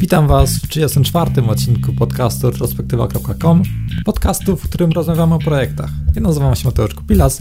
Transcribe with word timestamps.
Witam 0.00 0.26
Was 0.26 0.58
w 0.58 0.68
34. 0.68 1.30
odcinku 1.48 1.92
podcastu 1.92 2.50
retrospektywa.com, 2.50 3.62
podcastu, 4.04 4.56
w 4.56 4.62
którym 4.68 4.92
rozmawiamy 4.92 5.34
o 5.34 5.38
projektach. 5.38 5.90
Ja 6.14 6.22
nazywam 6.22 6.56
się 6.56 6.68
Mateusz 6.68 6.94
Kupilas 6.94 7.38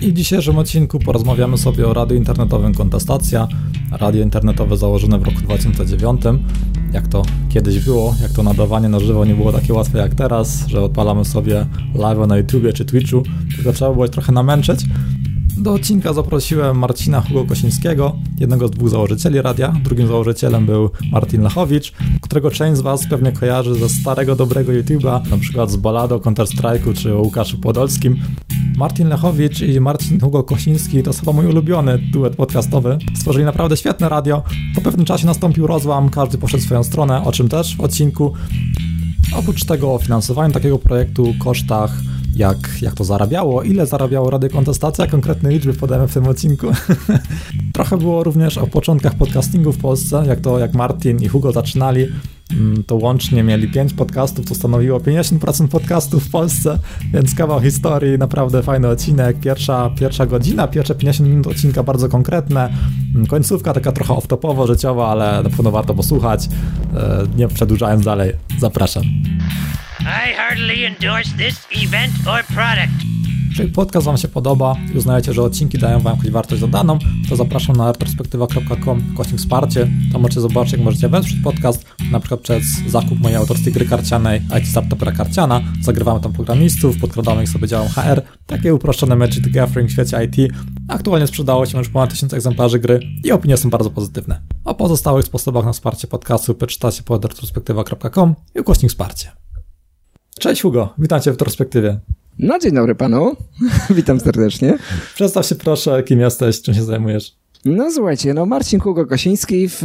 i 0.00 0.12
w 0.12 0.14
dzisiejszym 0.14 0.58
odcinku 0.58 0.98
porozmawiamy 0.98 1.58
sobie 1.58 1.88
o 1.88 1.94
radiu 1.94 2.16
internetowym 2.16 2.74
Kontestacja, 2.74 3.48
radio 3.90 4.22
internetowe 4.22 4.76
założone 4.76 5.18
w 5.18 5.22
roku 5.22 5.40
2009, 5.40 6.20
jak 6.92 7.08
to 7.08 7.22
kiedyś 7.48 7.84
było, 7.84 8.14
jak 8.22 8.32
to 8.32 8.42
nadawanie 8.42 8.88
na 8.88 9.00
żywo 9.00 9.24
nie 9.24 9.34
było 9.34 9.52
takie 9.52 9.74
łatwe 9.74 9.98
jak 9.98 10.14
teraz, 10.14 10.66
że 10.66 10.82
odpalamy 10.82 11.24
sobie 11.24 11.66
live 11.94 12.28
na 12.28 12.36
YouTubie 12.36 12.72
czy 12.72 12.84
Twitchu, 12.84 13.22
tylko 13.56 13.72
trzeba 13.72 13.92
było 13.92 14.08
trochę 14.08 14.32
namęczyć. 14.32 14.80
Do 15.60 15.72
odcinka 15.72 16.12
zaprosiłem 16.12 16.78
Marcina 16.78 17.20
Hugo 17.20 17.44
Kosińskiego, 17.44 18.16
jednego 18.38 18.68
z 18.68 18.70
dwóch 18.70 18.88
założycieli 18.88 19.42
radia. 19.42 19.72
Drugim 19.84 20.06
założycielem 20.06 20.66
był 20.66 20.90
Martin 21.12 21.42
Lechowicz, 21.42 21.92
którego 22.20 22.50
część 22.50 22.78
z 22.78 22.80
Was 22.80 23.06
pewnie 23.06 23.32
kojarzy 23.32 23.74
ze 23.74 23.88
starego, 23.88 24.36
dobrego 24.36 24.72
YouTube'a, 24.72 25.30
na 25.30 25.38
przykład 25.38 25.70
z 25.70 25.76
balado 25.76 26.18
Counter-Strike'u 26.18 26.94
czy 26.94 27.14
Łukaszu 27.14 27.58
Podolskim. 27.58 28.16
Martin 28.76 29.08
Lechowicz 29.08 29.60
i 29.60 29.80
Marcin 29.80 30.20
Hugo 30.20 30.42
Kosiński 30.42 31.02
to 31.02 31.12
chyba 31.12 31.32
mój 31.32 31.46
ulubiony 31.46 31.98
duet 31.98 32.36
podcastowy. 32.36 32.98
Stworzyli 33.14 33.44
naprawdę 33.44 33.76
świetne 33.76 34.08
radio. 34.08 34.42
Po 34.74 34.80
pewnym 34.80 35.06
czasie 35.06 35.26
nastąpił 35.26 35.66
rozłam, 35.66 36.08
każdy 36.08 36.38
poszedł 36.38 36.62
swoją 36.62 36.84
stronę, 36.84 37.24
o 37.24 37.32
czym 37.32 37.48
też 37.48 37.76
w 37.76 37.80
odcinku. 37.80 38.32
Oprócz 39.36 39.64
tego 39.64 39.94
o 39.94 39.98
finansowaniu 39.98 40.52
takiego 40.52 40.78
projektu, 40.78 41.34
kosztach, 41.38 41.92
jak, 42.36 42.82
jak 42.82 42.94
to 42.94 43.04
zarabiało, 43.04 43.62
ile 43.62 43.86
zarabiało 43.86 44.30
Radio 44.30 44.50
Kontestacja, 44.50 45.06
konkretne 45.06 45.50
liczby 45.50 45.72
podamy 45.72 46.08
w 46.08 46.14
tym 46.14 46.26
odcinku. 46.26 46.66
Trochę 47.74 47.98
było 47.98 48.24
również 48.24 48.58
o 48.58 48.66
początkach 48.66 49.14
podcastingu 49.14 49.72
w 49.72 49.78
Polsce, 49.78 50.24
jak 50.26 50.40
to 50.40 50.58
jak 50.58 50.74
Martin 50.74 51.22
i 51.22 51.28
Hugo 51.28 51.52
zaczynali, 51.52 52.06
mm, 52.52 52.84
to 52.84 52.96
łącznie 52.96 53.42
mieli 53.42 53.68
5 53.68 53.94
podcastów, 53.94 54.46
to 54.46 54.54
stanowiło 54.54 55.00
50% 55.00 55.68
podcastów 55.68 56.24
w 56.24 56.30
Polsce, 56.30 56.78
więc 57.12 57.34
kawał 57.34 57.60
historii, 57.60 58.18
naprawdę 58.18 58.62
fajny 58.62 58.88
odcinek, 58.88 59.40
pierwsza, 59.40 59.90
pierwsza 59.98 60.26
godzina, 60.26 60.68
pierwsze 60.68 60.94
50 60.94 61.30
minut 61.30 61.46
odcinka 61.46 61.82
bardzo 61.82 62.08
konkretne, 62.08 62.72
mm, 63.14 63.26
końcówka 63.26 63.72
taka 63.72 63.92
trochę 63.92 64.14
off-topowo, 64.14 64.66
życiowa, 64.66 65.08
ale 65.08 65.42
na 65.42 65.50
pewno 65.50 65.70
warto 65.70 65.94
posłuchać, 65.94 66.48
e, 66.94 67.26
nie 67.36 67.48
przedłużając 67.48 68.04
dalej, 68.04 68.32
zapraszam. 68.58 69.02
I 70.00 70.32
heartily 70.32 70.86
endorse 70.86 71.32
this 71.36 71.66
event 71.70 72.12
or 72.26 72.42
product. 72.54 73.10
Jeżeli 73.50 73.70
podcast 73.70 74.06
Wam 74.06 74.16
się 74.16 74.28
podoba 74.28 74.76
i 74.94 74.98
uznajecie, 74.98 75.32
że 75.32 75.42
odcinki 75.42 75.78
dają 75.78 76.00
Wam 76.00 76.16
jakąś 76.16 76.30
wartość 76.30 76.60
dodaną, 76.60 76.98
to 77.28 77.36
zapraszam 77.36 77.76
na 77.76 77.92
retrospektywa.com 77.92 79.14
kośnik 79.16 79.38
wsparcie. 79.38 79.88
Tam 80.12 80.22
możecie 80.22 80.40
zobaczyć, 80.40 80.72
jak 80.72 80.80
możecie 80.80 81.08
wesprzeć 81.08 81.38
podcast, 81.44 81.84
na 82.10 82.20
przykład 82.20 82.40
przez 82.40 82.62
zakup 82.86 83.20
mojej 83.20 83.36
autorskiej 83.36 83.72
gry 83.72 83.84
karcianej 83.84 84.40
IT 84.58 84.68
Startupera 84.68 85.12
Karciana. 85.12 85.60
Zagrywamy 85.80 86.20
tam 86.20 86.32
programistów, 86.32 87.00
podkradamy 87.00 87.42
ich 87.42 87.48
sobie 87.48 87.68
działem 87.68 87.88
HR. 87.88 88.22
Takie 88.46 88.74
uproszczone 88.74 89.16
Magic 89.16 89.44
the 89.44 89.50
Gathering 89.50 89.90
w 89.90 89.92
świecie 89.92 90.24
IT. 90.24 90.52
Aktualnie 90.88 91.26
sprzedało 91.26 91.66
się 91.66 91.78
już 91.78 91.88
ponad 91.88 92.10
1000 92.10 92.34
egzemplarzy 92.34 92.78
gry 92.78 93.00
i 93.24 93.32
opinie 93.32 93.56
są 93.56 93.70
bardzo 93.70 93.90
pozytywne. 93.90 94.40
O 94.64 94.74
pozostałych 94.74 95.24
sposobach 95.24 95.64
na 95.64 95.72
wsparcie 95.72 96.08
podcastu 96.08 96.54
przeczytacie 96.54 97.02
pod 97.02 97.24
retrospektywa.com 97.24 98.34
i 98.54 98.60
ukośnik 98.60 98.90
wsparcie. 98.90 99.32
Cześć 100.40 100.62
Hugo, 100.62 100.94
witam 100.98 101.20
Cię 101.20 101.32
w 101.32 101.36
perspektywie. 101.36 102.00
No 102.38 102.58
dzień 102.58 102.74
dobry 102.74 102.94
panu, 102.94 103.36
witam 103.90 104.20
serdecznie. 104.20 104.78
Przedstaw 105.14 105.46
się 105.46 105.54
proszę, 105.54 106.02
kim 106.02 106.20
jesteś, 106.20 106.62
czym 106.62 106.74
się 106.74 106.82
zajmujesz. 106.82 107.39
No 107.64 107.92
słuchajcie, 107.92 108.34
no 108.34 108.46
Marcin 108.46 108.80
Hugo 108.80 109.06
Kosiński, 109.06 109.68
w, 109.68 109.82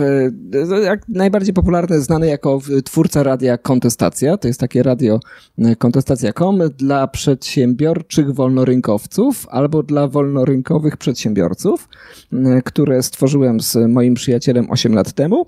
jak 0.84 1.08
najbardziej 1.10 1.54
popularny, 1.54 2.02
znany 2.02 2.28
jako 2.28 2.60
twórca 2.86 3.24
radia 3.24 3.58
Kontestacja. 3.58 4.38
To 4.38 4.48
jest 4.48 4.60
takie 4.60 4.84
radio 4.84 5.20
e, 5.58 5.76
kontestacja.com 5.76 6.60
dla 6.78 7.08
przedsiębiorczych 7.08 8.34
wolnorynkowców 8.34 9.48
albo 9.50 9.84
dla 9.84 10.08
wolnorynkowych 10.08 10.98
przedsiębiorców, 10.98 11.90
e, 12.34 12.62
które 12.62 13.04
stworzyłem 13.04 13.60
z 13.60 13.76
moim 13.90 14.14
przyjacielem 14.14 14.72
8 14.72 14.94
lat 14.94 15.14
temu. 15.14 15.46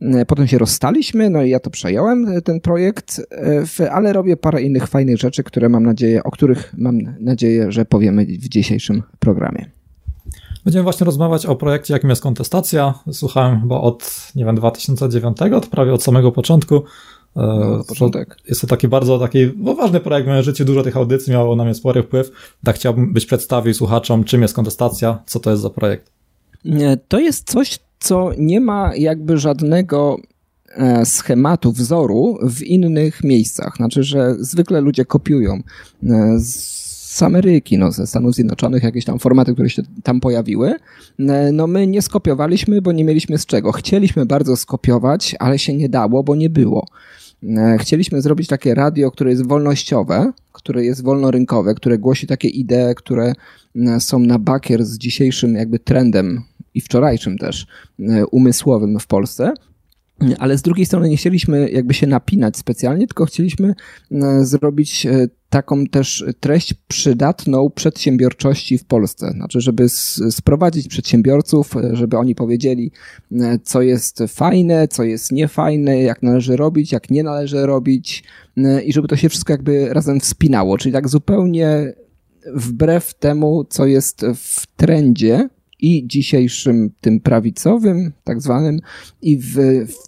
E, 0.00 0.26
potem 0.26 0.46
się 0.46 0.58
rozstaliśmy, 0.58 1.30
no 1.30 1.42
i 1.42 1.50
ja 1.50 1.60
to 1.60 1.70
przejąłem, 1.70 2.26
ten 2.44 2.60
projekt, 2.60 3.20
ale 3.90 4.12
robię 4.12 4.36
parę 4.36 4.62
innych 4.62 4.86
fajnych 4.86 5.16
rzeczy, 5.16 5.42
które 5.42 5.68
mam 5.68 5.82
nadzieję, 5.82 6.22
o 6.24 6.30
których 6.30 6.74
mam 6.78 6.98
nadzieję, 7.20 7.72
że 7.72 7.84
powiemy 7.84 8.24
w 8.24 8.48
dzisiejszym 8.48 9.02
programie. 9.18 9.79
Będziemy 10.64 10.82
właśnie 10.82 11.04
rozmawiać 11.04 11.46
o 11.46 11.56
projekcie, 11.56 11.94
jakim 11.94 12.10
jest 12.10 12.22
kontestacja. 12.22 12.94
Słuchałem 13.12 13.60
chyba 13.60 13.80
od, 13.80 14.30
nie 14.34 14.44
wiem, 14.44 14.56
2009, 14.56 15.36
to 15.36 15.60
prawie 15.60 15.94
od 15.94 16.02
samego 16.02 16.32
początku. 16.32 16.82
E, 17.36 17.40
no, 17.40 17.84
początek. 17.84 18.36
Jest 18.48 18.60
to 18.60 18.66
taki 18.66 18.88
bardzo 18.88 19.18
taki 19.18 19.38
no, 19.56 19.74
ważny 19.74 20.00
projekt 20.00 20.26
w 20.26 20.30
moim 20.30 20.42
życiu, 20.42 20.64
dużo 20.64 20.82
tych 20.82 20.96
audycji 20.96 21.32
miało 21.32 21.56
na 21.56 21.64
mnie 21.64 21.74
spory 21.74 22.02
wpływ. 22.02 22.30
Tak 22.64 22.76
chciałbym 22.76 23.12
być 23.12 23.26
przedstawił 23.26 23.74
słuchaczom, 23.74 24.24
czym 24.24 24.42
jest 24.42 24.54
kontestacja, 24.54 25.22
co 25.26 25.40
to 25.40 25.50
jest 25.50 25.62
za 25.62 25.70
projekt. 25.70 26.12
To 27.08 27.20
jest 27.20 27.50
coś, 27.50 27.78
co 28.00 28.30
nie 28.38 28.60
ma 28.60 28.96
jakby 28.96 29.38
żadnego 29.38 30.16
e, 30.76 31.06
schematu, 31.06 31.72
wzoru 31.72 32.38
w 32.42 32.62
innych 32.62 33.24
miejscach. 33.24 33.76
Znaczy, 33.76 34.02
że 34.02 34.34
zwykle 34.38 34.80
ludzie 34.80 35.04
kopiują 35.04 35.54
e, 35.54 36.38
z 36.38 36.79
z 37.10 37.22
Ameryki, 37.22 37.78
no, 37.78 37.92
ze 37.92 38.06
Stanów 38.06 38.34
Zjednoczonych, 38.34 38.82
jakieś 38.82 39.04
tam 39.04 39.18
formaty, 39.18 39.52
które 39.52 39.70
się 39.70 39.82
tam 40.02 40.20
pojawiły. 40.20 40.74
E, 41.18 41.52
no 41.52 41.66
my 41.66 41.86
nie 41.86 42.02
skopiowaliśmy, 42.02 42.82
bo 42.82 42.92
nie 42.92 43.04
mieliśmy 43.04 43.38
z 43.38 43.46
czego. 43.46 43.72
Chcieliśmy 43.72 44.26
bardzo 44.26 44.56
skopiować, 44.56 45.36
ale 45.38 45.58
się 45.58 45.74
nie 45.74 45.88
dało, 45.88 46.22
bo 46.22 46.36
nie 46.36 46.50
było. 46.50 46.86
E, 47.42 47.76
chcieliśmy 47.80 48.22
zrobić 48.22 48.48
takie 48.48 48.74
radio, 48.74 49.10
które 49.10 49.30
jest 49.30 49.46
wolnościowe, 49.46 50.32
które 50.52 50.84
jest 50.84 51.02
wolnorynkowe, 51.02 51.74
które 51.74 51.98
głosi 51.98 52.26
takie 52.26 52.48
idee, 52.48 52.94
które 52.96 53.32
e, 53.76 54.00
są 54.00 54.18
na 54.18 54.38
bakier 54.38 54.84
z 54.84 54.98
dzisiejszym 54.98 55.54
jakby 55.54 55.78
trendem 55.78 56.42
i 56.74 56.80
wczorajszym 56.80 57.38
też 57.38 57.66
umysłowym 58.30 59.00
w 59.00 59.06
Polsce. 59.06 59.54
Ale 60.38 60.58
z 60.58 60.62
drugiej 60.62 60.86
strony 60.86 61.08
nie 61.08 61.16
chcieliśmy 61.16 61.70
jakby 61.70 61.94
się 61.94 62.06
napinać 62.06 62.56
specjalnie, 62.56 63.06
tylko 63.06 63.24
chcieliśmy 63.24 63.74
zrobić 64.40 65.06
taką 65.50 65.86
też 65.86 66.24
treść 66.40 66.74
przydatną 66.88 67.70
przedsiębiorczości 67.70 68.78
w 68.78 68.84
Polsce. 68.84 69.30
Znaczy, 69.30 69.60
żeby 69.60 69.88
sprowadzić 70.30 70.88
przedsiębiorców, 70.88 71.74
żeby 71.92 72.18
oni 72.18 72.34
powiedzieli, 72.34 72.92
e, 73.32 73.58
co 73.62 73.82
jest 73.82 74.22
fajne, 74.28 74.88
co 74.88 75.04
jest 75.04 75.32
niefajne, 75.32 76.02
jak 76.02 76.22
należy 76.22 76.56
robić, 76.56 76.92
jak 76.92 77.10
nie 77.10 77.22
należy 77.22 77.66
robić 77.66 78.24
e, 78.56 78.82
i 78.82 78.92
żeby 78.92 79.08
to 79.08 79.16
się 79.16 79.28
wszystko 79.28 79.52
jakby 79.52 79.94
razem 79.94 80.20
wspinało. 80.20 80.78
Czyli 80.78 80.92
tak 80.92 81.08
zupełnie 81.08 81.92
wbrew 82.54 83.14
temu, 83.14 83.64
co 83.64 83.86
jest 83.86 84.26
w 84.34 84.66
trendzie, 84.76 85.48
i 85.82 86.06
dzisiejszym 86.06 86.90
tym 87.00 87.20
prawicowym, 87.20 88.12
tak 88.24 88.40
zwanym, 88.40 88.80
i 89.22 89.38
w, 89.38 89.56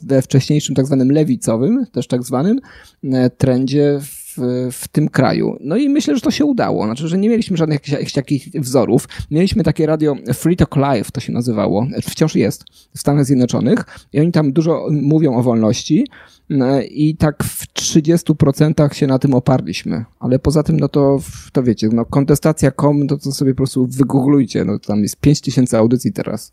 we 0.03 0.23
wcześniejszym 0.23 0.75
tak 0.75 0.87
zwanym 0.87 1.13
lewicowym, 1.13 1.87
też 1.93 2.07
tak 2.07 2.23
zwanym 2.23 2.61
e, 3.05 3.31
trendzie 3.31 4.01
w, 4.01 4.37
w 4.73 4.89
tym 4.89 5.09
kraju. 5.09 5.57
No 5.61 5.77
i 5.77 5.89
myślę, 5.89 6.15
że 6.15 6.21
to 6.21 6.31
się 6.31 6.45
udało. 6.45 6.85
Znaczy, 6.85 7.09
że 7.09 7.19
nie 7.19 7.29
mieliśmy 7.29 7.57
żadnych 7.57 7.89
jakichś 7.89 8.13
takich 8.13 8.49
wzorów. 8.55 9.09
Mieliśmy 9.31 9.65
takie 9.65 9.87
radio 9.87 10.17
Free 10.35 10.57
Talk 10.57 10.77
Live, 10.77 11.11
to 11.11 11.21
się 11.21 11.33
nazywało, 11.33 11.87
wciąż 12.03 12.35
jest 12.35 12.65
w 12.95 12.99
Stanach 12.99 13.25
Zjednoczonych 13.25 13.85
i 14.13 14.21
oni 14.21 14.33
tam 14.33 14.53
dużo 14.53 14.89
mówią 14.91 15.37
o 15.37 15.43
wolności 15.43 16.05
no 16.42 16.42
i 16.91 17.17
tak 17.17 17.45
w 17.45 17.67
30% 17.75 18.93
się 18.93 19.07
na 19.07 19.19
tym 19.19 19.35
oparliśmy. 19.35 20.05
Ale 20.21 20.39
poza 20.39 20.63
tym, 20.63 20.81
no 20.81 20.89
to, 20.89 21.19
to 21.53 21.63
wiecie, 21.63 21.89
no 21.93 22.05
kontestacja.com, 22.05 23.07
to, 23.09 23.19
to 23.19 23.33
sobie 23.33 23.53
po 23.53 23.57
prostu 23.57 23.87
wygooglujcie, 23.87 24.65
no 24.65 24.79
tam 24.79 25.03
jest 25.03 25.17
5000 25.17 25.79
audycji 25.79 26.13
teraz. 26.13 26.53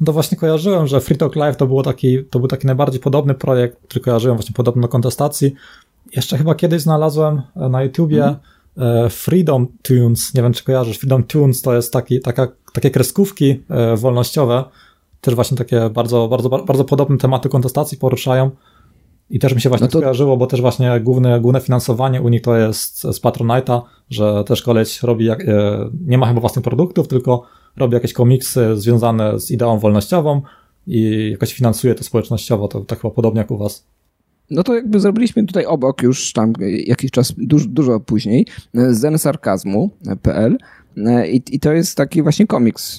No 0.00 0.06
to 0.06 0.12
właśnie 0.12 0.38
kojarzyłem, 0.38 0.86
że 0.86 1.00
Free 1.00 1.18
Talk 1.18 1.36
Live 1.36 1.56
to, 1.56 1.66
było 1.66 1.82
taki, 1.82 2.24
to 2.24 2.38
był 2.38 2.48
taki 2.48 2.66
najbardziej 2.66 3.00
podobny 3.00 3.34
projekt, 3.34 3.76
który 3.82 4.04
kojarzyłem 4.04 4.36
właśnie 4.36 4.54
podobny 4.54 4.82
do 4.82 4.88
kontestacji. 4.88 5.54
Jeszcze 6.16 6.38
chyba 6.38 6.54
kiedyś 6.54 6.82
znalazłem 6.82 7.42
e, 7.56 7.68
na 7.68 7.82
YouTubie 7.82 8.24
mm. 8.24 9.10
Freedom 9.10 9.66
Tunes, 9.82 10.34
nie 10.34 10.42
wiem 10.42 10.52
czy 10.52 10.64
kojarzysz, 10.64 10.98
Freedom 10.98 11.24
Tunes 11.24 11.62
to 11.62 11.74
jest 11.74 11.92
taki, 11.92 12.20
taka, 12.20 12.48
takie 12.72 12.90
kreskówki 12.90 13.62
e, 13.70 13.96
wolnościowe, 13.96 14.64
też 15.20 15.34
właśnie 15.34 15.56
takie 15.56 15.90
bardzo, 15.90 16.28
bardzo, 16.28 16.48
bardzo 16.48 16.84
podobne 16.84 17.18
tematy 17.18 17.48
kontestacji 17.48 17.98
poruszają. 17.98 18.50
I 19.30 19.38
też 19.38 19.54
mi 19.54 19.60
się 19.60 19.68
właśnie 19.68 19.84
no 19.84 19.90
to... 19.90 19.98
skojarzyło, 19.98 20.36
bo 20.36 20.46
też 20.46 20.60
właśnie 20.60 21.00
główne, 21.00 21.40
główne 21.40 21.60
finansowanie 21.60 22.22
u 22.22 22.28
nich 22.28 22.42
to 22.42 22.56
jest 22.56 23.00
z 23.00 23.22
Patronite'a, 23.22 23.82
że 24.10 24.44
też 24.44 24.62
koleś 24.62 25.02
robi, 25.02 25.24
jak, 25.24 25.46
nie 26.06 26.18
ma 26.18 26.26
chyba 26.26 26.40
własnych 26.40 26.64
produktów, 26.64 27.08
tylko 27.08 27.42
robi 27.76 27.94
jakieś 27.94 28.12
komiksy 28.12 28.76
związane 28.76 29.40
z 29.40 29.50
ideą 29.50 29.78
wolnościową 29.78 30.42
i 30.86 31.28
jakoś 31.30 31.54
finansuje 31.54 31.94
to 31.94 32.04
społecznościowo, 32.04 32.68
to 32.68 32.80
tak 32.80 33.00
chyba 33.00 33.14
podobnie 33.14 33.38
jak 33.38 33.50
u 33.50 33.58
was. 33.58 33.86
No 34.50 34.62
to 34.62 34.74
jakby 34.74 35.00
zrobiliśmy 35.00 35.46
tutaj 35.46 35.66
obok 35.66 36.02
już 36.02 36.32
tam 36.32 36.52
jakiś 36.86 37.10
czas, 37.10 37.34
dużo, 37.38 37.68
dużo 37.68 38.00
później, 38.00 38.46
zensarkazmu.pl 38.74 40.58
I, 41.26 41.42
I, 41.50 41.60
to 41.60 41.72
jest 41.72 41.96
taki 41.96 42.22
właśnie 42.22 42.46
komiks. 42.46 42.98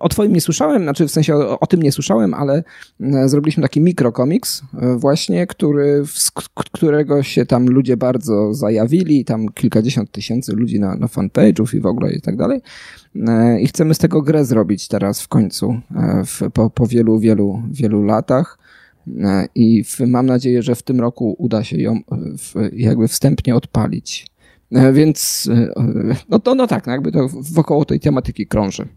O 0.00 0.08
twoim 0.08 0.32
nie 0.32 0.40
słyszałem, 0.40 0.82
znaczy 0.82 1.06
w 1.06 1.10
sensie 1.10 1.34
o, 1.34 1.60
o 1.60 1.66
tym 1.66 1.82
nie 1.82 1.92
słyszałem, 1.92 2.34
ale 2.34 2.64
zrobiliśmy 3.26 3.62
taki 3.62 3.80
mikrokomiks 3.80 4.62
właśnie, 4.96 5.46
który, 5.46 6.02
z 6.06 6.30
którego 6.72 7.22
się 7.22 7.46
tam 7.46 7.66
ludzie 7.66 7.96
bardzo 7.96 8.54
zajawili, 8.54 9.24
tam 9.24 9.48
kilkadziesiąt 9.48 10.10
tysięcy 10.10 10.52
ludzi 10.52 10.80
na, 10.80 10.96
na 10.96 11.06
fanpage'ów 11.06 11.76
i 11.76 11.80
w 11.80 11.86
ogóle 11.86 12.12
i 12.12 12.20
tak 12.20 12.36
dalej. 12.36 12.60
I 13.60 13.66
chcemy 13.66 13.94
z 13.94 13.98
tego 13.98 14.22
grę 14.22 14.44
zrobić 14.44 14.88
teraz 14.88 15.22
w 15.22 15.28
końcu, 15.28 15.80
w, 16.26 16.50
po, 16.50 16.70
po 16.70 16.86
wielu, 16.86 17.18
wielu, 17.18 17.62
wielu 17.70 18.02
latach. 18.02 18.58
I 19.54 19.84
w, 19.84 20.00
mam 20.00 20.26
nadzieję, 20.26 20.62
że 20.62 20.74
w 20.74 20.82
tym 20.82 21.00
roku 21.00 21.34
uda 21.38 21.64
się 21.64 21.76
ją 21.76 22.00
w, 22.38 22.54
jakby 22.72 23.08
wstępnie 23.08 23.54
odpalić. 23.54 24.26
E, 24.74 24.92
więc 24.92 25.48
e, 25.52 26.14
no 26.28 26.38
to 26.38 26.54
no 26.54 26.66
tak, 26.66 26.86
no 26.86 26.92
jakby 26.92 27.12
to 27.12 27.28
wokoło 27.52 27.84
tej 27.84 28.00
tematyki 28.00 28.46
krąży. 28.46 28.88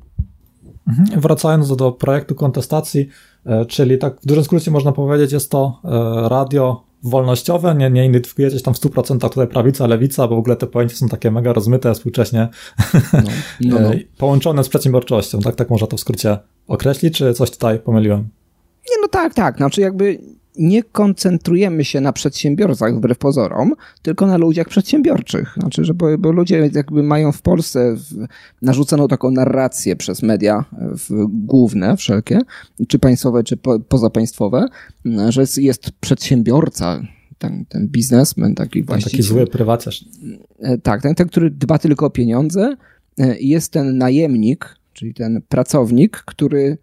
Mhm. 0.88 1.22
Wracając 1.22 1.76
do 1.76 1.92
projektu 1.92 2.36
kontestacji, 2.36 3.10
e, 3.46 3.66
czyli 3.66 3.98
tak 3.98 4.22
w 4.22 4.26
dużym 4.26 4.44
skrócie 4.44 4.72
można 4.72 4.92
powiedzieć, 4.92 5.32
jest 5.32 5.52
to 5.52 5.82
radio 6.28 6.88
wolnościowe, 7.04 7.76
nie, 7.76 7.90
nie 7.90 8.06
identyfikujecie 8.06 8.58
się 8.58 8.64
tam 8.64 8.74
w 8.74 8.78
100% 8.78 9.30
tutaj 9.30 9.48
prawica, 9.48 9.88
lewica, 9.88 10.28
bo 10.28 10.36
w 10.36 10.40
ogóle 10.40 10.56
te 10.56 10.68
pojęcia 10.68 10.96
są 10.96 11.08
takie 11.08 11.32
mega 11.32 11.54
rozmyte 11.54 11.94
współcześnie, 11.94 12.48
no, 13.14 13.22
no, 13.62 13.80
no. 13.90 13.92
połączone 14.18 14.64
z 14.64 14.70
przedsiębiorczością, 14.70 15.40
tak, 15.40 15.56
tak 15.56 15.70
można 15.70 15.88
to 15.88 15.98
w 15.98 16.00
skrócie 16.00 16.38
określić, 16.68 17.18
czy 17.18 17.34
coś 17.34 17.52
tutaj 17.52 17.80
pomyliłem? 17.80 18.20
Nie, 18.90 19.02
no 19.02 19.08
tak, 19.08 19.34
tak, 19.34 19.58
znaczy 19.58 19.82
jakby 19.82 20.20
nie 20.60 20.84
koncentrujemy 20.84 21.86
się 21.86 22.02
na 22.02 22.14
przedsiębiorcach 22.14 22.96
wbrew 22.96 23.18
pozorom, 23.18 23.74
tylko 24.02 24.28
na 24.28 24.38
ludziach 24.38 24.68
przedsiębiorczych. 24.68 25.54
Znaczy, 25.58 25.86
że 25.86 25.94
bo, 25.94 26.18
bo 26.18 26.32
ludzie 26.32 26.70
jakby 26.74 27.04
mają 27.04 27.32
w 27.32 27.42
Polsce 27.42 27.96
w, 27.96 28.28
narzuconą 28.62 29.08
taką 29.08 29.32
narrację 29.32 29.96
przez 29.96 30.24
media 30.24 30.66
główne, 31.30 31.98
wszelkie, 31.98 32.40
czy 32.88 33.00
państwowe, 33.00 33.44
czy 33.44 33.58
po, 33.58 33.80
pozapaństwowe, 33.80 34.66
że 35.30 35.42
jest, 35.42 35.58
jest 35.58 35.92
przedsiębiorca, 35.92 37.02
ten, 37.38 37.66
ten 37.66 37.88
biznesmen, 37.88 38.56
taki 38.56 38.84
właśnie. 38.84 39.12
Taki 39.12 39.24
zły 39.24 39.48
prywaciarz. 39.48 40.06
E, 40.60 40.78
tak, 40.78 41.02
ten, 41.02 41.16
ten, 41.16 41.28
który 41.28 41.50
dba 41.50 41.80
tylko 41.80 42.06
o 42.06 42.10
pieniądze. 42.10 42.76
E, 43.18 43.40
jest 43.40 43.72
ten 43.72 43.98
najemnik, 43.98 44.76
czyli 44.94 45.14
ten 45.14 45.42
pracownik, 45.50 46.18
który 46.18 46.78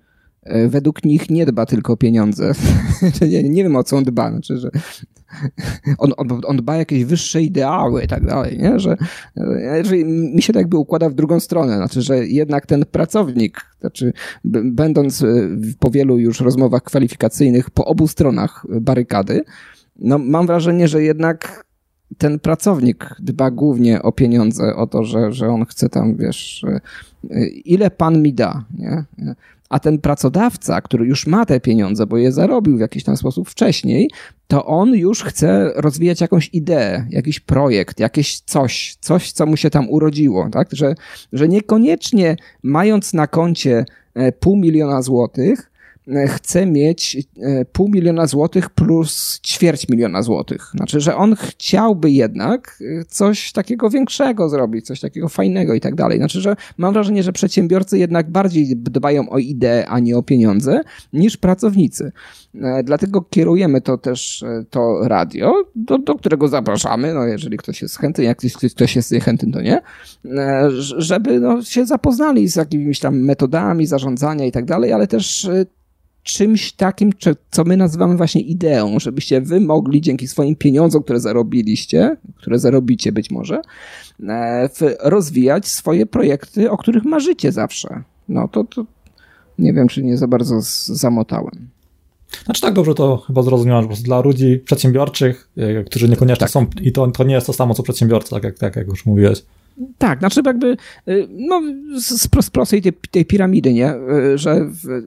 według 0.69 1.05
nich 1.05 1.31
nie 1.31 1.47
dba 1.47 1.67
tylko 1.67 1.93
o 1.93 1.97
pieniądze. 1.97 2.53
nie, 3.31 3.43
nie 3.43 3.63
wiem 3.63 3.77
o 3.77 3.85
co 3.85 3.97
on 3.97 4.05
dba, 4.05 4.31
znaczy, 4.31 4.59
że 4.59 4.71
on, 5.99 6.13
on, 6.17 6.41
on 6.47 6.57
dba 6.57 6.77
jakieś 6.77 7.05
wyższe 7.05 7.43
ideały 7.43 8.03
i 8.03 8.09
tak 8.09 8.27
dalej, 8.27 8.59
nie? 8.59 8.79
Że, 8.79 8.97
że 9.83 9.97
mi 10.05 10.43
się 10.43 10.53
tak 10.53 10.61
jakby 10.61 10.77
układa 10.77 11.11
w 11.11 11.15
drugą 11.15 11.41
stronę, 11.41 11.77
znaczy, 11.77 12.03
że 12.03 12.27
jednak 12.27 12.67
ten 12.67 12.85
pracownik, 12.85 13.61
znaczy 13.81 14.13
będąc 14.65 15.23
e, 15.23 15.27
po 15.79 15.91
wielu 15.91 16.19
już 16.19 16.41
rozmowach 16.41 16.83
kwalifikacyjnych 16.83 17.71
po 17.71 17.85
obu 17.85 18.09
stronach 18.09 18.67
barykady, 18.81 19.45
no 19.97 20.19
mam 20.19 20.47
wrażenie, 20.47 20.89
że 20.89 21.03
jednak 21.03 21.65
ten 22.19 22.39
pracownik 22.39 23.17
dba 23.19 23.51
głównie 23.51 24.03
o 24.03 24.13
pieniądze, 24.13 24.77
o 24.77 24.87
to, 24.87 25.05
że, 25.05 25.33
że 25.33 25.49
on 25.49 25.65
chce 25.65 25.89
tam, 25.89 26.17
wiesz, 26.17 26.65
e, 27.31 27.47
ile 27.47 27.91
pan 27.91 28.23
mi 28.23 28.35
da, 28.35 28.65
nie? 28.79 29.05
A 29.75 29.79
ten 29.79 29.99
pracodawca, 29.99 30.81
który 30.81 31.07
już 31.07 31.27
ma 31.27 31.47
te 31.47 31.61
pieniądze, 31.61 32.07
bo 32.07 32.17
je 32.17 32.33
zarobił 32.33 32.77
w 32.77 32.81
jakiś 32.81 33.05
tam 33.05 33.17
sposób 33.17 33.49
wcześniej, 33.49 34.11
to 34.47 34.67
on 34.67 34.95
już 34.95 35.23
chce 35.23 35.73
rozwijać 35.77 36.21
jakąś 36.21 36.51
ideę, 36.53 37.07
jakiś 37.11 37.41
projekt, 37.41 38.01
jakieś 38.01 38.41
coś, 38.41 38.97
coś, 39.01 39.33
co 39.33 39.47
mu 39.47 39.57
się 39.57 39.71
tam 39.71 39.91
urodziło, 39.91 40.49
tak? 40.53 40.69
Że, 40.73 40.95
że 41.33 41.49
niekoniecznie 41.49 42.37
mając 42.63 43.15
na 43.15 43.27
koncie 43.27 43.85
e, 44.15 44.33
pół 44.33 44.57
miliona 44.57 45.03
złotych, 45.03 45.71
chce 46.29 46.67
mieć 46.67 47.17
e, 47.17 47.65
pół 47.65 47.89
miliona 47.89 48.27
złotych 48.27 48.71
plus 48.71 49.41
ćwierć 49.45 49.89
miliona 49.89 50.23
złotych. 50.23 50.71
Znaczy, 50.75 51.01
że 51.01 51.17
on 51.17 51.37
chciałby 51.37 52.11
jednak 52.11 52.79
e, 53.01 53.05
coś 53.05 53.53
takiego 53.53 53.91
większego 53.91 54.49
zrobić, 54.49 54.87
coś 54.87 55.01
takiego 55.01 55.29
fajnego 55.29 55.75
i 55.75 55.81
tak 55.81 55.95
dalej. 55.95 56.19
Znaczy, 56.19 56.41
że 56.41 56.57
mam 56.79 56.93
wrażenie, 56.93 57.23
że 57.23 57.33
przedsiębiorcy 57.33 57.99
jednak 57.99 58.31
bardziej 58.31 58.77
dbają 58.77 59.31
o 59.31 59.39
ideę, 59.39 59.87
a 59.89 60.01
nie 60.01 60.17
o 60.17 60.23
pieniądze, 60.23 60.81
niż 61.13 61.37
pracownicy. 61.37 62.13
Dlatego 62.85 63.23
kierujemy 63.23 63.81
to 63.81 63.99
też, 63.99 64.45
to 64.71 65.09
radio, 65.09 65.65
do, 65.75 65.99
do 65.99 66.15
którego 66.15 66.49
zapraszamy, 66.49 67.15
no 67.15 67.25
jeżeli 67.25 67.57
ktoś 67.57 67.83
jest 67.83 67.99
chętny, 67.99 68.25
jak 68.25 68.39
ktoś, 68.39 68.75
ktoś 68.75 68.97
jest 68.97 69.13
niechętny, 69.13 69.53
to 69.53 69.61
nie, 69.61 69.81
żeby 70.97 71.41
no, 71.41 71.63
się 71.63 71.87
zapoznali 71.87 72.49
z 72.49 72.57
jakimiś 72.57 73.01
tam 73.01 73.21
metodami 73.21 73.87
zarządzania 73.87 74.47
i 74.47 74.53
tak 74.53 74.65
dalej, 74.65 74.93
ale 74.93 75.07
też 75.07 75.49
czymś 76.25 76.73
takim, 76.73 77.13
co 77.51 77.65
my 77.65 77.77
nazywamy 77.77 78.17
właśnie 78.17 78.41
ideą, 78.41 78.99
żebyście 78.99 79.41
wy 79.41 79.61
mogli 79.61 80.01
dzięki 80.01 80.29
swoim 80.29 80.57
pieniądzom, 80.57 81.03
które 81.03 81.21
zarobiliście, 81.21 82.17
które 82.37 82.59
zarobicie 82.59 83.13
być 83.13 83.31
może, 83.31 83.63
e, 84.29 84.69
rozwijać 85.01 85.67
swoje 85.69 86.07
projekty, 86.07 86.71
o 86.71 86.77
których 86.77 87.05
marzycie 87.05 87.53
zawsze. 87.53 88.03
No 88.29 88.49
to, 88.49 88.65
to 88.65 88.85
nie 89.59 89.73
wiem, 89.73 89.89
czy 89.89 90.03
nie 90.03 90.17
za 90.17 90.29
bardzo 90.29 90.59
zamotałem. 90.87 91.69
Znaczy 92.45 92.61
tak 92.61 92.75
dobrze 92.75 92.95
to 92.95 93.17
chyba 93.17 93.43
zrozumiałem, 93.43 93.95
że 93.95 94.03
dla 94.03 94.21
ludzi 94.21 94.63
przedsiębiorczych, 94.65 95.49
e, 95.57 95.85
którzy 95.85 96.09
niekoniecznie 96.09 96.41
tak. 96.41 96.51
są, 96.51 96.67
i 96.83 96.93
to, 96.93 97.07
to 97.07 97.25
nie 97.25 97.35
jest 97.35 97.47
to 97.47 97.53
samo 97.53 97.75
co 97.75 97.83
przedsiębiorcy, 97.83 98.31
tak 98.31 98.45
jak, 98.45 98.59
tak 98.59 98.77
jak 98.77 98.87
już 98.87 99.07
mówiłeś. 99.07 99.43
Tak, 99.99 100.19
znaczy 100.19 100.41
jakby, 100.47 100.77
y, 101.09 101.29
no, 101.31 101.63
z, 102.01 102.23
z 102.23 102.51
prostej 102.51 102.83
tej, 102.83 102.93
tej 102.93 103.25
piramidy, 103.25 103.73
nie? 103.73 103.95
Y, 103.95 104.39
że 104.39 104.65
w, 104.65 105.03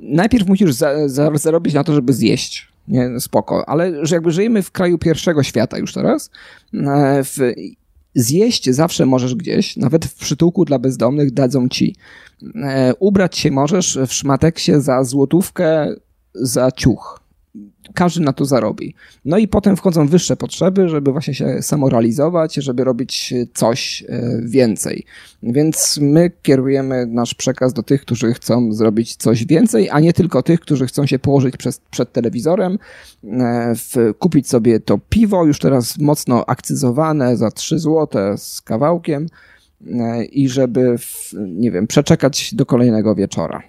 najpierw 0.00 0.48
musisz 0.48 0.72
za, 0.72 1.08
za, 1.08 1.30
zarobić 1.34 1.74
na 1.74 1.84
to, 1.84 1.94
żeby 1.94 2.12
zjeść. 2.12 2.68
Nie, 2.88 3.20
spoko, 3.20 3.68
ale 3.68 4.06
że 4.06 4.16
jakby 4.16 4.30
żyjemy 4.30 4.62
w 4.62 4.70
kraju 4.70 4.98
pierwszego 4.98 5.42
świata 5.42 5.78
już 5.78 5.92
teraz, 5.92 6.30
e, 6.74 7.24
w, 7.24 7.38
zjeść 8.14 8.70
zawsze 8.70 9.06
możesz 9.06 9.34
gdzieś, 9.34 9.76
nawet 9.76 10.04
w 10.04 10.14
przytułku 10.14 10.64
dla 10.64 10.78
bezdomnych 10.78 11.30
dadzą 11.30 11.68
ci. 11.68 11.96
E, 12.54 12.94
ubrać 12.98 13.38
się 13.38 13.50
możesz 13.50 13.98
w 14.06 14.12
szmateksie 14.12 14.80
za 14.80 15.04
złotówkę 15.04 15.94
za 16.34 16.72
ciuch 16.72 17.19
każdy 17.94 18.20
na 18.20 18.32
to 18.32 18.44
zarobi. 18.44 18.94
No 19.24 19.38
i 19.38 19.48
potem 19.48 19.76
wchodzą 19.76 20.06
wyższe 20.06 20.36
potrzeby, 20.36 20.88
żeby 20.88 21.12
właśnie 21.12 21.34
się 21.34 21.62
samorealizować, 21.62 22.54
żeby 22.54 22.84
robić 22.84 23.34
coś 23.54 24.04
e, 24.08 24.22
więcej. 24.44 25.04
Więc 25.42 25.98
my 26.02 26.30
kierujemy 26.42 27.06
nasz 27.06 27.34
przekaz 27.34 27.72
do 27.72 27.82
tych, 27.82 28.00
którzy 28.00 28.34
chcą 28.34 28.72
zrobić 28.72 29.16
coś 29.16 29.46
więcej, 29.46 29.90
a 29.90 30.00
nie 30.00 30.12
tylko 30.12 30.42
tych, 30.42 30.60
którzy 30.60 30.86
chcą 30.86 31.06
się 31.06 31.18
położyć 31.18 31.56
przez, 31.56 31.80
przed 31.90 32.12
telewizorem, 32.12 32.78
e, 33.24 33.74
w, 33.74 34.14
kupić 34.18 34.48
sobie 34.48 34.80
to 34.80 34.98
piwo, 35.08 35.44
już 35.44 35.58
teraz 35.58 35.98
mocno 35.98 36.44
akcyzowane 36.46 37.36
za 37.36 37.50
3 37.50 37.78
zł 37.78 38.36
z 38.36 38.60
kawałkiem 38.60 39.26
e, 39.86 40.24
i 40.24 40.48
żeby, 40.48 40.98
w, 40.98 41.32
nie 41.46 41.70
wiem, 41.70 41.86
przeczekać 41.86 42.54
do 42.54 42.66
kolejnego 42.66 43.14
wieczora. 43.14 43.62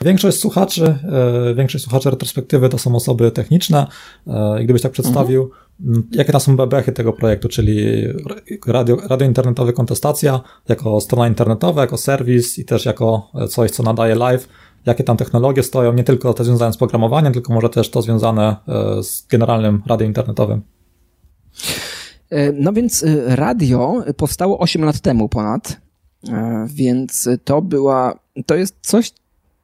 Większość 0.00 0.38
słuchaczy, 0.38 0.84
e, 0.84 1.54
większość 1.54 1.84
słuchaczy 1.84 2.10
retrospektywy 2.10 2.68
to 2.68 2.78
są 2.78 2.94
osoby 2.96 3.30
techniczne. 3.30 3.86
E, 4.26 4.64
gdybyś 4.64 4.82
tak 4.82 4.92
przedstawił, 4.92 5.50
mhm. 5.80 6.06
jakie 6.12 6.32
to 6.32 6.40
są 6.40 6.56
bebechy 6.56 6.92
tego 6.92 7.12
projektu, 7.12 7.48
czyli 7.48 8.04
radio, 8.66 8.96
radio 8.96 9.26
internetowe 9.26 9.72
kontestacja, 9.72 10.40
jako 10.68 11.00
strona 11.00 11.28
internetowa, 11.28 11.80
jako 11.80 11.96
serwis 11.96 12.58
i 12.58 12.64
też 12.64 12.84
jako 12.84 13.30
coś, 13.48 13.70
co 13.70 13.82
nadaje 13.82 14.14
live, 14.14 14.48
jakie 14.86 15.04
tam 15.04 15.16
technologie 15.16 15.62
stoją, 15.62 15.92
nie 15.92 16.04
tylko 16.04 16.34
te 16.34 16.44
związane 16.44 16.72
z 16.72 16.76
programowaniem, 16.76 17.32
tylko 17.32 17.54
może 17.54 17.68
też 17.68 17.90
to 17.90 18.02
związane 18.02 18.56
e, 18.68 19.02
z 19.02 19.26
generalnym 19.26 19.82
radiem 19.86 20.08
internetowym. 20.08 20.62
No 22.54 22.72
więc 22.72 23.04
radio 23.26 24.04
powstało 24.16 24.58
8 24.58 24.84
lat 24.84 25.00
temu 25.00 25.28
ponad, 25.28 25.80
więc 26.66 27.28
to 27.44 27.62
była, 27.62 28.18
to 28.46 28.54
jest 28.54 28.76
coś, 28.80 29.12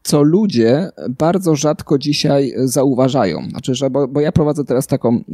co 0.02 0.22
ludzie 0.22 0.90
bardzo 1.18 1.56
rzadko 1.56 1.98
dzisiaj 1.98 2.52
zauważają. 2.56 3.48
Znaczy, 3.50 3.74
że, 3.74 3.90
bo, 3.90 4.08
bo 4.08 4.20
ja 4.20 4.32
prowadzę 4.32 4.64
teraz 4.64 4.86
taką, 4.86 5.16
e, 5.16 5.24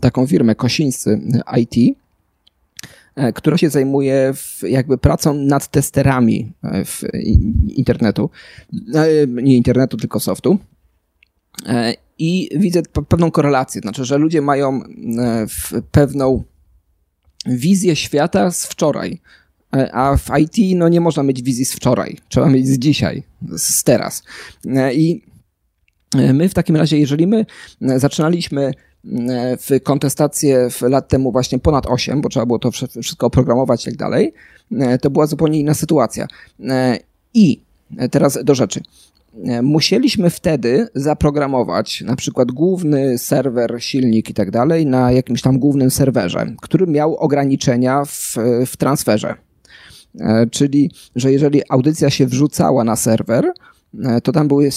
taką 0.00 0.26
firmę 0.26 0.54
Kosińscy 0.54 1.20
IT, 1.56 1.96
e, 3.16 3.32
która 3.32 3.58
się 3.58 3.70
zajmuje 3.70 4.34
jakby 4.62 4.98
pracą 4.98 5.34
nad 5.34 5.68
testerami 5.68 6.52
e, 6.62 6.84
w 6.84 7.02
internetu. 7.68 8.30
Nie 9.26 9.56
internetu, 9.56 9.96
tylko 9.96 10.20
softu. 10.20 10.58
I 12.18 12.48
widzę 12.56 12.82
pewną 13.08 13.30
korelację, 13.30 13.80
znaczy, 13.80 14.04
że 14.04 14.18
ludzie 14.18 14.42
mają 14.42 14.80
pewną 15.92 16.42
wizję 17.46 17.96
świata 17.96 18.50
z 18.50 18.66
wczoraj. 18.66 19.20
E, 19.74 19.94
a 19.94 20.16
w 20.16 20.28
IT 20.38 20.76
no, 20.76 20.88
nie 20.88 21.00
można 21.00 21.22
mieć 21.22 21.42
wizji 21.42 21.64
z 21.64 21.72
wczoraj, 21.72 22.16
trzeba 22.28 22.48
mieć 22.48 22.68
z 22.68 22.78
dzisiaj, 22.78 23.22
z 23.56 23.84
teraz. 23.84 24.22
E, 24.66 24.94
I 24.94 25.22
e, 26.16 26.32
my 26.32 26.48
w 26.48 26.54
takim 26.54 26.76
razie, 26.76 26.98
jeżeli 26.98 27.26
my 27.26 27.46
zaczynaliśmy 27.80 28.72
w 29.58 29.82
kontestację 29.82 30.70
w 30.70 30.82
lat 30.82 31.08
temu 31.08 31.32
właśnie 31.32 31.58
ponad 31.58 31.86
8, 31.86 32.20
bo 32.20 32.28
trzeba 32.28 32.46
było 32.46 32.58
to 32.58 32.70
wszystko 33.02 33.26
oprogramować 33.26 33.82
i 33.82 33.84
tak 33.84 33.96
dalej, 33.96 34.32
to 35.00 35.10
była 35.10 35.26
zupełnie 35.26 35.60
inna 35.60 35.74
sytuacja. 35.74 36.26
I 37.34 37.60
teraz 38.10 38.38
do 38.44 38.54
rzeczy. 38.54 38.80
Musieliśmy 39.62 40.30
wtedy 40.30 40.88
zaprogramować 40.94 42.00
na 42.00 42.16
przykład 42.16 42.52
główny 42.52 43.18
serwer, 43.18 43.76
silnik 43.78 44.30
i 44.30 44.34
tak 44.34 44.50
dalej 44.50 44.86
na 44.86 45.12
jakimś 45.12 45.42
tam 45.42 45.58
głównym 45.58 45.90
serwerze, 45.90 46.46
który 46.62 46.86
miał 46.86 47.16
ograniczenia 47.16 48.04
w, 48.04 48.36
w 48.66 48.76
transferze. 48.76 49.45
Czyli, 50.50 50.90
że 51.16 51.32
jeżeli 51.32 51.62
audycja 51.68 52.10
się 52.10 52.26
wrzucała 52.26 52.84
na 52.84 52.96
serwer, 52.96 53.52
to 54.22 54.32
tam 54.32 54.48
były 54.48 54.70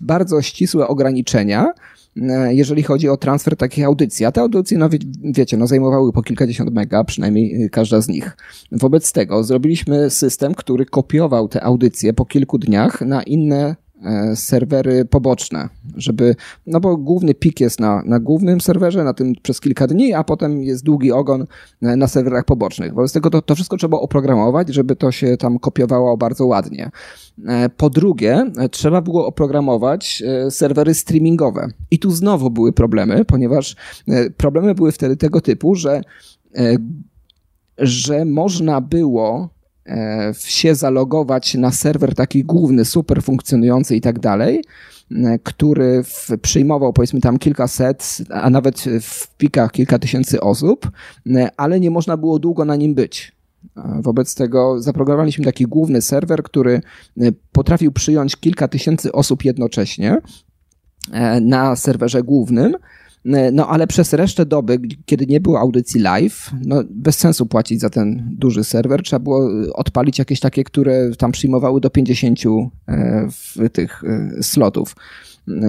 bardzo 0.00 0.42
ścisłe 0.42 0.88
ograniczenia, 0.88 1.72
E, 2.16 2.54
jeżeli 2.54 2.82
chodzi 2.82 3.08
o 3.08 3.16
transfer 3.16 3.56
takich 3.56 3.84
audycji. 3.84 4.26
A 4.26 4.32
te 4.32 4.40
audycje, 4.40 4.78
no 4.78 4.88
wie, 4.88 4.98
wiecie, 5.24 5.56
no 5.56 5.66
zajmowały 5.66 6.12
po 6.12 6.22
kilkadziesiąt 6.22 6.72
mega, 6.72 7.04
przynajmniej 7.04 7.70
każda 7.70 8.00
z 8.00 8.08
nich. 8.08 8.36
Wobec 8.72 9.12
tego 9.12 9.44
zrobiliśmy 9.44 10.10
system, 10.10 10.54
który 10.54 10.86
kopiował 10.86 11.48
te 11.48 11.64
audycje 11.64 12.12
po 12.12 12.24
kilku 12.24 12.58
dniach 12.58 13.00
na 13.00 13.22
inne 13.22 13.76
E, 13.89 13.89
serwery 14.34 15.04
poboczne, 15.04 15.68
żeby, 15.96 16.34
no 16.66 16.80
bo 16.80 16.96
główny 16.96 17.34
pik 17.34 17.60
jest 17.60 17.80
na, 17.80 18.02
na 18.06 18.20
głównym 18.20 18.60
serwerze, 18.60 19.04
na 19.04 19.14
tym 19.14 19.32
przez 19.42 19.60
kilka 19.60 19.86
dni, 19.86 20.14
a 20.14 20.24
potem 20.24 20.62
jest 20.62 20.84
długi 20.84 21.12
ogon 21.12 21.46
e, 21.82 21.96
na 21.96 22.08
serwerach 22.08 22.44
pobocznych. 22.44 22.94
Wobec 22.94 23.12
tego 23.12 23.30
to, 23.30 23.42
to 23.42 23.54
wszystko 23.54 23.76
trzeba 23.76 23.98
oprogramować, 23.98 24.68
żeby 24.68 24.96
to 24.96 25.12
się 25.12 25.36
tam 25.36 25.58
kopiowało 25.58 26.16
bardzo 26.16 26.46
ładnie. 26.46 26.90
E, 27.46 27.68
po 27.68 27.90
drugie, 27.90 28.50
trzeba 28.70 29.02
było 29.02 29.26
oprogramować 29.26 30.22
serwery 30.50 30.94
streamingowe. 30.94 31.68
I 31.90 31.98
tu 31.98 32.10
znowu 32.10 32.50
były 32.50 32.72
problemy, 32.72 33.24
ponieważ 33.24 33.76
problemy 34.36 34.74
były 34.74 34.92
wtedy 34.92 35.16
tego 35.16 35.40
typu, 35.40 35.74
że, 35.74 36.00
że 37.78 38.24
można 38.24 38.80
było 38.80 39.50
E, 39.50 39.59
się 40.34 40.74
zalogować 40.74 41.54
na 41.54 41.70
serwer 41.70 42.14
taki 42.14 42.44
główny, 42.44 42.84
super 42.84 43.22
funkcjonujący 43.22 43.96
i 43.96 44.00
tak 44.00 44.18
dalej, 44.18 44.64
e, 45.10 45.38
który 45.38 46.02
przyjmował 46.42 46.92
powiedzmy 46.92 47.20
tam 47.20 47.38
kilkaset, 47.38 48.18
a 48.30 48.50
nawet 48.50 48.84
w 49.00 49.36
pikach 49.36 49.72
kilka 49.72 49.98
tysięcy 49.98 50.40
osób, 50.40 50.90
e, 51.26 51.48
ale 51.56 51.80
nie 51.80 51.90
można 51.90 52.16
było 52.16 52.38
długo 52.38 52.64
na 52.64 52.76
nim 52.76 52.94
być. 52.94 53.32
Wobec 54.02 54.34
tego 54.34 54.82
zaprogramowaliśmy 54.82 55.44
taki 55.44 55.64
główny 55.64 56.02
serwer, 56.02 56.42
który 56.42 56.80
potrafił 57.52 57.92
przyjąć 57.92 58.36
kilka 58.36 58.68
tysięcy 58.68 59.12
osób 59.12 59.44
jednocześnie 59.44 60.18
na 61.40 61.76
serwerze 61.76 62.22
głównym 62.22 62.74
E, 62.74 63.09
no 63.52 63.68
ale 63.68 63.86
przez 63.86 64.12
resztę 64.12 64.46
doby, 64.46 64.78
kiedy 65.06 65.26
nie 65.26 65.40
było 65.40 65.60
audycji 65.60 66.00
live, 66.00 66.50
no 66.64 66.82
bez 66.90 67.18
sensu 67.18 67.46
płacić 67.46 67.80
za 67.80 67.90
ten 67.90 68.28
duży 68.38 68.64
serwer. 68.64 69.02
Trzeba 69.02 69.20
było 69.20 69.64
e, 69.64 69.72
odpalić 69.72 70.18
jakieś 70.18 70.40
takie, 70.40 70.64
które 70.64 71.10
tam 71.18 71.32
przyjmowały 71.32 71.80
do 71.80 71.90
50 71.90 72.38
e, 72.88 73.68
tych 73.72 74.02
slotów 74.42 74.96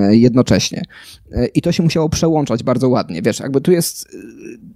jednocześnie. 0.10 0.84
I 1.54 1.62
to 1.62 1.72
się 1.72 1.84
musiało 1.84 2.10
przełączać 2.10 2.64
bardzo 2.64 2.90
ładnie. 2.90 3.22
Wiesz, 3.22 3.40
jakby 3.40 3.62
tu 3.62 3.72
jest, 3.72 4.18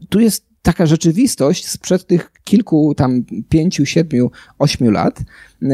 tu 0.09 0.19
jest 0.19 0.54
taka 0.65 0.85
rzeczywistość 0.85 1.67
sprzed 1.67 2.07
tych 2.07 2.31
kilku, 2.43 2.93
tam 2.95 3.23
pięciu, 3.49 3.85
siedmiu, 3.85 4.31
ośmiu 4.59 4.91
lat, 4.91 5.19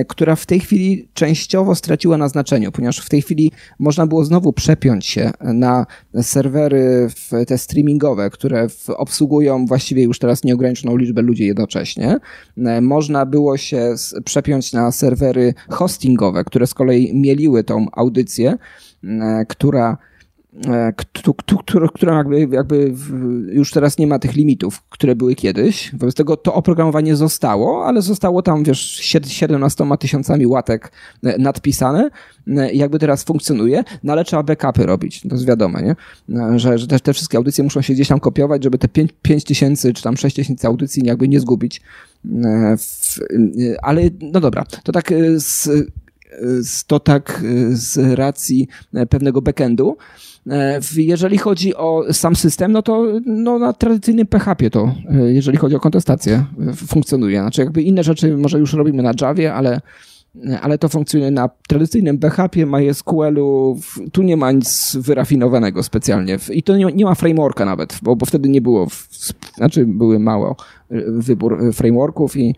która 0.07 0.35
w 0.35 0.45
tej 0.45 0.59
chwili 0.59 1.09
częściowo 1.13 1.75
straciła 1.75 2.17
na 2.17 2.29
znaczeniu, 2.29 2.71
ponieważ 2.71 2.99
w 2.99 3.09
tej 3.09 3.21
chwili 3.21 3.51
można 3.79 4.07
było 4.07 4.25
znowu 4.25 4.53
przepiąć 4.53 5.05
się 5.05 5.31
na 5.43 5.85
serwery 6.21 7.07
te 7.47 7.57
streamingowe, 7.57 8.29
które 8.29 8.67
obsługują 8.87 9.65
właściwie 9.65 10.03
już 10.03 10.19
teraz 10.19 10.43
nieograniczoną 10.43 10.97
liczbę 10.97 11.21
ludzi 11.21 11.45
jednocześnie. 11.45 12.17
Można 12.81 13.25
było 13.25 13.57
się 13.57 13.95
przepiąć 14.25 14.73
na 14.73 14.91
serwery 14.91 15.53
hostingowe, 15.69 16.43
które 16.43 16.67
z 16.67 16.73
kolei 16.73 17.13
mieliły 17.13 17.63
tą 17.63 17.85
audycję, 17.91 18.57
która 19.47 19.97
która 21.93 22.17
jakby, 22.17 22.47
jakby 22.51 22.93
już 23.51 23.71
teraz 23.71 23.97
nie 23.97 24.07
ma 24.07 24.19
tych 24.19 24.33
limitów, 24.33 24.83
które 24.89 25.15
były 25.15 25.35
kiedyś. 25.35 25.91
Wobec 25.93 26.15
tego 26.15 26.37
to 26.37 26.53
oprogramowanie 26.53 27.15
zostało, 27.15 27.85
ale 27.85 28.01
zostało 28.01 28.41
tam, 28.41 28.63
wiesz, 28.63 28.79
17 28.79 29.85
tysiącami 29.99 30.47
łatek 30.47 30.91
e, 31.23 31.37
nadpisane 31.37 32.09
e, 32.47 32.73
jakby 32.73 32.99
teraz 32.99 33.23
funkcjonuje, 33.23 33.83
no 34.03 34.13
ale 34.13 34.23
trzeba 34.23 34.43
backupy 34.43 34.85
robić, 34.85 35.21
to 35.21 35.35
jest 35.35 35.45
wiadome, 35.47 35.81
nie? 35.81 35.95
Że, 36.59 36.77
że 36.77 36.87
te, 36.87 36.99
te 36.99 37.13
wszystkie 37.13 37.37
audycje 37.37 37.63
muszą 37.63 37.81
się 37.81 37.93
gdzieś 37.93 38.07
tam 38.07 38.19
kopiować, 38.19 38.63
żeby 38.63 38.77
te 38.77 38.87
5, 38.87 39.11
5 39.21 39.43
tysięcy 39.43 39.93
czy 39.93 40.03
tam 40.03 40.17
6 40.17 40.35
tysięcy 40.35 40.67
audycji 40.67 41.05
jakby 41.05 41.27
nie 41.27 41.39
zgubić. 41.39 41.81
W, 42.77 43.19
ale 43.81 44.01
no 44.21 44.39
dobra, 44.39 44.65
to 44.83 44.91
tak 44.91 45.13
z, 45.35 45.69
to 46.87 46.99
tak 46.99 47.43
z 47.69 48.17
racji 48.17 48.67
pewnego 49.09 49.41
backendu. 49.41 49.97
E, 50.49 50.79
jeżeli 50.97 51.37
chodzi 51.37 51.75
o 51.75 52.03
sam 52.11 52.35
system, 52.35 52.71
no 52.71 52.81
to 52.81 53.07
no, 53.25 53.59
na 53.59 53.73
tradycyjnym 53.73 54.27
PHP 54.27 54.69
to, 54.69 54.95
e, 55.09 55.33
jeżeli 55.33 55.57
chodzi 55.57 55.75
o 55.75 55.79
kontestację, 55.79 56.45
funkcjonuje. 56.75 57.39
Znaczy 57.39 57.61
jakby 57.61 57.81
inne 57.81 58.03
rzeczy 58.03 58.37
może 58.37 58.59
już 58.59 58.73
robimy 58.73 59.03
na 59.03 59.11
Javie, 59.21 59.53
ale 59.53 59.81
ale 60.61 60.77
to 60.77 60.89
funkcjonuje 60.89 61.31
na 61.31 61.49
tradycyjnym 61.67 62.17
PHP, 62.17 62.65
MySQL-u, 62.65 63.79
tu 64.11 64.23
nie 64.23 64.37
ma 64.37 64.51
nic 64.51 64.97
wyrafinowanego 64.99 65.83
specjalnie 65.83 66.37
i 66.51 66.63
to 66.63 66.77
nie, 66.77 66.85
nie 66.85 67.05
ma 67.05 67.15
frameworka 67.15 67.65
nawet, 67.65 67.99
bo, 68.01 68.15
bo 68.15 68.25
wtedy 68.25 68.49
nie 68.49 68.61
było, 68.61 68.87
znaczy 69.55 69.85
były 69.85 70.19
mało 70.19 70.55
e, 70.89 71.01
wybór 71.07 71.73
frameworków 71.73 72.37
i, 72.37 72.55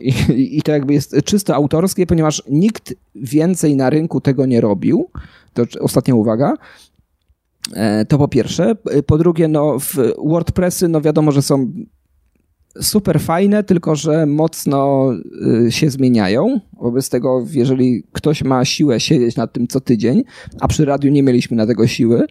i, 0.00 0.58
i 0.58 0.62
to 0.62 0.72
jakby 0.72 0.92
jest 0.92 1.16
czysto 1.24 1.54
autorskie, 1.54 2.06
ponieważ 2.06 2.42
nikt 2.48 2.94
więcej 3.14 3.76
na 3.76 3.90
rynku 3.90 4.20
tego 4.20 4.46
nie 4.46 4.60
robił, 4.60 5.10
to 5.52 5.62
ostatnia 5.80 6.14
uwaga. 6.14 6.54
E, 7.74 8.04
to 8.04 8.18
po 8.18 8.28
pierwsze. 8.28 8.76
Po 9.06 9.18
drugie, 9.18 9.48
no, 9.48 9.78
w 9.78 9.94
WordPressy, 10.24 10.88
no 10.88 11.00
wiadomo, 11.00 11.32
że 11.32 11.42
są 11.42 11.72
super 12.80 13.20
fajne, 13.20 13.64
tylko 13.64 13.96
że 13.96 14.26
mocno 14.26 15.10
y, 15.66 15.72
się 15.72 15.90
zmieniają. 15.90 16.60
Wobec 16.80 17.08
tego, 17.08 17.46
jeżeli 17.50 18.02
ktoś 18.12 18.44
ma 18.44 18.64
siłę 18.64 19.00
siedzieć 19.00 19.36
nad 19.36 19.52
tym 19.52 19.68
co 19.68 19.80
tydzień, 19.80 20.24
a 20.60 20.68
przy 20.68 20.84
radiu 20.84 21.12
nie 21.12 21.22
mieliśmy 21.22 21.56
na 21.56 21.66
tego 21.66 21.86
siły, 21.86 22.26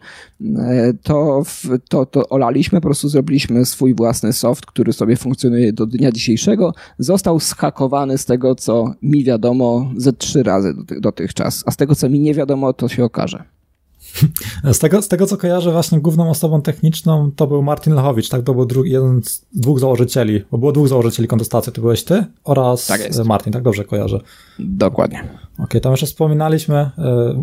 e, 0.56 0.92
to, 1.02 1.42
to, 1.88 2.06
to 2.06 2.28
olaliśmy, 2.28 2.80
po 2.80 2.88
prostu 2.88 3.08
zrobiliśmy 3.08 3.64
swój 3.64 3.94
własny 3.94 4.32
soft, 4.32 4.66
który 4.66 4.92
sobie 4.92 5.16
funkcjonuje 5.16 5.72
do 5.72 5.86
dnia 5.86 6.12
dzisiejszego. 6.12 6.74
Został 6.98 7.40
schakowany 7.40 8.18
z 8.18 8.24
tego, 8.24 8.54
co 8.54 8.94
mi 9.02 9.24
wiadomo, 9.24 9.92
ze 9.96 10.12
trzy 10.12 10.42
razy 10.42 10.74
dotychczas, 11.00 11.64
a 11.66 11.70
z 11.70 11.76
tego, 11.76 11.94
co 11.94 12.08
mi 12.08 12.20
nie 12.20 12.34
wiadomo, 12.34 12.72
to 12.72 12.88
się 12.88 13.04
okaże. 13.04 13.57
Z 14.72 14.78
tego, 14.78 15.02
z 15.02 15.08
tego, 15.08 15.26
co 15.26 15.36
kojarzę, 15.36 15.72
właśnie 15.72 16.00
główną 16.00 16.30
osobą 16.30 16.62
techniczną 16.62 17.30
to 17.36 17.46
był 17.46 17.62
Martin 17.62 17.94
Lechowicz, 17.94 18.28
tak? 18.28 18.42
To 18.42 18.54
był 18.54 18.66
drugi, 18.66 18.90
jeden 18.90 19.22
z 19.22 19.46
dwóch 19.54 19.80
założycieli, 19.80 20.44
bo 20.50 20.58
było 20.58 20.72
dwóch 20.72 20.88
założycieli 20.88 21.28
kontestacji, 21.28 21.72
to 21.72 21.80
byłeś 21.80 22.04
ty 22.04 22.24
oraz 22.44 22.86
tak 22.86 23.00
Martin, 23.24 23.52
tak 23.52 23.62
dobrze 23.62 23.84
kojarzę? 23.84 24.20
Dokładnie. 24.58 25.18
Okej, 25.18 25.64
okay, 25.64 25.80
tam 25.80 25.92
jeszcze 25.92 26.06
wspominaliśmy, 26.06 26.76
e, 26.76 26.90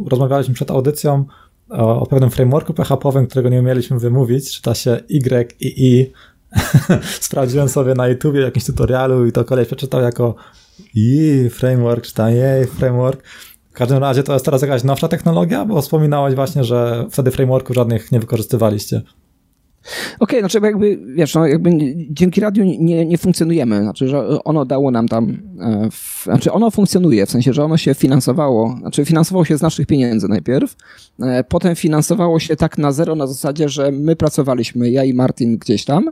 rozmawialiśmy 0.10 0.54
przed 0.54 0.72
audycją 0.72 1.26
o, 1.70 2.00
o 2.02 2.06
pewnym 2.06 2.30
frameworku 2.30 2.74
PHP-owym, 2.74 3.28
którego 3.28 3.50
nie 3.50 3.60
umieliśmy 3.60 4.00
wymówić, 4.00 4.52
czyta 4.52 4.76
się 4.76 5.00
Y 5.10 5.56
i 5.60 5.86
I. 5.86 6.12
Sprawdziłem 7.20 7.70
sobie 7.70 7.94
na 7.94 8.08
YouTubie 8.08 8.42
jakimś 8.42 8.66
tutorialu 8.66 9.26
i 9.26 9.32
to 9.32 9.46
koleś 9.46 9.68
przeczytał 9.68 10.02
jako 10.02 10.36
i 10.96 11.50
framework, 11.50 12.06
czytam 12.06 12.32
jej 12.32 12.66
framework. 12.66 13.24
W 13.76 13.78
każdym 13.78 13.98
razie 13.98 14.24
to 14.24 14.34
jest 14.34 14.46
teraz 14.46 14.62
jakaś 14.62 14.84
nowsza 14.84 15.08
technologia, 15.08 15.66
bo 15.66 15.82
wspominałeś 15.82 16.36
właśnie, 16.36 16.64
że 16.64 17.06
wtedy 17.12 17.32
frameworku 17.32 17.74
żadnych 17.74 18.12
nie 18.12 18.20
wykorzystywaliście. 18.20 19.02
Okej, 19.86 20.16
okay, 20.20 20.40
znaczy 20.40 20.60
jakby, 20.64 21.00
wiesz, 21.16 21.36
no 21.36 21.48
jakby 21.48 21.70
dzięki 22.10 22.42
radiu 22.42 22.64
nie, 22.64 23.06
nie 23.06 23.18
funkcjonujemy, 23.18 23.82
znaczy, 23.82 24.08
że 24.08 24.44
ono 24.44 24.66
dało 24.66 24.92
nam 24.92 25.08
tam, 25.08 25.38
e, 25.60 25.90
w, 25.92 26.24
znaczy 26.24 26.52
ono 26.52 26.72
funkcjonuje, 26.72 27.26
w 27.26 27.32
sensie, 27.32 27.54
że 27.54 27.64
ono 27.64 27.78
się 27.78 27.94
finansowało, 27.94 28.76
znaczy 28.80 29.06
finansowało 29.06 29.46
się 29.46 29.58
z 29.58 29.62
naszych 29.62 29.88
pieniędzy 29.88 30.28
najpierw, 30.28 30.76
e, 31.22 31.44
potem 31.44 31.76
finansowało 31.76 32.40
się 32.40 32.56
tak 32.56 32.78
na 32.78 32.92
zero 32.92 33.16
na 33.16 33.28
zasadzie, 33.28 33.70
że 33.70 33.92
my 33.92 34.16
pracowaliśmy, 34.16 34.90
ja 34.90 35.04
i 35.04 35.14
Martin 35.14 35.58
gdzieś 35.58 35.86
tam, 35.86 36.10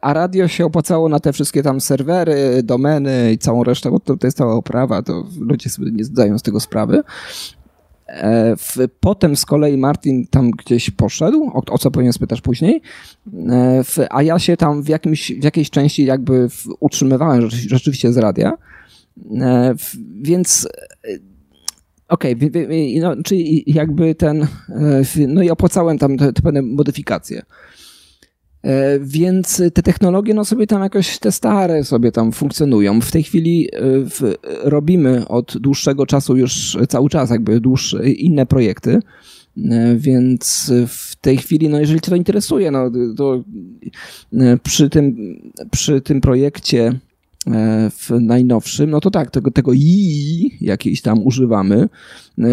a 0.00 0.12
radio 0.12 0.48
się 0.48 0.66
opłacało 0.66 1.08
na 1.08 1.20
te 1.20 1.32
wszystkie 1.32 1.62
tam 1.62 1.80
serwery, 1.80 2.62
domeny 2.62 3.32
i 3.32 3.38
całą 3.38 3.64
resztę, 3.64 3.90
bo 3.90 4.00
to, 4.00 4.16
to 4.16 4.26
jest 4.26 4.36
cała 4.36 4.54
oprawa, 4.54 5.02
to 5.02 5.24
ludzie 5.40 5.70
sobie 5.70 5.90
nie 5.90 6.04
zdają 6.04 6.38
z 6.38 6.42
tego 6.42 6.60
sprawy. 6.60 7.02
E, 8.08 8.56
potem 9.00 9.36
z 9.36 9.46
kolei 9.46 9.76
Martin 9.76 10.26
tam 10.26 10.50
gdzieś 10.50 10.90
poszedł, 10.90 11.50
o, 11.54 11.62
o 11.70 11.78
co 11.78 11.90
powinien 11.90 12.12
spytać 12.12 12.40
później, 12.40 12.82
e, 13.48 13.84
a 14.10 14.22
ja 14.22 14.38
się 14.38 14.56
tam 14.56 14.82
w, 14.82 14.88
jakimś, 14.88 15.32
w 15.32 15.44
jakiejś 15.44 15.70
części 15.70 16.04
jakby 16.04 16.48
utrzymywałem 16.80 17.50
rzeczywiście 17.50 18.12
z 18.12 18.16
radia. 18.16 18.52
Więc 20.20 20.68
Okej, 22.08 22.34
okay, 22.34 23.00
no, 23.00 23.22
czyli 23.22 23.64
jakby 23.66 24.14
ten, 24.14 24.46
no 25.28 25.42
i 25.42 25.50
opłacałem 25.50 25.98
tam 25.98 26.16
te, 26.16 26.32
te 26.32 26.42
pewne 26.42 26.62
modyfikacje. 26.62 27.42
Więc 29.00 29.62
te 29.74 29.82
technologie, 29.82 30.34
no 30.34 30.44
sobie 30.44 30.66
tam 30.66 30.82
jakoś 30.82 31.18
te 31.18 31.32
stare 31.32 31.84
sobie 31.84 32.12
tam 32.12 32.32
funkcjonują. 32.32 33.00
W 33.00 33.10
tej 33.10 33.22
chwili 33.22 33.68
w, 33.82 34.34
robimy 34.62 35.28
od 35.28 35.58
dłuższego 35.58 36.06
czasu 36.06 36.36
już 36.36 36.78
cały 36.88 37.08
czas 37.08 37.30
jakby 37.30 37.60
dłuższe, 37.60 38.10
inne 38.10 38.46
projekty. 38.46 39.00
E, 39.58 39.96
więc 39.96 40.72
w 40.86 41.16
tej 41.16 41.36
chwili, 41.36 41.68
no 41.68 41.80
jeżeli 41.80 42.00
cię 42.00 42.10
to 42.10 42.16
interesuje, 42.16 42.70
no 42.70 42.90
to 43.16 43.44
e, 44.32 44.56
przy 44.62 44.90
tym, 44.90 45.16
przy 45.70 46.00
tym 46.00 46.20
projekcie 46.20 46.92
e, 47.46 47.90
w 47.90 48.10
najnowszym, 48.20 48.90
no 48.90 49.00
to 49.00 49.10
tak, 49.10 49.30
tego, 49.30 49.50
tego 49.50 49.72
i 49.74 50.50
jakiejś 50.60 51.02
tam 51.02 51.22
używamy, 51.22 51.88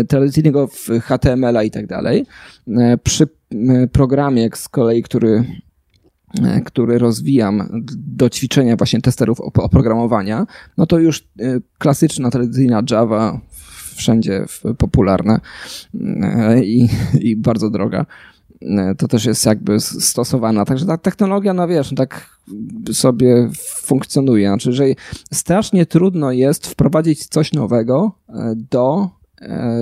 tradycyjnego 0.08 0.70
HTML-a 1.02 1.64
i 1.64 1.72
tak 1.72 1.88
dalej. 1.88 2.26
Przy 3.04 3.28
programie 3.92 4.50
z 4.54 4.70
kolei, 4.70 5.04
który 5.04 5.44
który 6.66 6.98
rozwijam 6.98 7.84
do 7.98 8.30
ćwiczenia 8.30 8.76
właśnie 8.76 9.02
testerów 9.02 9.42
oprogramowania, 9.42 10.48
no 10.78 10.86
to 10.86 11.00
już 11.00 11.28
klasyczna, 11.78 12.32
tradycyjna 12.32 12.84
Java 12.92 13.40
wszędzie 13.98 14.46
popularna 14.78 15.40
e, 16.22 16.64
i, 16.64 16.90
i 17.20 17.36
bardzo 17.36 17.70
droga 17.70 18.06
e, 18.62 18.96
to 18.96 19.08
też 19.08 19.26
jest 19.26 19.46
jakby 19.46 19.80
stosowana. 19.80 20.66
Także 20.66 20.86
ta 20.86 20.98
technologia, 20.98 21.54
no 21.54 21.68
wiesz, 21.68 21.94
tak 21.96 22.40
sobie 22.92 23.50
funkcjonuje. 23.84 24.48
Znaczy, 24.48 24.74
że 24.74 24.86
strasznie 25.34 25.86
trudno 25.86 26.32
jest 26.32 26.68
wprowadzić 26.68 27.26
coś 27.26 27.54
nowego 27.54 28.12
e, 28.30 28.54
do 28.72 29.17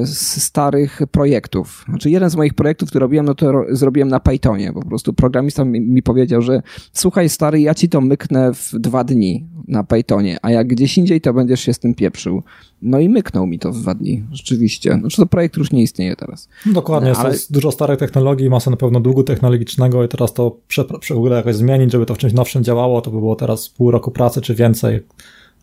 z 0.03 0.43
starych 0.43 1.01
projektów. 1.11 1.85
Znaczy 1.89 2.09
jeden 2.09 2.29
z 2.29 2.35
moich 2.35 2.53
projektów, 2.53 2.89
który 2.89 3.03
robiłem, 3.03 3.25
no 3.25 3.35
to 3.35 3.63
zrobiłem 3.69 4.09
na 4.09 4.19
Pythonie. 4.19 4.73
Po 4.73 4.85
prostu 4.85 5.13
programista 5.13 5.65
mi, 5.65 5.81
mi, 5.81 6.03
powiedział, 6.03 6.41
że 6.41 6.61
słuchaj 6.93 7.29
stary, 7.29 7.61
ja 7.61 7.73
ci 7.73 7.89
to 7.89 8.01
myknę 8.01 8.53
w 8.53 8.71
dwa 8.79 9.03
dni 9.03 9.45
na 9.67 9.83
Pythonie, 9.83 10.37
a 10.41 10.51
jak 10.51 10.67
gdzieś 10.67 10.97
indziej, 10.97 11.21
to 11.21 11.33
będziesz 11.33 11.59
się 11.59 11.73
z 11.73 11.79
tym 11.79 11.93
pieprzył. 11.93 12.43
No 12.81 12.99
i 12.99 13.09
myknął 13.09 13.47
mi 13.47 13.59
to 13.59 13.71
w 13.71 13.81
dwa 13.81 13.95
dni, 13.95 14.23
rzeczywiście. 14.31 14.97
Znaczy 14.99 15.17
to 15.17 15.25
projekt 15.25 15.57
już 15.57 15.71
nie 15.71 15.81
istnieje 15.81 16.15
teraz. 16.15 16.49
No 16.65 16.73
dokładnie, 16.73 17.11
no, 17.11 17.19
ale... 17.19 17.31
jest 17.31 17.53
dużo 17.53 17.71
starych 17.71 17.99
technologii, 17.99 18.49
masa 18.49 18.71
na 18.71 18.77
pewno 18.77 18.99
długu 18.99 19.23
technologicznego 19.23 20.03
i 20.03 20.07
teraz 20.07 20.33
to 20.33 20.57
prze, 20.67 20.85
prze, 20.99 21.15
ogóle 21.15 21.35
jakoś 21.35 21.55
zmienić, 21.55 21.91
żeby 21.91 22.05
to 22.05 22.15
w 22.15 22.17
czymś 22.17 22.33
nowszym 22.33 22.63
działało, 22.63 23.01
to 23.01 23.11
by 23.11 23.17
było 23.17 23.35
teraz 23.35 23.69
pół 23.69 23.91
roku 23.91 24.11
pracy 24.11 24.41
czy 24.41 24.55
więcej. 24.55 24.99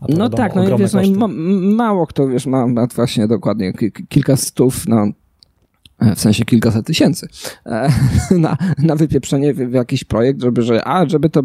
No 0.09 0.29
tak, 0.29 0.55
no 0.55 0.79
wiesz, 0.79 0.93
no, 0.93 1.29
ma, 1.29 1.35
mało 1.77 2.07
kto, 2.07 2.29
wiesz, 2.29 2.47
ma, 2.47 2.67
ma 2.67 2.87
właśnie 2.87 3.29
dokładnie 3.29 3.73
kilka 4.09 4.37
stów, 4.37 4.89
no 4.89 5.07
w 6.17 6.21
sensie 6.21 6.45
kilkaset 6.45 6.87
tysięcy, 6.87 7.29
e, 7.67 7.89
na, 8.31 8.57
na 8.79 8.97
wypieprzenie 8.97 9.55
w, 9.55 9.57
w, 9.57 9.73
jakiś 9.73 10.05
projekt, 10.05 10.43
żeby, 10.43 10.63
że, 10.63 10.89
a, 10.89 11.09
żeby 11.09 11.31
to, 11.31 11.43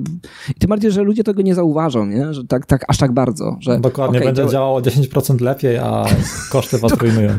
i 0.49 0.59
tym 0.59 0.69
bardziej, 0.69 0.91
że 0.91 1.03
ludzie 1.03 1.23
tego 1.23 1.41
nie 1.41 1.55
zauważą, 1.55 2.05
nie? 2.05 2.33
że 2.33 2.43
tak, 2.43 2.65
tak 2.65 2.85
aż 2.87 2.97
tak 2.97 3.11
bardzo, 3.11 3.57
że... 3.59 3.79
Dokładnie, 3.79 4.19
okay, 4.19 4.27
będzie 4.27 4.43
to... 4.43 4.49
działało 4.49 4.81
10% 4.81 5.41
lepiej, 5.41 5.77
a 5.77 6.05
koszty 6.51 6.77
was 6.77 6.93
rujnują. 7.01 7.29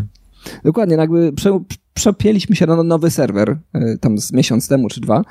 Dokładnie, 0.65 0.97
no 0.97 1.03
jakby 1.03 1.33
prze, 1.33 1.61
przepięliśmy 1.95 2.57
się 2.57 2.67
na 2.67 2.83
nowy 2.83 3.11
serwer, 3.11 3.59
e, 3.73 3.99
tam 3.99 4.19
z 4.19 4.33
miesiąc 4.33 4.69
temu 4.69 4.89
czy 4.89 5.01
dwa. 5.01 5.23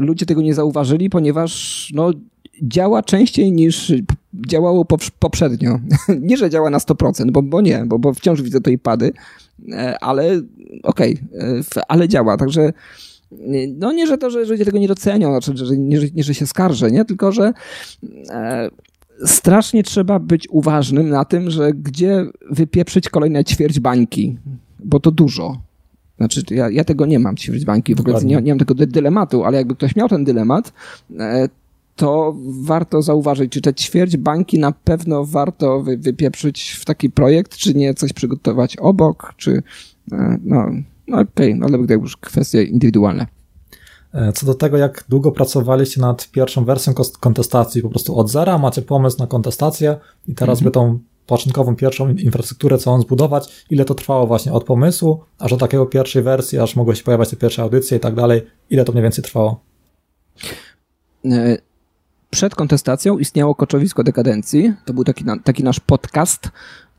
Ludzie 0.00 0.26
tego 0.26 0.42
nie 0.42 0.54
zauważyli, 0.54 1.10
ponieważ 1.10 1.92
no, 1.94 2.10
działa 2.62 3.02
częściej 3.02 3.52
niż 3.52 3.92
działało 4.48 4.86
poprzednio. 5.18 5.78
nie, 6.20 6.36
że 6.36 6.50
działa 6.50 6.70
na 6.70 6.78
100%, 6.78 7.30
bo, 7.30 7.42
bo 7.42 7.60
nie, 7.60 7.84
bo, 7.86 7.98
bo 7.98 8.14
wciąż 8.14 8.42
widzę 8.42 8.58
tutaj 8.58 8.78
pady, 8.78 9.12
e, 9.72 9.98
ale 9.98 10.40
okej, 10.82 11.18
okay, 11.32 11.82
ale 11.88 12.08
działa. 12.08 12.36
Także 12.36 12.72
no 13.78 13.92
nie, 13.92 14.06
że 14.06 14.18
to, 14.18 14.30
że 14.30 14.44
ludzie 14.44 14.64
tego 14.64 14.78
nie 14.78 14.88
docenią, 14.88 15.40
znaczy, 15.40 15.66
że 15.66 15.76
nie, 15.76 15.98
nie, 16.14 16.22
że 16.22 16.34
się 16.34 16.46
skarżę, 16.46 16.90
nie? 16.90 17.04
tylko 17.04 17.32
że 17.32 17.52
e, 18.30 18.70
strasznie 19.24 19.82
trzeba 19.82 20.18
być 20.18 20.48
uważnym 20.50 21.08
na 21.08 21.24
tym, 21.24 21.50
że 21.50 21.72
gdzie 21.72 22.26
wypieprzyć 22.50 23.08
kolejne 23.08 23.44
ćwierć 23.44 23.80
bańki, 23.80 24.36
bo 24.84 25.00
to 25.00 25.10
dużo. 25.10 25.58
Znaczy, 26.18 26.42
ja, 26.50 26.70
ja 26.70 26.84
tego 26.84 27.06
nie 27.06 27.18
mam, 27.18 27.36
ćwierć 27.36 27.64
bańki, 27.64 27.94
w 27.94 28.00
ogóle 28.00 28.24
nie, 28.24 28.42
nie 28.42 28.52
mam 28.52 28.58
tego 28.58 28.74
dylematu, 28.74 29.44
ale 29.44 29.58
jakby 29.58 29.74
ktoś 29.74 29.96
miał 29.96 30.08
ten 30.08 30.24
dylemat, 30.24 30.72
e, 31.18 31.48
to 31.98 32.36
warto 32.60 33.02
zauważyć, 33.02 33.52
czy 33.52 33.60
te 33.60 33.74
ćwierć 33.74 34.16
bańki 34.16 34.58
na 34.58 34.72
pewno 34.72 35.24
warto 35.24 35.82
wy, 35.82 35.96
wypieprzyć 35.96 36.70
w 36.70 36.84
taki 36.84 37.10
projekt, 37.10 37.56
czy 37.56 37.74
nie 37.74 37.94
coś 37.94 38.12
przygotować 38.12 38.76
obok, 38.76 39.34
czy 39.36 39.62
e, 40.12 40.38
no, 40.44 40.66
no 41.08 41.20
okej, 41.20 41.52
okay, 41.52 41.54
no, 41.54 41.66
ale 41.66 41.86
to 41.86 41.94
już 41.94 42.16
kwestie 42.16 42.62
indywidualne. 42.62 43.26
E, 44.14 44.32
co 44.32 44.46
do 44.46 44.54
tego, 44.54 44.76
jak 44.76 45.04
długo 45.08 45.32
pracowaliście 45.32 46.00
nad 46.00 46.30
pierwszą 46.30 46.64
wersją 46.64 46.94
kontestacji, 47.20 47.82
po 47.82 47.88
prostu 47.88 48.18
od 48.18 48.30
zera 48.30 48.58
macie 48.58 48.82
pomysł 48.82 49.18
na 49.18 49.26
kontestację 49.26 49.96
i 50.28 50.34
teraz 50.34 50.58
mhm. 50.58 50.64
by 50.64 50.70
tą 50.70 50.98
początkową 51.26 51.76
pierwszą 51.76 52.08
infrastrukturę, 52.08 52.78
co 52.78 52.90
on 52.90 53.00
zbudować, 53.00 53.66
ile 53.70 53.84
to 53.84 53.94
trwało 53.94 54.26
właśnie 54.26 54.52
od 54.52 54.64
pomysłu, 54.64 55.20
aż 55.38 55.50
do 55.50 55.56
takiego 55.56 55.86
pierwszej 55.86 56.22
wersji, 56.22 56.58
aż 56.58 56.76
mogły 56.76 56.96
się 56.96 57.04
pojawiać 57.04 57.30
te 57.30 57.36
pierwsze 57.36 57.62
audycje 57.62 57.96
i 57.96 58.00
tak 58.00 58.14
dalej, 58.14 58.42
ile 58.70 58.84
to 58.84 58.92
mniej 58.92 59.02
więcej 59.02 59.24
trwało? 59.24 59.60
Przed 62.30 62.54
kontestacją 62.54 63.18
istniało 63.18 63.54
Koczowisko 63.54 64.04
Dekadencji. 64.04 64.72
To 64.84 64.94
był 64.94 65.04
taki, 65.04 65.24
taki 65.44 65.64
nasz 65.64 65.80
podcast, 65.80 66.50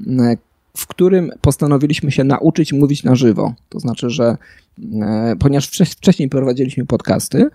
e, 0.08 0.38
w 0.78 0.88
którym 0.88 1.32
postanowiliśmy 1.42 2.12
się 2.12 2.24
nauczyć 2.24 2.74
mówić 2.74 3.04
na 3.04 3.16
żywo. 3.16 3.54
To 3.70 3.80
znaczy, 3.80 4.10
że 4.10 4.38
e, 5.02 5.36
ponieważ 5.40 5.68
wcześniej 5.68 6.30
prowadziliśmy 6.30 6.86
podcasty, 6.86 7.50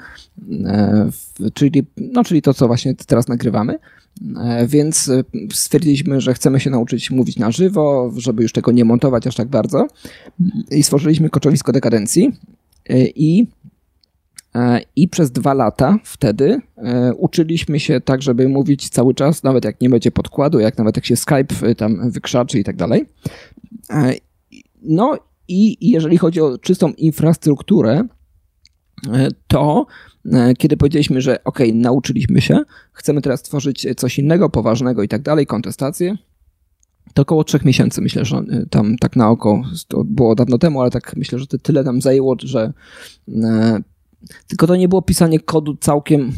e, 0.65 1.11
czyli, 1.55 1.83
no, 1.97 2.25
czyli 2.25 2.43
to, 2.43 2.55
co 2.55 2.67
właśnie 2.67 2.95
teraz 2.95 3.29
nagrywamy, 3.29 3.79
więc 4.67 5.11
stwierdziliśmy, 5.53 6.21
że 6.21 6.35
chcemy 6.35 6.61
się 6.61 6.71
nauczyć 6.71 7.11
mówić 7.11 7.39
na 7.39 7.51
żywo, 7.51 8.13
żeby 8.17 8.43
już 8.43 8.53
tego 8.53 8.73
nie 8.73 8.85
montować 8.85 9.27
aż 9.27 9.35
tak 9.35 9.49
bardzo. 9.49 9.87
I 10.71 10.83
stworzyliśmy 10.83 11.31
Koczowisko 11.31 11.73
Dekadencji. 11.73 12.33
I 13.17 13.47
I 14.97 15.09
przez 15.09 15.31
dwa 15.31 15.55
lata 15.55 15.99
wtedy 16.05 16.61
e, 16.77 17.15
uczyliśmy 17.15 17.81
się 17.81 18.01
tak, 18.01 18.23
żeby 18.23 18.49
mówić 18.49 18.89
cały 18.89 19.15
czas, 19.15 19.43
nawet 19.43 19.65
jak 19.65 19.81
nie 19.81 19.91
będzie 19.91 20.11
podkładu, 20.11 20.61
jak 20.61 20.79
nawet 20.79 20.97
jak 20.97 21.07
się 21.07 21.17
Skype 21.17 21.55
e, 21.63 21.75
tam 21.75 22.11
wykrzaczy 22.11 22.59
i 22.59 22.65
tak 22.65 22.77
dalej. 22.77 23.07
No 24.83 25.19
i 25.49 25.91
jeżeli 25.91 26.19
chodzi 26.19 26.41
o 26.41 26.59
czystą 26.59 26.93
infrastrukturę, 26.93 28.05
to 29.47 29.87
kiedy 30.59 30.77
powiedzieliśmy, 30.77 31.21
że 31.21 31.45
ok, 31.45 31.59
nauczyliśmy 31.75 32.41
się, 32.41 32.61
chcemy 32.93 33.23
teraz 33.23 33.43
tworzyć 33.43 33.87
coś 33.97 34.19
innego, 34.19 34.51
poważnego 34.51 35.03
i 35.03 35.09
tak 35.09 35.23
dalej, 35.23 35.47
kontestację, 35.47 36.17
to 37.15 37.23
około 37.23 37.45
trzech 37.45 37.65
miesięcy 37.65 38.01
myślę, 38.01 38.25
że 38.25 38.43
tam 38.71 38.97
tak 38.97 39.17
na 39.17 39.31
oko, 39.31 39.63
to 39.89 40.05
było 40.05 40.35
dawno 40.35 40.59
temu, 40.59 40.81
ale 40.81 40.91
tak 40.91 41.17
myślę, 41.17 41.39
że 41.39 41.47
to 41.47 41.59
tyle 41.59 41.83
nam 41.83 42.01
zajęło, 42.01 42.37
że 42.39 42.73
tylko 44.49 44.67
to 44.67 44.77
nie 44.77 44.89
było 44.89 45.03
pisanie 45.03 45.41
kodu 45.41 45.77
całkiem. 45.81 46.33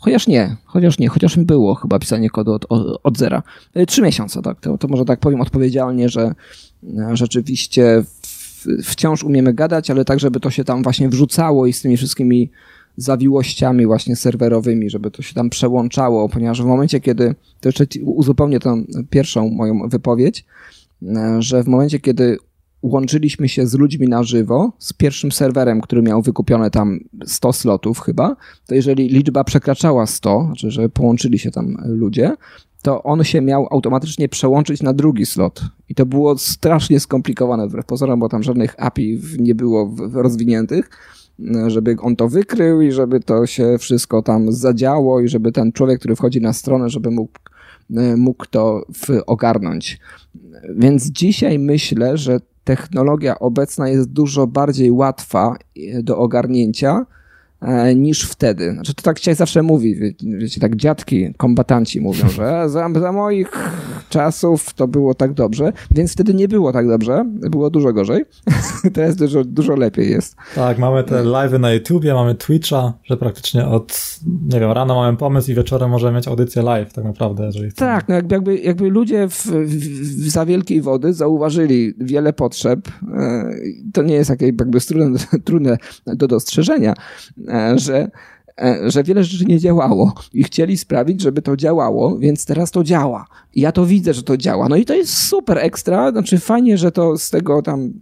Chociaż 0.00 0.26
nie, 0.26 0.56
chociaż 0.64 0.98
nie, 0.98 1.08
chociaż 1.08 1.38
było 1.38 1.74
chyba 1.74 1.98
pisanie 1.98 2.30
kodu 2.30 2.52
od, 2.52 2.66
od 3.02 3.18
zera. 3.18 3.42
E, 3.74 3.86
trzy 3.86 4.02
miesiące, 4.02 4.42
tak. 4.42 4.60
To, 4.60 4.78
to 4.78 4.88
może 4.88 5.04
tak 5.04 5.20
powiem 5.20 5.40
odpowiedzialnie, 5.40 6.08
że 6.08 6.34
e, 6.84 7.16
rzeczywiście 7.16 8.04
wciąż 8.84 9.24
umiemy 9.24 9.54
gadać, 9.54 9.90
ale 9.90 10.04
tak, 10.04 10.20
żeby 10.20 10.40
to 10.40 10.50
się 10.50 10.64
tam 10.64 10.82
właśnie 10.82 11.08
wrzucało 11.08 11.66
i 11.66 11.72
z 11.72 11.82
tymi 11.82 11.96
wszystkimi 11.96 12.50
zawiłościami 12.96 13.86
właśnie 13.86 14.16
serwerowymi, 14.16 14.90
żeby 14.90 15.10
to 15.10 15.22
się 15.22 15.34
tam 15.34 15.50
przełączało, 15.50 16.28
ponieważ 16.28 16.62
w 16.62 16.64
momencie, 16.64 17.00
kiedy, 17.00 17.34
to 17.60 17.68
jeszcze 17.68 17.84
uzupełnię 18.04 18.60
tą 18.60 18.84
pierwszą 19.10 19.48
moją 19.48 19.88
wypowiedź, 19.88 20.44
e, 21.02 21.42
że 21.42 21.62
w 21.62 21.68
momencie, 21.68 22.00
kiedy 22.00 22.38
łączyliśmy 22.82 23.48
się 23.48 23.66
z 23.66 23.74
ludźmi 23.74 24.08
na 24.08 24.22
żywo, 24.22 24.72
z 24.78 24.92
pierwszym 24.92 25.32
serwerem, 25.32 25.80
który 25.80 26.02
miał 26.02 26.22
wykupione 26.22 26.70
tam 26.70 26.98
100 27.26 27.52
slotów 27.52 28.00
chyba, 28.00 28.36
to 28.66 28.74
jeżeli 28.74 29.08
liczba 29.08 29.44
przekraczała 29.44 30.06
100, 30.06 30.44
znaczy, 30.46 30.70
że 30.70 30.88
połączyli 30.88 31.38
się 31.38 31.50
tam 31.50 31.76
ludzie, 31.84 32.32
to 32.82 33.02
on 33.02 33.24
się 33.24 33.40
miał 33.40 33.66
automatycznie 33.70 34.28
przełączyć 34.28 34.82
na 34.82 34.92
drugi 34.92 35.26
slot. 35.26 35.62
I 35.88 35.94
to 35.94 36.06
było 36.06 36.38
strasznie 36.38 37.00
skomplikowane 37.00 37.68
wbrew 37.68 37.86
pozorom, 37.86 38.20
bo 38.20 38.28
tam 38.28 38.42
żadnych 38.42 38.74
API 38.82 39.20
nie 39.38 39.54
było 39.54 39.94
rozwiniętych, 40.12 40.90
żeby 41.66 41.96
on 42.00 42.16
to 42.16 42.28
wykrył 42.28 42.80
i 42.80 42.92
żeby 42.92 43.20
to 43.20 43.46
się 43.46 43.76
wszystko 43.78 44.22
tam 44.22 44.52
zadziało 44.52 45.20
i 45.20 45.28
żeby 45.28 45.52
ten 45.52 45.72
człowiek, 45.72 45.98
który 45.98 46.16
wchodzi 46.16 46.40
na 46.40 46.52
stronę, 46.52 46.88
żeby 46.88 47.10
mógł, 47.10 47.38
mógł 48.16 48.46
to 48.50 48.86
ogarnąć. 49.26 49.98
Więc 50.76 51.06
dzisiaj 51.06 51.58
myślę, 51.58 52.16
że 52.18 52.40
technologia 52.68 53.38
obecna 53.38 53.88
jest 53.88 54.12
dużo 54.12 54.46
bardziej 54.46 54.90
łatwa 54.90 55.56
e, 55.76 56.02
do 56.02 56.18
ogarnięcia 56.18 57.06
niż 57.96 58.22
wtedy. 58.22 58.72
Znaczy, 58.72 58.94
to 58.94 59.02
tak 59.02 59.18
się 59.18 59.34
zawsze 59.34 59.62
mówi, 59.62 60.14
wiecie, 60.22 60.60
tak 60.60 60.76
dziadki, 60.76 61.34
kombatanci 61.36 62.00
mówią, 62.00 62.28
że 62.28 62.64
za, 62.68 62.88
za, 63.00 63.12
moich 63.12 63.52
czasów 64.08 64.74
to 64.74 64.88
było 64.88 65.14
tak 65.14 65.32
dobrze, 65.32 65.72
więc 65.90 66.12
wtedy 66.12 66.34
nie 66.34 66.48
było 66.48 66.72
tak 66.72 66.88
dobrze, 66.88 67.24
było 67.26 67.70
dużo 67.70 67.92
gorzej. 67.92 68.24
Teraz 68.94 69.16
dużo, 69.16 69.44
dużo 69.44 69.76
lepiej 69.76 70.10
jest. 70.10 70.36
Tak, 70.54 70.78
mamy 70.78 71.04
te 71.04 71.22
live'y 71.22 71.60
na 71.60 71.72
YouTubie, 71.72 72.14
mamy 72.14 72.34
Twitcha, 72.34 72.92
że 73.04 73.16
praktycznie 73.16 73.66
od, 73.66 74.18
nie 74.48 74.60
wiem, 74.60 74.70
rano 74.70 74.94
mamy 74.94 75.16
pomysł 75.16 75.50
i 75.50 75.54
wieczorem 75.54 75.90
możemy 75.90 76.16
mieć 76.16 76.28
audycję 76.28 76.62
live 76.62 76.92
tak 76.92 77.04
naprawdę, 77.04 77.44
jeżeli 77.44 77.70
chcemy. 77.70 77.90
Tak, 77.90 78.08
no 78.08 78.14
jakby, 78.14 78.58
jakby 78.58 78.90
ludzie 78.90 79.28
w, 79.28 79.46
w, 79.46 80.30
za 80.30 80.46
wielkiej 80.46 80.82
wody 80.82 81.14
zauważyli 81.14 81.94
wiele 82.00 82.32
potrzeb, 82.32 82.88
e, 82.88 83.50
to 83.92 84.02
nie 84.02 84.14
jest 84.14 84.30
jakieś 84.30 84.48
jakby 84.58 84.80
trudne, 84.80 85.18
trudne 85.44 85.76
do 86.06 86.28
dostrzeżenia, 86.28 86.94
E, 87.47 87.47
że, 87.76 88.10
e, 88.60 88.90
że 88.90 89.02
wiele 89.02 89.24
rzeczy 89.24 89.44
nie 89.44 89.58
działało 89.58 90.12
i 90.32 90.44
chcieli 90.44 90.78
sprawić, 90.78 91.22
żeby 91.22 91.42
to 91.42 91.56
działało, 91.56 92.18
więc 92.18 92.46
teraz 92.46 92.70
to 92.70 92.84
działa. 92.84 93.26
I 93.54 93.60
ja 93.60 93.72
to 93.72 93.86
widzę, 93.86 94.14
że 94.14 94.22
to 94.22 94.36
działa. 94.36 94.68
No 94.68 94.76
i 94.76 94.84
to 94.84 94.94
jest 94.94 95.16
super 95.16 95.58
ekstra, 95.58 96.10
znaczy 96.12 96.38
fajnie, 96.38 96.78
że 96.78 96.92
to 96.92 97.18
z 97.18 97.30
tego 97.30 97.62
tam 97.62 97.92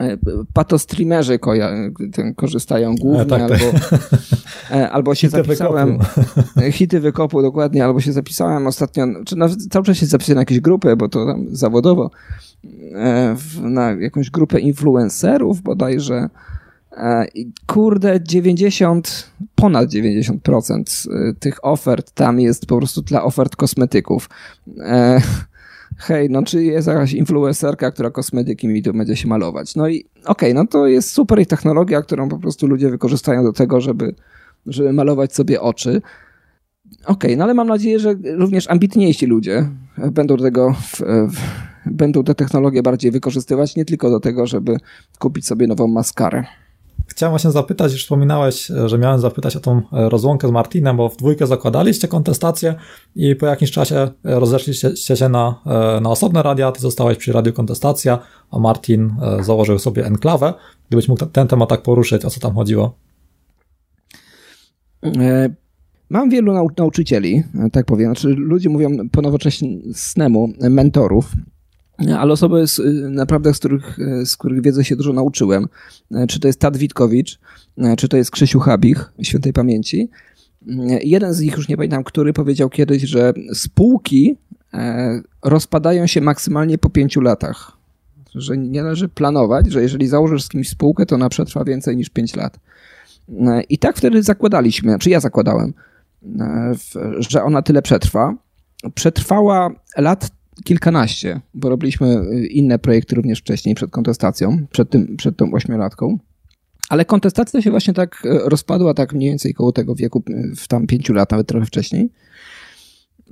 e, 0.00 0.16
patostreamerzy 0.52 1.38
korzystają 2.36 2.94
głównie, 2.94 3.24
tak, 3.24 3.42
albo, 3.42 3.54
tak. 3.90 4.92
albo 4.92 5.14
się 5.14 5.28
hity 5.28 5.42
zapisałem, 5.42 5.98
wykopu. 5.98 6.70
hity 6.78 7.00
wykopu 7.00 7.42
dokładnie, 7.42 7.84
albo 7.84 8.00
się 8.00 8.12
zapisałem 8.12 8.66
ostatnio, 8.66 9.06
czy 9.26 9.36
nawet 9.36 9.68
cały 9.70 9.84
czas 9.84 9.96
się 9.96 10.06
zapisałem 10.06 10.36
na 10.36 10.42
jakieś 10.42 10.60
grupy, 10.60 10.96
bo 10.96 11.08
to 11.08 11.26
tam 11.26 11.46
zawodowo, 11.50 12.10
na 13.62 13.90
jakąś 13.90 14.30
grupę 14.30 14.60
influencerów 14.60 15.62
bodajże, 15.62 16.28
E, 16.96 17.26
kurde, 17.66 18.20
90, 18.22 19.30
ponad 19.54 19.90
90% 19.90 21.08
e, 21.10 21.34
tych 21.34 21.64
ofert 21.64 22.10
tam 22.10 22.40
jest 22.40 22.66
po 22.66 22.78
prostu 22.78 23.02
dla 23.02 23.22
ofert 23.22 23.56
kosmetyków. 23.56 24.28
E, 24.80 25.20
hej, 26.06 26.30
no 26.30 26.42
czy 26.42 26.64
jest 26.64 26.88
jakaś 26.88 27.12
influencerka, 27.12 27.90
która 27.90 28.10
kosmetyki 28.10 28.68
mi 28.68 28.82
tu 28.82 28.92
będzie 28.92 29.16
się 29.16 29.28
malować? 29.28 29.76
No 29.76 29.88
i 29.88 30.04
okej, 30.04 30.24
okay, 30.24 30.54
no 30.54 30.66
to 30.66 30.86
jest 30.86 31.10
super 31.10 31.40
ich 31.40 31.48
technologia, 31.48 32.02
którą 32.02 32.28
po 32.28 32.38
prostu 32.38 32.66
ludzie 32.66 32.90
wykorzystają 32.90 33.44
do 33.44 33.52
tego, 33.52 33.80
żeby, 33.80 34.14
żeby 34.66 34.92
malować 34.92 35.34
sobie 35.34 35.60
oczy. 35.60 36.02
Okej, 37.02 37.06
okay, 37.06 37.36
no 37.36 37.44
ale 37.44 37.54
mam 37.54 37.68
nadzieję, 37.68 37.98
że 37.98 38.14
również 38.24 38.70
ambitniejsi 38.70 39.26
ludzie 39.26 39.68
będą 40.12 40.36
tego 40.36 40.72
w, 40.72 41.00
w, 41.30 41.36
będą 41.86 42.24
tę 42.24 42.34
technologię 42.34 42.82
bardziej 42.82 43.10
wykorzystywać, 43.10 43.76
nie 43.76 43.84
tylko 43.84 44.10
do 44.10 44.20
tego, 44.20 44.46
żeby 44.46 44.76
kupić 45.18 45.46
sobie 45.46 45.66
nową 45.66 45.86
maskarę. 45.86 46.44
Chciałem 47.06 47.30
właśnie 47.32 47.50
zapytać, 47.50 47.92
już 47.92 48.02
wspominałeś, 48.02 48.66
że 48.86 48.98
miałem 48.98 49.20
zapytać 49.20 49.56
o 49.56 49.60
tą 49.60 49.78
e, 49.78 50.08
rozłąkę 50.08 50.48
z 50.48 50.50
Martinem, 50.50 50.96
bo 50.96 51.08
w 51.08 51.16
dwójkę 51.16 51.46
zakładaliście 51.46 52.08
kontestację 52.08 52.74
i 53.16 53.36
po 53.36 53.46
jakimś 53.46 53.70
czasie 53.70 53.96
e, 53.96 54.10
rozeszliście 54.22 55.16
się 55.16 55.28
na, 55.28 55.60
e, 55.66 56.00
na 56.00 56.10
osobne 56.10 56.42
radia, 56.42 56.72
ty 56.72 56.80
zostałeś 56.80 57.18
przy 57.18 57.32
Radiu 57.32 57.52
Kontestacja, 57.52 58.18
a 58.50 58.58
Martin 58.58 59.14
założył 59.40 59.78
sobie 59.78 60.06
enklawę. 60.06 60.54
Gdybyś 60.88 61.08
mógł 61.08 61.26
ten 61.26 61.48
temat 61.48 61.68
tak 61.68 61.82
poruszyć, 61.82 62.24
o 62.24 62.30
co 62.30 62.40
tam 62.40 62.54
chodziło? 62.54 62.96
Mam 66.10 66.30
wielu 66.30 66.52
nau 66.52 66.68
nauczycieli, 66.78 67.42
tak 67.72 67.86
powiem, 67.86 68.06
znaczy 68.06 68.28
ludzie 68.28 68.68
mówią 68.68 68.90
po 69.12 69.22
nowocześnemu 69.22 70.48
mentorów, 70.60 71.32
ale 71.98 72.32
osoby 72.32 72.66
z, 72.66 72.80
naprawdę, 73.10 73.54
z 73.54 73.58
których, 73.58 73.98
z 74.24 74.36
których 74.36 74.62
wiedzę 74.62 74.84
się 74.84 74.96
dużo 74.96 75.12
nauczyłem. 75.12 75.68
Czy 76.28 76.40
to 76.40 76.46
jest 76.46 76.60
Tad 76.60 76.76
Witkowicz, 76.76 77.38
czy 77.98 78.08
to 78.08 78.16
jest 78.16 78.30
Krzysiu 78.30 78.60
Habich, 78.60 79.12
świętej 79.22 79.52
pamięci. 79.52 80.10
Jeden 81.02 81.34
z 81.34 81.40
nich, 81.40 81.56
już 81.56 81.68
nie 81.68 81.76
pamiętam, 81.76 82.04
który 82.04 82.32
powiedział 82.32 82.70
kiedyś, 82.70 83.02
że 83.02 83.32
spółki 83.54 84.36
rozpadają 85.42 86.06
się 86.06 86.20
maksymalnie 86.20 86.78
po 86.78 86.90
pięciu 86.90 87.20
latach. 87.20 87.72
Że 88.34 88.56
nie 88.58 88.82
należy 88.82 89.08
planować, 89.08 89.72
że 89.72 89.82
jeżeli 89.82 90.06
założysz 90.06 90.42
z 90.42 90.48
kimś 90.48 90.68
spółkę, 90.68 91.06
to 91.06 91.14
ona 91.14 91.28
przetrwa 91.28 91.64
więcej 91.64 91.96
niż 91.96 92.08
pięć 92.08 92.36
lat. 92.36 92.58
I 93.68 93.78
tak 93.78 93.96
wtedy 93.96 94.22
zakładaliśmy, 94.22 94.98
czy 94.98 95.10
ja 95.10 95.20
zakładałem, 95.20 95.74
że 97.18 97.42
ona 97.42 97.62
tyle 97.62 97.82
przetrwa. 97.82 98.34
Przetrwała 98.94 99.70
lat 99.96 100.30
kilkanaście, 100.64 101.40
bo 101.54 101.68
robiliśmy 101.68 102.06
y, 102.06 102.46
inne 102.46 102.78
projekty 102.78 103.16
również 103.16 103.38
wcześniej, 103.38 103.74
przed 103.74 103.90
kontestacją, 103.90 104.66
przed, 104.70 104.90
tym, 104.90 105.16
przed 105.16 105.36
tą 105.36 105.52
ośmiolatką. 105.52 106.18
Ale 106.88 107.04
kontestacja 107.04 107.62
się 107.62 107.70
właśnie 107.70 107.94
tak 107.94 108.22
y, 108.24 108.38
rozpadła, 108.44 108.94
tak 108.94 109.12
mniej 109.12 109.30
więcej 109.30 109.54
koło 109.54 109.72
tego 109.72 109.94
wieku, 109.94 110.22
y, 110.30 110.56
w 110.56 110.68
tam 110.68 110.86
pięciu 110.86 111.12
lat, 111.12 111.30
nawet 111.30 111.46
trochę 111.46 111.66
wcześniej. 111.66 112.10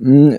Mm, 0.01 0.37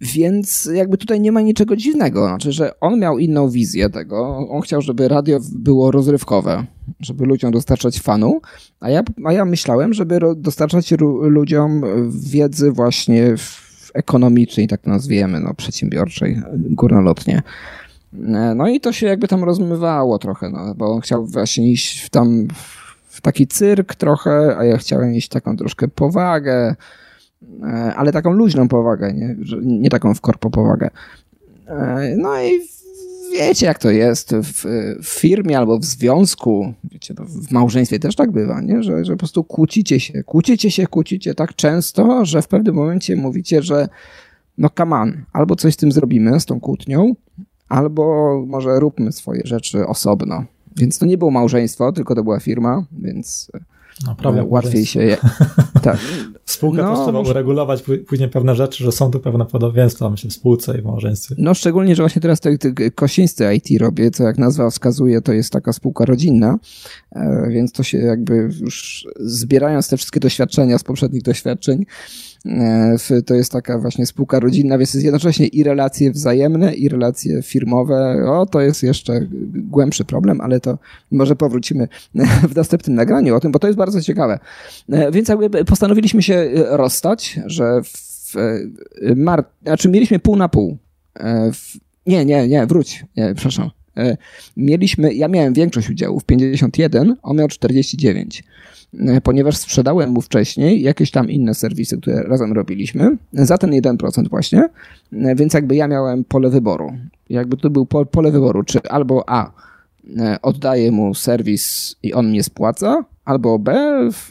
więc 0.00 0.70
jakby 0.74 0.98
tutaj 0.98 1.20
nie 1.20 1.32
ma 1.32 1.40
niczego 1.40 1.76
dziwnego. 1.76 2.26
Znaczy, 2.26 2.52
że 2.52 2.80
on 2.80 2.98
miał 2.98 3.18
inną 3.18 3.50
wizję 3.50 3.90
tego. 3.90 4.48
On 4.50 4.60
chciał, 4.60 4.82
żeby 4.82 5.08
radio 5.08 5.38
było 5.52 5.90
rozrywkowe, 5.90 6.66
żeby 7.00 7.24
ludziom 7.24 7.52
dostarczać 7.52 8.00
fanu, 8.00 8.40
a 8.80 8.90
ja, 8.90 9.02
a 9.24 9.32
ja 9.32 9.44
myślałem, 9.44 9.94
żeby 9.94 10.18
dostarczać 10.36 10.94
ludziom 11.20 11.82
wiedzy 12.30 12.72
właśnie 12.72 13.36
w 13.36 13.65
ekonomicznej, 13.96 14.68
tak 14.68 14.86
nazwiemy, 14.86 15.40
no, 15.40 15.54
przedsiębiorczej, 15.54 16.42
górnolotnie. 16.54 17.42
No 18.56 18.68
i 18.68 18.80
to 18.80 18.92
się 18.92 19.06
jakby 19.06 19.28
tam 19.28 19.44
rozmywało 19.44 20.18
trochę, 20.18 20.50
no, 20.50 20.74
bo 20.74 20.92
on 20.92 21.00
chciał 21.00 21.26
właśnie 21.26 21.72
iść 21.72 22.00
w 22.00 22.10
tam 22.10 22.48
w 23.08 23.20
taki 23.20 23.46
cyrk 23.46 23.94
trochę, 23.94 24.56
a 24.58 24.64
ja 24.64 24.76
chciałem 24.76 25.14
iść 25.14 25.28
taką 25.28 25.56
troszkę 25.56 25.88
powagę, 25.88 26.74
ale 27.96 28.12
taką 28.12 28.32
luźną 28.32 28.68
powagę, 28.68 29.12
nie, 29.12 29.36
nie 29.62 29.90
taką 29.90 30.14
w 30.14 30.20
korpo 30.20 30.50
powagę. 30.50 30.90
No 32.16 32.42
i 32.42 32.75
wiecie, 33.32 33.66
jak 33.66 33.78
to 33.78 33.90
jest 33.90 34.34
w, 34.34 34.64
w, 35.02 35.08
firmie 35.08 35.58
albo 35.58 35.78
w 35.78 35.84
związku, 35.84 36.74
wiecie, 36.84 37.14
no, 37.18 37.24
w 37.24 37.50
małżeństwie 37.50 37.98
też 37.98 38.16
tak 38.16 38.30
bywa, 38.30 38.60
nie? 38.60 38.82
Że, 38.82 39.04
że 39.04 39.12
po 39.12 39.18
prostu 39.18 39.44
kłócicie 39.44 40.00
się, 40.00 40.22
kłócicie 40.22 40.70
się, 40.70 40.86
kłócicie 40.86 41.34
tak 41.34 41.54
często, 41.54 42.24
że 42.24 42.42
w 42.42 42.48
pewnym 42.48 42.74
momencie 42.74 43.16
mówicie, 43.16 43.62
że 43.62 43.88
no 44.58 44.70
on, 44.90 45.24
albo 45.32 45.56
coś 45.56 45.74
z 45.74 45.76
tym 45.76 45.92
zrobimy, 45.92 46.40
z 46.40 46.46
tą 46.46 46.60
kłótnią, 46.60 47.14
albo 47.68 48.44
może 48.46 48.80
róbmy 48.80 49.12
swoje 49.12 49.42
rzeczy 49.44 49.86
osobno. 49.86 50.44
Więc 50.76 50.98
to 50.98 51.06
nie 51.06 51.18
było 51.18 51.30
małżeństwo, 51.30 51.92
tylko 51.92 52.14
to 52.14 52.24
była 52.24 52.40
firma, 52.40 52.84
więc 52.92 53.50
Naprawdę 54.06 54.42
no, 54.42 54.48
łatwiej 54.48 54.86
się 54.86 55.02
je. 55.02 55.16
tak. 55.82 55.98
Spółka 56.44 56.82
no, 56.82 56.88
też 56.88 57.04
trzeba 57.04 57.18
może... 57.18 57.30
uregulować 57.30 57.82
później 58.06 58.28
pewne 58.28 58.54
rzeczy, 58.54 58.84
że 58.84 58.92
są 58.92 59.10
tu 59.10 59.20
pewne 59.20 59.46
podobieństwa, 59.46 60.10
myślę, 60.10 60.30
w 60.30 60.32
spółce 60.32 60.78
i 60.78 60.82
w 60.82 60.84
małżeństwie. 60.84 61.34
No 61.38 61.54
szczególnie, 61.54 61.96
że 61.96 62.02
właśnie 62.02 62.22
teraz 62.22 62.40
te, 62.40 62.58
te 62.58 62.90
kosińscy 62.90 63.54
IT 63.54 63.80
robię, 63.80 64.10
co 64.10 64.24
jak 64.24 64.38
nazwa 64.38 64.70
wskazuje, 64.70 65.20
to 65.20 65.32
jest 65.32 65.52
taka 65.52 65.72
spółka 65.72 66.04
rodzinna, 66.04 66.58
e, 67.12 67.48
więc 67.50 67.72
to 67.72 67.82
się 67.82 67.98
jakby 67.98 68.34
już 68.60 69.06
zbierając 69.16 69.88
te 69.88 69.96
wszystkie 69.96 70.20
doświadczenia 70.20 70.78
z 70.78 70.84
poprzednich 70.84 71.22
doświadczeń, 71.22 71.86
to 73.26 73.34
jest 73.34 73.52
taka 73.52 73.78
właśnie 73.78 74.06
spółka 74.06 74.40
rodzinna, 74.40 74.78
więc 74.78 74.94
jest 74.94 75.04
jednocześnie 75.04 75.46
i 75.46 75.62
relacje 75.62 76.12
wzajemne, 76.12 76.74
i 76.74 76.88
relacje 76.88 77.42
firmowe. 77.42 78.24
O, 78.26 78.46
to 78.46 78.60
jest 78.60 78.82
jeszcze 78.82 79.20
głębszy 79.54 80.04
problem, 80.04 80.40
ale 80.40 80.60
to 80.60 80.78
może 81.10 81.36
powrócimy 81.36 81.88
w 82.50 82.56
następnym 82.56 82.96
nagraniu 82.96 83.36
o 83.36 83.40
tym, 83.40 83.52
bo 83.52 83.58
to 83.58 83.66
jest 83.66 83.78
bardzo 83.78 84.02
ciekawe. 84.02 84.38
E, 84.92 85.10
więc 85.10 85.28
jakby 85.28 85.64
postanowiliśmy 85.64 86.22
się 86.22 86.50
rozstać, 86.54 87.40
że 87.46 87.80
w 87.82 88.34
mar... 89.16 89.44
znaczy 89.62 89.88
mieliśmy 89.88 90.18
pół 90.18 90.36
na 90.36 90.48
pół. 90.48 90.76
E, 91.14 91.52
w... 91.52 91.76
Nie, 92.06 92.24
nie, 92.24 92.48
nie, 92.48 92.66
wróć. 92.66 93.04
Nie, 93.16 93.34
przepraszam. 93.34 93.70
Mieliśmy, 94.56 95.14
ja 95.14 95.28
miałem 95.28 95.52
większość 95.52 95.90
udziałów, 95.90 96.24
51, 96.24 97.16
on 97.22 97.36
miał 97.36 97.48
49. 97.48 98.44
E, 99.00 99.20
ponieważ 99.20 99.56
sprzedałem 99.56 100.10
mu 100.10 100.20
wcześniej 100.20 100.82
jakieś 100.82 101.10
tam 101.10 101.30
inne 101.30 101.54
serwisy, 101.54 101.98
które 101.98 102.22
razem 102.22 102.52
robiliśmy, 102.52 103.16
za 103.32 103.58
ten 103.58 103.70
1% 103.70 104.28
właśnie, 104.28 104.68
e, 105.12 105.34
więc 105.34 105.54
jakby 105.54 105.76
ja 105.76 105.88
miałem 105.88 106.24
pole 106.24 106.50
wyboru. 106.50 106.92
Jakby 107.30 107.56
to 107.56 107.70
był 107.70 107.86
pole 107.86 108.30
wyboru, 108.30 108.62
czy 108.62 108.82
albo 108.82 109.24
A, 109.26 109.52
e, 110.18 110.42
oddaję 110.42 110.92
mu 110.92 111.14
serwis 111.14 111.96
i 112.02 112.14
on 112.14 112.28
mnie 112.28 112.42
spłaca, 112.42 113.04
albo 113.24 113.58
B, 113.58 113.98
w, 114.12 114.30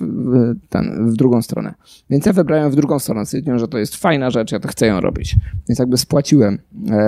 ten, 0.70 1.12
w 1.12 1.16
drugą 1.16 1.42
stronę. 1.42 1.74
Więc 2.10 2.26
ja 2.26 2.34
wybrałem 2.34 2.72
w 2.72 2.76
drugą 2.76 3.00
stronę, 3.00 3.26
stwierdziłem, 3.26 3.60
że 3.60 3.68
to 3.68 3.78
jest 3.78 3.96
fajna 3.96 4.32
rzecz, 4.32 4.52
ja 4.52 4.60
to 4.60 4.68
chcę 4.68 4.88
ją 4.88 5.00
robić. 5.02 5.36
Więc 5.70 5.80
jakby 5.80 5.98
spłaciłem 5.98 6.60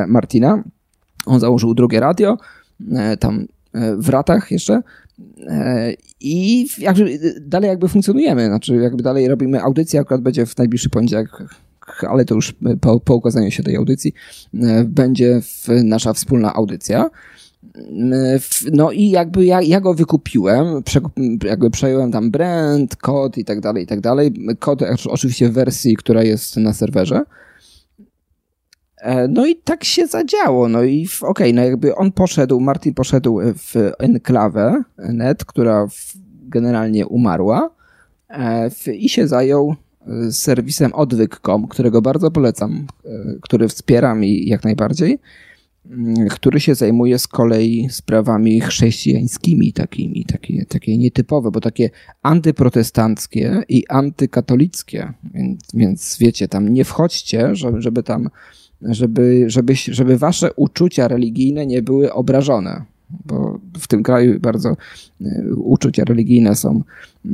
Martina, 0.08 0.64
on 1.26 1.40
założył 1.40 1.74
drugie 1.74 2.00
radio, 2.00 2.38
tam 3.20 3.48
w 3.98 4.10
ratach 4.10 4.52
jeszcze 4.52 4.82
i 6.22 6.68
jakby 6.78 7.20
dalej 7.42 7.70
jakby 7.70 7.88
funkcjonujemy, 7.88 8.46
znaczy 8.46 8.76
jakby 8.76 9.04
dalej 9.04 9.28
robimy 9.28 9.62
audycję, 9.62 10.00
akurat 10.00 10.22
będzie 10.22 10.46
w 10.46 10.58
najbliższy 10.58 10.90
poniedziałek, 10.90 11.30
ale 12.10 12.26
to 12.26 12.36
już 12.36 12.56
po, 12.82 13.00
po 13.00 13.16
ukazaniu 13.16 13.52
się 13.52 13.64
tej 13.64 13.76
audycji 13.76 14.14
będzie 14.86 15.42
nasza 15.84 16.14
wspólna 16.14 16.54
audycja. 16.54 17.10
No 18.72 18.92
i 18.92 19.10
jakby 19.10 19.46
ja, 19.46 19.62
ja 19.62 19.82
go 19.82 19.94
wykupiłem, 19.94 20.84
jakby 21.44 21.72
przejąłem 21.72 22.12
tam 22.12 22.32
brand, 22.32 22.96
kod 22.96 23.38
i 23.38 23.46
tak 23.46 23.60
dalej, 23.60 23.84
i 23.84 23.88
tak 23.88 24.02
dalej. 24.02 24.34
Kod 24.60 24.82
oczywiście 25.10 25.50
w 25.50 25.54
wersji, 25.54 25.96
która 25.96 26.24
jest 26.24 26.58
na 26.58 26.74
serwerze. 26.74 27.22
E, 28.98 29.28
no 29.28 29.46
i 29.46 29.56
tak 29.56 29.84
się 29.84 30.08
zadziało. 30.08 30.70
No 30.70 30.84
i 30.84 31.08
okej, 31.22 31.30
okay, 31.30 31.54
no 31.54 31.64
jakby 31.64 31.96
on 31.96 32.12
poszedł, 32.12 32.60
Martin 32.60 32.94
poszedł 32.94 33.40
w 33.42 33.92
enklawę 34.00 34.84
net, 34.98 35.46
która 35.46 35.88
generalnie 36.42 37.08
umarła 37.08 37.70
e, 38.30 38.70
i 38.94 39.10
się 39.10 39.28
zajął 39.28 39.76
e, 40.08 40.32
serwisem 40.32 40.94
odwyk.com, 40.94 41.68
którego 41.68 42.02
bardzo 42.02 42.32
polecam, 42.32 42.88
który 43.42 43.68
wspieram 43.68 44.24
i 44.24 44.48
jak 44.48 44.64
najbardziej. 44.64 45.20
Mm, 45.92 46.28
który 46.28 46.60
się 46.60 46.76
zajmuje 46.76 47.20
z 47.20 47.28
kolei 47.28 47.88
sprawami 47.92 48.62
chrześcijańskimi, 48.62 49.74
takimi, 49.74 50.26
takie, 50.26 50.66
takie 50.66 50.98
nietypowe, 50.98 51.52
bo 51.52 51.62
takie 51.62 51.90
antyprotestanckie 52.22 53.64
i 53.70 53.88
antykatolickie. 53.90 55.14
Więc, 55.34 55.62
więc 55.74 56.18
wiecie, 56.20 56.48
tam 56.48 56.70
nie 56.70 56.84
wchodźcie, 56.84 57.56
żeby, 57.56 57.82
żeby 57.82 58.04
tam, 58.04 58.30
żeby, 58.82 59.44
żeby, 59.48 59.76
żeby 59.76 60.18
wasze 60.18 60.54
uczucia 60.54 61.08
religijne 61.08 61.66
nie 61.66 61.82
były 61.82 62.14
obrażone. 62.14 62.82
Bo 63.26 63.60
w 63.80 63.88
tym 63.88 64.04
kraju 64.04 64.40
bardzo 64.40 64.70
e, 65.22 65.44
uczucia 65.56 66.04
religijne 66.04 66.56
są 66.56 66.84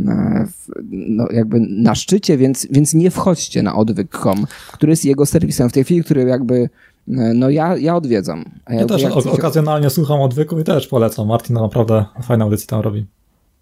e, 0.08 0.48
no, 0.92 1.28
jakby 1.32 1.60
na 1.60 1.96
szczycie, 1.96 2.38
więc, 2.38 2.68
więc 2.72 2.94
nie 2.94 3.12
wchodźcie 3.12 3.64
na 3.64 3.76
odwyk.com, 3.76 4.46
który 4.74 4.92
jest 4.92 5.06
jego 5.06 5.26
serwisem 5.26 5.70
w 5.70 5.74
tej 5.74 5.84
chwili, 5.84 6.04
który 6.04 6.24
jakby 6.24 6.70
E, 7.08 7.34
no 7.34 7.50
ja, 7.50 7.78
ja 7.78 7.96
odwiedzam. 7.96 8.46
Ja, 8.70 8.76
ja 8.76 8.86
też 8.86 9.02
ja 9.02 9.14
okazjonalnie 9.14 9.90
słucham 9.90 10.22
odwyku 10.22 10.60
i 10.60 10.64
też 10.64 10.88
polecam. 10.88 11.28
Martin 11.28 11.56
naprawdę 11.56 12.06
fajne 12.24 12.44
audycje 12.44 12.68
tam 12.68 12.82
robi. 12.82 13.06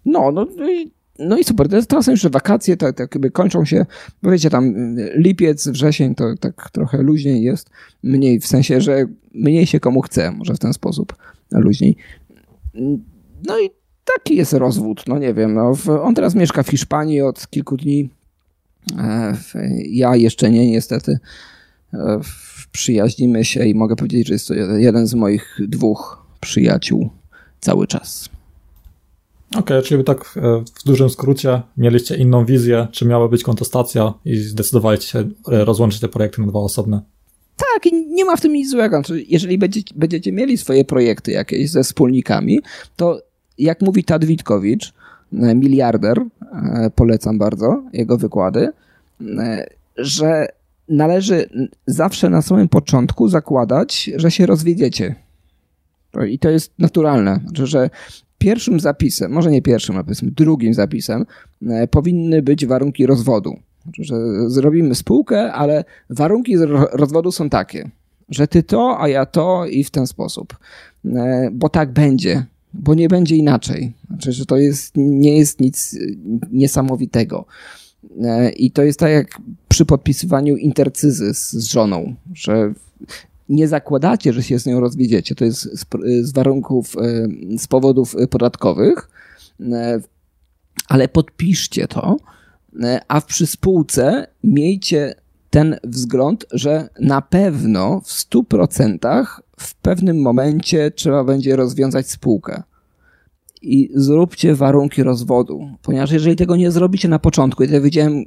No, 0.04 0.32
no 0.32 0.46
i, 0.70 0.90
no 1.28 1.38
i 1.38 1.44
super. 1.44 1.68
Teraz 1.68 2.04
są 2.04 2.10
jeszcze 2.10 2.30
wakacje, 2.30 2.76
tak, 2.76 2.96
tak 2.96 3.14
jakby 3.14 3.30
kończą 3.30 3.64
się, 3.64 3.86
bo 4.22 4.30
wiecie, 4.30 4.50
tam 4.50 4.98
y, 4.98 5.12
lipiec, 5.16 5.68
wrzesień 5.68 6.14
to 6.14 6.24
tak 6.40 6.70
trochę 6.72 7.02
luźniej 7.02 7.42
jest. 7.42 7.70
Mniej, 8.02 8.40
w 8.40 8.46
sensie, 8.46 8.80
że 8.80 9.06
mniej 9.34 9.66
się 9.66 9.80
komu 9.80 10.00
chce, 10.00 10.30
może 10.30 10.54
w 10.54 10.58
ten 10.58 10.72
sposób 10.72 11.16
luźniej. 11.50 11.96
No 13.46 13.60
i 13.60 13.70
taki 14.04 14.36
jest 14.36 14.52
rozwód, 14.52 15.04
no 15.06 15.18
nie 15.18 15.34
wiem. 15.34 15.54
No, 15.54 15.72
on 16.02 16.14
teraz 16.14 16.34
mieszka 16.34 16.62
w 16.62 16.68
Hiszpanii 16.68 17.20
od 17.20 17.50
kilku 17.50 17.76
dni. 17.76 18.10
E, 18.98 19.36
ja 19.84 20.16
jeszcze 20.16 20.50
nie, 20.50 20.70
niestety. 20.70 21.18
E, 21.94 22.20
przyjaźnimy 22.72 23.44
się 23.44 23.66
i 23.66 23.74
mogę 23.74 23.96
powiedzieć, 23.96 24.26
że 24.26 24.32
jest 24.32 24.48
to 24.48 24.54
jeden 24.54 25.06
z 25.06 25.14
moich 25.14 25.58
dwóch 25.68 26.26
przyjaciół 26.40 27.10
cały 27.60 27.86
czas. 27.86 28.31
Okej, 29.52 29.60
okay, 29.60 29.82
czyli 29.82 30.04
tak 30.04 30.34
e, 30.36 30.40
w 30.80 30.84
dużym 30.84 31.10
skrócie 31.10 31.62
mieliście 31.76 32.16
inną 32.16 32.44
wizję, 32.44 32.86
czy 32.92 33.06
miała 33.06 33.28
być 33.28 33.42
kontestacja 33.42 34.14
i 34.24 34.36
zdecydowaliście 34.36 35.06
się 35.06 35.18
e, 35.18 35.64
rozłączyć 35.64 36.00
te 36.00 36.08
projekty 36.08 36.40
na 36.40 36.46
dwa 36.46 36.60
osobne? 36.60 37.00
Tak, 37.56 37.92
nie 37.92 38.24
ma 38.24 38.36
w 38.36 38.40
tym 38.40 38.52
nic 38.52 38.70
złego. 38.70 38.96
Znaczy, 38.96 39.24
jeżeli 39.28 39.58
będziecie, 39.58 39.94
będziecie 39.96 40.32
mieli 40.32 40.58
swoje 40.58 40.84
projekty 40.84 41.32
jakieś 41.32 41.70
ze 41.70 41.82
wspólnikami, 41.82 42.60
to 42.96 43.22
jak 43.58 43.80
mówi 43.80 44.04
Tad 44.04 44.24
Witkowicz, 44.24 44.92
miliarder, 45.32 46.22
polecam 46.94 47.38
bardzo 47.38 47.82
jego 47.92 48.18
wykłady, 48.18 48.68
że 49.96 50.46
należy 50.88 51.48
zawsze 51.86 52.30
na 52.30 52.42
samym 52.42 52.68
początku 52.68 53.28
zakładać, 53.28 54.10
że 54.16 54.30
się 54.30 54.46
rozwiedziecie. 54.46 55.14
I 56.28 56.38
to 56.38 56.50
jest 56.50 56.72
naturalne, 56.78 57.40
znaczy, 57.44 57.66
że 57.66 57.90
pierwszym 58.42 58.80
zapisem, 58.80 59.32
może 59.32 59.50
nie 59.50 59.62
pierwszym, 59.62 59.94
ale 59.94 60.04
powiedzmy 60.04 60.30
drugim 60.30 60.74
zapisem, 60.74 61.26
e, 61.68 61.88
powinny 61.88 62.42
być 62.42 62.66
warunki 62.66 63.06
rozwodu. 63.06 63.56
Znaczy, 63.82 64.04
że 64.04 64.16
zrobimy 64.50 64.94
spółkę, 64.94 65.52
ale 65.52 65.84
warunki 66.10 66.56
rozwodu 66.92 67.32
są 67.32 67.50
takie, 67.50 67.90
że 68.28 68.48
ty 68.48 68.62
to, 68.62 69.00
a 69.00 69.08
ja 69.08 69.26
to 69.26 69.66
i 69.66 69.84
w 69.84 69.90
ten 69.90 70.06
sposób. 70.06 70.56
E, 71.06 71.50
bo 71.52 71.68
tak 71.68 71.92
będzie, 71.92 72.46
bo 72.74 72.94
nie 72.94 73.08
będzie 73.08 73.36
inaczej. 73.36 73.92
Znaczy, 74.08 74.32
że 74.32 74.46
to 74.46 74.56
jest, 74.56 74.92
nie 74.96 75.38
jest 75.38 75.60
nic 75.60 75.98
niesamowitego. 76.50 77.44
E, 78.22 78.50
I 78.50 78.70
to 78.70 78.82
jest 78.82 78.98
tak 78.98 79.10
jak 79.10 79.40
przy 79.68 79.84
podpisywaniu 79.84 80.56
intercyzy 80.56 81.34
z, 81.34 81.52
z 81.52 81.64
żoną, 81.64 82.14
że 82.34 82.74
nie 83.52 83.68
zakładacie, 83.68 84.32
że 84.32 84.42
się 84.42 84.58
z 84.58 84.66
nią 84.66 84.80
rozwiedziecie. 84.80 85.34
To 85.34 85.44
jest 85.44 85.60
z, 85.60 85.86
z 86.22 86.32
warunków, 86.32 86.96
e, 86.96 87.28
z 87.58 87.66
powodów 87.66 88.16
podatkowych, 88.30 89.10
e, 89.60 90.00
ale 90.88 91.08
podpiszcie 91.08 91.88
to, 91.88 92.16
a 93.08 93.20
przy 93.20 93.46
spółce 93.46 94.26
miejcie 94.44 95.14
ten 95.50 95.76
wzgląd, 95.84 96.46
że 96.52 96.88
na 97.00 97.22
pewno 97.22 98.00
w 98.00 98.12
100% 98.12 99.26
w 99.58 99.74
pewnym 99.74 100.22
momencie 100.22 100.90
trzeba 100.90 101.24
będzie 101.24 101.56
rozwiązać 101.56 102.10
spółkę 102.10 102.62
i 103.62 103.90
zróbcie 103.94 104.54
warunki 104.54 105.02
rozwodu, 105.02 105.70
ponieważ 105.82 106.10
jeżeli 106.10 106.36
tego 106.36 106.56
nie 106.56 106.70
zrobicie 106.70 107.08
na 107.08 107.18
początku, 107.18 107.62
ja 107.62 107.80
widziałem 107.80 108.24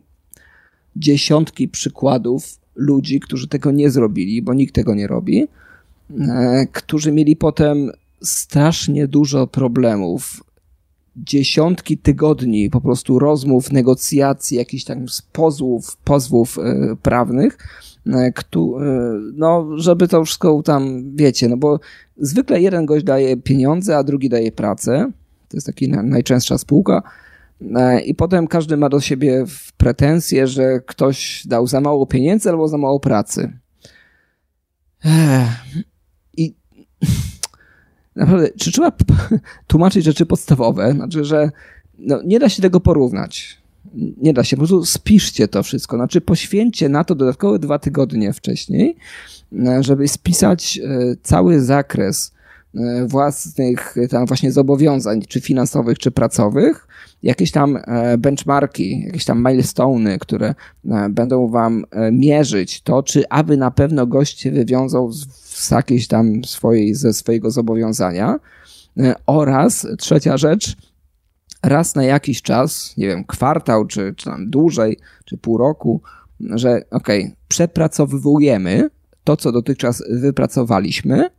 dziesiątki 0.96 1.68
przykładów 1.68 2.60
ludzi, 2.76 3.20
którzy 3.20 3.48
tego 3.48 3.72
nie 3.72 3.90
zrobili, 3.90 4.42
bo 4.42 4.54
nikt 4.54 4.76
tego 4.76 4.96
nie 4.96 5.08
robi, 5.08 5.48
e, 6.20 6.68
którzy 6.72 7.12
mieli 7.12 7.36
potem 7.36 7.92
strasznie 8.22 9.08
dużo 9.08 9.48
problemów, 9.48 10.44
dziesiątki 11.16 11.98
tygodni 11.98 12.70
po 12.70 12.82
prostu 12.82 13.20
rozmów, 13.20 13.72
negocjacji, 13.72 14.58
jakichś 14.58 14.84
tam 14.84 15.06
pozwów, 15.32 15.98
pozwów 15.98 16.58
e, 16.60 16.96
prawnych, 17.02 17.58
e, 18.08 18.32
no, 19.34 19.68
żeby 19.76 20.08
to 20.08 20.26
wszystko 20.26 20.62
tam, 20.64 21.04
wiecie, 21.16 21.48
no 21.48 21.58
bo 21.58 21.80
zwykle 22.18 22.62
jeden 22.62 22.86
gość 22.86 23.06
daje 23.06 23.38
pieniądze, 23.38 23.98
a 23.98 24.04
drugi 24.04 24.30
daje 24.30 24.52
pracę, 24.52 25.12
to 25.50 25.58
jest 25.58 25.68
taka 25.68 26.04
najczęstsza 26.04 26.58
spółka. 26.58 27.04
E, 27.76 28.02
I 28.02 28.16
potem 28.16 28.48
każdy 28.48 28.78
ma 28.78 28.90
do 28.90 29.00
siebie 29.00 29.46
pretensje, 29.78 30.48
że 30.48 30.80
ktoś 30.86 31.48
dał 31.48 31.68
za 31.68 31.82
mało 31.82 32.06
pieniędzy 32.06 32.50
albo 32.50 32.68
za 32.68 32.78
mało 32.78 33.00
pracy. 33.00 33.60
I 36.38 36.56
naprawdę, 38.16 38.50
czy 38.60 38.72
trzeba 38.72 38.92
tłumaczyć 39.68 40.06
rzeczy 40.06 40.26
podstawowe? 40.26 40.92
Znaczy, 40.92 41.26
że 41.26 41.52
no, 41.98 42.22
nie 42.26 42.40
da 42.40 42.50
się 42.50 42.62
tego 42.62 42.80
porównać. 42.80 43.58
Nie 44.18 44.34
da 44.34 44.44
się, 44.44 44.56
po 44.56 44.60
prostu 44.60 44.86
spiszcie 44.86 45.48
to 45.48 45.64
wszystko. 45.64 45.98
Znaczy, 45.98 46.22
poświęćcie 46.22 46.90
na 46.90 47.04
to 47.04 47.16
dodatkowe 47.16 47.60
dwa 47.60 47.80
tygodnie 47.80 48.34
wcześniej, 48.34 48.96
e, 49.54 49.84
żeby 49.84 50.08
spisać 50.08 50.80
e, 50.84 51.16
cały 51.24 51.62
zakres 51.62 52.35
własnych 53.08 53.98
e, 53.98 54.08
tam 54.08 54.26
właśnie 54.26 54.52
zobowiązań, 54.52 55.22
czy 55.22 55.42
finansowych, 55.42 56.00
czy 56.00 56.12
pracowych, 56.12 56.88
jakieś 57.24 57.52
tam 57.52 57.78
e, 57.78 58.18
benchmarki, 58.18 59.02
jakieś 59.02 59.26
tam 59.26 59.48
milestone, 59.48 60.20
które 60.20 60.56
będą 61.10 61.48
wam 61.48 61.86
mierzyć 62.12 62.82
to, 62.82 63.04
czy 63.04 63.30
aby 63.30 63.58
na 63.58 63.72
pewno 63.72 64.08
gość 64.08 64.40
się 64.40 64.52
wywiązał 64.52 65.12
z, 65.12 65.28
z 65.34 65.72
jakiejś 65.72 66.08
tam 66.08 66.44
swojej, 66.44 66.96
ze 66.96 67.14
swojego 67.14 67.52
zobowiązania. 67.52 68.40
Oraz 69.26 69.88
trzecia 69.98 70.38
rzecz, 70.38 70.78
raz 71.64 71.96
na 71.96 72.04
jakiś 72.04 72.42
czas, 72.42 72.94
nie 72.98 73.08
wiem, 73.08 73.24
kwartał, 73.24 73.86
czy, 73.86 74.14
czy 74.18 74.26
tam 74.26 74.50
dłużej, 74.50 74.98
czy 75.26 75.38
pół 75.38 75.58
roku, 75.58 76.02
że 76.40 76.82
okej, 76.92 77.24
okay, 77.24 77.36
przepracowujemy 77.48 78.90
to, 79.24 79.38
co 79.38 79.52
dotychczas 79.52 80.04
wypracowaliśmy, 80.10 81.30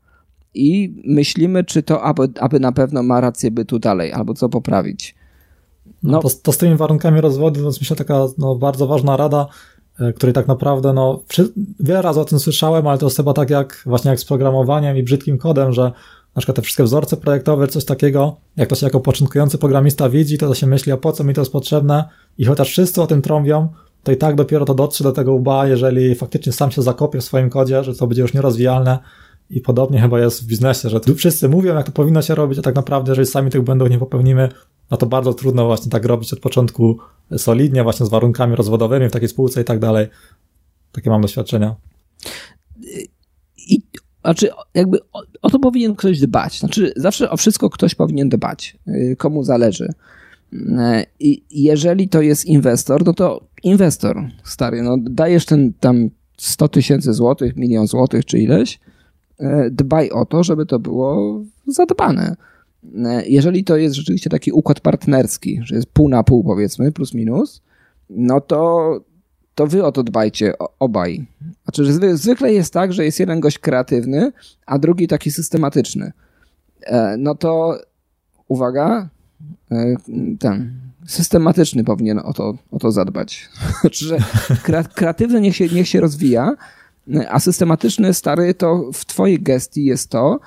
i 0.55 1.03
myślimy, 1.05 1.65
czy 1.65 1.83
to 1.83 2.03
aby, 2.03 2.29
aby 2.41 2.61
na 2.61 2.73
pewno 2.73 3.03
ma 3.03 3.21
rację 3.21 3.51
bytu 3.51 3.79
dalej, 3.79 4.13
albo 4.13 4.35
co 4.35 4.49
poprawić. 4.49 5.15
No, 6.03 6.13
no. 6.13 6.21
to, 6.21 6.29
to, 6.43 6.53
z 6.53 6.59
tymi 6.59 6.77
warunkami 6.77 7.21
rozwodu 7.21 7.61
to 7.61 7.67
jest 7.67 7.81
myślę 7.81 7.97
taka 7.97 8.27
no, 8.39 8.55
bardzo 8.55 8.87
ważna 8.87 9.17
rada, 9.17 9.47
e, 10.01 10.13
której 10.13 10.35
tak 10.35 10.49
naprawdę 10.49 10.93
no, 10.93 11.23
przy, 11.29 11.53
wiele 11.81 12.03
razy 12.03 12.21
o 12.21 12.25
tym 12.25 12.39
słyszałem, 12.39 12.87
ale 12.87 12.99
to 12.99 13.07
jest 13.07 13.17
chyba 13.17 13.33
tak 13.33 13.51
jak 13.51 13.83
właśnie 13.87 14.11
jak 14.11 14.21
z 14.21 14.25
programowaniem 14.25 14.97
i 14.97 15.03
brzydkim 15.03 15.39
kodem, 15.39 15.73
że 15.73 15.83
na 16.37 16.41
przykład 16.41 16.57
te 16.57 16.63
wszystkie 16.63 16.85
wzorce 16.85 17.17
projektowe, 17.17 17.69
coś 17.69 17.85
takiego, 17.85 18.37
jak 18.57 18.69
to 18.69 18.75
się 18.75 18.87
jako 18.87 19.01
początkujący 19.01 19.59
programista 19.59 20.09
widzi, 20.09 20.39
to, 20.39 20.49
to 20.49 20.55
się 20.55 20.67
myśli, 20.67 20.93
a 20.93 20.97
po 20.97 21.13
co 21.13 21.25
mi 21.25 21.35
to 21.35 21.41
jest 21.41 21.53
potrzebne? 21.53 22.05
I 22.39 22.45
chociaż 22.45 22.69
wszyscy 22.69 23.03
o 23.03 23.07
tym 23.07 23.23
trąbią, 23.23 23.69
to 24.03 24.13
i 24.13 24.17
tak 24.17 24.35
dopiero 24.35 24.65
to 24.65 24.75
dotrze 24.75 25.05
do 25.05 25.13
tego 25.13 25.35
łba, 25.35 25.67
jeżeli 25.67 26.15
faktycznie 26.15 26.53
sam 26.53 26.71
się 26.71 26.83
zakopie 26.83 27.21
w 27.21 27.25
swoim 27.25 27.51
kodzie, 27.51 27.85
że 27.85 27.95
to 27.95 28.07
będzie 28.07 28.23
już 28.23 28.35
nierozwijalne, 28.35 28.99
i 29.51 29.61
podobnie 29.61 30.01
chyba 30.01 30.21
jest 30.21 30.43
w 30.43 30.47
biznesie, 30.47 30.89
że 30.89 31.01
tu 31.01 31.15
wszyscy 31.15 31.49
mówią, 31.49 31.75
jak 31.75 31.87
to 31.87 31.93
powinno 31.93 32.23
się 32.23 32.35
robić, 32.35 32.59
a 32.59 32.63
tak 32.63 32.75
naprawdę, 32.75 33.11
jeżeli 33.13 33.27
sami 33.27 33.51
tych 33.51 33.63
błędów 33.63 33.91
nie 33.91 33.99
popełnimy, 33.99 34.49
no 34.91 34.97
to 34.97 35.07
bardzo 35.07 35.35
trudno 35.35 35.67
właśnie 35.67 35.91
tak 35.91 36.05
robić 36.05 36.33
od 36.33 36.41
początku 36.41 36.99
solidnie, 37.37 37.83
właśnie 37.83 38.07
z 38.07 38.09
warunkami 38.09 38.57
rozwodowymi 38.57 39.09
w 39.09 39.13
takiej 39.13 39.29
spółce 39.29 39.61
i 39.61 39.65
tak 39.65 39.79
dalej. 39.79 40.07
Takie 40.93 41.11
mam 41.11 41.23
doświadczenia. 41.23 41.77
I 43.57 43.83
znaczy 44.25 44.49
jakby 44.75 44.99
o, 45.13 45.23
o, 45.43 45.51
to 45.51 45.59
powinien 45.59 45.97
ktoś 45.97 46.21
dbać. 46.21 46.59
Znaczy 46.59 46.93
zawsze 46.97 47.31
o 47.31 47.37
wszystko 47.37 47.71
ktoś 47.71 47.95
powinien 47.95 48.29
dbać, 48.29 48.77
y, 48.89 49.17
komu 49.19 49.45
zależy. 49.45 49.93
Y, 50.53 50.59
I 51.21 51.45
jeżeli 51.51 52.09
to 52.09 52.23
jest 52.23 52.45
inwestor, 52.45 53.05
no 53.07 53.15
to 53.15 53.49
inwestor, 53.63 54.29
stary, 54.45 54.83
no 54.83 54.97
dajesz 55.01 55.47
ten 55.47 55.73
tam 55.81 56.11
100 56.37 56.69
tysięcy 56.69 57.13
złotych, 57.13 57.57
milion 57.57 57.87
złotych 57.87 58.25
czy 58.25 58.39
ileś, 58.39 58.79
dbaj 59.71 60.11
o 60.11 60.25
to, 60.25 60.45
żeby 60.45 60.67
to 60.67 60.79
było 60.79 61.41
zadbane. 61.67 62.37
Jeżeli 63.27 63.65
to 63.65 63.77
jest 63.77 63.95
rzeczywiście 63.95 64.31
taki 64.31 64.53
układ 64.53 64.81
partnerski, 64.81 65.61
że 65.63 65.77
jest 65.77 65.89
pół 65.89 66.09
na 66.09 66.23
pół 66.23 66.45
powiedzmy, 66.45 66.93
plus 66.93 67.15
minus, 67.15 67.63
no 68.11 68.41
to 68.41 69.01
to 69.57 69.67
wy 69.67 69.85
o 69.85 69.93
to 69.93 70.03
dbajcie, 70.03 70.53
obaj. 70.79 71.27
Znaczy, 71.65 71.85
że 71.85 72.17
zwykle 72.17 72.53
jest 72.53 72.73
tak, 72.73 72.93
że 72.93 73.05
jest 73.05 73.21
jeden 73.21 73.41
gość 73.41 73.59
kreatywny, 73.59 74.33
a 74.67 74.79
drugi 74.79 75.09
taki 75.09 75.31
systematyczny. 75.31 76.13
E, 76.83 77.17
no 77.19 77.35
to 77.35 77.79
uwaga, 78.49 79.09
e, 79.71 79.97
ten 80.39 80.81
systematyczny 81.07 81.85
powinien 81.85 82.19
o 82.19 82.33
to, 82.33 82.55
o 82.71 82.79
to 82.79 82.93
zadbać. 82.93 83.49
Znaczy, 83.81 84.05
że 84.05 84.19
kreatywny 84.95 85.41
niech 85.41 85.57
się, 85.57 85.69
niech 85.69 85.89
się 85.89 86.01
rozwija, 86.01 86.57
a 87.29 87.41
systematyczny, 87.41 88.15
stary, 88.15 88.55
to 88.55 88.91
w 88.93 89.05
twojej 89.05 89.43
gestii 89.43 89.85
jest 89.85 90.11
to, 90.11 90.41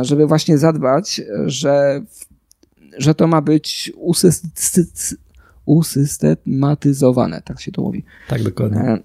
żeby 0.00 0.26
właśnie 0.26 0.58
zadbać, 0.58 1.20
że, 1.46 2.02
że 2.98 3.14
to 3.14 3.26
ma 3.26 3.42
być 3.42 3.92
usystematyzowane, 5.64 7.42
tak 7.42 7.60
się 7.60 7.72
to 7.72 7.82
mówi. 7.82 8.04
Tak, 8.28 8.42
dokładnie. 8.42 8.80
E, 8.80 8.98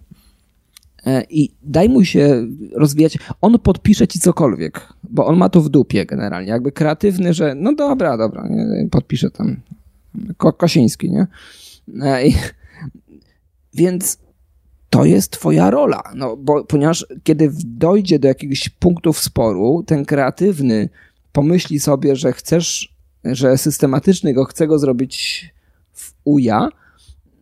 e, 1.06 1.24
I 1.30 1.52
daj 1.64 1.90
mu 1.90 2.06
się 2.06 2.48
rozwijać. 2.74 3.18
On 3.42 3.60
podpisze 3.60 4.08
ci 4.08 4.20
cokolwiek, 4.20 4.94
bo 5.04 5.26
on 5.26 5.38
ma 5.38 5.50
to 5.50 5.62
w 5.62 5.70
dupie 5.70 6.06
generalnie. 6.06 6.50
Jakby 6.50 6.72
kreatywny, 6.72 7.34
że 7.34 7.56
no 7.56 7.76
dobra, 7.76 8.18
dobra, 8.18 8.48
nie? 8.48 8.90
podpisze 8.90 9.32
tam 9.32 9.56
Ko 10.38 10.54
Kosiński, 10.54 11.12
nie? 11.12 11.28
E, 12.02 12.28
I, 12.28 12.36
więc 13.74 14.18
to 14.98 15.06
jest 15.06 15.32
twoja 15.32 15.72
rola, 15.72 16.04
no, 16.16 16.38
bo, 16.38 16.64
ponieważ 16.64 17.06
kiedy 17.24 17.52
dojdzie 17.66 18.20
do 18.20 18.28
jakichś 18.28 18.70
punktów 18.70 19.20
sporu, 19.20 19.84
ten 19.88 20.06
kreatywny 20.06 20.90
pomyśli 21.32 21.80
sobie, 21.80 22.16
że 22.16 22.34
chcesz, 22.34 22.96
że 23.24 23.58
systematyczny 23.58 24.34
go 24.34 24.46
chce 24.46 24.68
go 24.68 24.80
zrobić 24.80 25.46
w 25.94 26.14
uja, 26.24 26.70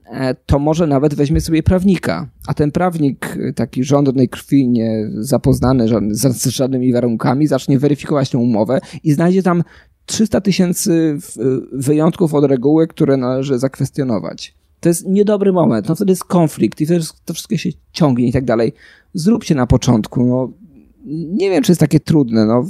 e, 0.05 0.35
to 0.45 0.59
może 0.59 0.87
nawet 0.87 1.15
weźmie 1.15 1.41
sobie 1.41 1.63
prawnika, 1.63 2.27
a 2.47 2.53
ten 2.53 2.71
prawnik 2.71 3.37
taki 3.55 3.83
żądnej 3.83 4.29
krwi, 4.29 4.67
nie 4.67 5.09
zapoznany 5.13 5.87
z 6.11 6.45
żadnymi 6.45 6.93
warunkami, 6.93 7.47
zacznie 7.47 7.79
weryfikować 7.79 8.29
tę 8.29 8.37
umowę 8.37 8.79
i 9.03 9.11
znajdzie 9.11 9.43
tam 9.43 9.63
300 10.05 10.41
tysięcy 10.41 11.17
wyjątków 11.71 12.33
od 12.33 12.45
reguły, 12.45 12.87
które 12.87 13.17
należy 13.17 13.59
zakwestionować. 13.59 14.55
To 14.79 14.89
jest 14.89 15.05
niedobry 15.07 15.53
moment, 15.53 15.89
no 15.89 15.95
wtedy 15.95 16.11
jest 16.11 16.23
konflikt 16.23 16.81
i 16.81 16.87
to 17.25 17.33
wszystko 17.33 17.57
się 17.57 17.69
ciągnie 17.91 18.27
i 18.27 18.33
tak 18.33 18.45
dalej. 18.45 18.73
Zróbcie 19.13 19.55
na 19.55 19.67
początku, 19.67 20.25
no 20.25 20.51
nie 21.05 21.49
wiem, 21.49 21.63
czy 21.63 21.71
jest 21.71 21.79
takie 21.79 21.99
trudne, 21.99 22.45
no 22.45 22.65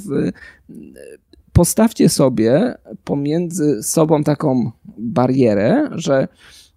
postawcie 1.54 2.10
sobie 2.10 2.76
pomiędzy 3.04 3.84
sobą 3.84 4.24
taką 4.24 4.72
barierę, 4.98 5.89
że 5.91 6.28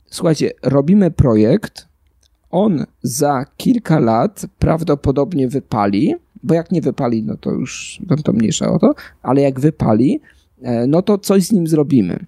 słuchajcie, 0.06 0.50
robimy 0.62 1.10
projekt, 1.10 1.88
on 2.50 2.84
za 3.02 3.44
kilka 3.56 3.98
lat 3.98 4.46
prawdopodobnie 4.58 5.48
wypali, 5.48 6.14
bo 6.42 6.54
jak 6.54 6.72
nie 6.72 6.80
wypali, 6.80 7.22
no 7.22 7.36
to 7.36 7.50
już 7.50 8.00
to 8.24 8.32
mniejsza 8.32 8.72
o 8.72 8.78
to, 8.78 8.94
ale 9.22 9.40
jak 9.40 9.60
wypali, 9.60 10.20
e, 10.62 10.86
no 10.86 11.02
to 11.02 11.18
coś 11.18 11.46
z 11.46 11.52
nim 11.52 11.66
zrobimy. 11.66 12.26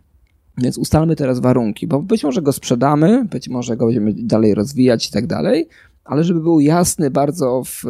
Więc 0.63 0.79
ustalmy 0.79 1.17
teraz 1.17 1.41
warunki, 1.41 1.87
bo 1.87 2.03
być 2.03 2.25
może 2.25 2.43
go 2.43 2.53
sprzedamy, 2.53 3.25
być 3.25 3.49
może 3.49 3.77
go 3.77 3.87
będziemy 3.87 4.13
dalej 4.17 4.55
rozwijać 4.55 5.09
i 5.09 5.13
tak 5.13 5.27
dalej, 5.27 5.69
ale 6.05 6.25
żeby 6.25 6.41
był 6.41 6.61
jasny 6.61 7.11
bardzo 7.11 7.63
w 7.65 7.85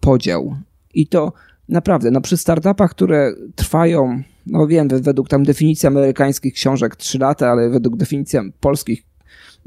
podział. 0.00 0.56
I 0.94 1.06
to 1.06 1.32
naprawdę, 1.68 2.10
no 2.10 2.20
przy 2.20 2.36
startupach, 2.36 2.90
które 2.90 3.32
trwają, 3.54 4.22
no 4.46 4.66
wiem, 4.66 4.88
według 4.88 5.28
tam 5.28 5.42
definicji 5.42 5.86
amerykańskich 5.86 6.54
książek 6.54 6.96
3 6.96 7.18
lata, 7.18 7.50
ale 7.50 7.70
według 7.70 7.96
definicji 7.96 8.38
polskich 8.60 9.02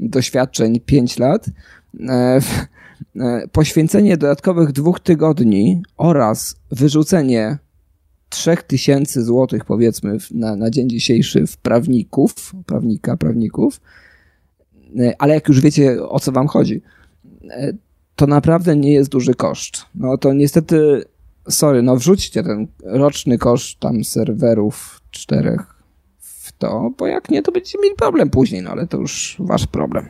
doświadczeń 0.00 0.80
5 0.80 1.18
lat, 1.18 1.46
e, 2.08 2.40
e, 3.16 3.48
poświęcenie 3.52 4.16
dodatkowych 4.16 4.72
dwóch 4.72 5.00
tygodni 5.00 5.82
oraz 5.96 6.56
wyrzucenie 6.70 7.58
3000 8.28 9.24
złotych 9.24 9.64
powiedzmy 9.64 10.18
na, 10.30 10.56
na 10.56 10.70
dzień 10.70 10.88
dzisiejszy 10.88 11.46
w 11.46 11.56
prawników, 11.56 12.54
prawnika, 12.66 13.16
prawników, 13.16 13.80
e, 14.98 15.14
ale 15.18 15.34
jak 15.34 15.48
już 15.48 15.60
wiecie 15.60 16.02
o 16.08 16.20
co 16.20 16.32
wam 16.32 16.46
chodzi, 16.46 16.82
e, 17.50 17.72
to 18.16 18.26
naprawdę 18.26 18.76
nie 18.76 18.92
jest 18.92 19.10
duży 19.10 19.34
koszt. 19.34 19.82
No 19.94 20.18
to 20.18 20.32
niestety, 20.32 21.04
sorry, 21.48 21.82
no 21.82 21.96
wrzućcie 21.96 22.42
ten 22.42 22.66
roczny 22.82 23.38
koszt 23.38 23.80
tam 23.80 24.04
serwerów 24.04 25.00
czterech 25.10 25.60
w 26.18 26.52
to, 26.52 26.90
bo 26.98 27.06
jak 27.06 27.30
nie, 27.30 27.42
to 27.42 27.52
będziecie 27.52 27.78
mieli 27.82 27.94
problem 27.94 28.30
później, 28.30 28.62
no 28.62 28.70
ale 28.70 28.86
to 28.86 28.96
już 28.96 29.36
wasz 29.38 29.66
problem. 29.66 30.08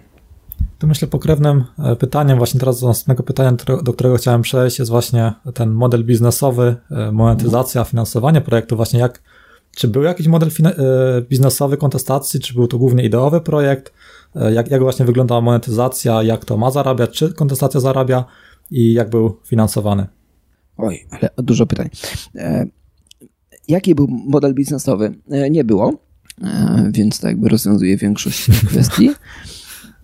Tu 0.78 0.86
myślę 0.86 1.08
pokrewnym 1.08 1.64
e, 1.78 1.96
pytaniem, 1.96 2.38
właśnie 2.38 2.60
teraz 2.60 2.80
do 2.80 2.86
następnego 2.86 3.22
pytania, 3.22 3.52
do 3.82 3.92
którego 3.92 4.16
chciałem 4.16 4.42
przejść, 4.42 4.78
jest 4.78 4.90
właśnie 4.90 5.32
ten 5.54 5.70
model 5.70 6.04
biznesowy, 6.04 6.76
e, 6.90 7.12
monetyzacja, 7.12 7.84
finansowanie 7.84 8.40
projektu, 8.40 8.76
właśnie 8.76 9.00
jak, 9.00 9.22
czy 9.76 9.88
był 9.88 10.02
jakiś 10.02 10.26
model 10.26 10.50
e, 10.64 10.72
biznesowy 11.22 11.76
kontestacji, 11.76 12.40
czy 12.40 12.54
był 12.54 12.66
to 12.68 12.78
głównie 12.78 13.04
ideowy 13.04 13.40
projekt, 13.40 13.92
jak, 14.52 14.70
jak 14.70 14.80
właśnie 14.82 15.06
wyglądała 15.06 15.40
monetyzacja, 15.40 16.22
jak 16.22 16.44
to 16.44 16.56
ma 16.56 16.70
zarabiać, 16.70 17.10
czy 17.10 17.32
kontestacja 17.32 17.80
zarabia 17.80 18.24
i 18.70 18.92
jak 18.92 19.10
był 19.10 19.40
finansowany? 19.44 20.06
Oj, 20.76 21.06
ale 21.10 21.30
dużo 21.36 21.66
pytań. 21.66 21.88
Jaki 23.68 23.94
był 23.94 24.06
model 24.08 24.54
biznesowy? 24.54 25.14
Nie 25.50 25.64
było, 25.64 25.92
więc 26.90 27.20
to 27.20 27.28
jakby 27.28 27.48
rozwiązuje 27.48 27.96
większość 27.96 28.46
kwestii. 28.70 29.10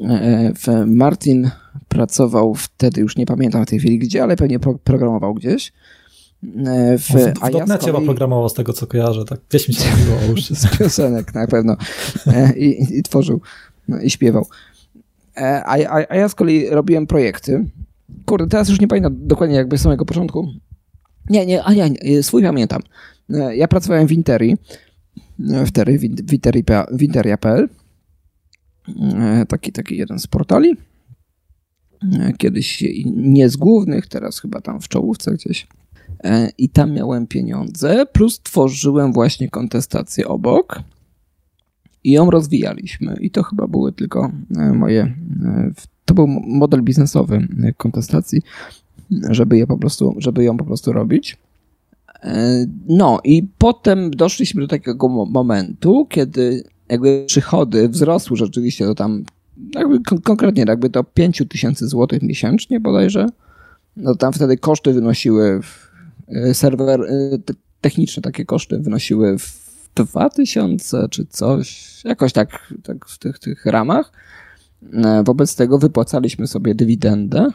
E, 0.09 0.87
Martin 0.87 1.51
pracował 1.89 2.55
wtedy, 2.55 3.01
już 3.01 3.17
nie 3.17 3.27
pamiętam 3.27 3.65
w 3.65 3.69
tej 3.69 3.79
chwili 3.79 3.99
gdzie, 3.99 4.23
ale 4.23 4.37
pewnie 4.37 4.59
programował 4.59 5.35
gdzieś. 5.35 5.73
E, 6.67 6.99
w, 6.99 7.03
w, 7.03 7.13
w 7.13 7.55
ja 7.55 7.65
kolei... 7.65 7.79
chyba 7.85 8.01
programował 8.01 8.49
z 8.49 8.55
tego, 8.55 8.73
co 8.73 8.87
kojarzę, 8.87 9.25
tak 9.25 9.41
gdzieś 9.49 9.69
mi 9.69 9.75
się 9.75 9.91
mówiło 9.97 10.17
o 10.17 10.33
uszy. 10.33 10.55
Z 10.55 10.79
piosenek 10.79 11.35
na 11.35 11.47
pewno. 11.47 11.77
E, 12.27 12.53
I, 12.57 12.99
i 12.99 13.03
tworzył, 13.03 13.41
no, 13.89 14.01
i 14.01 14.11
śpiewał. 14.11 14.47
A, 15.37 15.77
a, 15.77 16.07
a 16.09 16.17
ja 16.17 16.29
z 16.29 16.35
kolei 16.35 16.69
robiłem 16.71 17.07
projekty. 17.07 17.65
Kurde, 18.27 18.47
teraz 18.47 18.69
już 18.69 18.81
nie 18.81 18.89
pamiętam 18.89 19.17
dokładnie 19.19 19.57
jakby 19.57 19.79
z 19.79 19.83
samego 19.83 20.05
początku. 20.05 20.49
Nie, 21.31 21.47
nie, 21.47 21.63
a 21.63 21.73
nie, 21.75 22.23
swój 22.23 22.43
pamiętam. 22.43 22.83
Ja 23.55 23.69
pracowałem 23.69 24.07
w 24.07 24.13
Interi, 24.13 24.57
wtedy 25.67 25.99
w 26.93 27.03
Interia.pl 27.03 27.69
taki, 29.49 29.73
taki 29.73 29.97
jeden 29.97 30.19
z 30.19 30.27
portali. 30.27 30.77
E, 32.13 32.33
kiedyś 32.33 32.85
nie 33.07 33.49
z 33.49 33.57
głównych, 33.57 34.07
teraz 34.07 34.41
chyba 34.41 34.61
tam 34.61 34.81
w 34.81 34.89
czołówce 34.89 35.35
gdzieś. 35.35 35.67
E, 36.25 36.51
I 36.59 36.69
tam 36.69 36.93
miałem 36.93 37.27
pieniądze, 37.27 38.07
plus 38.13 38.41
tworzyłem 38.41 39.13
właśnie 39.13 39.51
kontestację 39.51 40.29
obok 40.29 40.83
i 42.05 42.13
ją 42.13 42.31
rozwijaliśmy. 42.31 43.17
I 43.21 43.31
to 43.31 43.43
chyba 43.43 43.67
były 43.67 43.93
tylko 43.93 44.33
moje. 44.75 45.15
To 46.05 46.15
był 46.15 46.27
model 46.47 46.83
biznesowy 46.83 47.49
kontestacji, 47.77 48.43
żeby, 49.31 49.59
je 49.59 49.67
po 49.67 49.79
prostu, 49.79 50.15
żeby 50.19 50.45
ją 50.45 50.57
po 50.57 50.65
prostu 50.65 50.93
robić. 50.93 51.39
No 52.89 53.21
i 53.25 53.49
potem 53.59 54.11
doszliśmy 54.11 54.63
do 54.63 54.69
takiego 54.69 55.09
momentu, 55.09 56.07
kiedy 56.11 56.65
jakby 56.93 57.25
przychody 57.27 57.89
wzrosły 57.89 58.37
rzeczywiście 58.37 58.85
to 58.85 58.95
tam, 58.95 59.25
jakby 59.75 60.01
konkretnie 60.25 60.65
jakby 60.69 60.91
to 60.91 61.05
5 61.05 61.43
tysięcy 61.49 61.89
złotych 61.89 62.23
miesięcznie 62.23 62.81
bodajże, 62.81 63.27
no 63.97 64.15
tam 64.15 64.33
wtedy 64.33 64.57
koszty 64.57 64.93
wynosiły, 64.93 65.61
y, 66.51 66.55
serwer, 66.55 67.01
y, 67.01 67.41
techniczne 67.81 68.23
takie 68.23 68.45
koszty 68.45 68.79
wynosiły 68.79 69.39
w 69.39 69.63
2000 69.95 71.09
czy 71.11 71.27
coś, 71.27 72.01
jakoś 72.05 72.33
tak, 72.33 72.73
tak 72.83 73.07
w 73.07 73.19
tych, 73.19 73.39
tych 73.39 73.67
ramach. 73.67 74.13
E, 74.93 75.23
wobec 75.27 75.57
tego 75.57 75.79
wypłacaliśmy 75.79 76.47
sobie 76.47 76.75
dywidendę 76.75 77.41
e, 77.41 77.53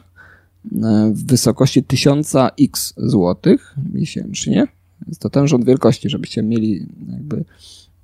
w 1.13 1.26
wysokości 1.26 1.84
1000 1.84 2.34
x 2.59 2.93
złotych 2.97 3.76
miesięcznie. 3.93 4.68
Jest 5.07 5.22
to 5.22 5.30
ten 5.30 5.47
rząd 5.47 5.66
wielkości, 5.66 6.09
żebyście 6.09 6.43
mieli 6.43 6.88
jakby 7.12 7.45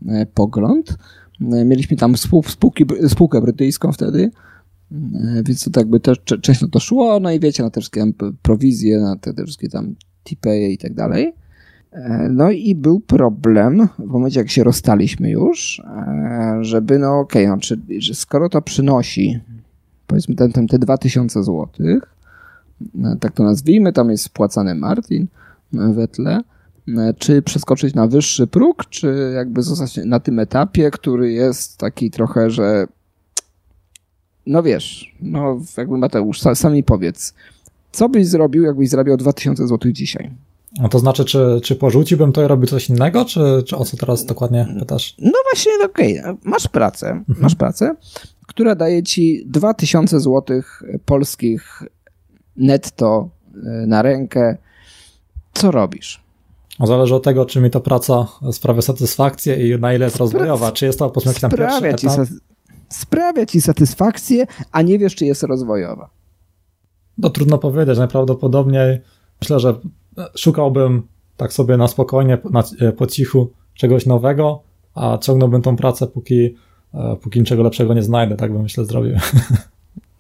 e, 0.08 0.26
pogląd. 0.26 0.98
E, 1.42 1.66
mieliśmy 1.66 1.98
tam 1.98 2.18
spółki, 2.18 2.86
spółkę 3.08 3.42
brytyjską 3.42 3.92
wtedy, 3.92 4.32
e, 4.92 5.44
więc 5.46 5.64
to 5.64 5.72
tak 5.72 5.88
by 5.88 6.00
też 6.00 6.18
często 6.42 6.68
to 6.68 6.80
szło, 6.80 7.20
no 7.20 7.32
i 7.32 7.40
wiecie, 7.40 7.64
na 7.64 7.70
te 7.70 7.82
wszystkie 7.82 8.12
prowizje, 8.42 9.00
na 9.00 9.16
te, 9.16 9.34
te 9.34 9.44
wszystkie 9.44 9.70
tam 9.70 9.96
Tipeee 10.24 10.74
i 10.74 10.78
tak 10.78 10.94
dalej. 10.94 11.34
E, 11.92 12.30
no 12.32 12.52
i 12.52 12.76
był 12.76 13.00
problem 13.00 13.88
w 14.00 14.06
momencie, 14.06 14.40
jak 14.40 14.50
się 14.50 14.64
rozstaliśmy 14.64 15.30
już, 15.30 15.82
żeby, 16.62 17.00
no 17.00 17.20
okej, 17.20 17.46
okay, 17.46 17.56
no, 17.56 17.62
czy, 17.62 17.80
skoro 18.14 18.50
to 18.50 18.62
przynosi, 18.62 19.40
powiedzmy, 20.08 20.36
ten, 20.36 20.52
ten, 20.52 20.68
te 20.68 20.80
2000 20.80 21.44
złotych, 21.44 22.16
e, 23.04 23.18
tak 23.20 23.32
to 23.32 23.44
nazwijmy, 23.44 23.94
tam 23.94 24.10
jest 24.10 24.24
spłacany 24.24 24.76
Martin 24.76 25.28
we 25.72 26.08
tle, 26.08 26.42
czy 27.18 27.42
przeskoczyć 27.42 27.96
na 27.96 28.08
wyższy 28.08 28.48
próg, 28.48 28.86
czy 28.90 29.32
jakby 29.36 29.62
zostać 29.62 30.00
na 30.06 30.20
tym 30.20 30.40
etapie, 30.40 30.92
który 30.92 31.32
jest 31.32 31.78
taki 31.78 32.12
trochę, 32.12 32.50
że 32.50 32.88
no 34.46 34.64
wiesz, 34.64 35.16
no 35.22 35.60
jakby 35.78 35.98
Mateusz, 35.98 36.42
sami 36.54 36.84
powiedz, 36.84 37.34
co 37.92 38.10
byś 38.10 38.28
zrobił, 38.28 38.64
jakbyś 38.64 38.90
zarabiał 38.90 39.18
2000 39.18 39.68
zł 39.68 39.92
dzisiaj? 39.92 40.32
No 40.80 40.90
to 40.90 41.00
znaczy, 41.00 41.26
czy, 41.26 41.60
czy 41.64 41.76
porzuciłbym 41.76 42.32
to 42.32 42.44
i 42.44 42.48
robił 42.48 42.68
coś 42.68 42.90
innego, 42.90 43.26
czy, 43.26 43.64
czy 43.66 43.78
o 43.78 43.86
co 43.86 43.98
teraz 43.98 44.26
dokładnie 44.26 44.68
pytasz? 44.80 45.16
No 45.20 45.40
właśnie, 45.52 45.72
no 45.80 45.86
okej, 45.86 46.20
okay. 46.20 46.38
masz 46.44 46.68
pracę, 46.68 47.10
mhm. 47.10 47.42
masz 47.42 47.56
pracę, 47.56 47.96
która 48.48 48.76
daje 48.76 49.04
ci 49.04 49.44
2000 49.46 50.20
zł 50.20 50.62
polskich 51.06 51.84
netto 52.56 53.30
e, 53.56 53.60
na 53.88 54.02
rękę. 54.02 54.58
Co 55.54 55.72
robisz? 55.72 56.23
Zależy 56.80 57.16
od 57.16 57.24
tego, 57.24 57.46
czy 57.46 57.62
mi 57.62 57.70
ta 57.70 57.80
praca 57.80 58.28
sprawia 58.52 58.82
satysfakcję 58.82 59.68
i 59.68 59.80
na 59.80 59.94
ile 59.94 60.06
jest 60.06 60.18
rozwojowa. 60.18 60.72
Czy 60.72 60.86
jest 60.86 61.00
to 61.00 61.10
po 61.10 61.22
prostu 61.22 61.42
tam 61.42 61.52
pierwszy 61.52 61.88
etap? 61.88 62.28
sprawia 62.90 63.46
ci 63.46 63.62
satysfakcję, 63.62 64.46
a 64.72 64.82
nie 64.82 65.00
wiesz, 65.00 65.16
czy 65.16 65.26
jest 65.26 65.44
rozwojowa. 65.44 66.10
No 67.18 67.30
trudno 67.30 67.58
powiedzieć. 67.58 67.98
Najprawdopodobniej 67.98 69.02
myślę, 69.42 69.60
że 69.60 69.76
szukałbym 70.38 71.08
tak 71.38 71.54
sobie 71.54 71.78
na 71.78 71.88
spokojnie, 71.88 72.38
na, 72.52 72.64
e, 72.80 72.92
po 72.92 73.08
cichu 73.08 73.52
czegoś 73.74 74.06
nowego, 74.06 74.64
a 74.96 75.18
ciągnąłbym 75.18 75.62
tą 75.62 75.76
pracę, 75.76 76.08
póki, 76.08 76.56
e, 76.94 77.16
póki 77.22 77.40
niczego 77.40 77.64
lepszego 77.64 77.94
nie 77.94 78.04
znajdę, 78.04 78.36
tak 78.36 78.54
bym 78.54 78.62
myślę 78.62 78.86
zrobił. 78.86 79.16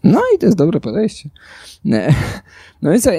No 0.04 0.22
i 0.36 0.40
to 0.40 0.46
jest 0.46 0.58
dobre 0.58 0.80
podejście. 0.80 1.30
No 2.82 2.92
więc 2.92 3.08
e, 3.08 3.12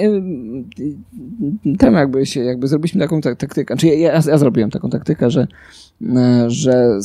tam 1.79 1.93
jakby 1.93 2.25
się, 2.25 2.43
jakby 2.43 2.67
zrobiliśmy 2.67 3.01
taką 3.01 3.21
taktykę, 3.21 3.73
znaczy 3.73 3.87
ja, 3.87 3.93
ja, 3.93 4.21
ja 4.27 4.37
zrobiłem 4.37 4.71
taką 4.71 4.89
taktykę, 4.89 5.31
że, 5.31 5.47
że, 6.47 6.99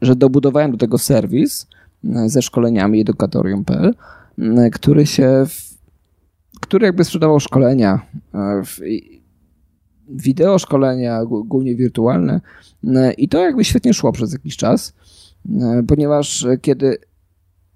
że 0.00 0.16
dobudowałem 0.16 0.72
do 0.72 0.78
tego 0.78 0.98
serwis 0.98 1.66
ze 2.26 2.42
szkoleniami 2.42 3.00
edukatorium.pl, 3.00 3.94
który 4.72 5.06
się 5.06 5.46
który 6.60 6.86
jakby 6.86 7.04
sprzedawał 7.04 7.40
szkolenia, 7.40 8.06
e, 8.34 8.62
wideo 10.08 10.58
szkolenia, 10.58 11.24
głównie 11.24 11.76
wirtualne 11.76 12.40
e, 12.84 13.12
i 13.12 13.28
to 13.28 13.44
jakby 13.44 13.64
świetnie 13.64 13.94
szło 13.94 14.12
przez 14.12 14.32
jakiś 14.32 14.56
czas, 14.56 14.94
e, 15.60 15.82
ponieważ 15.88 16.46
kiedy 16.60 16.98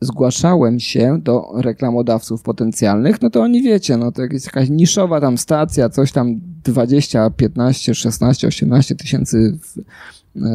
zgłaszałem 0.01 0.81
się 0.81 1.19
do 1.23 1.53
reklamodawców 1.55 2.43
potencjalnych, 2.43 3.23
no 3.23 3.31
to 3.31 3.43
oni 3.43 3.63
wiecie, 3.63 3.97
no 3.97 4.13
to 4.13 4.23
jest 4.23 4.47
jakaś 4.47 4.69
niszowa 4.71 5.21
tam 5.21 5.39
stacja, 5.39 5.89
coś 5.89 6.13
tam 6.13 6.41
20, 6.65 7.31
15, 7.31 7.95
16, 7.95 8.47
18 8.49 8.95
tysięcy 8.95 9.59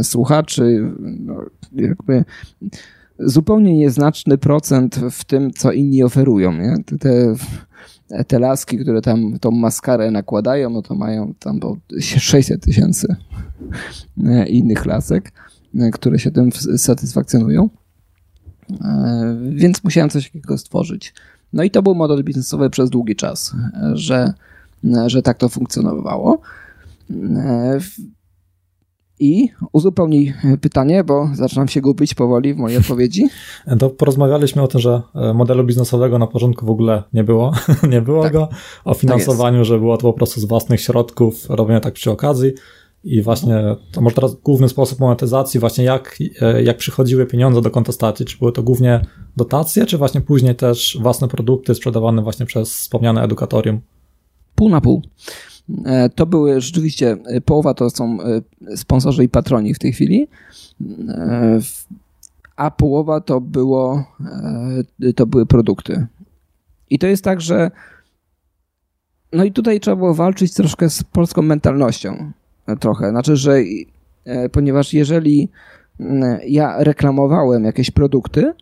słuchaczy, 0.03 0.91
no 0.99 1.45
jakby 1.75 2.25
zupełnie 3.19 3.77
nieznaczny 3.77 4.37
procent 4.37 4.95
w 5.11 5.25
tym, 5.25 5.51
co 5.51 5.71
inni 5.71 6.03
oferują. 6.03 6.53
Nie? 6.53 6.75
Te, 6.99 7.35
te 8.27 8.39
laski, 8.39 8.77
które 8.77 9.01
tam 9.01 9.39
tą 9.39 9.51
maskarę 9.51 10.11
nakładają, 10.11 10.69
no 10.69 10.81
to 10.81 10.95
mają 10.95 11.33
tam 11.39 11.59
600 11.99 12.61
tysięcy 12.63 13.15
e, 14.23 14.47
innych 14.47 14.85
lasek, 14.85 15.31
e, 15.79 15.91
które 15.91 16.19
się 16.19 16.31
tym 16.31 16.51
satysfakcjonują. 16.77 17.69
E, 18.81 19.37
więc 19.49 19.83
musiałem 19.83 20.09
coś 20.09 20.25
takiego 20.25 20.57
stworzyć. 20.57 21.13
No 21.53 21.63
i 21.63 21.71
to 21.71 21.81
był 21.81 21.95
model 21.95 22.23
biznesowy 22.23 22.69
przez 22.69 22.89
długi 22.89 23.15
czas, 23.15 23.55
że, 23.93 24.33
że 25.07 25.21
tak 25.21 25.37
to 25.37 25.49
funkcjonowało. 25.49 26.41
I 29.19 29.49
uzupełnij 29.71 30.33
pytanie, 30.61 31.03
bo 31.03 31.29
zaczynam 31.33 31.67
się 31.67 31.81
gubić 31.81 32.13
powoli 32.13 32.53
w 32.53 32.57
mojej 32.57 32.77
odpowiedzi. 32.77 33.27
To 33.79 33.89
porozmawialiśmy 33.89 34.61
o 34.61 34.67
tym, 34.67 34.81
że 34.81 35.01
e, 35.15 35.33
modelu 35.33 35.63
biznesowego 35.63 36.19
na 36.19 36.27
początku 36.27 36.65
w 36.65 36.69
ogóle 36.69 37.03
nie 37.13 37.23
było. 37.23 37.53
nie 37.89 38.01
było 38.01 38.23
tak. 38.23 38.33
go. 38.33 38.49
O 38.85 38.91
tak 38.91 39.01
finansowaniu, 39.01 39.57
tak 39.57 39.65
że 39.65 39.79
było 39.79 39.97
to 39.97 40.01
po 40.01 40.13
prostu 40.13 40.41
z 40.41 40.45
własnych 40.45 40.81
środków, 40.81 41.49
robione 41.49 41.81
tak 41.81 41.93
przy 41.93 42.11
okazji. 42.11 42.51
I 43.03 43.21
właśnie 43.21 43.63
to 43.91 44.01
może 44.01 44.15
teraz 44.15 44.35
główny 44.35 44.69
sposób 44.69 44.99
monetyzacji, 44.99 45.59
właśnie 45.59 45.83
jak, 45.83 46.19
e, 46.41 46.63
jak 46.63 46.77
przychodziły 46.77 47.25
pieniądze 47.25 47.61
do 47.61 47.71
kontestacji, 47.71 48.25
czy 48.25 48.37
były 48.37 48.51
to 48.51 48.63
głównie 48.63 49.01
dotacje, 49.37 49.85
czy 49.85 49.97
właśnie 49.97 50.21
później 50.21 50.55
też 50.55 50.97
własne 51.01 51.27
produkty 51.27 51.75
sprzedawane 51.75 52.21
właśnie 52.21 52.45
przez 52.45 52.73
wspomniane 52.73 53.23
edukatorium? 53.23 53.81
Pół 54.55 54.69
na 54.69 54.81
pół. 54.81 55.01
E, 55.85 56.09
to 56.09 56.25
były 56.25 56.61
rzeczywiście, 56.61 57.17
e, 57.25 57.41
połowa 57.41 57.73
to 57.73 57.89
są 57.89 58.17
sponsorzy 58.75 59.23
i 59.23 59.29
patroni 59.29 59.73
w 59.73 59.79
tej 59.79 59.93
chwili, 59.93 60.27
a 62.55 62.71
połowa 62.71 63.21
to 63.21 63.41
było, 63.41 64.05
to 65.15 65.25
były 65.25 65.45
produkty. 65.45 66.07
I 66.89 66.99
to 66.99 67.07
jest 67.07 67.23
tak, 67.23 67.41
że 67.41 67.71
no 69.33 69.43
i 69.43 69.51
tutaj 69.51 69.79
trzeba 69.79 69.95
było 69.95 70.13
walczyć 70.13 70.53
troszkę 70.53 70.89
z 70.89 71.03
polską 71.03 71.41
mentalnością. 71.41 72.31
Trochę. 72.79 73.09
Znaczy, 73.09 73.35
że 73.35 73.57
ponieważ 74.51 74.93
jeżeli 74.93 75.49
ja 76.47 76.83
reklamowałem 76.83 77.63
jakieś 77.63 77.91
produkty, 77.91 78.53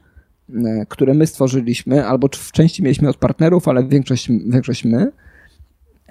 które 0.89 1.13
my 1.13 1.27
stworzyliśmy, 1.27 2.05
albo 2.05 2.27
w 2.33 2.51
części 2.51 2.83
mieliśmy 2.83 3.09
od 3.09 3.17
partnerów, 3.17 3.67
ale 3.67 3.83
większość, 3.83 4.29
większość 4.29 4.85
my, 4.85 5.11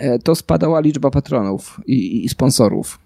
E, 0.01 0.19
to 0.19 0.35
spadała 0.35 0.81
liczba 0.81 1.11
patronów 1.11 1.81
i, 1.87 2.25
i 2.25 2.29
sponsorów. 2.29 2.99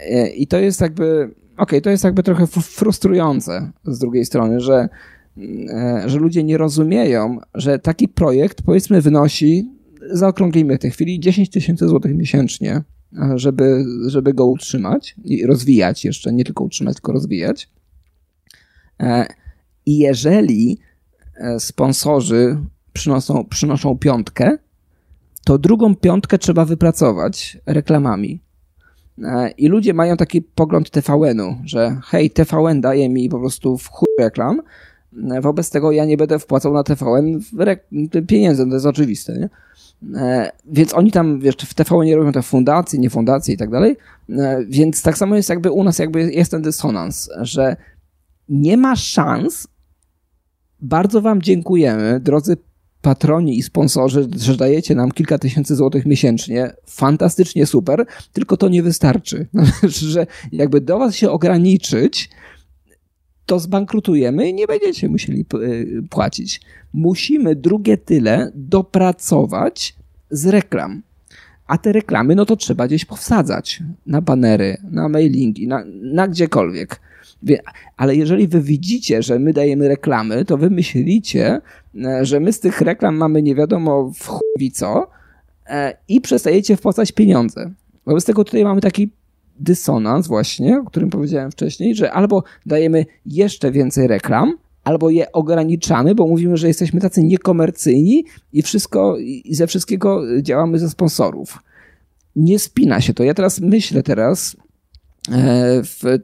E, 0.00 0.28
I 0.28 0.46
to 0.46 0.58
jest 0.58 0.80
jakby, 0.80 1.24
okej, 1.24 1.34
okay, 1.56 1.80
to 1.80 1.90
jest 1.90 2.04
jakby 2.04 2.22
trochę 2.22 2.46
frustrujące 2.46 3.70
z 3.84 3.98
drugiej 3.98 4.24
strony, 4.24 4.60
że, 4.60 4.88
e, 5.70 6.02
że 6.06 6.18
ludzie 6.18 6.44
nie 6.44 6.58
rozumieją, 6.58 7.38
że 7.54 7.78
taki 7.78 8.08
projekt 8.08 8.62
powiedzmy 8.62 9.00
wynosi, 9.00 9.70
zaokrąglimy 10.10 10.76
w 10.76 10.80
tej 10.80 10.90
chwili 10.90 11.20
10 11.20 11.50
tysięcy 11.50 11.88
złotych 11.88 12.16
miesięcznie, 12.16 12.82
żeby, 13.34 13.84
żeby 14.06 14.34
go 14.34 14.46
utrzymać 14.46 15.14
i 15.24 15.46
rozwijać 15.46 16.04
jeszcze, 16.04 16.32
nie 16.32 16.44
tylko 16.44 16.64
utrzymać, 16.64 16.94
tylko 16.94 17.12
rozwijać. 17.12 17.70
I 19.86 19.98
jeżeli 19.98 20.78
sponsorzy 21.58 22.58
przynoszą, 22.92 23.44
przynoszą 23.44 23.98
piątkę, 23.98 24.58
to 25.44 25.58
drugą 25.58 25.94
piątkę 25.94 26.38
trzeba 26.38 26.64
wypracować 26.64 27.58
reklamami. 27.66 28.40
E, 29.24 29.50
I 29.50 29.68
ludzie 29.68 29.94
mają 29.94 30.16
taki 30.16 30.42
pogląd 30.42 30.90
TVN-u, 30.90 31.56
że 31.64 32.00
hej, 32.04 32.30
TVN 32.30 32.80
daje 32.80 33.08
mi 33.08 33.28
po 33.28 33.38
prostu 33.38 33.78
w 33.78 33.88
chuj 33.88 34.08
reklam, 34.18 34.62
e, 35.30 35.40
wobec 35.40 35.70
tego 35.70 35.92
ja 35.92 36.04
nie 36.04 36.16
będę 36.16 36.38
wpłacał 36.38 36.72
na 36.72 36.82
TVN 36.82 37.40
pieniędzy, 38.26 38.66
to 38.66 38.74
jest 38.74 38.86
oczywiste, 38.86 39.38
nie? 39.38 39.48
E, 40.14 40.50
więc 40.66 40.94
oni 40.94 41.12
tam, 41.12 41.40
wiesz, 41.40 41.56
w 41.56 41.74
TVN 41.74 42.04
nie 42.04 42.16
robią 42.16 42.32
te 42.32 42.42
fundacje, 42.42 42.98
nie 42.98 43.10
fundacje 43.10 43.54
i 43.54 43.56
tak 43.56 43.70
dalej, 43.70 43.96
więc 44.68 45.02
tak 45.02 45.18
samo 45.18 45.36
jest 45.36 45.48
jakby 45.48 45.70
u 45.70 45.84
nas 45.84 45.98
jakby 45.98 46.32
jest 46.32 46.50
ten 46.50 46.62
dysonans, 46.62 47.30
że 47.40 47.76
nie 48.48 48.76
ma 48.76 48.96
szans, 48.96 49.68
bardzo 50.80 51.20
wam 51.20 51.42
dziękujemy, 51.42 52.20
drodzy 52.20 52.56
patroni 53.02 53.58
i 53.58 53.62
sponsorzy, 53.62 54.28
że 54.36 54.56
dajecie 54.56 54.94
nam 54.94 55.12
kilka 55.12 55.38
tysięcy 55.38 55.76
złotych 55.76 56.06
miesięcznie, 56.06 56.72
fantastycznie 56.86 57.66
super, 57.66 58.06
tylko 58.32 58.56
to 58.56 58.68
nie 58.68 58.82
wystarczy. 58.82 59.46
że 59.82 60.26
jakby 60.52 60.80
do 60.80 60.98
was 60.98 61.14
się 61.14 61.30
ograniczyć, 61.30 62.30
to 63.46 63.58
zbankrutujemy 63.58 64.48
i 64.48 64.54
nie 64.54 64.66
będziecie 64.66 65.08
musieli 65.08 65.44
y, 65.54 66.02
płacić. 66.10 66.60
Musimy 66.92 67.56
drugie 67.56 67.96
tyle 67.96 68.52
dopracować 68.54 69.96
z 70.30 70.46
reklam. 70.46 71.02
A 71.66 71.78
te 71.78 71.92
reklamy, 71.92 72.34
no 72.34 72.46
to 72.46 72.56
trzeba 72.56 72.86
gdzieś 72.86 73.04
powsadzać. 73.04 73.82
Na 74.06 74.20
banery, 74.20 74.76
na 74.90 75.08
mailingi, 75.08 75.68
na, 75.68 75.84
na 76.02 76.28
gdziekolwiek. 76.28 77.00
Ale 77.96 78.16
jeżeli 78.16 78.48
wy 78.48 78.60
widzicie, 78.60 79.22
że 79.22 79.38
my 79.38 79.52
dajemy 79.52 79.88
reklamy, 79.88 80.44
to 80.44 80.56
wy 80.56 80.70
myślicie, 80.70 81.60
e, 82.04 82.24
że 82.24 82.40
my 82.40 82.52
z 82.52 82.60
tych 82.60 82.80
reklam 82.80 83.16
mamy 83.16 83.42
nie 83.42 83.54
wiadomo 83.54 84.12
w 84.14 84.26
chuj 84.28 84.70
co 84.72 85.10
e, 85.66 85.96
i 86.08 86.20
przestajecie 86.20 86.76
wpłacać 86.76 87.12
pieniądze. 87.12 87.70
Wobec 88.06 88.24
tego 88.24 88.44
tutaj 88.44 88.64
mamy 88.64 88.80
taki 88.80 89.10
dysonans 89.60 90.26
właśnie, 90.26 90.78
o 90.78 90.84
którym 90.84 91.10
powiedziałem 91.10 91.50
wcześniej, 91.50 91.94
że 91.94 92.12
albo 92.12 92.42
dajemy 92.66 93.06
jeszcze 93.26 93.70
więcej 93.70 94.06
reklam, 94.06 94.58
albo 94.84 95.10
je 95.10 95.32
ograniczamy, 95.32 96.14
bo 96.14 96.26
mówimy, 96.26 96.56
że 96.56 96.68
jesteśmy 96.68 97.00
tacy 97.00 97.22
niekomercyjni 97.22 98.24
i 98.52 98.62
wszystko 98.62 99.16
i 99.18 99.54
ze 99.54 99.66
wszystkiego 99.66 100.22
działamy 100.42 100.78
ze 100.78 100.90
sponsorów. 100.90 101.58
nie 102.36 102.58
spina 102.58 103.00
się 103.00 103.14
to. 103.14 103.24
Ja 103.24 103.34
teraz 103.34 103.60
myślę 103.60 104.02
teraz 104.02 104.56
w 105.84 106.18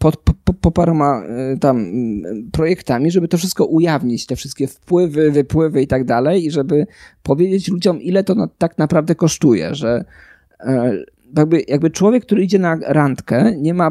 pod, 0.00 0.16
po, 0.16 0.54
po 0.54 0.70
paroma 0.70 1.22
e, 1.24 1.56
tam 1.56 1.86
projektami, 2.52 3.10
żeby 3.10 3.28
to 3.28 3.38
wszystko 3.38 3.64
ujawnić, 3.64 4.26
te 4.26 4.36
wszystkie 4.36 4.66
wpływy, 4.66 5.30
wypływy 5.30 5.82
i 5.82 5.86
tak 5.86 6.04
dalej, 6.04 6.44
i 6.44 6.50
żeby 6.50 6.86
powiedzieć 7.22 7.68
ludziom, 7.68 8.02
ile 8.02 8.24
to 8.24 8.34
na, 8.34 8.48
tak 8.58 8.78
naprawdę 8.78 9.14
kosztuje, 9.14 9.74
że 9.74 10.04
e, 10.60 10.92
jakby, 11.36 11.64
jakby 11.68 11.90
człowiek, 11.90 12.24
który 12.24 12.44
idzie 12.44 12.58
na 12.58 12.76
randkę, 12.86 13.56
nie 13.56 13.74
ma 13.74 13.90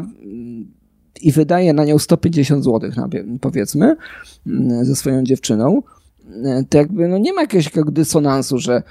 i 1.22 1.32
wydaje 1.32 1.72
na 1.72 1.84
nią 1.84 1.98
150 1.98 2.64
zł, 2.64 2.90
powiedzmy, 3.40 3.96
ze 4.82 4.96
swoją 4.96 5.22
dziewczyną, 5.22 5.82
e, 6.44 6.64
to 6.68 6.78
jakby 6.78 7.08
no 7.08 7.18
nie 7.18 7.32
ma 7.32 7.40
jakiegoś 7.40 7.70
dysonansu, 7.92 8.58
że 8.58 8.82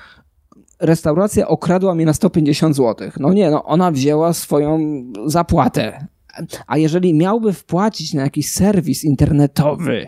restauracja 0.79 1.47
okradła 1.47 1.95
mnie 1.95 2.05
na 2.05 2.13
150 2.13 2.75
zł. 2.75 3.09
No 3.19 3.33
nie, 3.33 3.51
no 3.51 3.63
ona 3.63 3.91
wzięła 3.91 4.33
swoją 4.33 4.79
zapłatę, 5.25 6.07
a 6.67 6.77
jeżeli 6.77 7.13
miałby 7.13 7.53
wpłacić 7.53 8.13
na 8.13 8.21
jakiś 8.21 8.51
serwis 8.51 9.03
internetowy 9.03 10.07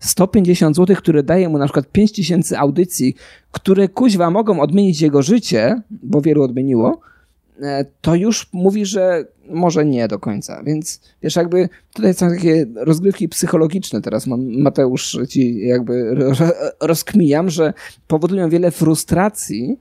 150 0.00 0.76
zł, 0.76 0.96
które 0.96 1.22
daje 1.22 1.48
mu 1.48 1.58
na 1.58 1.64
przykład 1.64 1.92
5000 1.92 2.58
audycji, 2.58 3.14
które 3.52 3.88
kuźwa 3.88 4.30
mogą 4.30 4.60
odmienić 4.60 5.00
jego 5.00 5.22
życie, 5.22 5.82
bo 5.90 6.20
wielu 6.20 6.42
odmieniło, 6.42 7.00
to 8.00 8.14
już 8.14 8.48
mówi, 8.52 8.86
że 8.86 9.24
może 9.48 9.84
nie 9.84 10.08
do 10.08 10.18
końca. 10.18 10.62
Więc 10.62 11.00
wiesz, 11.22 11.36
jakby 11.36 11.68
tutaj 11.94 12.14
są 12.14 12.30
takie 12.30 12.66
rozgrywki 12.74 13.28
psychologiczne 13.28 14.00
teraz, 14.00 14.26
Mateusz, 14.38 15.18
ci 15.28 15.66
jakby 15.66 16.16
rozkmijam, 16.80 17.50
że 17.50 17.72
powodują 18.06 18.48
wiele 18.48 18.70
frustracji, 18.70 19.78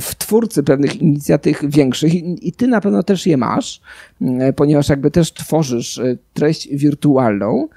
w 0.00 0.14
twórcy 0.14 0.62
pewnych 0.62 1.02
inicjatyw 1.02 1.60
większych 1.68 2.14
i, 2.14 2.52
ty 2.52 2.66
na 2.66 2.80
pewno 2.80 3.02
też 3.02 3.26
je 3.26 3.36
masz, 3.36 3.80
e, 4.22 4.52
ponieważ 4.52 4.88
jakby 4.88 5.10
też 5.10 5.32
tworzysz 5.32 5.98
e, 5.98 6.16
treść 6.34 6.68
wirtualną, 6.68 7.68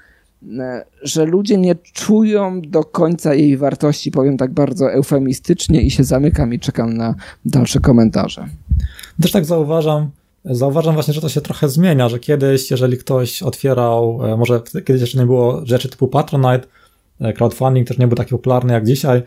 e, 0.58 0.84
że 1.02 1.24
ludzie 1.24 1.56
nie 1.56 1.74
czują 1.74 2.60
do 2.60 2.84
końca 2.84 3.34
jej 3.34 3.56
wartości, 3.56 4.10
powiem 4.10 4.36
tak 4.36 4.50
bardzo 4.50 4.92
eufemistycznie 4.92 5.82
i 5.82 5.90
się 5.90 6.04
zamykam 6.04 6.54
i 6.54 6.58
czekam 6.58 6.96
na 6.96 7.14
dalsze 7.44 7.80
komentarze. 7.80 8.48
Też 9.22 9.32
tak 9.32 9.44
zauważam, 9.44 10.10
zauważam 10.44 10.94
właśnie, 10.94 11.14
że 11.14 11.20
to 11.20 11.28
się 11.28 11.40
trochę 11.40 11.68
zmienia, 11.68 12.08
że 12.08 12.18
kiedyś, 12.18 12.70
jeżeli 12.70 12.98
ktoś 12.98 13.42
otwierał, 13.42 14.20
może 14.38 14.62
kiedyś 14.84 15.00
jeszcze 15.00 15.18
nie 15.18 15.26
było 15.26 15.60
rzeczy 15.64 15.88
typu 15.88 16.08
Patronite, 16.08 16.66
crowdfunding 17.36 17.88
też 17.88 17.98
nie 17.98 18.08
był 18.08 18.16
taki 18.16 18.30
popularny 18.30 18.72
jak 18.72 18.86
dzisiaj, 18.86 19.22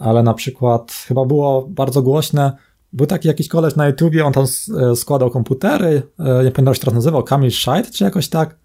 ale 0.00 0.22
na 0.22 0.34
przykład 0.34 0.92
chyba 1.08 1.24
było 1.24 1.66
bardzo 1.68 2.02
głośne, 2.02 2.52
był 2.92 3.06
taki 3.06 3.28
jakiś 3.28 3.48
koleś 3.48 3.76
na 3.76 3.86
YouTubie, 3.86 4.24
on 4.24 4.32
tam 4.32 4.46
e, 4.80 4.96
składał 4.96 5.30
komputery, 5.30 6.02
e, 6.18 6.24
nie 6.24 6.50
pamiętam 6.50 6.66
jak 6.66 6.74
się 6.74 6.80
teraz 6.80 6.94
nazywał, 6.94 7.22
Kamil 7.22 7.50
Scheid 7.50 7.90
czy 7.90 8.04
jakoś 8.04 8.28
tak, 8.28 8.56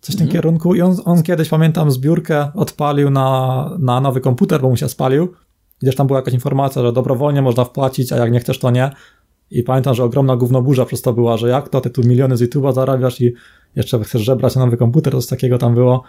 coś 0.00 0.14
w 0.14 0.18
tym 0.18 0.24
mm. 0.24 0.32
kierunku 0.32 0.74
i 0.74 0.80
on, 0.80 0.96
on 1.04 1.22
kiedyś, 1.22 1.48
pamiętam, 1.48 1.90
zbiórkę 1.90 2.52
odpalił 2.54 3.10
na, 3.10 3.70
na 3.78 4.00
nowy 4.00 4.20
komputer, 4.20 4.60
bo 4.60 4.70
mu 4.70 4.76
się 4.76 4.88
spalił, 4.88 5.32
gdzieś 5.82 5.96
tam 5.96 6.06
była 6.06 6.18
jakaś 6.18 6.34
informacja, 6.34 6.82
że 6.82 6.92
dobrowolnie 6.92 7.42
można 7.42 7.64
wpłacić, 7.64 8.12
a 8.12 8.16
jak 8.16 8.32
nie 8.32 8.40
chcesz, 8.40 8.58
to 8.58 8.70
nie. 8.70 8.90
I 9.50 9.62
pamiętam, 9.62 9.94
że 9.94 10.04
ogromna 10.04 10.36
gównoburza 10.36 10.84
przez 10.84 11.02
to 11.02 11.12
była, 11.12 11.36
że 11.36 11.48
jak 11.48 11.68
to, 11.68 11.80
ty 11.80 11.90
tu 11.90 12.02
miliony 12.02 12.36
z 12.36 12.42
YouTube'a 12.42 12.74
zarabiasz 12.74 13.20
i 13.20 13.34
jeszcze 13.76 14.04
chcesz 14.04 14.22
żebrać 14.22 14.56
na 14.56 14.64
nowy 14.64 14.76
komputer, 14.76 15.12
coś 15.12 15.26
takiego 15.26 15.58
tam 15.58 15.74
było. 15.74 16.02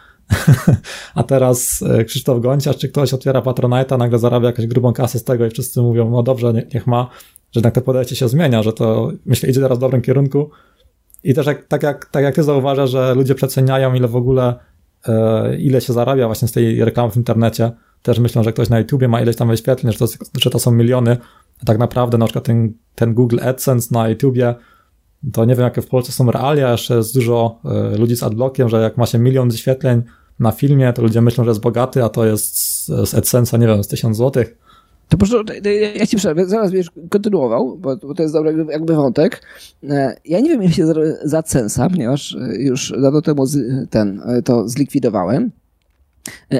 A 1.15 1.23
teraz 1.23 1.81
e, 1.81 2.05
Krzysztof 2.05 2.41
Gonciarz, 2.41 2.77
czy 2.77 2.89
ktoś 2.89 3.13
otwiera 3.13 3.41
Patronite'a, 3.41 3.97
nagle 3.97 4.19
zarabia 4.19 4.47
jakąś 4.47 4.67
grubą 4.67 4.93
kasę 4.93 5.19
z 5.19 5.23
tego 5.23 5.45
i 5.45 5.49
wszyscy 5.49 5.81
mówią, 5.81 6.09
no 6.09 6.23
dobrze, 6.23 6.53
niech 6.73 6.87
ma, 6.87 7.09
że 7.51 7.59
jednak 7.59 7.75
to 7.75 7.81
podejście 7.81 8.15
się 8.15 8.29
zmienia, 8.29 8.63
że 8.63 8.73
to, 8.73 9.11
myślę, 9.25 9.49
idzie 9.49 9.61
teraz 9.61 9.77
w 9.77 9.81
dobrym 9.81 10.01
kierunku. 10.01 10.49
I 11.23 11.33
też 11.33 11.47
jak, 11.47 11.67
tak, 11.67 11.83
jak, 11.83 12.05
tak 12.05 12.23
jak 12.23 12.35
ty 12.35 12.43
zauważasz, 12.43 12.89
że 12.89 13.15
ludzie 13.15 13.35
przeceniają, 13.35 13.93
ile 13.93 14.07
w 14.07 14.15
ogóle, 14.15 14.55
e, 15.07 15.57
ile 15.57 15.81
się 15.81 15.93
zarabia 15.93 16.25
właśnie 16.25 16.47
z 16.47 16.51
tej 16.51 16.85
reklamy 16.85 17.11
w 17.11 17.17
internecie, 17.17 17.71
też 18.03 18.19
myślą, 18.19 18.43
że 18.43 18.53
ktoś 18.53 18.69
na 18.69 18.79
YouTubie 18.79 19.07
ma 19.07 19.21
ileś 19.21 19.35
tam 19.35 19.47
wyświetleń, 19.47 19.93
że 19.93 19.99
to, 19.99 20.05
że 20.41 20.49
to 20.49 20.59
są 20.59 20.71
miliony, 20.71 21.17
a 21.61 21.65
tak 21.65 21.77
naprawdę 21.77 22.17
na 22.17 22.25
przykład 22.25 22.45
ten, 22.45 22.73
ten 22.95 23.13
Google 23.13 23.39
AdSense 23.41 23.87
na 23.91 24.09
YouTubie 24.09 24.55
to 25.33 25.45
nie 25.45 25.55
wiem, 25.55 25.63
jakie 25.63 25.81
w 25.81 25.87
Polsce 25.87 26.11
są 26.11 26.31
realia, 26.31 26.71
jeszcze 26.71 26.95
jest 26.95 27.13
dużo 27.13 27.59
e, 27.65 27.97
ludzi 27.97 28.15
z 28.15 28.23
adblockiem, 28.23 28.69
że 28.69 28.81
jak 28.81 28.97
ma 28.97 29.05
się 29.05 29.19
milion 29.19 29.49
wyświetleń 29.49 30.01
na 30.39 30.51
filmie, 30.51 30.93
to 30.93 31.01
ludzie 31.01 31.21
myślą, 31.21 31.43
że 31.43 31.51
jest 31.51 31.61
bogaty, 31.61 32.03
a 32.03 32.09
to 32.09 32.25
jest 32.25 32.85
z 32.85 33.13
AdSense'a, 33.13 33.59
nie 33.59 33.67
wiem, 33.67 33.83
z 33.83 33.87
tysiąc 33.87 34.17
złotych. 34.17 34.57
To 35.09 35.17
proszę, 35.17 35.43
ja 35.95 36.07
ci 36.07 36.17
przerwę, 36.17 36.45
zaraz 36.45 36.71
będziesz 36.71 36.91
kontynuował, 37.09 37.77
bo, 37.77 37.97
bo, 37.97 38.13
to 38.13 38.23
jest 38.23 38.33
dobry 38.33 38.65
jakby 38.69 38.95
wątek. 38.95 39.41
E, 39.89 40.15
ja 40.25 40.39
nie 40.39 40.49
wiem, 40.49 40.63
ile 40.63 40.71
się 40.71 40.87
za 41.23 41.39
AdSense'a, 41.39 41.89
ponieważ 41.89 42.35
e, 42.35 42.55
już 42.55 42.93
dawno 43.01 43.21
temu 43.21 43.45
ten, 43.89 44.21
to 44.45 44.69
zlikwidowałem, 44.69 45.51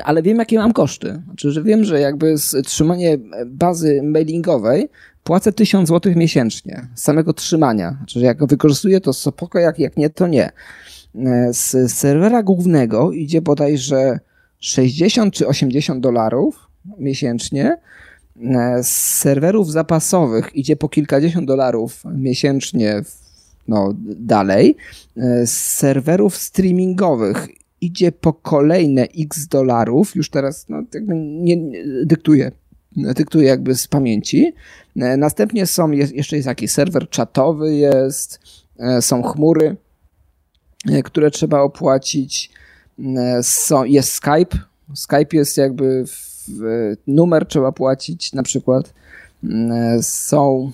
ale 0.03 0.21
wiem, 0.21 0.37
jakie 0.37 0.57
mam 0.57 0.73
koszty. 0.73 1.21
Znaczy, 1.25 1.51
że 1.51 1.63
wiem, 1.63 1.83
że 1.83 1.99
jakby 1.99 2.35
trzymanie 2.65 3.17
bazy 3.45 4.01
mailingowej 4.03 4.89
płacę 5.23 5.51
1000 5.51 5.89
zł 5.89 6.13
miesięcznie 6.15 6.87
z 6.95 7.01
samego 7.01 7.33
trzymania. 7.33 7.97
Czyli 8.07 8.25
jak 8.25 8.37
go 8.37 8.47
wykorzystuję, 8.47 9.01
to 9.01 9.13
spoko, 9.13 9.59
jak, 9.59 9.79
jak 9.79 9.97
nie, 9.97 10.09
to 10.09 10.27
nie. 10.27 10.51
E, 11.15 11.53
z 11.53 11.91
serwera 11.93 12.43
głównego 12.43 13.11
idzie 13.11 13.41
bodajże 13.41 14.19
60 14.59 15.33
czy 15.33 15.47
80 15.47 16.03
dolarów 16.03 16.67
miesięcznie. 16.99 17.77
E, 18.43 18.83
z 18.83 18.89
serwerów 19.17 19.71
zapasowych 19.71 20.55
idzie 20.55 20.75
po 20.75 20.89
kilkadziesiąt 20.89 21.47
dolarów 21.47 22.03
miesięcznie 22.15 23.01
no, 23.67 23.93
dalej. 24.19 24.77
Z 25.45 25.51
serwerów 25.51 26.37
streamingowych 26.37 27.47
idzie 27.81 28.11
po 28.11 28.33
kolejne 28.33 29.07
x 29.19 29.47
dolarów. 29.47 30.15
Już 30.15 30.29
teraz 30.29 30.69
no, 30.69 30.83
nie, 31.07 31.57
nie 31.57 31.83
dyktuję 32.05 32.51
dyktuję 32.95 33.47
jakby 33.47 33.75
z 33.75 33.87
pamięci. 33.87 34.53
E, 34.95 35.17
następnie 35.17 35.65
są, 35.65 35.91
jest, 35.91 36.13
jeszcze 36.13 36.35
jest 36.35 36.47
jakiś 36.47 36.71
serwer 36.71 37.09
czatowy 37.09 37.75
jest, 37.75 38.39
e, 38.79 39.01
są 39.01 39.23
chmury, 39.23 39.75
e, 40.91 41.03
które 41.03 41.31
trzeba 41.31 41.61
opłacić, 41.61 42.51
są, 43.41 43.83
jest 43.83 44.11
Skype, 44.11 44.57
Skype 44.95 45.37
jest 45.37 45.57
jakby 45.57 46.03
w, 46.07 46.95
numer 47.07 47.45
trzeba 47.45 47.71
płacić 47.71 48.33
na 48.33 48.43
przykład, 48.43 48.93
są 50.01 50.71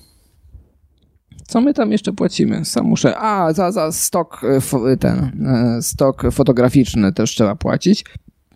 co 1.48 1.62
my 1.62 1.74
tam 1.74 1.92
jeszcze 1.92 2.14
płacimy? 2.14 2.66
Sam 2.66 2.86
muszę. 2.86 3.18
A, 3.18 3.54
za, 3.54 3.72
za 3.72 3.92
stok 3.92 4.42
ten 5.00 5.32
stok 5.82 6.24
fotograficzny 6.32 7.14
też 7.14 7.32
trzeba 7.32 7.56
płacić. 7.56 8.06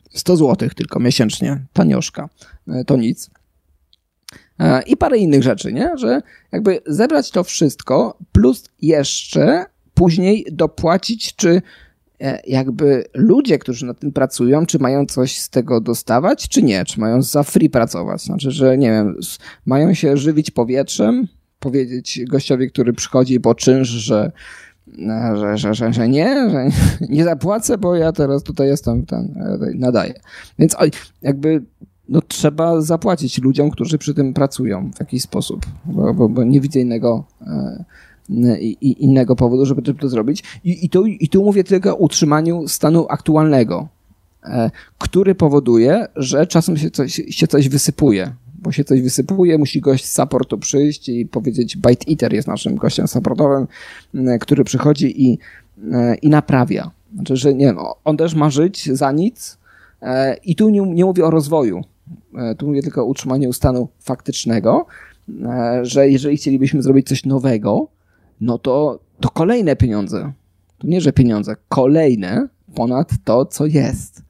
100 0.10 0.38
zł 0.38 0.70
tylko 0.76 1.00
miesięcznie. 1.00 1.66
Tanioszka. 1.74 2.30
To 2.88 2.98
nic. 2.98 3.30
E, 4.60 4.82
i 4.82 4.98
parę 4.98 5.18
innych 5.18 5.44
rzeczy, 5.44 5.74
nie? 5.74 5.92
Że 5.98 6.22
jakby 6.52 6.82
zebrać 6.86 7.32
to 7.32 7.44
wszystko, 7.44 8.18
plus 8.32 8.70
jeszcze 8.82 9.66
później 9.94 10.46
dopłacić, 10.52 11.36
czy 11.36 11.62
e, 12.22 12.42
jakby 12.48 13.06
ludzie, 13.14 13.60
którzy 13.60 13.86
nad 13.86 14.00
tym 14.00 14.12
pracują, 14.12 14.66
czy 14.66 14.80
mają 14.80 15.06
coś 15.06 15.38
z 15.38 15.50
tego 15.50 15.82
dostawać, 15.82 16.50
czy 16.50 16.64
nie, 16.64 16.86
czy 16.86 17.00
mają 17.00 17.22
za 17.22 17.44
free 17.44 17.70
pracować. 17.70 18.22
Znaczy, 18.22 18.52
że 18.52 18.78
nie 18.78 18.92
wiem, 18.92 19.16
mają 19.66 19.94
się 19.94 20.18
żywić 20.18 20.52
powietrzem, 20.52 21.28
powiedzieć 21.62 22.22
gościowi, 22.28 22.70
który 22.70 22.94
przychodzi 22.94 23.40
po 23.40 23.56
czynsz, 23.56 23.88
że 23.88 24.32
e, 25.00 25.34
że, 25.36 25.58
że, 25.58 25.74
że, 25.74 25.94
że 25.94 26.10
nie, 26.10 26.50
że 26.50 26.70
nie 27.10 27.24
zapłacę, 27.34 27.78
bo 27.78 27.96
ja 27.96 28.12
teraz 28.12 28.44
tutaj 28.44 28.68
jestem, 28.68 29.06
ten, 29.06 29.34
nadaję. 29.76 30.14
Więc 30.60 30.76
jakby 31.22 31.64
no, 32.10 32.22
trzeba 32.28 32.82
zapłacić 32.82 33.42
ludziom, 33.42 33.72
którzy 33.72 33.98
przy 33.98 34.14
tym 34.14 34.34
pracują 34.34 34.92
w 34.96 35.00
jakiś 35.00 35.22
sposób, 35.22 35.66
bo, 35.86 36.14
bo, 36.14 36.30
bo 36.30 36.44
nie 36.44 36.62
widzę 36.62 36.80
innego, 36.80 37.24
e, 37.42 37.86
i, 38.60 39.04
innego 39.04 39.36
powodu, 39.36 39.66
żeby 39.66 39.82
to, 39.82 40.10
zrobić. 40.10 40.44
I, 40.64 40.86
i, 40.86 40.90
tu, 40.90 41.06
I 41.06 41.30
tu 41.30 41.44
mówię 41.44 41.64
tylko 41.64 41.92
o 41.92 41.96
utrzymaniu 41.96 42.68
stanu 42.68 43.06
aktualnego, 43.10 43.88
e, 44.44 44.72
który 44.98 45.36
powoduje, 45.36 46.08
że 46.16 46.48
czasem 46.48 46.78
się 46.78 46.92
coś, 46.92 47.22
się 47.30 47.48
coś 47.48 47.70
wysypuje, 47.70 48.34
bo 48.62 48.72
się 48.72 48.84
coś 48.84 49.02
wysypuje, 49.02 49.58
musi 49.58 49.82
gość 49.82 50.06
z 50.06 50.16
supportu 50.16 50.58
przyjść 50.58 51.10
i 51.10 51.26
powiedzieć, 51.26 51.78
Byte 51.78 52.12
Eater 52.12 52.34
jest 52.34 52.48
naszym 52.48 52.76
gościem 52.76 53.08
supportowym, 53.08 53.68
który 54.40 54.64
przychodzi 54.64 55.30
i, 55.30 55.38
e, 55.92 56.16
i 56.16 56.30
naprawia. 56.30 56.92
Znaczy, 57.16 57.36
że 57.36 57.54
nie 57.54 57.66
wiem, 57.66 57.78
on 58.04 58.18
też 58.18 58.36
ma 58.36 58.50
żyć 58.50 58.90
za 58.92 59.12
nic, 59.12 59.58
e, 60.02 60.36
i 60.46 60.56
tu 60.56 60.70
nie, 60.70 60.82
nie 60.82 61.06
mówię 61.06 61.26
o 61.26 61.30
rozwoju, 61.30 61.82
E, 62.36 62.56
tu 62.56 62.68
mówię 62.68 62.82
tylko 62.82 63.02
o 63.02 63.06
utrzymaniu 63.06 63.54
stanu 63.54 63.88
faktycznego, 64.00 64.86
że 65.82 66.10
jeżeli 66.10 66.38
chcielibyśmy 66.38 66.82
zrobić 66.82 67.08
coś 67.08 67.26
nowego, 67.26 67.88
no 68.42 68.58
to, 68.58 69.00
to 69.20 69.30
kolejne 69.30 69.76
pieniądze. 69.76 70.32
To 70.78 70.88
nie, 70.88 71.02
że 71.02 71.14
pieniądze, 71.14 71.56
kolejne 71.70 72.48
ponad 72.76 73.12
to, 73.24 73.46
co 73.46 73.66
jest. 73.66 74.21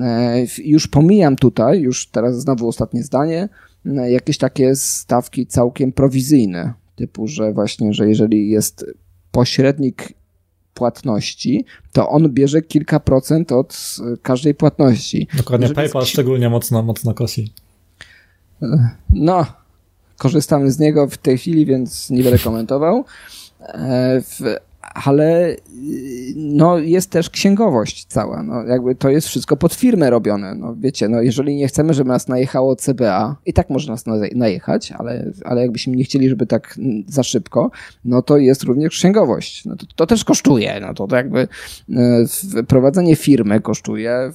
E, 0.00 0.44
już 0.64 0.88
pomijam 0.88 1.36
tutaj, 1.36 1.80
już 1.80 2.06
teraz 2.06 2.40
znowu 2.40 2.68
ostatnie 2.68 3.02
zdanie, 3.02 3.48
jakieś 4.08 4.38
takie 4.38 4.76
stawki 4.76 5.46
całkiem 5.46 5.92
prowizyjne, 5.92 6.72
typu, 6.96 7.28
że 7.28 7.52
właśnie, 7.52 7.94
że 7.94 8.08
jeżeli 8.08 8.50
jest 8.50 8.86
pośrednik 9.32 10.12
płatności, 10.74 11.64
to 11.92 12.08
on 12.08 12.32
bierze 12.32 12.62
kilka 12.62 13.00
procent 13.00 13.52
od 13.52 13.96
każdej 14.22 14.54
płatności. 14.54 15.28
Dokładnie, 15.36 15.64
jeżeli 15.64 15.76
PayPal 15.76 16.02
jest... 16.02 16.12
szczególnie 16.12 16.50
mocno, 16.50 16.82
mocno 16.82 17.14
kosi. 17.14 17.52
No, 19.10 19.46
korzystamy 20.16 20.70
z 20.70 20.78
niego 20.78 21.08
w 21.08 21.16
tej 21.16 21.38
chwili, 21.38 21.66
więc 21.66 22.10
nie 22.10 22.22
będę 22.22 22.38
komentował. 22.38 23.04
Ale 24.94 25.56
no, 26.36 26.78
jest 26.78 27.10
też 27.10 27.30
księgowość 27.30 28.04
cała. 28.04 28.42
No, 28.42 28.62
jakby 28.62 28.94
to 28.94 29.10
jest 29.10 29.28
wszystko 29.28 29.56
pod 29.56 29.74
firmę 29.74 30.10
robione. 30.10 30.54
No, 30.54 30.74
wiecie, 30.80 31.08
no, 31.08 31.20
jeżeli 31.20 31.56
nie 31.56 31.68
chcemy, 31.68 31.94
żeby 31.94 32.08
nas 32.08 32.28
najechało 32.28 32.76
CBA, 32.76 33.36
i 33.46 33.52
tak 33.52 33.70
może 33.70 33.92
nas 33.92 34.04
najechać, 34.34 34.92
ale, 34.92 35.32
ale 35.44 35.62
jakbyśmy 35.62 35.96
nie 35.96 36.04
chcieli, 36.04 36.28
żeby 36.28 36.46
tak 36.46 36.78
za 37.06 37.22
szybko, 37.22 37.70
no 38.04 38.22
to 38.22 38.38
jest 38.38 38.62
również 38.62 38.92
księgowość. 38.92 39.64
No, 39.64 39.76
to, 39.76 39.86
to 39.96 40.06
też 40.06 40.24
kosztuje. 40.24 40.80
No, 40.80 40.94
to, 40.94 41.06
to 41.06 41.16
jakby 41.16 41.48
e, 42.56 42.62
prowadzenie 42.62 43.16
firmy 43.16 43.60
kosztuje 43.60 44.32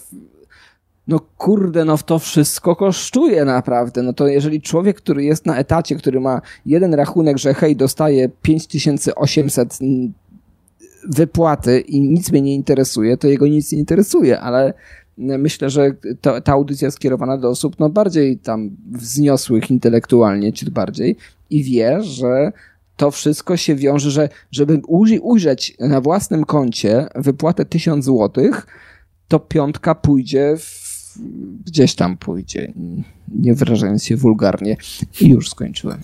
no 1.07 1.19
kurde, 1.37 1.85
no 1.85 1.97
to 1.97 2.19
wszystko 2.19 2.75
kosztuje 2.75 3.45
naprawdę. 3.45 4.03
No 4.03 4.13
to 4.13 4.27
jeżeli 4.27 4.61
człowiek, 4.61 4.97
który 4.97 5.23
jest 5.23 5.45
na 5.45 5.57
etacie, 5.57 5.95
który 5.95 6.19
ma 6.19 6.41
jeden 6.65 6.93
rachunek, 6.93 7.37
że 7.37 7.53
hej, 7.53 7.75
dostaje 7.75 8.29
5800 8.41 9.79
wypłaty 11.07 11.79
i 11.79 12.01
nic 12.01 12.31
mnie 12.31 12.41
nie 12.41 12.55
interesuje, 12.55 13.17
to 13.17 13.27
jego 13.27 13.47
nic 13.47 13.71
nie 13.71 13.79
interesuje, 13.79 14.39
ale 14.39 14.73
myślę, 15.17 15.69
że 15.69 15.91
to, 16.21 16.41
ta 16.41 16.53
audycja 16.53 16.91
skierowana 16.91 17.37
do 17.37 17.49
osób 17.49 17.75
no 17.79 17.89
bardziej 17.89 18.37
tam 18.37 18.69
wzniosłych 18.91 19.71
intelektualnie, 19.71 20.53
ciut 20.53 20.69
bardziej 20.69 21.15
i 21.49 21.63
wie, 21.63 22.03
że 22.03 22.51
to 22.97 23.11
wszystko 23.11 23.57
się 23.57 23.75
wiąże, 23.75 24.11
że 24.11 24.29
żeby 24.51 24.81
ujrzeć 25.21 25.77
na 25.79 26.01
własnym 26.01 26.45
koncie 26.45 27.07
wypłatę 27.15 27.65
1000 27.65 28.05
złotych, 28.05 28.67
to 29.27 29.39
piątka 29.39 29.95
pójdzie 29.95 30.57
w 30.57 30.85
gdzieś 31.65 31.95
tam 31.95 32.17
pójdzie, 32.17 32.73
nie 33.35 33.53
wyrażając 33.53 34.03
się 34.03 34.15
wulgarnie. 34.15 34.77
I 35.21 35.29
już 35.29 35.49
skończyłem. 35.49 35.99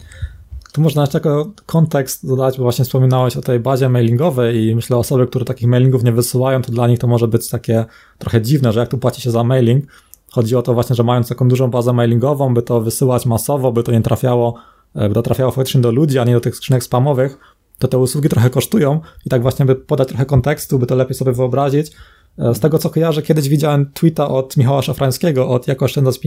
Tu 0.74 0.82
można 0.82 1.02
jeszcze 1.02 1.18
jako 1.18 1.52
kontekst 1.66 2.28
dodać, 2.28 2.58
bo 2.58 2.64
właśnie 2.64 2.86
wspominałeś 2.86 3.38
o 3.38 3.42
tej 3.42 3.60
bazie 3.60 3.90
mailingowej 3.90 4.66
i 4.66 4.76
myślę, 4.76 4.98
osoby, 4.98 5.28
które 5.28 5.46
takich 5.46 5.68
mailingów 5.68 6.04
nie 6.04 6.12
wysyłają, 6.12 6.62
to 6.62 6.72
dla 6.72 6.88
nich 6.88 7.00
to 7.00 7.08
może 7.08 7.28
być 7.28 7.50
takie 7.50 7.86
trochę 8.18 8.42
dziwne, 8.42 8.74
że 8.74 8.80
jak 8.80 8.90
tu 8.90 8.98
płaci 8.98 9.22
się 9.22 9.32
za 9.32 9.44
mailing, 9.44 9.86
chodzi 10.32 10.56
o 10.56 10.62
to 10.62 10.74
właśnie, 10.74 10.96
że 10.96 11.04
mając 11.04 11.30
taką 11.30 11.48
dużą 11.48 11.68
bazę 11.68 11.94
mailingową, 11.94 12.54
by 12.54 12.62
to 12.62 12.82
wysyłać 12.82 13.26
masowo, 13.26 13.72
by 13.72 13.84
to 13.84 13.92
nie 13.92 14.02
trafiało, 14.02 14.56
e, 14.96 15.10
by 15.10 15.16
to 15.16 15.22
trafiało 15.22 15.52
faktycznie 15.52 15.82
do 15.82 15.92
ludzi, 15.92 16.20
a 16.20 16.24
nie 16.24 16.34
do 16.34 16.42
tych 16.42 16.56
skrzynek 16.56 16.84
spamowych, 16.84 17.38
to 17.80 17.88
te 17.88 17.98
usługi 17.98 18.30
trochę 18.30 18.50
kosztują 18.50 19.00
i 19.26 19.30
tak 19.30 19.42
właśnie, 19.42 19.66
by 19.66 19.76
podać 19.76 20.08
trochę 20.08 20.26
kontekstu, 20.26 20.80
by 20.80 20.86
to 20.86 20.96
lepiej 20.96 21.16
sobie 21.16 21.32
wyobrazić, 21.32 21.92
E, 22.38 22.56
z 22.56 22.60
tego 22.60 22.78
co 22.78 22.90
kojarzę, 22.90 23.22
kiedyś 23.22 23.50
widziałem 23.50 23.92
tweeta 23.94 24.28
od 24.28 24.58
Michała 24.58 24.82
Szafrańskiego 24.82 25.50
od 25.50 25.68
jakoszczędzać 25.68 26.20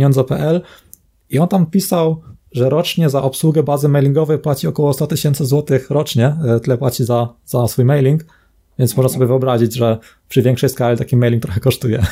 i 1.30 1.38
on 1.38 1.48
tam 1.48 1.66
pisał, 1.66 2.22
że 2.54 2.70
rocznie 2.70 3.10
za 3.10 3.22
obsługę 3.22 3.62
bazy 3.62 3.88
mailingowej 3.88 4.38
płaci 4.38 4.66
około 4.66 4.92
100 4.92 5.06
tysięcy 5.06 5.46
złotych 5.46 5.90
rocznie, 5.90 6.36
e, 6.46 6.60
tyle 6.60 6.78
płaci 6.78 7.04
za, 7.04 7.28
za 7.46 7.68
swój 7.68 7.84
mailing, 7.84 8.24
więc 8.78 8.96
można 8.96 9.12
sobie 9.12 9.26
wyobrazić, 9.26 9.74
że 9.74 9.98
przy 10.28 10.42
większej 10.42 10.68
skali 10.68 10.98
taki 10.98 11.16
mailing 11.16 11.42
trochę 11.42 11.60
kosztuje. 11.60 12.02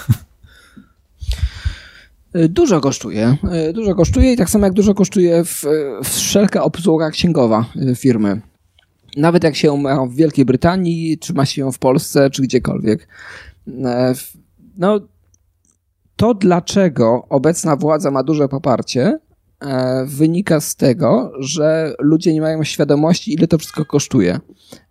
E, 2.34 2.48
dużo 2.48 2.80
kosztuje. 2.80 3.36
Dużo 3.74 3.94
kosztuje 3.94 4.32
i 4.32 4.36
tak 4.36 4.50
samo 4.50 4.64
jak 4.64 4.74
dużo 4.74 4.94
kosztuje 4.94 5.44
w, 5.44 5.64
wszelka 6.04 6.64
obsługa 6.64 7.10
księgowa 7.10 7.64
firmy. 7.96 8.40
Nawet 9.16 9.44
jak 9.44 9.56
się 9.56 9.76
ma 9.76 10.06
w 10.06 10.14
Wielkiej 10.14 10.44
Brytanii, 10.44 11.18
czy 11.18 11.34
ma 11.34 11.46
się 11.46 11.60
ją 11.60 11.72
w 11.72 11.78
Polsce, 11.78 12.30
czy 12.30 12.42
gdziekolwiek. 12.42 13.08
E, 13.84 14.14
no, 14.78 15.00
to 16.16 16.34
dlaczego 16.34 17.26
obecna 17.28 17.76
władza 17.76 18.10
ma 18.10 18.22
duże 18.22 18.48
poparcie, 18.48 19.02
e, 19.06 19.31
wynika 20.06 20.60
z 20.60 20.76
tego, 20.76 21.32
że 21.38 21.94
ludzie 21.98 22.34
nie 22.34 22.40
mają 22.40 22.64
świadomości, 22.64 23.34
ile 23.34 23.46
to 23.46 23.58
wszystko 23.58 23.84
kosztuje. 23.84 24.40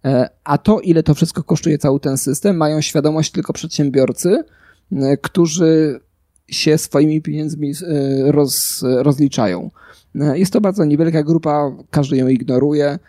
E, 0.06 0.30
a 0.44 0.58
to, 0.58 0.80
ile 0.80 1.04
to 1.04 1.14
wszystko 1.14 1.44
kosztuje 1.44 1.78
cały 1.78 2.00
ten 2.00 2.18
system, 2.18 2.58
mają 2.58 2.82
świadomość 2.82 3.32
tylko 3.32 3.54
przedsiębiorcy, 3.54 4.44
którzy 5.22 6.00
się 6.48 6.78
swoimi 6.78 7.22
pieniędzmi 7.22 7.74
roz, 8.26 8.84
rozliczają. 8.84 9.72
Jest 10.16 10.54
to 10.54 10.62
bardzo 10.62 10.86
niewielka 10.86 11.24
grupa, 11.24 11.72
każdy 11.90 12.18
ją 12.18 12.28
ignoruje. 12.28 13.00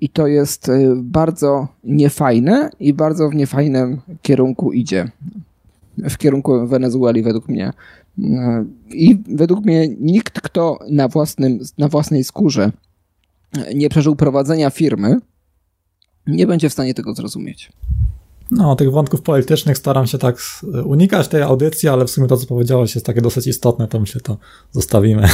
I 0.00 0.08
to 0.08 0.26
jest 0.26 0.70
bardzo 0.96 1.68
niefajne 1.84 2.70
i 2.80 2.94
bardzo 2.94 3.28
w 3.28 3.34
niefajnym 3.34 4.00
kierunku 4.22 4.72
idzie. 4.72 5.10
W 5.98 6.16
kierunku 6.16 6.66
Wenezueli, 6.66 7.22
według 7.22 7.48
mnie. 7.48 7.72
I 8.90 9.22
według 9.34 9.64
mnie 9.64 9.88
nikt, 9.88 10.40
kto 10.40 10.78
na, 10.90 11.08
własnym, 11.08 11.58
na 11.78 11.88
własnej 11.88 12.24
skórze 12.24 12.72
nie 13.74 13.88
przeżył 13.88 14.16
prowadzenia 14.16 14.70
firmy, 14.70 15.16
nie 16.26 16.46
będzie 16.46 16.68
w 16.68 16.72
stanie 16.72 16.94
tego 16.94 17.14
zrozumieć. 17.14 17.72
No, 18.50 18.76
tych 18.76 18.90
wątków 18.90 19.22
politycznych 19.22 19.78
staram 19.78 20.06
się 20.06 20.18
tak 20.18 20.36
unikać 20.84 21.28
tej 21.28 21.42
audycji, 21.42 21.88
ale 21.88 22.04
w 22.04 22.10
sumie 22.10 22.28
to, 22.28 22.36
co 22.36 22.46
powiedziałeś, 22.46 22.94
jest 22.94 23.06
takie 23.06 23.20
dosyć 23.20 23.46
istotne, 23.46 23.88
to 23.88 24.00
myślę, 24.00 24.20
to 24.20 24.38
zostawimy. 24.72 25.28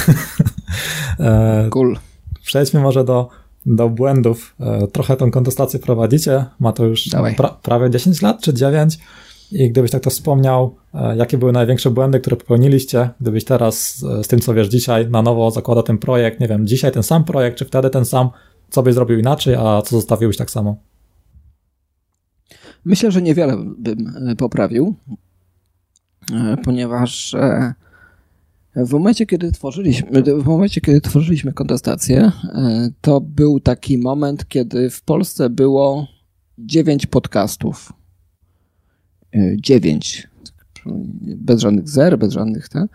E, 1.20 1.68
cool. 1.70 1.98
Przejdźmy 2.42 2.80
może 2.80 3.04
do 3.04 3.28
do 3.66 3.88
błędów. 3.88 4.54
E, 4.60 4.86
trochę 4.86 5.16
tą 5.16 5.30
kontestację 5.30 5.80
prowadzicie, 5.80 6.44
ma 6.60 6.72
to 6.72 6.84
już 6.84 7.08
pra 7.36 7.48
prawie 7.48 7.90
10 7.90 8.22
lat 8.22 8.40
czy 8.40 8.54
9 8.54 8.98
i 9.54 9.70
gdybyś 9.70 9.90
tak 9.90 10.02
to 10.02 10.10
wspomniał, 10.10 10.76
e, 10.94 11.16
jakie 11.16 11.38
były 11.38 11.52
największe 11.52 11.90
błędy, 11.90 12.20
które 12.20 12.36
popełniliście, 12.36 13.10
gdybyś 13.20 13.44
teraz 13.44 14.04
e, 14.18 14.24
z 14.24 14.28
tym, 14.28 14.40
co 14.40 14.54
wiesz 14.54 14.68
dzisiaj, 14.68 15.10
na 15.10 15.22
nowo 15.22 15.50
zakłada 15.50 15.82
ten 15.82 15.98
projekt, 15.98 16.40
nie 16.40 16.48
wiem, 16.48 16.66
dzisiaj 16.66 16.92
ten 16.92 17.02
sam 17.02 17.24
projekt, 17.24 17.58
czy 17.58 17.64
wtedy 17.64 17.90
ten 17.90 18.04
sam, 18.04 18.30
co 18.70 18.82
byś 18.82 18.94
zrobił 18.94 19.18
inaczej, 19.18 19.54
a 19.54 19.82
co 19.82 19.96
zostawiłbyś 19.96 20.36
tak 20.36 20.50
samo? 20.50 20.76
Myślę, 22.84 23.10
że 23.10 23.22
niewiele 23.22 23.56
bym 23.78 24.14
poprawił, 24.36 24.94
ponieważ 26.64 27.36
w 28.76 28.92
momencie, 28.92 29.26
kiedy 29.26 29.52
tworzyliśmy, 29.52 30.22
w 30.22 30.46
momencie, 30.46 30.80
kiedy 30.80 31.00
tworzyliśmy 31.00 31.52
kontestację, 31.52 32.32
e, 32.44 32.90
to 33.00 33.20
był 33.20 33.60
taki 33.60 33.98
moment, 33.98 34.48
kiedy 34.48 34.90
w 34.90 35.02
Polsce 35.02 35.50
było 35.50 36.06
dziewięć 36.58 37.06
podcastów. 37.06 37.92
E, 39.34 39.56
dziewięć. 39.56 40.28
Bez 41.36 41.60
żadnych 41.60 41.88
zer, 41.88 42.18
bez 42.18 42.32
żadnych 42.32 42.68
te. 42.68 42.86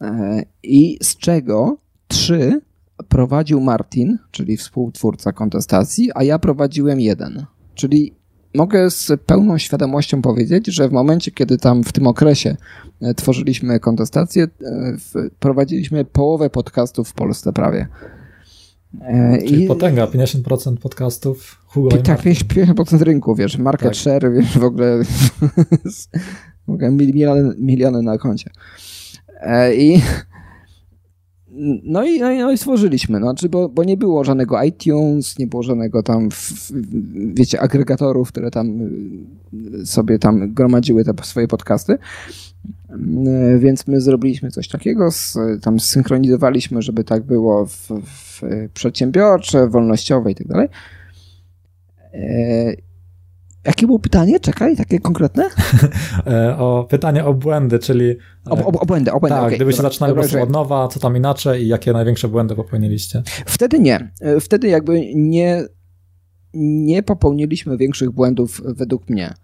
E, 0.00 0.42
I 0.62 0.98
z 1.02 1.16
czego 1.16 1.76
trzy 2.08 2.60
prowadził 3.08 3.60
Martin, 3.60 4.18
czyli 4.30 4.56
współtwórca 4.56 5.32
kontestacji, 5.32 6.10
a 6.14 6.22
ja 6.22 6.38
prowadziłem 6.38 7.00
jeden. 7.00 7.46
Czyli 7.74 8.14
mogę 8.54 8.90
z 8.90 9.12
pełną 9.26 9.58
świadomością 9.58 10.22
powiedzieć, 10.22 10.66
że 10.66 10.88
w 10.88 10.92
momencie, 10.92 11.30
kiedy 11.30 11.58
tam 11.58 11.84
w 11.84 11.92
tym 11.92 12.06
okresie 12.06 12.56
e, 13.00 13.14
tworzyliśmy 13.14 13.80
kontestację, 13.80 14.44
e, 14.44 14.96
prowadziliśmy 15.38 16.04
połowę 16.04 16.50
podcastów 16.50 17.08
w 17.08 17.14
Polsce 17.14 17.52
prawie. 17.52 17.88
E, 19.00 19.38
Czyli 19.46 19.64
I, 19.64 19.68
potęga, 19.68 20.06
50% 20.06 20.76
podcastów 20.76 21.62
Hugo 21.66 21.96
Tak, 21.96 22.22
50% 22.22 23.02
rynku, 23.02 23.34
wiesz, 23.34 23.58
market 23.58 23.88
tak. 23.88 23.94
share, 23.94 24.32
wiesz, 24.32 24.58
w 24.58 24.64
ogóle 24.64 25.02
miliony, 26.90 27.54
miliony 27.58 28.02
na 28.02 28.18
koncie. 28.18 28.50
I 29.76 30.00
no 31.84 32.04
i, 32.04 32.20
no 32.20 32.30
i, 32.30 32.38
no 32.38 32.52
i 32.52 32.58
stworzyliśmy, 32.58 33.20
no, 33.20 33.26
znaczy, 33.26 33.48
bo, 33.48 33.68
bo 33.68 33.84
nie 33.84 33.96
było 33.96 34.24
żadnego 34.24 34.62
iTunes, 34.62 35.38
nie 35.38 35.46
było 35.46 35.62
żadnego 35.62 36.02
tam, 36.02 36.30
w, 36.30 36.72
wiecie, 37.34 37.60
agregatorów, 37.60 38.28
które 38.28 38.50
tam 38.50 38.80
y, 39.80 39.86
sobie 39.86 40.18
tam 40.18 40.54
gromadziły 40.54 41.04
te 41.04 41.12
swoje 41.22 41.48
podcasty. 41.48 41.98
Y, 43.54 43.58
więc 43.58 43.86
my 43.86 44.00
zrobiliśmy 44.00 44.50
coś 44.50 44.68
takiego, 44.68 45.08
tam 45.62 45.80
zsynchronizowaliśmy, 45.80 46.82
żeby 46.82 47.04
tak 47.04 47.22
było 47.22 47.66
w, 47.66 47.88
w 48.04 48.42
przedsiębiorcze, 48.74 49.68
wolnościowe 49.68 50.30
i 50.30 50.34
tak 50.34 50.46
dalej. 50.46 50.68
Y, 52.14 52.90
Jakie 53.64 53.86
było 53.86 53.98
pytanie? 53.98 54.40
Czekaj, 54.40 54.76
takie 54.76 54.98
konkretne? 54.98 55.44
E, 56.26 56.56
o 56.58 56.86
pytanie 56.90 57.24
o 57.24 57.34
błędy, 57.34 57.78
czyli. 57.78 58.16
O, 58.46 58.56
o, 58.56 58.66
o 58.66 58.86
błędy, 58.86 59.12
o 59.12 59.20
błędy. 59.20 59.36
Tak, 59.36 59.44
okay, 59.44 59.56
gdybyście 59.56 59.82
dobra, 59.82 59.90
zaczynali 59.90 60.14
dobra, 60.14 60.42
od 60.42 60.50
nowa, 60.50 60.88
co 60.88 61.00
tam 61.00 61.16
inaczej 61.16 61.62
i 61.62 61.68
jakie 61.68 61.92
największe 61.92 62.28
błędy 62.28 62.54
popełniliście? 62.54 63.22
Wtedy 63.46 63.80
nie. 63.80 64.10
E, 64.20 64.40
wtedy 64.40 64.68
jakby 64.68 65.14
nie, 65.14 65.64
nie 66.54 67.02
popełniliśmy 67.02 67.76
większych 67.76 68.10
błędów 68.10 68.62
według 68.64 69.08
mnie. 69.08 69.34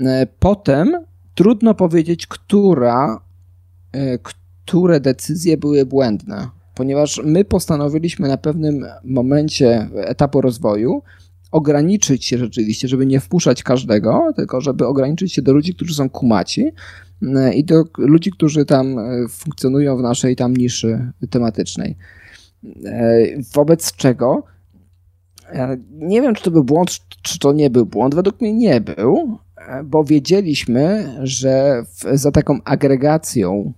E, 0.00 0.26
potem 0.38 0.96
trudno 1.38 1.74
powiedzieć, 1.74 2.26
która, 2.26 3.20
które 4.64 5.00
decyzje 5.00 5.56
były 5.56 5.86
błędne 5.86 6.48
ponieważ 6.78 7.20
my 7.24 7.44
postanowiliśmy 7.44 8.28
na 8.28 8.36
pewnym 8.36 8.86
momencie 9.04 9.88
etapu 9.94 10.40
rozwoju 10.40 11.02
ograniczyć 11.52 12.24
się 12.24 12.38
rzeczywiście, 12.38 12.88
żeby 12.88 13.06
nie 13.06 13.20
wpuszczać 13.20 13.62
każdego, 13.62 14.32
tylko 14.36 14.60
żeby 14.60 14.86
ograniczyć 14.86 15.32
się 15.32 15.42
do 15.42 15.52
ludzi, 15.52 15.74
którzy 15.74 15.94
są 15.94 16.10
kumaci 16.10 16.70
e, 17.22 17.54
i 17.54 17.64
do 17.64 17.84
ludzi, 17.98 18.30
którzy 18.30 18.64
tam 18.64 18.98
e, 18.98 19.28
funkcjonują 19.28 19.96
w 19.96 20.02
naszej 20.02 20.36
tam 20.36 20.56
niszy 20.56 21.12
tematycznej. 21.30 21.96
E, 22.84 23.18
wobec 23.54 23.92
czego 23.92 24.42
nie 25.92 26.22
wiem, 26.22 26.34
czy 26.34 26.42
to 26.42 26.50
był 26.50 26.64
błąd, 26.64 26.90
czy 27.22 27.38
to 27.38 27.52
nie 27.52 27.70
był 27.70 27.86
błąd. 27.86 28.14
Według 28.14 28.40
mnie 28.40 28.52
nie 28.52 28.80
był, 28.80 29.38
bo 29.84 30.04
wiedzieliśmy, 30.04 31.14
że 31.22 31.82
w, 31.94 32.18
za 32.18 32.30
taką 32.32 32.58
agregacją 32.64 33.72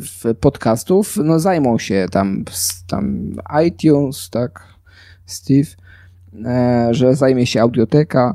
w 0.00 0.34
podcastów 0.40 1.16
no, 1.16 1.40
zajmą 1.40 1.78
się 1.78 2.06
tam, 2.10 2.44
tam 2.86 3.32
iTunes, 3.66 4.30
tak, 4.30 4.60
Steve, 5.26 5.82
E, 6.44 6.88
że 6.90 7.14
zajmie 7.14 7.46
się 7.46 7.60
audioteka, 7.60 8.34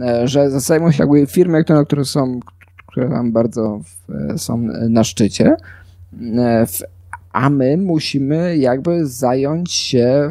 e, 0.00 0.28
że 0.28 0.60
zajmą 0.60 0.92
się 0.92 1.02
jakby 1.02 1.26
firmy, 1.26 1.64
które, 1.64 1.84
które 1.84 2.04
są, 2.04 2.40
które 2.86 3.08
tam 3.08 3.32
bardzo 3.32 3.80
są 4.36 4.58
na 4.88 5.04
szczycie, 5.04 5.56
e, 6.36 6.66
a 7.32 7.50
my 7.50 7.76
musimy 7.76 8.56
jakby 8.56 9.06
zająć 9.06 9.72
się 9.72 10.30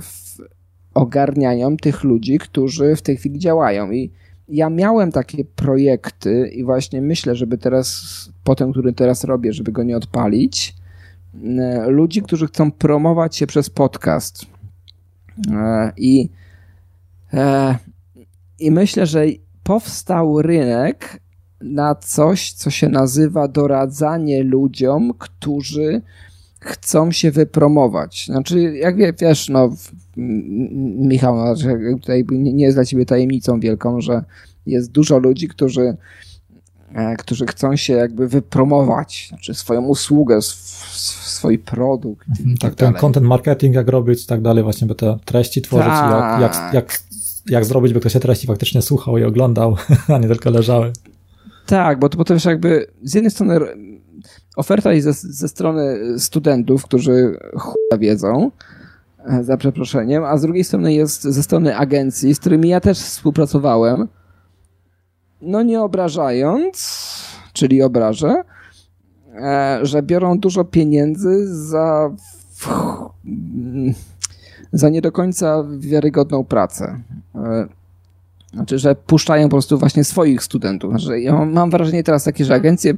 ogarnianiem 0.94 1.78
tych 1.78 2.04
ludzi, 2.04 2.38
którzy 2.38 2.96
w 2.96 3.02
tej 3.02 3.18
chwili 3.18 3.40
działają. 3.40 3.92
I 3.92 4.12
ja 4.50 4.70
miałem 4.70 5.12
takie 5.12 5.46
projekty 5.46 6.48
i 6.48 6.64
właśnie 6.64 7.02
myślę, 7.02 7.36
żeby 7.36 7.58
teraz, 7.58 8.30
po 8.44 8.56
tym, 8.56 8.72
który 8.72 8.94
teraz 8.94 9.24
robię, 9.24 9.54
żeby 9.54 9.72
go 9.72 9.84
nie 9.84 9.98
odpalić, 9.98 10.76
ludzi, 11.88 12.22
którzy 12.22 12.48
chcą 12.48 12.72
promować 12.72 13.36
się 13.36 13.48
przez 13.48 13.70
podcast. 13.70 14.46
I 15.98 16.30
E, 17.34 17.78
I 18.60 18.72
myślę, 18.72 19.06
że 19.06 19.26
powstał 19.64 20.42
rynek 20.42 21.22
na 21.62 21.96
coś, 21.96 22.54
co 22.54 22.70
się 22.70 22.90
nazywa 22.90 23.48
doradzanie 23.48 24.44
ludziom, 24.44 25.14
którzy 25.18 26.02
chcą 26.60 27.12
się 27.12 27.32
wypromować. 27.32 28.26
Znaczy, 28.26 28.60
jak 28.78 29.18
wiesz, 29.22 29.50
no, 29.50 29.70
Michał, 30.98 31.36
no, 31.36 31.56
tutaj 32.02 32.26
nie 32.30 32.66
jest 32.66 32.78
dla 32.78 32.86
ciebie 32.86 33.06
tajemnicą 33.06 33.60
wielką, 33.60 34.02
że 34.02 34.24
jest 34.66 34.92
dużo 34.92 35.18
ludzi, 35.18 35.48
którzy, 35.48 35.98
e, 36.94 37.16
którzy 37.16 37.46
chcą 37.46 37.76
się 37.76 37.94
jakby 37.94 38.28
wypromować, 38.28 39.26
znaczy 39.30 39.54
swoją 39.54 39.86
usługę, 39.86 40.40
swój 40.42 41.60
produkt. 41.60 42.28
Mhm, 42.30 42.58
tak, 42.58 42.76
tak 42.76 42.88
ten 42.88 43.02
content 43.02 43.26
marketing, 43.26 43.76
jak 43.76 43.88
robić 43.88 44.24
i 44.24 44.28
tak 44.28 44.42
dalej, 44.42 44.64
właśnie, 44.64 44.88
by 44.88 44.96
te 44.96 45.18
treści 45.26 45.62
tworzyć, 45.62 45.88
jak, 45.88 46.42
jak, 46.42 46.74
jak 46.74 46.88
tak 46.88 47.10
jak 47.50 47.66
zrobić, 47.66 47.94
by 47.94 48.00
ktoś 48.00 48.14
się 48.14 48.20
treści 48.20 48.48
faktycznie 48.48 48.82
słuchał 48.82 49.18
i 49.18 49.24
oglądał, 49.24 49.76
a 50.16 50.18
nie 50.18 50.28
tylko 50.28 50.50
leżały. 50.50 50.94
Tak, 51.66 52.00
bo 52.00 52.10
to, 52.10 52.18
bo 52.18 52.24
to 52.24 52.34
wiesz 52.34 52.46
jakby 52.46 52.88
z 53.04 53.14
jednej 53.14 53.32
strony 53.32 53.60
oferta 54.56 54.94
jest 54.94 55.06
ze, 55.06 55.34
ze 55.34 55.48
strony 55.48 56.00
studentów, 56.20 56.84
którzy 56.84 57.38
chuja 57.58 57.98
wiedzą, 58.00 58.52
e, 59.26 59.44
za 59.44 59.58
przeproszeniem, 59.58 60.24
a 60.24 60.38
z 60.38 60.42
drugiej 60.42 60.64
strony 60.64 60.94
jest 60.94 61.24
ze 61.24 61.44
strony 61.44 61.78
agencji, 61.78 62.36
z 62.36 62.40
którymi 62.40 62.70
ja 62.70 62.80
też 62.80 63.00
współpracowałem, 63.00 64.08
no 65.42 65.64
nie 65.64 65.82
obrażając, 65.82 67.06
czyli 67.54 67.82
obrażę, 67.82 68.44
e, 69.36 69.80
że 69.82 70.04
biorą 70.04 70.40
dużo 70.40 70.64
pieniędzy 70.64 71.56
za 71.68 72.16
za 74.74 74.90
nie 74.90 75.02
do 75.02 75.12
końca 75.12 75.64
wiarygodną 75.78 76.44
pracę. 76.44 77.00
E, 78.54 78.56
znaczy, 78.56 78.80
że 78.80 78.96
puszczają 78.96 79.48
po 79.48 79.56
prostu 79.56 79.78
właśnie 79.78 80.04
swoich 80.04 80.44
studentów. 80.44 80.92
Znaczy, 80.92 81.22
ja 81.22 81.46
mam 81.46 81.70
wrażenie 81.70 82.04
teraz 82.04 82.24
takie, 82.24 82.46
że 82.46 82.54
agencje 82.54 82.92
e, 82.92 82.96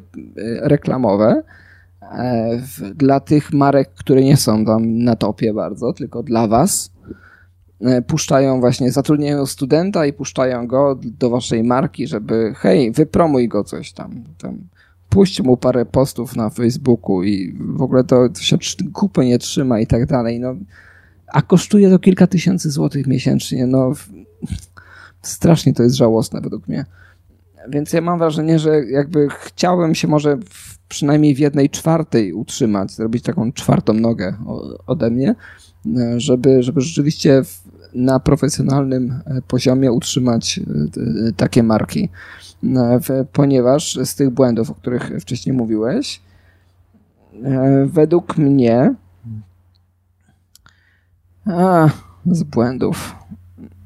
reklamowe 0.62 1.44
e, 2.02 2.62
dla 2.96 3.20
tych 3.20 3.54
marek, 3.54 3.90
które 3.94 4.24
nie 4.24 4.38
są 4.38 4.66
tam 4.66 4.98
na 4.98 5.16
topie 5.16 5.54
bardzo, 5.54 5.94
tylko 5.94 6.24
dla 6.24 6.48
was, 6.48 6.92
puszczają 8.08 8.60
właśnie, 8.60 8.92
zatrudniają 8.92 9.46
studenta 9.46 10.06
i 10.06 10.14
puszczają 10.14 10.68
go 10.68 11.00
do 11.20 11.30
waszej 11.30 11.64
marki, 11.64 12.08
żeby 12.08 12.54
hej, 12.58 12.92
wypromuj 12.92 13.48
go 13.48 13.64
coś 13.64 13.94
tam, 13.94 14.24
tam 14.38 14.58
puść 15.12 15.42
mu 15.42 15.58
parę 15.58 15.86
postów 15.86 16.36
na 16.36 16.50
Facebooku 16.50 17.24
i 17.24 17.58
w 17.60 17.82
ogóle 17.82 18.04
to, 18.04 18.30
to 18.30 18.42
się 18.42 18.58
kupy 18.94 19.26
nie 19.26 19.40
trzyma 19.40 19.80
i 19.80 19.88
tak 19.88 20.06
dalej. 20.06 20.40
No, 20.40 20.56
a 21.28 21.42
kosztuje 21.42 21.90
to 21.90 22.00
kilka 22.00 22.28
tysięcy 22.28 22.72
złotych 22.72 23.08
miesięcznie. 23.08 23.68
No, 23.68 23.94
strasznie 25.22 25.74
to 25.74 25.84
jest 25.84 25.96
żałosne 25.96 26.42
według 26.42 26.68
mnie. 26.68 26.86
Więc 27.70 27.94
ja 27.94 28.02
mam 28.02 28.20
wrażenie, 28.20 28.60
że 28.60 28.86
jakby 28.86 29.28
chciałem 29.30 29.96
się 29.96 30.08
może 30.08 30.38
w, 30.38 30.78
przynajmniej 30.88 31.36
w 31.36 31.40
jednej 31.40 31.70
czwartej 31.70 32.34
utrzymać, 32.34 32.92
zrobić 32.92 33.24
taką 33.24 33.52
czwartą 33.52 33.94
nogę 33.94 34.36
ode 34.88 35.10
mnie, 35.10 35.36
żeby, 36.18 36.64
żeby 36.64 36.82
rzeczywiście 36.82 37.44
w, 37.44 37.62
na 37.94 38.20
profesjonalnym 38.20 39.22
e, 39.26 39.42
poziomie 39.42 39.92
utrzymać 39.92 40.60
e, 40.60 41.34
takie 41.34 41.64
marki. 41.64 42.10
E, 42.64 43.26
ponieważ 43.34 44.00
z 44.04 44.16
tych 44.16 44.30
błędów, 44.30 44.70
o 44.70 44.76
których 44.76 45.12
wcześniej 45.20 45.56
mówiłeś, 45.56 46.22
według 47.86 48.38
mnie 48.38 48.96
a, 51.46 51.90
z 52.26 52.44
błędów. 52.44 53.16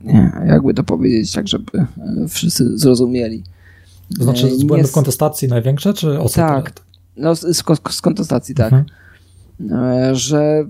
Nie, 0.06 0.32
jakby 0.48 0.74
to 0.74 0.84
powiedzieć 0.84 1.32
tak, 1.32 1.48
żeby 1.48 1.78
e, 1.78 1.88
wszyscy 2.28 2.78
zrozumieli. 2.78 3.44
To 4.18 4.24
znaczy 4.24 4.56
z 4.56 4.64
błędów 4.64 4.92
Nie... 4.92 4.94
kontestacji 4.94 5.48
największe, 5.48 5.94
czy 5.94 6.20
osób? 6.20 6.36
Tak, 6.36 6.72
no 7.18 7.36
z, 7.36 7.64
z 7.90 8.02
kontestacji, 8.02 8.56
tak. 8.56 8.74
Mhm. 8.74 8.86
E, 9.72 10.16
że 10.16 10.66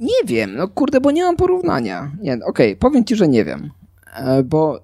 nie 0.00 0.26
wiem, 0.26 0.56
no 0.56 0.68
kurde, 0.68 1.00
bo 1.00 1.10
nie 1.10 1.22
mam 1.22 1.36
porównania. 1.36 2.12
Nie, 2.20 2.34
okej, 2.34 2.46
okay, 2.46 2.76
powiem 2.76 3.04
ci, 3.04 3.16
że 3.16 3.28
nie 3.28 3.44
wiem, 3.44 3.70
e, 4.16 4.42
bo 4.42 4.80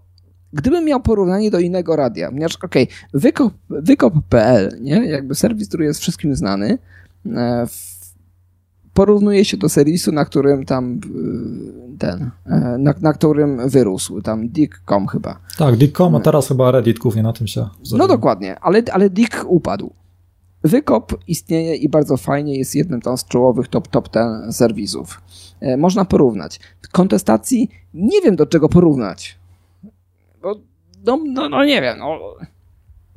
gdybym 0.52 0.84
miał 0.84 1.00
porównanie 1.00 1.50
do 1.50 1.58
innego 1.58 1.96
radia, 1.96 2.28
ponieważ 2.28 2.56
okej, 2.56 2.84
okay, 2.84 3.20
wykop, 3.20 3.52
wykop.pl, 3.70 4.78
nie, 4.80 5.06
jakby 5.06 5.34
serwis, 5.34 5.68
który 5.68 5.84
jest 5.84 6.00
wszystkim 6.00 6.36
znany, 6.36 6.78
porównuje 8.98 9.44
się 9.44 9.56
do 9.56 9.68
serwisu, 9.68 10.12
na 10.12 10.24
którym 10.24 10.64
tam 10.64 11.00
y, 11.94 11.98
ten, 11.98 12.30
e, 12.46 12.76
na, 12.78 12.94
na 13.00 13.12
którym 13.12 13.68
wyrósł, 13.68 14.22
tam 14.22 14.48
Dick.com 14.48 15.06
chyba. 15.06 15.38
Tak, 15.58 15.76
Dick.com, 15.76 16.14
a 16.14 16.20
teraz 16.20 16.48
chyba 16.48 16.70
Reddit 16.70 16.98
głównie 16.98 17.22
na 17.22 17.32
tym 17.32 17.46
się 17.46 17.68
wzoruje. 17.80 18.08
No 18.08 18.14
dokładnie, 18.14 18.60
ale, 18.60 18.82
ale 18.92 19.10
Dick 19.10 19.44
upadł. 19.48 19.90
Wykop 20.64 21.12
istnieje 21.26 21.74
i 21.76 21.88
bardzo 21.88 22.16
fajnie 22.16 22.58
jest 22.58 22.74
jednym 22.74 23.00
tam 23.00 23.18
z 23.18 23.24
czołowych 23.24 23.68
top, 23.68 23.88
top 23.88 24.08
ten 24.08 24.52
serwisów. 24.52 25.20
E, 25.60 25.76
można 25.76 26.04
porównać. 26.04 26.60
Kontestacji 26.92 27.70
nie 27.94 28.20
wiem 28.20 28.36
do 28.36 28.46
czego 28.46 28.68
porównać. 28.68 29.38
Bo, 30.42 30.54
no, 31.06 31.18
no, 31.26 31.48
no 31.48 31.64
nie 31.64 31.82
wiem. 31.82 31.98
No. 31.98 32.18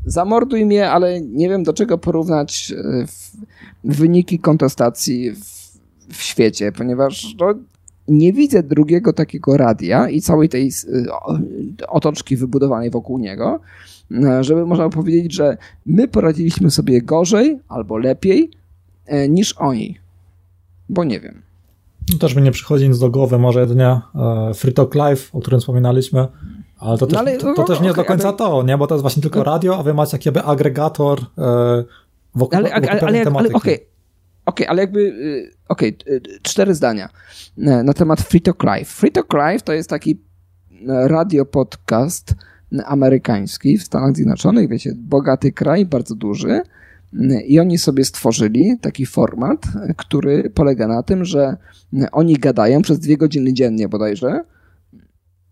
Zamorduj 0.05 0.65
mnie, 0.65 0.91
ale 0.91 1.21
nie 1.21 1.49
wiem 1.49 1.63
do 1.63 1.73
czego 1.73 1.97
porównać 1.97 2.73
e, 2.77 3.05
wyniki 3.84 4.39
kontestacji 4.39 5.32
w 5.32 5.61
w 6.14 6.22
świecie, 6.22 6.72
ponieważ 6.72 7.36
no, 7.39 7.53
nie 8.07 8.34
widzę 8.34 8.64
drugiego 8.64 9.14
takiego 9.14 9.57
radia 9.57 10.09
i 10.09 10.22
całej 10.22 10.49
tej 10.49 10.68
y, 10.68 11.07
otoczki 11.88 12.38
wybudowanej 12.38 12.89
wokół 12.89 13.18
niego, 13.18 13.59
y, 14.12 14.43
żeby 14.43 14.66
można 14.66 14.89
powiedzieć, 14.89 15.34
że 15.34 15.57
my 15.86 16.07
poradziliśmy 16.07 16.72
sobie 16.72 17.01
gorzej 17.01 17.59
albo 17.70 17.97
lepiej 17.97 18.51
y, 19.14 19.30
niż 19.30 19.53
oni. 19.57 19.97
Bo 20.89 21.03
nie 21.03 21.20
wiem. 21.20 21.41
No 22.14 22.18
też 22.18 22.36
mi 22.36 22.41
nie 22.41 22.51
przychodzi 22.51 22.89
nic 22.89 22.99
do 22.99 23.09
głowy, 23.09 23.39
może 23.39 23.59
jedynie 23.59 24.01
e, 24.16 24.53
Free 24.53 24.74
Talk 24.74 24.95
Live, 24.95 25.30
o 25.34 25.39
którym 25.39 25.59
wspominaliśmy, 25.59 26.28
ale 26.78 26.97
to, 26.97 27.07
no, 27.12 27.20
ale, 27.20 27.32
też, 27.32 27.41
to, 27.41 27.53
to 27.53 27.62
no, 27.62 27.68
też 27.68 27.80
nie 27.80 27.86
jest 27.86 27.99
okay, 27.99 28.05
do 28.05 28.07
końca 28.07 28.28
ale... 28.28 28.38
to, 28.38 28.64
nie? 28.64 28.78
bo 28.78 28.88
to 28.88 28.95
jest 28.95 29.01
właśnie 29.01 29.22
tylko 29.22 29.43
radio, 29.43 29.78
a 29.78 29.84
wy 29.84 29.93
macie 29.93 30.18
jakby 30.26 30.43
agregator 30.43 31.20
e, 31.38 31.84
wokół, 32.36 32.57
ale, 32.57 32.70
wokół 32.70 32.89
ale, 32.89 33.01
ale, 33.01 33.26
ale, 33.36 33.53
okay. 33.53 33.80
Okej, 34.45 34.65
okay, 34.65 34.69
ale 34.69 34.81
jakby, 34.81 34.99
y, 34.99 35.51
okej, 35.67 35.97
okay, 36.01 36.21
cztery 36.41 36.75
zdania 36.75 37.09
e, 37.57 37.83
na 37.83 37.93
temat 37.93 38.21
Free 38.21 38.41
Talk 38.41 38.63
Live. 38.63 38.89
Free 38.89 39.11
Talk 39.11 39.33
Live 39.33 39.63
to 39.63 39.73
jest 39.73 39.89
taki 39.89 40.21
e, 40.87 41.07
radio 41.07 41.45
podcast 41.45 42.35
amerykański 42.85 43.77
w 43.77 43.83
Stanach 43.83 44.15
Zjednoczonych, 44.15 44.69
wiecie, 44.69 44.93
bogaty 44.95 45.51
kraj, 45.51 45.85
bardzo 45.85 46.15
duży 46.15 46.61
i 47.45 47.59
oni 47.59 47.77
sobie 47.77 48.05
stworzyli 48.05 48.77
taki 48.81 49.05
format, 49.05 49.65
który 49.97 50.49
polega 50.49 50.87
na 50.87 51.03
tym, 51.03 51.25
że 51.25 51.57
oni 52.11 52.33
gadają 52.33 52.81
przez 52.81 52.99
dwie 52.99 53.17
godziny 53.17 53.53
dziennie 53.53 53.89
bodajże 53.89 54.43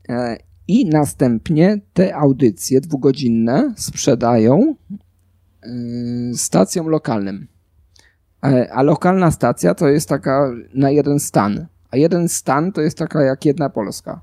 e, 0.09 0.37
i 0.67 0.85
następnie 0.85 1.79
te 1.93 2.15
audycje 2.15 2.81
dwugodzinne 2.81 3.73
sprzedają 3.77 4.75
stacjom 6.33 6.87
lokalnym. 6.87 7.47
A 8.71 8.83
lokalna 8.83 9.31
stacja 9.31 9.75
to 9.75 9.87
jest 9.87 10.09
taka 10.09 10.51
na 10.73 10.89
jeden 10.89 11.19
stan, 11.19 11.65
a 11.91 11.97
jeden 11.97 12.29
stan 12.29 12.71
to 12.71 12.81
jest 12.81 12.97
taka 12.97 13.21
jak 13.21 13.45
jedna 13.45 13.69
Polska. 13.69 14.21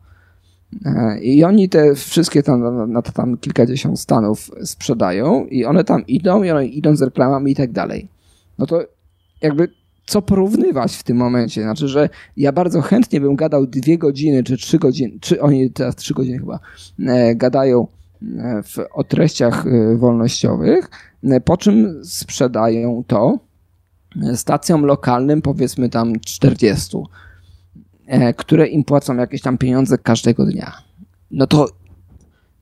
I 1.22 1.44
oni 1.44 1.68
te 1.68 1.94
wszystkie 1.94 2.42
tam, 2.42 2.92
na, 2.92 3.02
tam 3.02 3.36
kilkadziesiąt 3.36 4.00
stanów 4.00 4.50
sprzedają 4.64 5.46
i 5.46 5.64
one 5.64 5.84
tam 5.84 6.06
idą 6.06 6.42
i 6.42 6.50
one 6.50 6.66
idą 6.66 6.96
z 6.96 7.02
reklamami 7.02 7.52
i 7.52 7.54
tak 7.54 7.72
dalej. 7.72 8.08
No 8.58 8.66
to 8.66 8.84
jakby 9.42 9.68
co 10.06 10.22
porównywać 10.22 10.96
w 10.96 11.02
tym 11.02 11.16
momencie. 11.16 11.62
Znaczy, 11.62 11.88
że 11.88 12.08
ja 12.36 12.52
bardzo 12.52 12.80
chętnie 12.80 13.20
bym 13.20 13.36
gadał 13.36 13.66
dwie 13.66 13.98
godziny 13.98 14.44
czy 14.44 14.56
trzy 14.56 14.78
godziny, 14.78 15.18
czy 15.20 15.40
oni 15.40 15.70
teraz 15.70 15.96
trzy 15.96 16.14
godziny 16.14 16.38
chyba 16.38 16.60
e, 17.06 17.34
gadają 17.34 17.86
e, 18.38 18.62
w, 18.62 18.78
o 18.92 19.04
treściach 19.04 19.66
e, 19.66 19.96
wolnościowych, 19.96 20.90
po 21.44 21.56
czym 21.56 22.04
sprzedają 22.04 23.04
to 23.06 23.38
stacjom 24.34 24.84
lokalnym, 24.84 25.42
powiedzmy 25.42 25.88
tam 25.88 26.20
40, 26.20 26.96
które 28.36 28.66
im 28.66 28.84
płacą 28.84 29.16
jakieś 29.16 29.40
tam 29.40 29.58
pieniądze 29.58 29.98
każdego 29.98 30.46
dnia. 30.46 30.72
No 31.30 31.46
to 31.46 31.68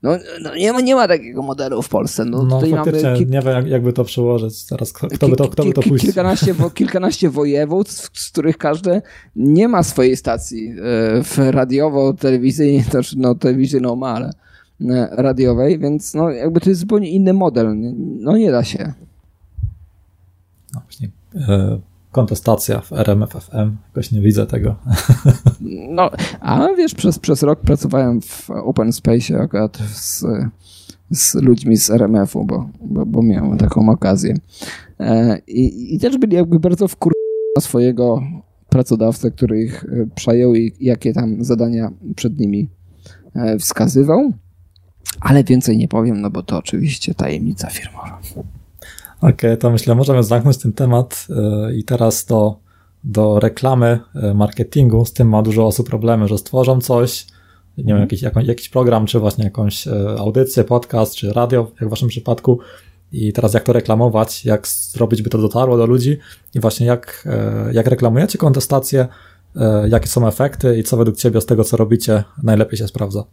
no, 0.05 0.11
no 0.41 0.55
nie, 0.55 0.73
ma, 0.73 0.81
nie 0.81 0.95
ma 0.95 1.07
takiego 1.07 1.41
modelu 1.41 1.81
w 1.81 1.89
Polsce. 1.89 2.25
No, 2.25 2.43
no 2.43 2.61
faktycznie, 2.61 3.09
mamy 3.09 3.25
nie 3.25 3.41
wiem 3.41 3.67
jakby 3.67 3.93
to 3.93 4.03
przełożyć 4.03 4.65
teraz, 4.65 4.93
kto, 4.93 5.07
kto, 5.07 5.29
by, 5.29 5.35
to, 5.35 5.47
kto 5.47 5.63
by 5.63 5.73
to 5.73 5.81
puścił. 5.81 5.97
Kilkanaście, 5.97 6.53
wo, 6.53 6.69
kilkanaście 6.79 7.29
województw, 7.29 8.19
z 8.19 8.31
których 8.31 8.57
każde 8.57 9.01
nie 9.35 9.67
ma 9.67 9.83
swojej 9.83 10.17
stacji 10.17 10.69
e, 10.69 10.73
w 11.23 11.37
radiowo-telewizyjnej, 11.37 12.83
też 12.91 13.15
no 13.15 13.35
telewizyjną 13.35 13.95
ma, 13.95 14.09
ale 14.09 14.29
e, 14.81 15.07
radiowej, 15.11 15.79
więc 15.79 16.13
no 16.13 16.29
jakby 16.29 16.59
to 16.59 16.69
jest 16.69 16.81
zupełnie 16.81 17.09
inny 17.09 17.33
model. 17.33 17.75
No 18.19 18.37
nie 18.37 18.51
da 18.51 18.63
się. 18.63 18.93
No 20.73 20.81
właśnie. 20.83 21.09
E, 21.35 21.79
kontestacja 22.11 22.81
w 22.81 22.93
RMFFM, 22.93 23.75
jakoś 23.87 24.11
nie 24.11 24.21
widzę 24.21 24.45
tego. 24.45 24.75
No, 25.89 26.09
a 26.39 26.67
wiesz, 26.77 26.95
przez, 26.95 27.19
przez 27.19 27.43
rok 27.43 27.59
pracowałem 27.59 28.21
w 28.21 28.49
Open 28.49 28.93
Space 28.93 29.39
akurat 29.39 29.77
z, 29.77 30.25
z 31.11 31.35
ludźmi 31.35 31.77
z 31.77 31.89
RMF-u, 31.89 32.45
bo, 32.45 32.69
bo, 32.81 33.05
bo 33.05 33.21
miałem 33.21 33.57
taką 33.57 33.89
okazję. 33.89 34.35
E, 34.99 35.39
I, 35.47 35.95
I 35.95 35.99
też 35.99 36.17
byli 36.17 36.35
jakby 36.35 36.59
bardzo 36.59 36.87
wkur 36.87 37.13
na 37.55 37.61
swojego 37.61 38.21
pracodawcę, 38.69 39.31
który 39.31 39.63
ich 39.63 39.83
e, 39.83 40.07
przejął 40.15 40.55
i 40.55 40.73
jakie 40.79 41.13
tam 41.13 41.43
zadania 41.43 41.91
przed 42.15 42.39
nimi 42.39 42.69
wskazywał. 43.59 44.31
Ale 45.21 45.43
więcej 45.43 45.77
nie 45.77 45.87
powiem, 45.87 46.21
no 46.21 46.29
bo 46.29 46.43
to 46.43 46.57
oczywiście 46.57 47.13
tajemnica 47.13 47.69
firmowa. 47.69 48.19
Okej, 49.25 49.33
okay, 49.33 49.57
to 49.57 49.71
myślę, 49.71 49.95
możemy 49.95 50.23
zamknąć 50.23 50.57
ten 50.57 50.73
temat 50.73 51.27
i 51.75 51.83
teraz 51.83 52.25
do 52.25 52.65
do 53.05 53.39
reklamy, 53.39 53.99
e, 54.15 54.33
marketingu, 54.33 55.05
z 55.05 55.13
tym 55.13 55.29
ma 55.29 55.41
dużo 55.41 55.65
osób 55.65 55.89
problemy, 55.89 56.27
że 56.27 56.37
stworzą 56.37 56.81
coś, 56.81 57.27
nie 57.77 57.83
wiem, 57.83 57.91
mhm. 57.91 58.01
jakiś, 58.01 58.21
jakąś, 58.21 58.45
jakiś 58.45 58.69
program, 58.69 59.05
czy 59.05 59.19
właśnie 59.19 59.43
jakąś 59.43 59.87
e, 59.87 60.15
audycję, 60.19 60.63
podcast, 60.63 61.15
czy 61.15 61.33
radio, 61.33 61.71
jak 61.81 61.87
w 61.87 61.89
waszym 61.89 62.07
przypadku. 62.07 62.59
I 63.11 63.33
teraz 63.33 63.53
jak 63.53 63.63
to 63.63 63.73
reklamować, 63.73 64.45
jak 64.45 64.67
zrobić, 64.67 65.21
by 65.21 65.29
to 65.29 65.37
dotarło 65.37 65.77
do 65.77 65.85
ludzi 65.85 66.17
i 66.53 66.59
właśnie 66.59 66.85
jak, 66.85 67.27
e, 67.31 67.73
jak 67.73 67.87
reklamujecie 67.87 68.37
kontestację, 68.37 69.07
jakie 69.89 70.07
są 70.07 70.27
efekty 70.27 70.77
i 70.77 70.83
co 70.83 70.97
według 70.97 71.17
ciebie 71.17 71.41
z 71.41 71.45
tego, 71.45 71.63
co 71.63 71.77
robicie, 71.77 72.23
najlepiej 72.43 72.77
się 72.77 72.87
sprawdza? 72.87 73.23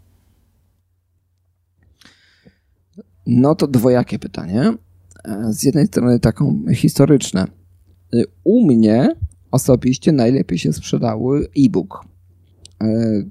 No 3.26 3.54
to 3.54 3.66
dwojakie 3.66 4.18
pytanie. 4.18 4.74
Z 5.50 5.62
jednej 5.62 5.86
strony 5.86 6.20
taką 6.20 6.64
historyczne. 6.74 7.46
U 8.44 8.66
mnie 8.66 9.08
osobiście 9.50 10.12
najlepiej 10.12 10.58
się 10.58 10.72
sprzedały 10.72 11.48
e-book. 11.58 12.04
E, 12.82 13.22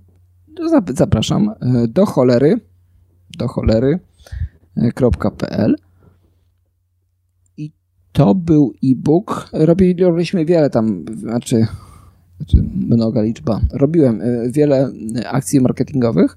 zapraszam 0.93 1.49
e, 1.49 1.55
do 1.87 2.05
cholery, 2.05 2.59
do 3.37 3.47
cholery.pl 3.47 4.75
i 7.57 7.71
to 8.11 8.35
był 8.35 8.73
e-book. 8.83 9.49
Robiliśmy 9.97 10.45
wiele 10.45 10.69
tam, 10.69 11.05
znaczy, 11.17 11.67
znaczy 12.41 12.63
mnoga 12.87 13.21
liczba. 13.21 13.61
Robiłem 13.73 14.21
e, 14.21 14.49
wiele 14.49 14.89
akcji 15.25 15.61
marketingowych, 15.61 16.35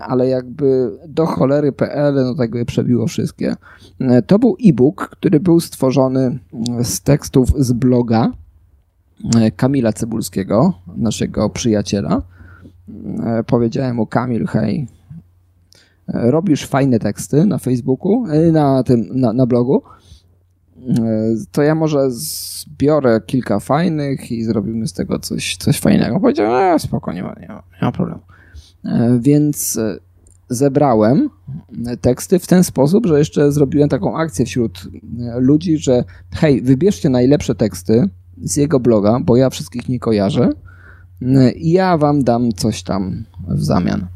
ale 0.00 0.28
jakby 0.28 0.90
do 1.08 1.26
cholery.pl 1.26 2.14
no 2.14 2.34
tak 2.34 2.50
by 2.50 2.64
przebiło 2.64 3.06
wszystkie. 3.06 3.54
To 4.26 4.38
był 4.38 4.56
e-book, 4.66 5.08
który 5.12 5.40
był 5.40 5.60
stworzony 5.60 6.38
z 6.82 7.00
tekstów 7.00 7.48
z 7.56 7.72
bloga 7.72 8.32
E, 9.36 9.50
Kamila 9.50 9.92
Cebulskiego, 9.92 10.72
naszego 10.96 11.50
przyjaciela. 11.50 12.22
E, 13.26 13.44
powiedziałem 13.44 13.96
mu, 13.96 14.06
Kamil, 14.06 14.46
hej, 14.46 14.86
e, 16.08 16.30
robisz 16.30 16.66
fajne 16.66 16.98
teksty 16.98 17.46
na 17.46 17.58
Facebooku, 17.58 18.26
na 18.52 18.82
tym, 18.82 19.08
na, 19.14 19.32
na 19.32 19.46
blogu, 19.46 19.82
to 21.52 21.62
ja 21.62 21.74
może 21.74 22.10
zbiorę 22.10 23.20
kilka 23.26 23.60
fajnych 23.60 24.32
i 24.32 24.44
zrobimy 24.44 24.88
z 24.88 24.92
tego 24.92 25.18
coś, 25.18 25.56
coś 25.56 25.80
fajnego. 25.80 26.20
Powiedziałem, 26.20 26.74
e, 26.74 26.78
spoko, 26.78 27.12
nie 27.12 27.22
ma, 27.22 27.34
nie, 27.40 27.48
nie 27.48 27.58
ma 27.82 27.92
problemu. 27.92 28.20
Więc 29.20 29.80
zebrałem 30.48 31.30
teksty 32.00 32.38
w 32.38 32.46
ten 32.46 32.64
sposób, 32.64 33.06
że 33.06 33.18
jeszcze 33.18 33.52
zrobiłem 33.52 33.88
taką 33.88 34.16
akcję 34.16 34.46
wśród 34.46 34.88
ludzi, 35.36 35.78
że 35.78 36.04
hej, 36.34 36.62
wybierzcie 36.62 37.08
najlepsze 37.08 37.54
teksty, 37.54 38.08
z 38.42 38.56
jego 38.56 38.80
bloga, 38.80 39.20
bo 39.20 39.36
ja 39.36 39.50
wszystkich 39.50 39.88
nie 39.88 39.98
kojarzę 39.98 40.52
i 41.56 41.70
ja 41.70 41.98
wam 41.98 42.24
dam 42.24 42.52
coś 42.52 42.82
tam 42.82 43.24
w 43.48 43.64
zamian. 43.64 44.06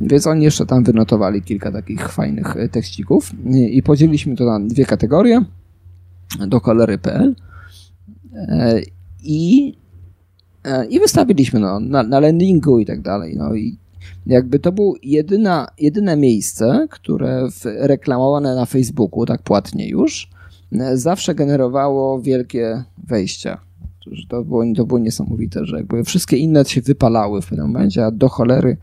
Więc 0.00 0.26
oni 0.26 0.44
jeszcze 0.44 0.66
tam 0.66 0.84
wynotowali 0.84 1.42
kilka 1.42 1.72
takich 1.72 2.08
fajnych 2.08 2.56
e, 2.56 2.68
tekścików 2.68 3.32
i 3.70 3.82
podzieliliśmy 3.82 4.36
to 4.36 4.44
na 4.44 4.60
dwie 4.60 4.84
kategorie 4.84 5.44
do 6.46 6.60
kolory.pl 6.60 7.34
e, 8.34 8.80
i, 9.22 9.74
e, 10.64 10.86
i 10.86 11.00
wystawiliśmy 11.00 11.60
no, 11.60 11.80
na, 11.80 12.02
na 12.02 12.20
landingu 12.20 12.78
i 12.78 12.86
tak 12.86 13.00
dalej. 13.00 13.36
No 13.36 13.54
i 13.54 13.76
jakby 14.26 14.58
to 14.58 14.72
było 14.72 14.94
jedyna, 15.02 15.68
jedyne 15.78 16.16
miejsce, 16.16 16.86
które 16.90 17.48
reklamowane 17.64 18.54
na 18.54 18.66
Facebooku, 18.66 19.26
tak 19.26 19.42
płatnie 19.42 19.88
już, 19.88 20.30
zawsze 20.94 21.34
generowało 21.34 22.20
wielkie 22.20 22.84
wejścia 23.08 23.60
to 24.28 24.44
było, 24.44 24.64
to 24.76 24.86
było 24.86 24.98
niesamowite, 24.98 25.66
że 25.66 25.76
jakby 25.76 26.04
wszystkie 26.04 26.36
inne 26.36 26.64
się 26.64 26.80
wypalały 26.80 27.42
w 27.42 27.46
pewnym 27.46 27.66
momencie, 27.66 28.06
a 28.06 28.10
do 28.10 28.28
cholery 28.28 28.76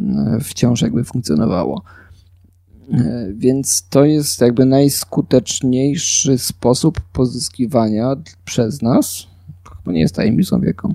e, 0.00 0.38
wciąż 0.40 0.82
jakby 0.82 1.04
funkcjonowało. 1.04 1.82
E, 2.92 3.28
więc 3.34 3.88
to 3.88 4.04
jest 4.04 4.40
jakby 4.40 4.64
najskuteczniejszy 4.64 6.38
sposób 6.38 7.00
pozyskiwania 7.00 8.16
przez 8.44 8.82
nas, 8.82 9.26
chyba 9.78 9.92
nie 9.92 10.00
jest 10.00 10.14
tajemnicą 10.14 10.60
wieką, 10.60 10.94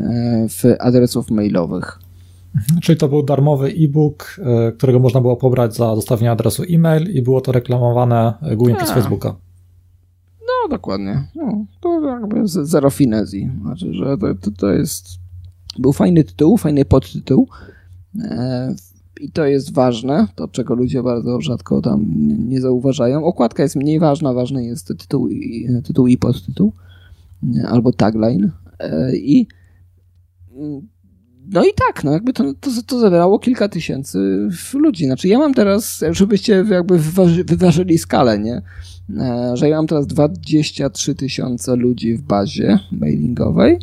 e, 0.00 0.46
w 0.48 0.64
adresów 0.78 1.30
mailowych. 1.30 1.98
Mhm. 2.56 2.80
Czyli 2.80 2.98
to 2.98 3.08
był 3.08 3.22
darmowy 3.22 3.68
e-book, 3.68 4.40
którego 4.78 4.98
można 4.98 5.20
było 5.20 5.36
pobrać 5.36 5.76
za 5.76 5.96
zostawienie 5.96 6.30
adresu 6.30 6.62
e-mail 6.70 7.10
i 7.14 7.22
było 7.22 7.40
to 7.40 7.52
reklamowane 7.52 8.34
głównie 8.56 8.76
przez 8.76 8.88
tak. 8.88 8.98
Facebooka. 8.98 9.36
No, 10.40 10.68
dokładnie. 10.70 11.24
No, 11.34 11.64
to 11.80 12.00
jakby 12.00 12.40
zero 12.44 12.90
finezji. 12.90 13.50
Znaczy, 13.60 13.92
że 13.92 14.18
to, 14.18 14.34
to, 14.34 14.50
to 14.50 14.70
jest... 14.70 15.08
Był 15.78 15.92
fajny 15.92 16.24
tytuł, 16.24 16.56
fajny 16.56 16.84
podtytuł. 16.84 17.48
I 19.20 19.30
to 19.30 19.46
jest 19.46 19.74
ważne, 19.74 20.28
to 20.34 20.48
czego 20.48 20.74
ludzie 20.74 21.02
bardzo 21.02 21.40
rzadko 21.40 21.82
tam 21.82 22.06
nie 22.48 22.60
zauważają. 22.60 23.24
Okładka 23.24 23.62
jest 23.62 23.76
mniej 23.76 23.98
ważna, 23.98 24.32
ważny 24.32 24.64
jest 24.64 24.88
tytuł 24.88 25.28
i, 25.28 25.68
tytuł 25.84 26.06
i 26.06 26.16
podtytuł, 26.16 26.72
albo 27.68 27.92
tagline. 27.92 28.50
E, 28.78 29.16
I 29.16 29.46
no 31.52 31.64
i 31.64 31.68
tak, 31.86 32.04
no 32.04 32.12
jakby 32.12 32.32
to, 32.32 32.54
to, 32.54 32.70
to 32.86 32.98
zabierało 32.98 33.38
kilka 33.38 33.68
tysięcy 33.68 34.48
ludzi. 34.74 35.06
Znaczy 35.06 35.28
ja 35.28 35.38
mam 35.38 35.54
teraz, 35.54 36.04
żebyście 36.10 36.64
jakby 36.70 36.98
wyważy, 36.98 37.44
wyważyli 37.44 37.98
skalę, 37.98 38.38
nie? 38.38 38.62
E, 39.18 39.56
że 39.56 39.68
ja 39.68 39.76
mam 39.76 39.86
teraz 39.86 40.06
23 40.06 41.14
tysiące 41.14 41.76
ludzi 41.76 42.14
w 42.14 42.22
bazie 42.22 42.78
mailingowej, 42.92 43.78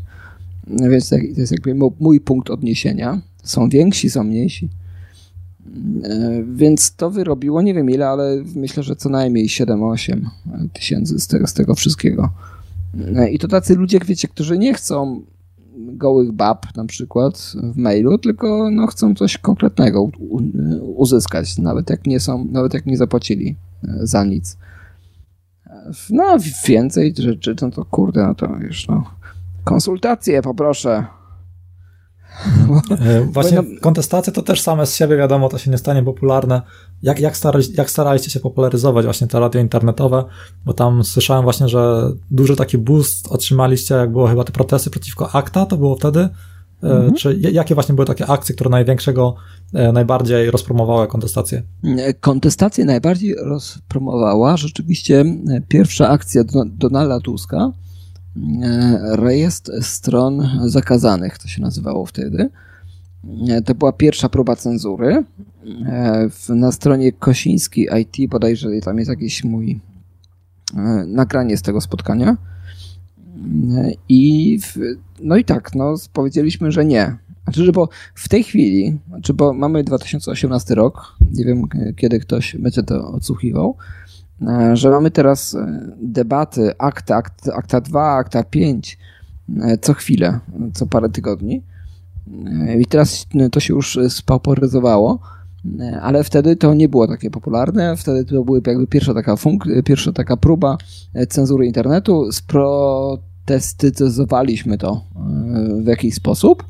więc 0.68 1.10
to 1.10 1.16
jest 1.18 1.52
jakby 1.52 1.76
mój 2.00 2.20
punkt 2.20 2.50
odniesienia. 2.50 3.22
Są 3.44 3.70
więksi, 3.70 4.10
są 4.10 4.24
mniejsi. 4.24 4.70
E, 6.04 6.44
więc 6.54 6.96
to 6.96 7.10
wyrobiło, 7.10 7.62
nie 7.62 7.74
wiem 7.74 7.90
ile, 7.90 8.08
ale 8.08 8.44
myślę, 8.56 8.84
że 8.84 8.96
co 8.96 9.10
najmniej 9.10 9.48
7-8 9.48 10.22
tysięcy 10.74 11.20
z 11.20 11.28
tego, 11.28 11.48
z 11.48 11.54
tego 11.54 11.76
wszystkiego. 11.76 12.30
E, 13.16 13.30
I 13.30 13.40
to 13.40 13.48
tacy 13.48 13.76
ludzie, 13.76 14.00
wiecie, 14.00 14.28
którzy 14.28 14.58
nie 14.58 14.74
chcą 14.74 15.22
gołych 15.78 16.32
bab 16.32 16.76
na 16.76 16.86
przykład 16.86 17.54
w 17.74 17.78
mailu, 17.78 18.18
tylko 18.18 18.70
no, 18.72 18.88
chcą 18.88 19.16
coś 19.16 19.38
konkretnego 19.38 20.10
uzyskać, 20.82 21.58
nawet 21.58 21.90
jak 21.90 22.08
nie 22.08 22.20
są, 22.20 22.46
nawet 22.52 22.74
jak 22.74 22.86
nie 22.86 22.98
zapłacili 22.98 23.56
za 24.00 24.24
nic. 24.24 24.58
no 26.10 26.38
więcej 26.68 27.14
rzeczy, 27.18 27.56
no 27.62 27.72
to 27.72 27.86
kurde, 27.86 28.24
no 28.24 28.36
to 28.36 28.58
już 28.62 28.88
no. 28.88 29.04
Konsultacje 29.64 30.42
poproszę. 30.42 31.06
E, 32.92 33.22
właśnie 33.34 33.58
no- 33.58 33.80
kontestacje 33.82 34.34
to 34.34 34.42
też 34.42 34.62
same 34.62 34.86
z 34.86 34.96
siebie, 34.96 35.18
wiadomo, 35.18 35.50
to 35.50 35.58
się 35.58 35.72
nie 35.72 35.78
stanie 35.78 36.04
popularne. 36.04 36.62
Jak, 37.04 37.20
jak, 37.20 37.38
starali, 37.38 37.66
jak 37.78 37.90
staraliście 37.90 38.30
się 38.30 38.40
popularyzować 38.40 39.06
właśnie 39.06 39.28
te 39.28 39.40
radio 39.40 39.62
internetowe? 39.62 40.26
Bo 40.66 40.74
tam 40.74 41.04
słyszałem 41.04 41.44
właśnie, 41.44 41.68
że 41.70 42.12
duży 42.32 42.56
taki 42.56 42.78
boost 42.78 43.28
otrzymaliście, 43.32 43.96
jak 43.96 44.12
było 44.12 44.28
chyba 44.28 44.44
te 44.44 44.52
protesty 44.52 44.90
przeciwko 44.90 45.36
ACTA, 45.36 45.66
to 45.66 45.78
było 45.78 45.96
wtedy? 45.96 46.20
E, 46.84 46.92
mhm. 46.92 47.14
Czy 47.14 47.40
jakie 47.40 47.76
właśnie 47.76 47.96
były 47.96 48.06
takie 48.06 48.28
akcje, 48.28 48.56
które 48.56 48.70
największego, 48.70 49.36
e, 49.74 49.92
najbardziej 49.92 50.52
rozpromowały 50.52 51.08
kontestację? 51.08 51.64
Kontestację 52.20 52.86
najbardziej 52.86 53.36
rozpromowała 53.36 54.58
rzeczywiście 54.58 55.26
pierwsza 55.68 56.10
akcja 56.10 56.44
Donalda 56.66 57.20
Tuska, 57.20 57.72
rejestr 59.12 59.84
stron 59.84 60.50
zakazanych, 60.66 61.38
to 61.38 61.48
się 61.48 61.62
nazywało 61.62 62.06
wtedy. 62.06 62.50
E, 63.50 63.62
to 63.62 63.76
była 63.76 63.94
pierwsza 63.94 64.30
próba 64.30 64.56
cenzury. 64.56 65.24
E, 65.86 66.30
na 66.50 66.72
stronie 66.72 67.12
Kosiński 67.12 67.88
IT 68.02 68.30
bodajże 68.30 68.70
tam 68.82 68.98
jest 68.98 69.10
jakieś 69.10 69.44
mój 69.44 69.80
nagranie 71.08 71.58
z 71.58 71.62
tego 71.62 71.82
spotkania. 71.82 72.38
I 74.10 74.60
w, 74.62 74.78
no 75.22 75.38
i 75.38 75.46
tak, 75.46 75.76
no 75.76 75.96
powiedzieliśmy, 76.14 76.72
że 76.72 76.86
nie. 76.86 77.18
Znaczy, 77.44 77.66
że 77.66 77.72
bo 77.72 77.90
w 78.16 78.30
tej 78.30 78.44
chwili, 78.44 79.00
znaczy 79.08 79.34
bo 79.34 79.54
mamy 79.54 79.84
2018 79.84 80.76
rok, 80.76 81.16
nie 81.32 81.46
wiem 81.46 81.64
kiedy 81.96 82.20
ktoś 82.20 82.56
będzie 82.56 82.84
to 82.84 83.08
odsłuchiwał, 83.12 83.78
E, 83.78 84.03
że 84.74 84.90
mamy 84.90 85.12
teraz 85.12 85.56
e, 85.56 85.90
debaty 86.02 86.72
akta, 86.78 87.16
akta, 87.16 87.54
akta 87.54 87.82
2, 87.82 88.16
akta 88.16 88.44
5 88.44 88.98
e, 89.62 89.78
co 89.78 89.94
chwilę, 89.94 90.40
co 90.74 90.88
parę 90.88 91.10
tygodni. 91.10 91.64
I 92.80 92.86
teraz 92.86 93.26
to 93.52 93.60
się 93.60 93.74
już 93.74 94.00
spauperyzowało, 94.10 95.20
ale 96.02 96.24
wtedy 96.24 96.56
to 96.56 96.74
nie 96.74 96.90
było 96.90 97.08
takie 97.08 97.32
popularne. 97.32 97.98
Wtedy 97.98 98.26
to 98.26 98.44
była 98.44 98.60
jakby 98.68 98.88
pierwsza 98.88 99.14
taka, 99.14 99.36
funk- 99.36 99.84
pierwsza 99.84 100.12
taka 100.12 100.38
próba 100.38 100.78
cenzury 101.30 101.66
internetu. 101.66 102.32
Sprotestyzowaliśmy 102.32 104.78
to 104.78 105.04
w 105.84 105.88
jakiś 105.88 106.16
sposób. 106.16 106.66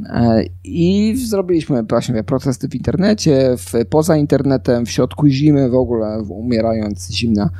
E, 0.00 0.44
I 0.64 1.14
zrobiliśmy 1.16 1.82
właśnie 1.82 2.24
protesty 2.24 2.68
w 2.68 2.74
internecie, 2.74 3.54
w, 3.58 3.72
poza 3.90 4.16
internetem, 4.16 4.86
w 4.86 4.90
środku 4.90 5.28
zimy, 5.28 5.68
w 5.68 5.74
ogóle 5.74 6.22
umierając 6.22 7.10
zimna 7.10 7.50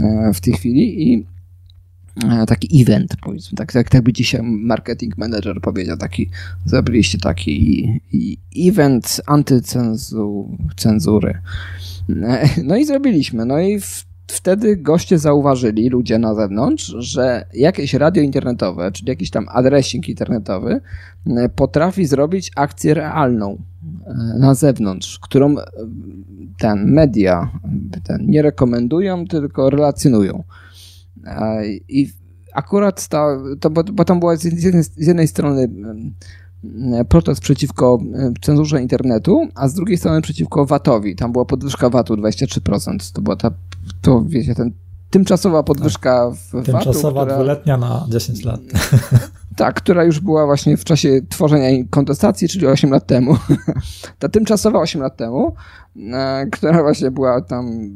e, 0.00 0.30
w 0.34 0.40
tej 0.40 0.52
chwili 0.52 1.12
i 1.12 1.26
e, 2.24 2.46
taki 2.46 2.82
event, 2.82 3.16
powiedzmy, 3.22 3.56
tak, 3.56 3.72
tak, 3.72 3.88
tak 3.88 4.02
by 4.02 4.12
dzisiaj 4.12 4.42
marketing 4.42 5.18
manager 5.18 5.60
powiedział, 5.60 5.96
taki, 5.96 6.30
zrobiliście 6.64 7.18
taki 7.18 7.88
event 8.56 9.20
antycenzury. 9.26 11.38
No 12.64 12.76
i 12.76 12.84
zrobiliśmy, 12.84 13.44
no 13.44 13.58
i 13.58 13.80
w 13.80 14.05
wtedy 14.26 14.76
goście 14.76 15.18
zauważyli, 15.18 15.88
ludzie 15.88 16.18
na 16.18 16.34
zewnątrz, 16.34 16.94
że 16.98 17.46
jakieś 17.54 17.94
radio 17.94 18.22
internetowe, 18.22 18.92
czyli 18.92 19.08
jakiś 19.08 19.30
tam 19.30 19.46
adresik 19.48 20.08
internetowy 20.08 20.80
e, 21.26 21.48
potrafi 21.48 22.06
zrobić 22.06 22.50
akcję 22.56 22.94
realną 22.94 23.58
e, 24.06 24.38
na 24.38 24.54
zewnątrz, 24.54 25.18
którą 25.18 25.58
e, 25.58 25.64
ten 26.58 26.92
media 26.92 27.50
ten 28.04 28.26
nie 28.26 28.42
rekomendują, 28.42 29.26
tylko 29.26 29.70
relacjonują. 29.70 30.44
I 31.88 32.08
akurat 32.54 33.08
ta, 33.08 33.38
to, 33.60 33.70
bo, 33.70 33.84
bo 33.84 34.04
tam 34.04 34.20
była 34.20 34.36
z 34.36 34.44
jednej, 34.44 34.82
z 34.82 35.06
jednej 35.06 35.28
strony 35.28 35.68
protest 37.08 37.40
przeciwko 37.40 37.98
cenzurze 38.42 38.82
internetu, 38.82 39.48
a 39.54 39.68
z 39.68 39.74
drugiej 39.74 39.96
strony 39.96 40.22
przeciwko 40.22 40.66
VAT-owi. 40.66 41.16
Tam 41.16 41.32
była 41.32 41.44
podwyżka 41.44 41.90
VAT-u 41.90 42.14
23%. 42.14 43.12
To 43.12 43.22
była 43.22 43.36
ta 43.36 43.50
to 44.02 44.24
wiecie, 44.26 44.54
ten 44.54 44.72
tymczasowa 45.10 45.62
podwyżka 45.62 46.30
tak. 46.52 46.62
w 46.62 46.66
Tymczasowa 46.66 47.24
VAT-u, 47.24 47.34
dwuletnia 47.34 47.76
na 47.76 48.06
10 48.08 48.44
lat. 48.44 48.60
Tak, 49.56 49.74
która 49.74 50.04
już 50.04 50.20
była 50.20 50.46
właśnie 50.46 50.76
w 50.76 50.84
czasie 50.84 51.20
tworzenia 51.28 51.84
kontestacji, 51.90 52.48
czyli 52.48 52.66
8 52.66 52.90
lat 52.90 53.06
temu. 53.06 53.36
Ta 54.18 54.28
tymczasowa 54.28 54.78
8 54.78 55.02
lat 55.02 55.16
temu, 55.16 55.54
e, 56.12 56.46
która 56.52 56.82
właśnie 56.82 57.10
była 57.10 57.40
tam 57.40 57.90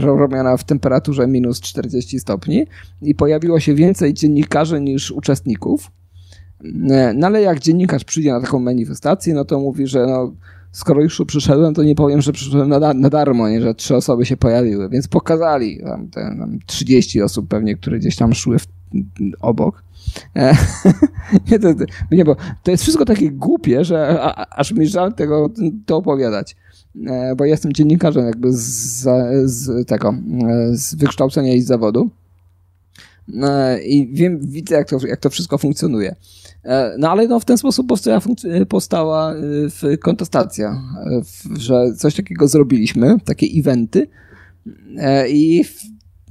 robiona 0.00 0.56
w 0.56 0.64
temperaturze 0.64 1.26
minus 1.26 1.60
40 1.60 2.20
stopni 2.20 2.66
i 3.02 3.14
pojawiło 3.14 3.60
się 3.60 3.74
więcej 3.74 4.14
dziennikarzy 4.14 4.80
niż 4.80 5.10
uczestników. 5.10 5.90
E, 6.90 7.12
no 7.14 7.26
ale 7.26 7.42
jak 7.42 7.60
dziennikarz 7.60 8.04
przyjdzie 8.04 8.32
na 8.32 8.40
taką 8.40 8.58
manifestację, 8.58 9.34
no 9.34 9.44
to 9.44 9.60
mówi, 9.60 9.86
że 9.86 10.06
no, 10.06 10.32
skoro 10.72 11.02
już 11.02 11.16
tu 11.16 11.26
przyszedłem, 11.26 11.74
to 11.74 11.82
nie 11.82 11.94
powiem, 11.94 12.22
że 12.22 12.32
przyszedłem 12.32 12.68
na, 12.68 12.94
na 12.94 13.10
darmo, 13.10 13.48
nie, 13.48 13.60
że 13.60 13.74
trzy 13.74 13.96
osoby 13.96 14.26
się 14.26 14.36
pojawiły, 14.36 14.88
więc 14.88 15.08
pokazali 15.08 15.80
tam, 15.80 16.08
te, 16.08 16.20
tam 16.20 16.58
30 16.66 17.22
osób 17.22 17.48
pewnie, 17.48 17.76
które 17.76 17.98
gdzieś 17.98 18.16
tam 18.16 18.34
szły 18.34 18.58
w, 18.58 18.66
obok. 19.40 19.82
E, 20.36 20.56
nie, 21.50 21.58
to, 21.58 21.68
nie, 22.10 22.24
bo 22.24 22.36
to 22.62 22.70
jest 22.70 22.82
wszystko 22.82 23.04
takie 23.04 23.30
głupie, 23.30 23.84
że 23.84 24.18
a, 24.20 24.56
aż 24.56 24.72
mi 24.72 24.86
żal 24.86 25.14
tego 25.14 25.50
to 25.86 25.96
opowiadać. 25.96 26.56
E, 27.06 27.34
bo 27.36 27.44
jestem 27.44 27.72
dziennikarzem 27.72 28.26
jakby 28.26 28.52
z, 28.52 29.08
z 29.44 29.88
tego, 29.88 30.14
z 30.70 30.94
wykształcenia 30.94 31.54
i 31.54 31.60
z 31.60 31.66
zawodu. 31.66 32.10
I 33.84 34.08
wiem, 34.12 34.40
widzę, 34.40 34.74
jak 34.74 34.88
to, 34.88 35.06
jak 35.06 35.20
to 35.20 35.30
wszystko 35.30 35.58
funkcjonuje. 35.58 36.16
E, 36.64 36.94
no 36.98 37.10
ale 37.10 37.28
no, 37.28 37.40
w 37.40 37.44
ten 37.44 37.58
sposób 37.58 37.88
powstała, 37.88 38.20
powstała 38.68 39.34
e, 39.82 39.96
kontestacja, 39.96 40.82
e, 41.06 41.22
że 41.58 41.94
coś 41.96 42.14
takiego 42.14 42.48
zrobiliśmy, 42.48 43.16
takie 43.24 43.46
eventy 43.46 44.08
i 45.28 45.64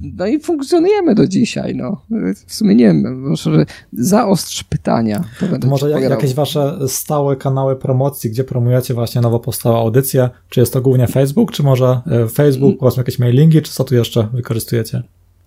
no 0.00 0.26
i 0.26 0.40
funkcjonujemy 0.40 1.14
do 1.14 1.26
dzisiaj. 1.26 1.76
No. 1.76 2.02
W 2.46 2.54
sumie 2.54 2.74
nie 2.74 2.84
wiem, 2.84 3.20
może 3.20 3.66
zaostrz 3.92 4.64
pytania. 4.64 5.24
Może 5.66 5.90
jak, 5.90 6.02
jakieś 6.02 6.34
wasze 6.34 6.78
stałe 6.88 7.36
kanały 7.36 7.76
promocji, 7.76 8.30
gdzie 8.30 8.44
promujecie 8.44 8.94
właśnie 8.94 9.20
nowo 9.20 9.40
powstałe 9.40 9.76
audycje? 9.76 10.30
Czy 10.48 10.60
jest 10.60 10.72
to 10.72 10.80
głównie 10.80 11.06
Facebook, 11.06 11.52
czy 11.52 11.62
może 11.62 12.00
Facebook, 12.32 12.82
mm. 12.82 12.92
jakieś 12.96 13.18
mailingi, 13.18 13.62
czy 13.62 13.72
co 13.72 13.84
tu 13.84 13.94
jeszcze 13.94 14.28
wykorzystujecie? 14.32 15.02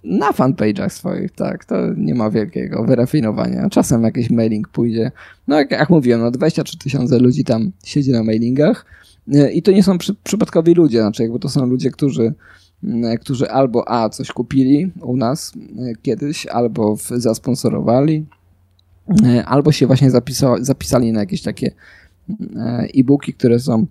Na 0.06 0.32
fanpage'ach 0.32 0.89
swoich, 0.89 1.32
tak, 1.32 1.66
to 1.66 1.76
nie 1.97 2.16
ma 2.16 2.30
wielkiego 2.30 2.84
wyrafinowania. 2.84 3.70
Czasem 3.70 4.03
jakiś 4.03 4.30
mailing 4.30 4.68
pójdzie. 4.68 5.12
No 5.47 5.58
jak, 5.58 5.72
jak 5.72 5.89
mówiłem, 5.89 6.22
no 6.22 6.32
23 6.32 6.78
tysiące 6.78 7.20
ludzi 7.20 7.43
tam 7.43 7.72
siedzi 7.84 8.12
na 8.12 8.24
mailingach 8.24 8.86
e, 9.34 9.51
i 9.51 9.62
to 9.62 9.72
nie 9.72 9.84
są 9.84 9.97
przy, 9.97 10.16
przypadkowi 10.24 10.74
ludzie, 10.74 11.01
znaczy 11.01 11.24
jakby 11.24 11.39
to 11.39 11.49
są 11.49 11.66
ludzie, 11.66 11.91
którzy 11.91 12.34
e, 12.84 13.18
którzy 13.18 13.49
albo 13.51 13.91
A 13.91 14.10
coś 14.10 14.32
kupili 14.32 14.91
u 15.01 15.18
nas 15.18 15.53
e, 15.56 15.95
kiedyś, 16.01 16.45
albo 16.45 16.97
zasponsorowali, 17.12 18.26
albo 19.45 19.72
się 19.72 19.88
właśnie 19.88 20.12
zapisali 20.60 21.12
na 21.12 21.20
jakieś 21.20 21.41
takie 21.41 21.72
e-booki, 22.93 23.34
które 23.34 23.60
są 23.60 23.86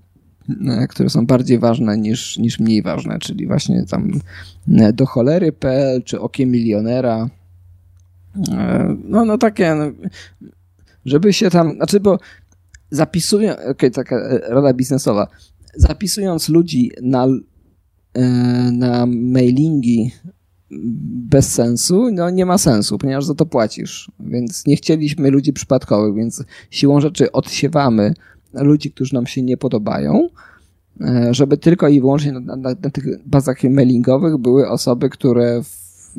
które 0.89 1.11
są 1.11 1.27
bardziej 1.27 1.59
ważne 1.59 1.99
niż, 1.99 2.39
niż 2.39 2.61
mniej 2.61 2.83
ważne, 2.83 3.19
czyli 3.19 3.47
właśnie 3.47 3.85
tam 3.87 4.21
e, 4.69 4.93
do 4.93 5.07
cholery.pl 5.07 6.03
czy 6.03 6.21
okiem 6.21 6.51
milionera. 6.51 7.29
E, 8.53 8.97
no, 9.05 9.25
no 9.25 9.39
takie, 9.39 9.75
no, 9.75 9.85
żeby 11.05 11.33
się 11.33 11.51
tam, 11.51 11.73
znaczy, 11.77 12.01
bo 12.01 12.19
zapisują, 12.91 13.53
okej, 13.53 13.71
okay, 13.71 13.91
taka 13.91 14.39
rada 14.49 14.73
biznesowa, 14.75 15.27
zapisując 15.77 16.49
ludzi 16.49 16.91
na, 17.03 17.27
na 18.73 19.07
mailingi 19.07 20.13
bez 21.31 21.53
sensu, 21.53 22.11
no 22.13 22.31
nie 22.31 22.47
ma 22.47 22.59
sensu, 22.59 22.99
ponieważ 22.99 23.25
za 23.25 23.35
to 23.35 23.47
płacisz. 23.47 24.11
Więc 24.21 24.67
nie 24.67 24.77
chcieliśmy 24.77 25.31
ludzi 25.31 25.53
przypadkowych, 25.53 26.15
więc 26.15 26.45
siłą 26.71 27.01
rzeczy 27.01 27.33
odsiewamy 27.33 28.15
ludzi, 28.63 28.91
którzy 28.91 29.15
nam 29.15 29.27
się 29.27 29.43
nie 29.43 29.57
podobają, 29.57 30.29
e, 31.01 31.35
żeby 31.35 31.57
tylko 31.57 31.89
i 31.89 32.01
wyłącznie 32.01 32.33
na, 32.33 32.57
na, 32.57 32.69
na 32.83 32.91
tych 32.91 33.27
bazach 33.27 33.63
mailingowych 33.65 34.39
były 34.39 34.69
osoby, 34.69 35.11
które 35.11 35.63
w, 35.63 36.15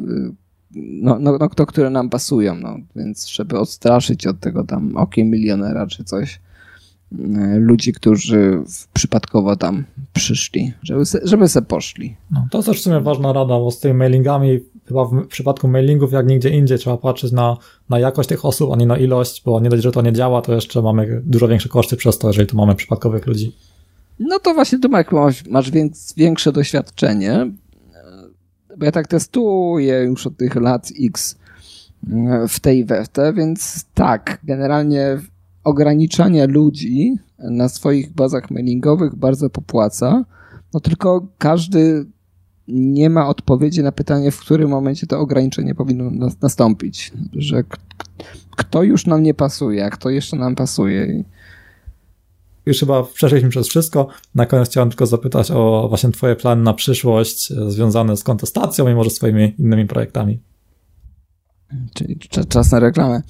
no, 0.76 1.18
no, 1.20 1.38
no, 1.38 1.50
to, 1.50 1.66
które 1.66 1.90
nam 1.90 2.10
pasują, 2.10 2.56
no, 2.56 2.76
więc 2.96 3.28
żeby 3.28 3.60
odstraszyć 3.60 4.28
od 4.28 4.40
tego 4.40 4.64
tam 4.64 4.98
okiem 4.98 5.30
milionera 5.30 5.88
czy 5.88 6.04
coś 6.04 6.40
e, 7.20 7.60
ludzi, 7.60 7.94
którzy 7.94 8.64
przypadkowo 8.94 9.56
tam 9.56 9.84
przyszli, 10.14 10.74
żeby 10.84 11.06
se, 11.06 11.20
żeby 11.24 11.50
se 11.50 11.62
poszli. 11.62 12.16
No, 12.32 12.48
to 12.52 12.58
jest 12.58 12.68
też 12.68 12.80
w 12.80 12.84
sumie 12.84 13.02
ważna 13.02 13.34
rada, 13.34 13.60
bo 13.60 13.72
z 13.72 13.80
tymi 13.80 13.94
mailingami 13.94 14.60
chyba 14.88 15.06
w 15.06 15.28
przypadku 15.28 15.68
mailingów 15.68 16.12
jak 16.12 16.28
nigdzie 16.28 16.50
indziej 16.50 16.78
trzeba 16.78 16.98
patrzeć 16.98 17.32
na, 17.32 17.58
na 17.90 18.00
jakość 18.00 18.30
tych 18.30 18.46
osób, 18.46 18.72
a 18.74 18.76
nie 18.76 18.86
na 18.86 18.98
ilość, 18.98 19.44
bo 19.46 19.60
nie 19.60 19.70
dość, 19.70 19.84
że 19.84 19.92
to 19.92 20.02
nie 20.02 20.14
działa, 20.14 20.42
to 20.42 20.54
jeszcze 20.54 20.82
mamy 20.82 21.22
dużo 21.26 21.48
większe 21.48 21.70
koszty 21.70 21.96
przez 21.98 22.18
to, 22.18 22.28
jeżeli 22.28 22.48
tu 22.48 22.58
mamy 22.58 22.76
przypadkowych 22.76 23.28
ludzi. 23.28 23.56
No 24.20 24.40
to 24.40 24.54
właśnie 24.54 24.80
tu 24.80 24.90
masz, 24.90 25.72
większe 26.18 26.52
doświadczenie. 26.52 27.52
bo 28.78 28.86
ja 28.86 28.92
tak 28.92 29.08
testuję 29.08 29.94
już 29.94 30.28
od 30.28 30.38
tych 30.38 30.56
lat 30.56 30.90
X 31.04 31.38
e, 32.14 32.48
w 32.48 32.60
tej 32.60 32.86
we 32.86 33.06
więc 33.36 33.86
tak, 33.94 34.40
generalnie 34.44 35.20
ograniczanie 35.64 36.48
ludzi 36.48 37.16
na 37.40 37.70
swoich 37.70 38.14
bazach 38.14 38.52
mailingowych 38.52 39.16
bardzo 39.16 39.50
popłaca, 39.50 40.26
no 40.74 40.80
tylko 40.80 41.28
każdy 41.38 42.06
nie 42.68 43.10
ma 43.10 43.28
odpowiedzi 43.28 43.84
na 43.84 43.92
pytanie, 43.92 44.32
w 44.32 44.40
którym 44.40 44.70
momencie 44.70 45.08
to 45.08 45.20
ograniczenie 45.20 45.76
powinno 45.76 46.30
nastąpić. 46.42 47.12
Że 47.34 47.64
kto 48.56 48.84
już 48.84 49.06
nam 49.06 49.24
nie 49.24 49.34
pasuje, 49.34 49.86
a 49.86 49.90
kto 49.90 50.10
jeszcze 50.10 50.38
nam 50.38 50.56
pasuje. 50.56 51.24
Już 52.66 52.80
chyba 52.80 53.04
przeszliśmy 53.04 53.50
przez 53.50 53.68
wszystko. 53.68 54.08
Na 54.36 54.46
koniec 54.46 54.70
chciałem 54.70 54.90
tylko 54.90 55.06
zapytać 55.06 55.52
o 55.52 55.86
właśnie 55.90 56.12
twoje 56.12 56.36
plany 56.36 56.64
na 56.64 56.74
przyszłość 56.74 57.52
e, 57.52 57.72
związane 57.72 58.18
z 58.18 58.24
kontestacją 58.24 58.88
i 58.88 58.96
może 58.96 59.10
swoimi 59.10 59.56
innymi 59.60 59.86
projektami. 59.86 60.40
Czyli 61.94 62.20
czas 62.50 62.72
na 62.72 62.80
reklamę. 62.80 63.22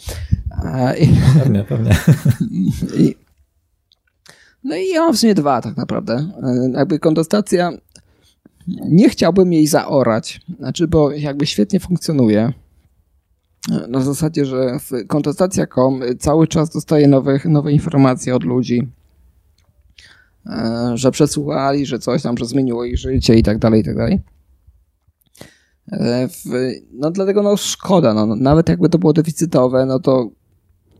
I, 0.99 1.07
pewnie, 1.39 1.63
pewnie. 1.63 1.95
I, 2.99 3.15
no 4.63 4.75
i 4.75 4.89
ja 4.89 5.01
mam 5.01 5.13
w 5.13 5.19
sumie 5.19 5.35
dwa 5.35 5.61
tak 5.61 5.77
naprawdę. 5.77 6.13
E, 6.43 6.71
jakby 6.73 6.99
kontestacja 6.99 7.71
nie 8.67 9.09
chciałbym 9.09 9.53
jej 9.53 9.67
zaorać, 9.67 10.41
znaczy, 10.59 10.87
bo 10.87 11.11
jakby 11.11 11.45
świetnie 11.45 11.79
funkcjonuje. 11.79 12.53
Na 13.87 14.01
zasadzie, 14.01 14.45
że 14.45 14.79
w 14.79 15.07
kontestacja.com 15.07 16.01
cały 16.19 16.47
czas 16.47 16.69
dostaje 16.69 17.07
nowe, 17.07 17.39
nowe 17.45 17.71
informacje 17.71 18.35
od 18.35 18.43
ludzi, 18.43 18.87
e, 20.45 20.91
że 20.93 21.11
przesłuchali, 21.11 21.85
że 21.85 21.99
coś 21.99 22.21
tam, 22.21 22.37
że 22.37 22.45
zmieniło 22.45 22.85
ich 22.85 22.97
życie 22.97 23.35
i 23.35 23.43
tak 23.43 23.57
dalej, 23.57 23.81
i 23.81 23.83
tak 23.83 23.97
dalej. 23.97 24.21
E, 25.91 26.27
no 26.93 27.11
dlatego 27.11 27.43
no 27.43 27.57
szkoda, 27.57 28.13
no, 28.13 28.35
nawet 28.35 28.69
jakby 28.69 28.89
to 28.89 28.99
było 28.99 29.13
deficytowe, 29.13 29.85
no 29.85 29.99
to 29.99 30.29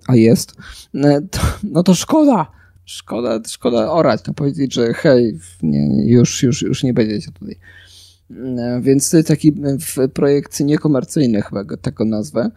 a 0.07 0.15
jest, 0.15 0.53
e, 0.95 1.21
to, 1.21 1.39
no 1.63 1.83
to 1.83 1.93
szkoda, 1.93 2.51
szkoda, 2.85 3.39
szkoda 3.47 3.91
orać, 3.91 4.21
no 4.27 4.33
powiedzieć, 4.33 4.73
że 4.73 4.93
hej, 4.93 5.39
nie, 5.63 6.05
już, 6.05 6.43
już, 6.43 6.61
już 6.61 6.83
nie 6.83 6.93
będziecie 6.93 7.31
tutaj. 7.31 7.59
E, 8.31 8.81
więc 8.81 9.09
to 9.09 9.17
jest 9.17 9.29
taki 9.29 9.53
e, 9.97 10.07
projekt 10.07 10.59
niekomercyjny, 10.59 11.41
chyba 11.41 11.63
tego 11.81 12.05
nazwę. 12.05 12.51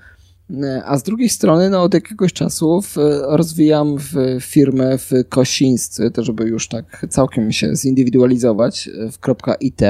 E, 0.62 0.83
a 0.85 0.99
z 0.99 1.03
drugiej 1.03 1.29
strony, 1.29 1.70
no 1.70 1.83
od 1.83 1.95
jakiegoś 1.95 2.33
czasu 2.33 2.81
rozwijam 3.22 3.97
w 3.99 4.12
firmę 4.41 4.99
w 4.99 5.11
Kosińscy, 5.29 6.11
to 6.11 6.24
żeby 6.24 6.45
już 6.45 6.68
tak 6.68 7.07
całkiem 7.09 7.53
się 7.53 7.76
zindywidualizować 7.76 8.91
w 9.12 9.18
.it, 9.61 9.81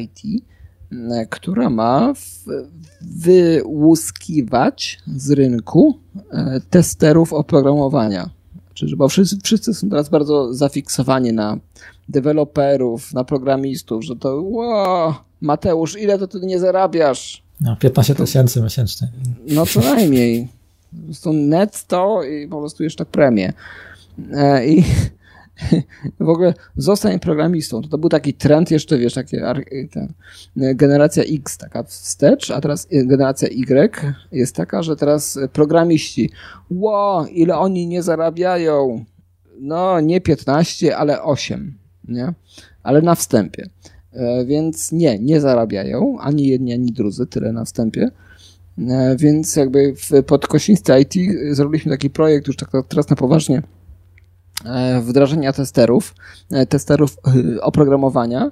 IT, 0.00 0.44
która 1.30 1.70
ma 1.70 2.12
wyłuskiwać 3.00 4.98
z 5.16 5.30
rynku 5.30 5.98
testerów 6.70 7.32
oprogramowania 7.32 8.30
czy, 8.74 8.96
bo 8.96 9.08
wszyscy, 9.08 9.36
wszyscy 9.44 9.74
są 9.74 9.90
teraz 9.90 10.08
bardzo 10.08 10.54
zafiksowani 10.54 11.32
na 11.32 11.58
deweloperów, 12.08 13.14
na 13.14 13.24
programistów, 13.24 14.04
że 14.04 14.16
to 14.16 14.42
wow, 14.42 15.14
Mateusz, 15.40 15.98
ile 15.98 16.18
to 16.18 16.26
ty 16.28 16.40
nie 16.40 16.58
zarabiasz? 16.58 17.42
No, 17.60 17.76
15 17.76 18.14
tysięcy 18.14 18.62
miesięcznie. 18.62 19.08
No 19.48 19.66
co 19.66 19.80
najmniej. 19.80 20.48
Po 21.00 21.04
prostu 21.06 21.32
netto 21.32 22.22
i 22.22 22.48
po 22.48 22.58
prostu 22.58 22.82
jeszcze 22.82 23.06
premię. 23.06 23.52
E, 24.32 24.66
I 24.66 24.84
w 26.20 26.28
ogóle 26.28 26.54
zostań 26.76 27.20
programistą. 27.20 27.82
To, 27.82 27.88
to 27.88 27.98
był 27.98 28.08
taki 28.08 28.34
trend 28.34 28.70
jeszcze, 28.70 28.98
wiesz, 28.98 29.14
takie 29.14 29.54
ten, 29.92 30.12
generacja 30.56 31.22
X 31.22 31.58
taka 31.58 31.82
wstecz, 31.82 32.50
a 32.50 32.60
teraz 32.60 32.88
generacja 32.90 33.48
Y 33.48 34.14
jest 34.32 34.56
taka, 34.56 34.82
że 34.82 34.96
teraz 34.96 35.38
programiści, 35.52 36.30
ło, 36.70 37.26
ile 37.30 37.58
oni 37.58 37.86
nie 37.86 38.02
zarabiają? 38.02 39.04
No, 39.60 40.00
nie 40.00 40.20
15, 40.20 40.96
ale 40.96 41.22
8, 41.22 41.78
nie? 42.08 42.32
Ale 42.82 43.02
na 43.02 43.14
wstępie. 43.14 43.68
E, 44.12 44.44
więc 44.44 44.92
nie, 44.92 45.18
nie 45.18 45.40
zarabiają 45.40 46.18
ani 46.20 46.46
jedni, 46.46 46.72
ani 46.72 46.92
drudzy, 46.92 47.26
tyle 47.26 47.52
na 47.52 47.64
wstępie. 47.64 48.10
E, 48.78 49.16
więc 49.18 49.56
jakby 49.56 49.94
w 49.96 50.22
podkosińsce 50.22 51.00
IT 51.00 51.14
zrobiliśmy 51.50 51.92
taki 51.92 52.10
projekt 52.10 52.46
już 52.46 52.56
tak 52.56 52.70
teraz 52.88 53.10
na 53.10 53.16
poważnie, 53.16 53.62
E, 53.62 53.81
wdrażania 55.02 55.52
testerów, 55.52 56.14
e, 56.50 56.66
testerów 56.66 57.16
e, 57.56 57.62
oprogramowania 57.62 58.50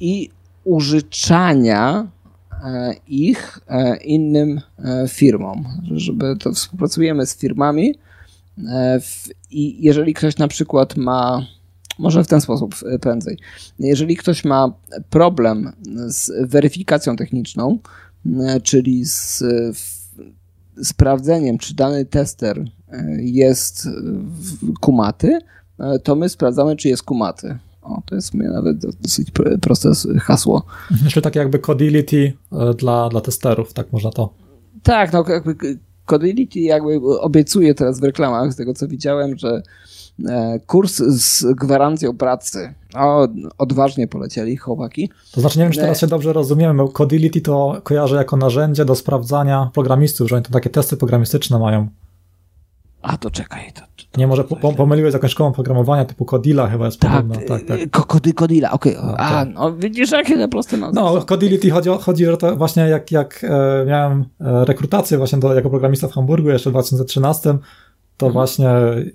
i 0.00 0.30
użyczania 0.64 2.06
ich 3.06 3.58
innym 4.04 4.60
firmom, 5.08 5.64
żeby 5.90 6.36
to 6.36 6.52
współpracujemy 6.52 7.26
z 7.26 7.38
firmami 7.38 7.94
i 9.50 9.84
jeżeli 9.84 10.14
ktoś 10.14 10.36
na 10.36 10.48
przykład 10.48 10.96
ma 10.96 11.46
może 11.98 12.24
w 12.24 12.26
ten 12.26 12.40
sposób 12.40 12.74
prędzej. 13.00 13.38
Jeżeli 13.78 14.16
ktoś 14.16 14.44
ma 14.44 14.72
problem 15.10 15.72
z 16.06 16.50
weryfikacją 16.50 17.16
techniczną, 17.16 17.78
czyli 18.62 19.04
z 19.04 19.42
sprawdzeniem, 20.82 21.58
czy 21.58 21.74
dany 21.74 22.04
tester 22.04 22.64
jest 23.18 23.88
kumaty, 24.80 25.38
to 26.02 26.14
my 26.14 26.28
sprawdzamy, 26.28 26.76
czy 26.76 26.88
jest 26.88 27.02
kumaty. 27.02 27.58
O, 27.82 28.02
to 28.06 28.14
jest 28.14 28.34
nawet 28.34 28.78
dosyć 29.00 29.28
proste 29.60 29.90
hasło. 30.20 30.64
Jeszcze 31.04 31.22
takie 31.22 31.38
jakby 31.38 31.58
codility 31.58 32.32
e, 32.52 32.74
dla, 32.74 33.08
dla 33.08 33.20
testerów, 33.20 33.72
tak 33.72 33.92
można 33.92 34.10
to. 34.10 34.34
Tak, 34.82 35.12
no 35.12 35.24
jakby 35.28 35.78
codility 36.06 36.60
jakby 36.60 37.20
obiecuje 37.20 37.74
teraz 37.74 38.00
w 38.00 38.04
reklamach, 38.04 38.52
z 38.52 38.56
tego 38.56 38.74
co 38.74 38.88
widziałem, 38.88 39.38
że 39.38 39.48
e, 39.48 39.62
kurs 40.66 40.96
z 40.96 41.54
gwarancją 41.54 42.16
pracy. 42.16 42.74
O, 42.94 43.28
odważnie 43.58 44.08
polecieli 44.08 44.56
chłopaki. 44.56 45.10
To 45.32 45.40
znaczy, 45.40 45.58
nie 45.58 45.64
wiem, 45.64 45.72
czy 45.72 45.80
teraz 45.80 46.00
się 46.00 46.06
dobrze 46.06 46.32
rozumiemy. 46.32 46.88
Codility 46.92 47.40
to 47.40 47.80
kojarzę 47.82 48.16
jako 48.16 48.36
narzędzie 48.36 48.84
do 48.84 48.94
sprawdzania 48.94 49.70
programistów, 49.74 50.28
że 50.28 50.36
oni 50.36 50.44
to 50.44 50.50
takie 50.50 50.70
testy 50.70 50.96
programistyczne 50.96 51.58
mają. 51.58 51.88
A 53.02 53.16
to 53.16 53.30
czekaj. 53.30 53.72
To, 53.74 53.80
to, 53.80 54.20
nie, 54.20 54.26
może 54.26 54.44
po, 54.44 54.72
pomyliłeś 54.72 55.12
z 55.12 55.14
jakąś 55.14 55.30
szkołą 55.30 55.52
programowania 55.52 56.04
typu 56.04 56.24
Codila 56.24 56.68
chyba 56.68 56.84
jest 56.86 57.00
tak, 57.00 57.10
podobna. 57.10 57.36
Tak, 57.48 57.62
tak. 57.90 58.06
Kody, 58.06 58.32
Codila, 58.32 58.70
okej. 58.70 58.96
Okay. 58.96 59.14
A, 59.16 59.30
tak. 59.30 59.48
no 59.54 59.72
widzisz, 59.72 60.10
jakie 60.10 60.36
te 60.36 60.48
proste 60.48 60.76
nazwy. 60.76 61.00
No, 61.00 61.22
Codility 61.22 61.70
chodzi, 61.70 61.90
chodzi, 62.00 62.24
że 62.24 62.36
to 62.36 62.56
właśnie 62.56 62.82
jak, 62.82 63.12
jak 63.12 63.44
e, 63.44 63.84
miałem 63.86 64.24
e, 64.40 64.64
rekrutację 64.64 65.18
właśnie 65.18 65.38
do, 65.38 65.54
jako 65.54 65.70
programista 65.70 66.08
w 66.08 66.12
Hamburgu 66.12 66.48
jeszcze 66.48 66.70
w 66.70 66.72
2013, 66.72 67.58
to 68.16 68.26
mhm. 68.26 68.32
właśnie 68.32 68.70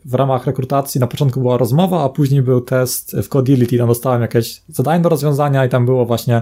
w 0.05 0.13
ramach 0.13 0.45
rekrutacji 0.45 1.01
na 1.01 1.07
początku 1.07 1.39
była 1.39 1.57
rozmowa, 1.57 2.03
a 2.03 2.09
później 2.09 2.41
był 2.41 2.61
test 2.61 3.15
w 3.23 3.29
Codility, 3.29 3.77
tam 3.77 3.87
dostałem 3.87 4.21
jakieś 4.21 4.63
zadanie 4.67 5.03
do 5.03 5.09
rozwiązania 5.09 5.65
i 5.65 5.69
tam 5.69 5.85
było 5.85 6.05
właśnie 6.05 6.41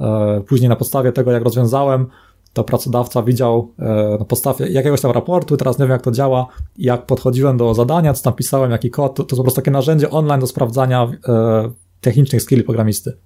e, 0.00 0.40
później 0.48 0.68
na 0.68 0.76
podstawie 0.76 1.12
tego, 1.12 1.32
jak 1.32 1.44
rozwiązałem, 1.44 2.06
to 2.52 2.64
pracodawca 2.64 3.22
widział 3.22 3.72
e, 3.78 4.16
na 4.18 4.24
podstawie 4.24 4.68
jakiegoś 4.68 5.00
tam 5.00 5.10
raportu, 5.10 5.56
teraz 5.56 5.78
nie 5.78 5.84
wiem 5.84 5.92
jak 5.92 6.02
to 6.02 6.10
działa, 6.10 6.46
jak 6.78 7.06
podchodziłem 7.06 7.56
do 7.56 7.74
zadania, 7.74 8.12
co 8.12 8.22
tam 8.22 8.32
pisałem, 8.32 8.70
jaki 8.70 8.90
kod, 8.90 9.14
to, 9.14 9.24
to 9.24 9.36
po 9.36 9.42
prostu 9.42 9.60
takie 9.60 9.70
narzędzie 9.70 10.10
online 10.10 10.40
do 10.40 10.46
sprawdzania 10.46 11.08
e, 11.28 11.70
technicznych 12.00 12.42
skilli 12.42 12.62
programisty. 12.62 13.16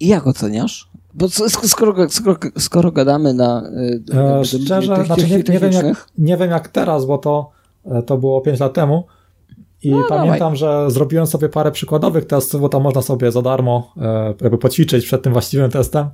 I 0.00 0.08
jak 0.08 0.26
oceniasz? 0.26 0.90
Bo 1.14 1.28
skoro, 1.68 2.10
skoro, 2.10 2.36
skoro 2.58 2.92
gadamy 2.92 3.34
na. 3.34 3.62
E, 4.40 4.44
szczerze, 4.44 4.96
tych, 4.96 5.06
znaczy 5.06 5.28
nie, 5.28 5.36
nie, 5.36 5.58
wiem 5.58 5.72
jak, 5.72 6.06
nie 6.18 6.36
wiem 6.36 6.50
jak 6.50 6.68
teraz, 6.68 7.06
bo 7.06 7.18
to, 7.18 7.50
e, 7.50 7.55
to 8.06 8.18
było 8.18 8.40
5 8.40 8.60
lat 8.60 8.72
temu. 8.72 9.06
I 9.82 9.90
no, 9.90 10.04
pamiętam, 10.08 10.38
dawaj. 10.38 10.56
że 10.56 10.90
zrobiłem 10.90 11.26
sobie 11.26 11.48
parę 11.48 11.72
przykładowych 11.72 12.24
testów, 12.24 12.60
bo 12.60 12.68
tam 12.68 12.82
można 12.82 13.02
sobie 13.02 13.32
za 13.32 13.42
darmo 13.42 13.92
e, 13.96 14.34
jakby 14.40 14.58
poćwiczyć 14.58 15.06
przed 15.06 15.22
tym 15.22 15.32
właściwym 15.32 15.70
testem. 15.70 16.08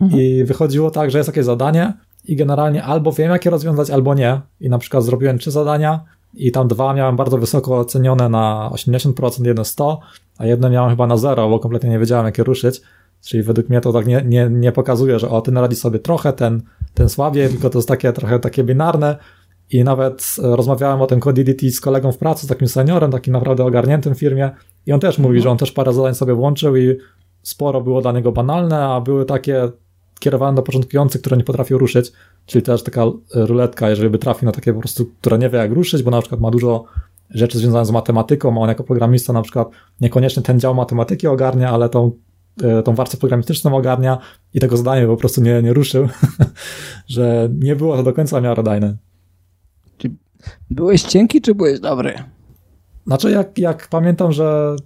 Mhm. 0.00 0.22
I 0.22 0.44
wychodziło 0.44 0.90
tak, 0.90 1.10
że 1.10 1.18
jest 1.18 1.28
takie 1.28 1.44
zadanie 1.44 1.92
i 2.24 2.36
generalnie 2.36 2.84
albo 2.84 3.12
wiem, 3.12 3.30
jak 3.30 3.44
je 3.44 3.50
rozwiązać, 3.50 3.90
albo 3.90 4.14
nie. 4.14 4.40
I 4.60 4.68
na 4.68 4.78
przykład 4.78 5.04
zrobiłem 5.04 5.38
trzy 5.38 5.50
zadania 5.50 6.04
i 6.34 6.52
tam 6.52 6.68
dwa 6.68 6.94
miałem 6.94 7.16
bardzo 7.16 7.38
wysoko 7.38 7.78
ocenione 7.78 8.28
na 8.28 8.70
80%, 8.72 9.46
jedno 9.46 9.64
100, 9.64 10.00
a 10.38 10.46
jedno 10.46 10.70
miałem 10.70 10.90
chyba 10.90 11.06
na 11.06 11.16
zero, 11.16 11.48
bo 11.48 11.58
kompletnie 11.58 11.90
nie 11.90 11.98
wiedziałem, 11.98 12.26
jak 12.26 12.38
je 12.38 12.44
ruszyć. 12.44 12.80
Czyli 13.26 13.42
według 13.42 13.68
mnie 13.68 13.80
to 13.80 13.92
tak 13.92 14.06
nie, 14.06 14.22
nie, 14.26 14.48
nie 14.50 14.72
pokazuje, 14.72 15.18
że 15.18 15.30
o, 15.30 15.40
ten 15.40 15.58
radzi 15.58 15.76
sobie 15.76 15.98
trochę, 15.98 16.32
ten, 16.32 16.62
ten 16.94 17.08
słabiej, 17.08 17.48
tylko 17.48 17.70
to 17.70 17.78
jest 17.78 17.88
takie 17.88 18.12
trochę 18.12 18.38
takie 18.38 18.64
binarne. 18.64 19.16
I 19.70 19.84
nawet 19.84 20.36
e, 20.38 20.56
rozmawiałem 20.56 21.00
o 21.00 21.06
tym 21.06 21.20
Codility 21.20 21.70
z 21.70 21.80
kolegą 21.80 22.12
w 22.12 22.18
pracy, 22.18 22.46
z 22.46 22.48
takim 22.48 22.68
seniorem, 22.68 23.10
takim 23.10 23.32
naprawdę 23.32 23.64
ogarniętym 23.64 24.14
w 24.14 24.18
firmie. 24.18 24.50
I 24.86 24.92
on 24.92 25.00
też 25.00 25.18
mówi, 25.18 25.36
mhm. 25.36 25.42
że 25.42 25.50
on 25.50 25.58
też 25.58 25.72
parę 25.72 25.92
zadań 25.92 26.14
sobie 26.14 26.34
włączył 26.34 26.76
i 26.76 26.96
sporo 27.42 27.80
było 27.80 28.00
dla 28.02 28.12
niego 28.12 28.32
banalne, 28.32 28.84
a 28.84 29.00
były 29.00 29.24
takie 29.24 29.68
kierowane 30.20 30.56
do 30.56 30.62
początkujących, 30.62 31.20
które 31.20 31.36
nie 31.36 31.44
potrafią 31.44 31.78
ruszyć, 31.78 32.12
czyli 32.46 32.62
też 32.62 32.82
taka 32.82 33.04
ruletka, 33.34 33.90
jeżeli 33.90 34.10
by 34.10 34.18
trafił 34.18 34.46
na 34.46 34.52
takie 34.52 34.72
po 34.72 34.80
prostu, 34.80 35.06
która 35.20 35.36
nie 35.36 35.48
wie 35.48 35.58
jak 35.58 35.72
ruszyć, 35.72 36.02
bo 36.02 36.10
na 36.10 36.20
przykład 36.20 36.40
ma 36.40 36.50
dużo 36.50 36.84
rzeczy 37.30 37.58
związanych 37.58 37.86
z 37.86 37.90
matematyką, 37.90 38.56
a 38.56 38.60
on 38.60 38.68
jako 38.68 38.84
programista 38.84 39.32
na 39.32 39.42
przykład 39.42 39.68
niekoniecznie 40.00 40.42
ten 40.42 40.60
dział 40.60 40.74
matematyki 40.74 41.26
ogarnia, 41.26 41.70
ale 41.70 41.88
tą 41.88 42.12
e, 42.62 42.82
tą 42.82 42.94
warstwę 42.94 43.18
programistyczną 43.18 43.76
ogarnia 43.76 44.18
i 44.54 44.60
tego 44.60 44.76
zadania 44.76 45.06
po 45.06 45.16
prostu 45.16 45.40
nie, 45.40 45.62
nie 45.62 45.72
ruszył, 45.72 46.08
że 47.06 47.48
nie 47.52 47.76
było 47.76 47.96
to 47.96 48.02
do 48.02 48.12
końca 48.12 48.40
miarodajne. 48.40 48.96
Byłeś 50.70 51.02
cienki, 51.02 51.40
czy 51.40 51.54
byłeś 51.54 51.80
dobry? 51.80 52.14
Znaczy, 53.06 53.30
jak, 53.30 53.58
jak 53.58 53.88
pamiętam, 53.88 54.32
że 54.32 54.76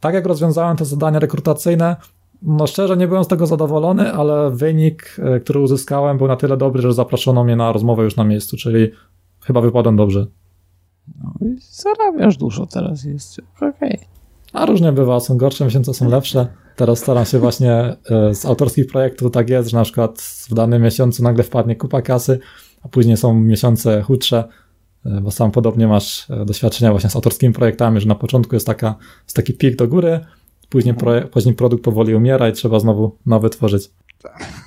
tak 0.00 0.14
jak 0.14 0.26
rozwiązałem 0.26 0.76
te 0.76 0.84
zadania 0.84 1.18
rekrutacyjne, 1.18 1.96
no 2.42 2.66
szczerze 2.66 2.96
nie 2.96 3.08
byłem 3.08 3.24
z 3.24 3.28
tego 3.28 3.46
zadowolony, 3.46 4.12
ale 4.12 4.50
wynik, 4.50 5.16
e, 5.18 5.40
który 5.40 5.60
uzyskałem 5.60 6.18
był 6.18 6.28
na 6.28 6.36
tyle 6.36 6.56
dobry, 6.56 6.82
że 6.82 6.92
zaproszono 6.92 7.44
mnie 7.44 7.56
na 7.56 7.72
rozmowę 7.72 8.04
już 8.04 8.16
na 8.16 8.24
miejscu, 8.24 8.56
czyli 8.56 8.90
chyba 9.40 9.60
wypadłem 9.60 9.96
dobrze. 9.96 10.26
No 11.24 11.48
i 11.48 11.56
zarabiasz 11.60 12.36
dużo 12.36 12.66
teraz, 12.66 13.04
jest 13.04 13.40
okej. 13.56 13.70
Okay. 13.70 13.98
A 14.52 14.66
różnie 14.66 14.92
bywa, 14.92 15.20
są 15.20 15.36
gorsze 15.36 15.64
miesiące, 15.64 15.94
są 15.94 16.08
lepsze. 16.08 16.46
Teraz 16.76 16.98
staram 16.98 17.24
się 17.24 17.38
właśnie 17.38 17.72
e, 17.72 18.34
z 18.34 18.46
autorskich 18.46 18.86
projektów 18.86 19.32
tak 19.32 19.50
jest, 19.50 19.70
że 19.70 19.76
na 19.76 19.84
przykład 19.84 20.20
w 20.50 20.54
danym 20.54 20.82
miesiącu 20.82 21.22
nagle 21.22 21.44
wpadnie 21.44 21.76
kupa 21.76 22.02
kasy, 22.02 22.38
a 22.82 22.88
później 22.88 23.16
są 23.16 23.34
miesiące 23.34 24.02
chudsze, 24.02 24.44
bo 25.22 25.30
sam 25.30 25.50
podobnie 25.50 25.88
masz 25.88 26.28
doświadczenia 26.46 26.90
właśnie 26.90 27.10
z 27.10 27.16
autorskimi 27.16 27.54
projektami, 27.54 28.00
że 28.00 28.08
na 28.08 28.14
początku 28.14 28.56
jest, 28.56 28.66
taka, 28.66 28.94
jest 29.24 29.36
taki 29.36 29.52
pik 29.52 29.76
do 29.76 29.88
góry, 29.88 30.20
Później, 30.70 30.94
pro, 30.94 31.12
później 31.28 31.54
produkt 31.54 31.84
powoli 31.84 32.14
umiera 32.14 32.48
i 32.48 32.52
trzeba 32.52 32.80
znowu 32.80 33.16
nowy 33.26 33.50
tworzyć. 33.50 33.90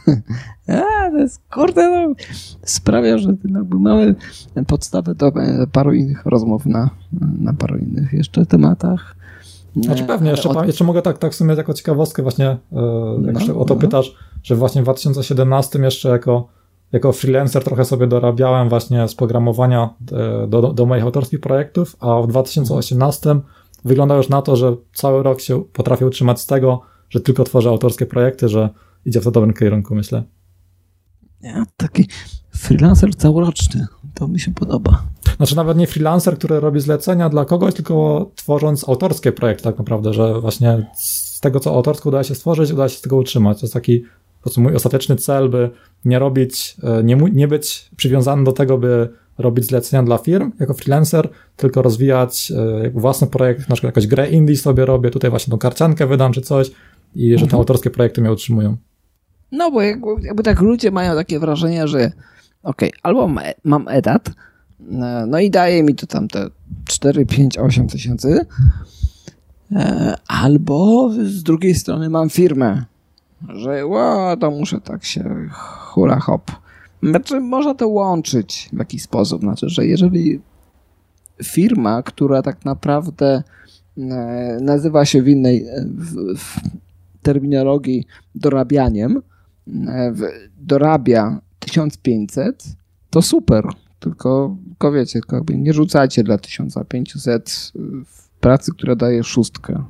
A, 0.67 1.11
to 1.11 1.17
jest, 1.17 1.41
kurde, 1.53 1.89
no, 1.89 2.15
sprawia, 2.63 3.17
że 3.17 3.29
jakby 3.29 3.79
mamy 3.79 4.15
podstawę 4.67 5.15
do 5.15 5.27
e, 5.27 5.67
paru 5.71 5.93
innych 5.93 6.25
rozmów 6.25 6.65
na, 6.65 6.89
na 7.39 7.53
paru 7.53 7.77
innych 7.77 8.13
jeszcze 8.13 8.45
tematach. 8.45 9.15
Znaczy 9.75 10.03
pewnie, 10.03 10.31
jeszcze, 10.31 10.49
od... 10.49 10.67
jeszcze 10.67 10.83
mogę 10.83 11.01
tak, 11.01 11.17
tak 11.17 11.31
w 11.31 11.35
sumie 11.35 11.55
jako 11.55 11.73
ciekawostkę 11.73 12.23
właśnie, 12.23 12.47
e, 12.47 12.57
jak 13.25 13.47
no, 13.47 13.59
o 13.59 13.65
to 13.65 13.73
no. 13.73 13.81
pytasz, 13.81 14.15
że 14.43 14.55
właśnie 14.55 14.81
w 14.81 14.85
2017 14.85 15.79
jeszcze 15.79 16.09
jako, 16.09 16.47
jako 16.93 17.11
freelancer 17.11 17.63
trochę 17.63 17.85
sobie 17.85 18.07
dorabiałem 18.07 18.69
właśnie 18.69 19.07
z 19.07 19.15
programowania 19.15 19.89
e, 20.11 20.47
do, 20.47 20.61
do, 20.61 20.73
do 20.73 20.85
moich 20.85 21.03
autorskich 21.03 21.39
projektów, 21.39 21.95
a 21.99 22.21
w 22.21 22.27
2018 22.27 23.35
wygląda 23.85 24.15
już 24.15 24.29
na 24.29 24.41
to, 24.41 24.55
że 24.55 24.75
cały 24.93 25.23
rok 25.23 25.41
się 25.41 25.63
potrafię 25.63 26.05
utrzymać 26.05 26.41
z 26.41 26.45
tego, 26.45 26.81
że 27.09 27.19
tylko 27.19 27.43
tworzę 27.43 27.69
autorskie 27.69 28.05
projekty, 28.05 28.49
że 28.49 28.69
idzie 29.05 29.21
w 29.21 29.23
to 29.23 29.31
dobrym 29.31 29.53
kierunku, 29.53 29.95
myślę. 29.95 30.23
Ja, 31.41 31.63
taki 31.77 32.07
freelancer 32.55 33.15
całoroczny, 33.15 33.87
to 34.13 34.27
mi 34.27 34.39
się 34.39 34.53
podoba. 34.53 35.03
Znaczy 35.37 35.55
nawet 35.55 35.77
nie 35.77 35.87
freelancer, 35.87 36.37
który 36.37 36.59
robi 36.59 36.79
zlecenia 36.79 37.29
dla 37.29 37.45
kogoś, 37.45 37.73
tylko 37.73 38.25
tworząc 38.35 38.89
autorskie 38.89 39.31
projekty 39.31 39.63
tak 39.63 39.77
naprawdę, 39.77 40.13
że 40.13 40.41
właśnie 40.41 40.91
z 40.95 41.39
tego, 41.39 41.59
co 41.59 41.75
autorsko 41.75 42.09
udaje 42.09 42.23
się 42.23 42.35
stworzyć, 42.35 42.71
udaje 42.71 42.89
się 42.89 42.97
z 42.97 43.01
tego 43.01 43.15
utrzymać. 43.15 43.59
To 43.59 43.65
jest 43.65 43.73
taki 43.73 44.03
po 44.43 44.49
prostu 44.49 44.61
mój 44.61 44.75
ostateczny 44.75 45.15
cel, 45.15 45.49
by 45.49 45.69
nie 46.05 46.19
robić, 46.19 46.75
e, 46.83 47.03
nie, 47.03 47.15
nie 47.15 47.47
być 47.47 47.89
przywiązany 47.95 48.43
do 48.43 48.51
tego, 48.51 48.77
by 48.77 49.09
robić 49.37 49.65
zlecenia 49.65 50.03
dla 50.03 50.17
firm 50.17 50.51
jako 50.59 50.73
freelancer, 50.73 51.29
tylko 51.57 51.81
rozwijać 51.81 52.51
e, 52.85 52.89
własny 52.89 53.27
projekt, 53.27 53.69
na 53.69 53.75
przykład 53.75 53.83
jakąś 53.95 54.07
grę 54.07 54.29
indie 54.29 54.57
sobie 54.57 54.85
robię, 54.85 55.09
tutaj 55.09 55.29
właśnie 55.29 55.51
tą 55.51 55.57
karciankę 55.57 56.07
wydam 56.07 56.33
czy 56.33 56.41
coś 56.41 56.71
i 57.15 57.31
że 57.31 57.37
te 57.37 57.43
mhm. 57.43 57.59
autorskie 57.59 57.89
projekty 57.89 58.21
mnie 58.21 58.31
utrzymują. 58.31 58.77
No 59.51 59.71
bo 59.71 59.81
jakby, 59.81 60.07
jakby 60.21 60.43
tak 60.43 60.61
ludzie 60.61 60.91
mają 60.91 61.15
takie 61.15 61.39
wrażenie, 61.39 61.87
że 61.87 62.11
okej, 62.63 62.89
okay, 62.89 62.91
albo 63.03 63.29
mam 63.63 63.87
etat, 63.87 64.29
e, 64.91 65.25
no 65.27 65.39
i 65.39 65.49
daje 65.49 65.83
mi 65.83 65.95
to 65.95 66.07
tam 66.07 66.27
te 66.27 66.49
4, 66.85 67.25
5, 67.25 67.57
8 67.57 67.87
tysięcy, 67.87 68.45
albo 70.27 71.09
z 71.25 71.43
drugiej 71.43 71.75
strony 71.75 72.09
mam 72.09 72.29
firmę, 72.29 72.85
że 73.49 73.85
ła, 73.85 74.37
to 74.37 74.51
muszę 74.51 74.81
tak 74.81 75.03
się 75.03 75.49
hula 75.51 76.19
hop 76.19 76.51
znaczy, 77.03 77.39
można 77.39 77.73
to 77.73 77.87
łączyć 77.87 78.69
w 78.73 78.79
jakiś 78.79 79.03
sposób. 79.03 79.41
Znaczy, 79.41 79.69
że 79.69 79.85
jeżeli 79.85 80.41
firma, 81.43 82.03
która 82.03 82.41
tak 82.41 82.65
naprawdę 82.65 83.43
e, 83.97 84.57
nazywa 84.61 85.05
się 85.05 85.21
w 85.21 85.27
innej 85.27 85.65
w, 85.85 86.37
w 86.37 86.59
terminologii 87.21 88.05
dorabianiem, 88.35 89.21
e, 89.87 90.13
dorabia 90.57 91.41
1500, 91.59 92.63
to 93.09 93.21
super. 93.21 93.63
Tylko, 93.99 94.57
tylko 94.67 94.91
wiecie, 94.91 95.19
tylko 95.21 95.53
nie 95.53 95.73
rzucajcie 95.73 96.23
dla 96.23 96.37
1500 96.37 97.71
w 98.05 98.29
pracy, 98.39 98.71
która 98.71 98.95
daje 98.95 99.23
szóstkę 99.23 99.83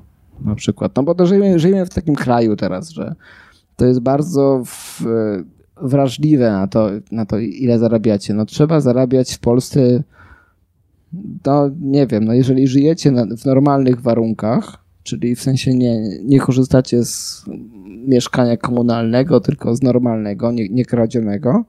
na 0.44 0.56
przykład. 0.56 0.92
No 0.96 1.04
bo 1.04 1.16
to 1.16 1.26
żyjemy, 1.26 1.60
żyjemy 1.60 1.86
w 1.86 1.90
takim 1.90 2.16
kraju 2.16 2.56
teraz, 2.56 2.90
że 2.90 3.16
to 3.76 3.86
jest 3.86 4.00
bardzo 4.00 4.64
w, 4.66 5.02
wrażliwe 5.82 6.52
na 6.52 6.68
to, 6.68 6.90
na 7.12 7.26
to, 7.26 7.40
ile 7.40 7.80
zarabiacie. 7.80 8.34
No 8.34 8.46
trzeba 8.46 8.82
zarabiać 8.82 9.34
w 9.34 9.40
Polsce, 9.40 10.04
no 11.46 11.70
nie 11.82 12.08
wiem, 12.08 12.24
no 12.24 12.34
jeżeli 12.34 12.68
żyjecie 12.68 13.12
na, 13.12 13.26
w 13.38 13.46
normalnych 13.46 14.02
warunkach, 14.02 14.84
czyli 15.04 15.36
w 15.36 15.42
sensie 15.42 15.74
nie, 15.74 16.02
nie 16.24 16.40
korzystacie 16.40 17.06
z 17.06 17.46
mieszkania 18.08 18.58
komunalnego, 18.58 19.40
tylko 19.40 19.76
z 19.76 19.82
normalnego, 19.82 20.52
nie, 20.52 20.70
nie 20.70 20.86
kradzionego, 20.86 21.66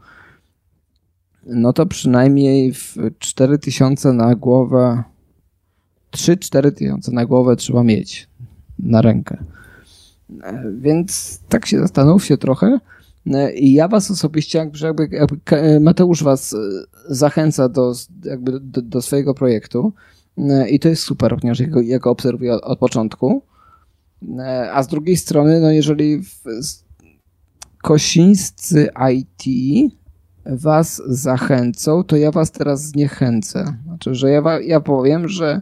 no 1.46 1.72
to 1.72 1.86
przynajmniej 1.86 2.72
w 2.72 2.96
4000 3.18 4.12
na 4.12 4.34
głowę, 4.34 5.02
3-4 6.12 6.72
tysiące 6.72 7.12
na 7.12 7.26
głowę 7.26 7.56
trzeba 7.56 7.82
mieć 7.82 8.28
na 8.78 9.02
rękę. 9.02 9.44
Więc 10.78 11.40
tak 11.48 11.66
się 11.66 11.78
zastanówcie 11.80 12.38
trochę, 12.38 12.78
E, 13.32 13.52
I 13.52 13.72
ja 13.72 13.88
was 13.88 14.10
osobiście, 14.10 14.58
jakby, 14.58 14.78
jakby, 14.78 15.08
jakby 15.12 15.80
Mateusz 15.80 16.22
was 16.22 16.52
e, 16.52 16.58
zachęca 17.08 17.68
do, 17.68 17.92
jakby 18.24 18.60
do, 18.60 18.82
do 18.82 19.02
swojego 19.02 19.34
projektu 19.34 19.92
e, 20.38 20.68
i 20.68 20.78
to 20.78 20.88
jest 20.88 21.02
super, 21.02 21.36
ponieważ 21.40 21.60
ja 21.84 21.98
go 21.98 22.10
obserwuję 22.10 22.54
od, 22.54 22.62
od, 22.64 22.78
początku. 22.78 23.42
A 24.72 24.82
z 24.82 24.88
drugiej 24.88 25.16
strony, 25.16 25.60
no 25.60 25.70
jeżeli 25.70 26.22
w, 26.22 26.42
kosińscy 27.82 28.88
IT 29.12 29.44
was 30.46 31.02
zachęcą, 31.06 32.04
to 32.04 32.16
ja 32.16 32.30
was 32.30 32.50
teraz 32.50 32.82
zniechęcę. 32.82 33.76
Znaczy, 33.84 34.14
że 34.14 34.30
ja, 34.30 34.42
ja 34.60 34.80
powiem, 34.80 35.28
że 35.28 35.60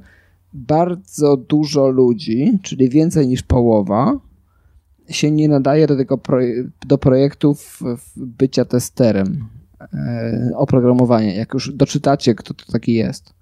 bardzo 0.55 1.37
dużo 1.37 1.89
ludzi, 1.89 2.59
czyli 2.63 2.89
więcej 2.89 3.29
niż 3.29 3.43
połowa, 3.43 4.21
się 5.09 5.31
nie 5.31 5.49
nadaje 5.49 5.87
do 5.87 5.97
tego 5.97 6.21
do 6.87 6.99
projektów 6.99 7.81
bycia 8.17 8.65
testerem 8.65 9.49
e, 9.81 10.51
oprogramowania. 10.57 11.35
Jak 11.35 11.55
już 11.55 11.73
doczytacie, 11.73 12.35
kto 12.35 12.55
to 12.55 12.73
taki 12.73 12.95
jest. 12.95 13.35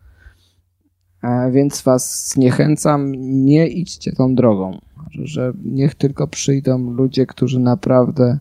E, 1.23 1.51
więc 1.51 1.83
was 1.83 2.29
zniechęcam, 2.33 3.13
nie 3.45 3.69
idźcie 3.69 4.13
tą 4.13 4.35
drogą. 4.35 4.79
Że 5.11 5.53
niech 5.65 5.95
tylko 5.95 6.27
przyjdą 6.27 6.91
ludzie, 6.91 7.27
którzy 7.27 7.61
naprawdę 7.61 8.39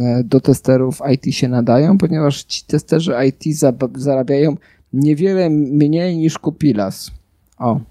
e, 0.00 0.24
do 0.24 0.40
testerów 0.40 1.00
IT 1.14 1.34
się 1.34 1.48
nadają, 1.48 1.98
ponieważ 1.98 2.44
ci 2.44 2.64
testerzy 2.64 3.14
IT 3.28 3.56
zarabiają 3.94 4.56
niewiele 4.92 5.50
mniej 5.50 6.16
niż 6.16 6.38
Kupilas. 6.38 7.21
O. 7.62 7.80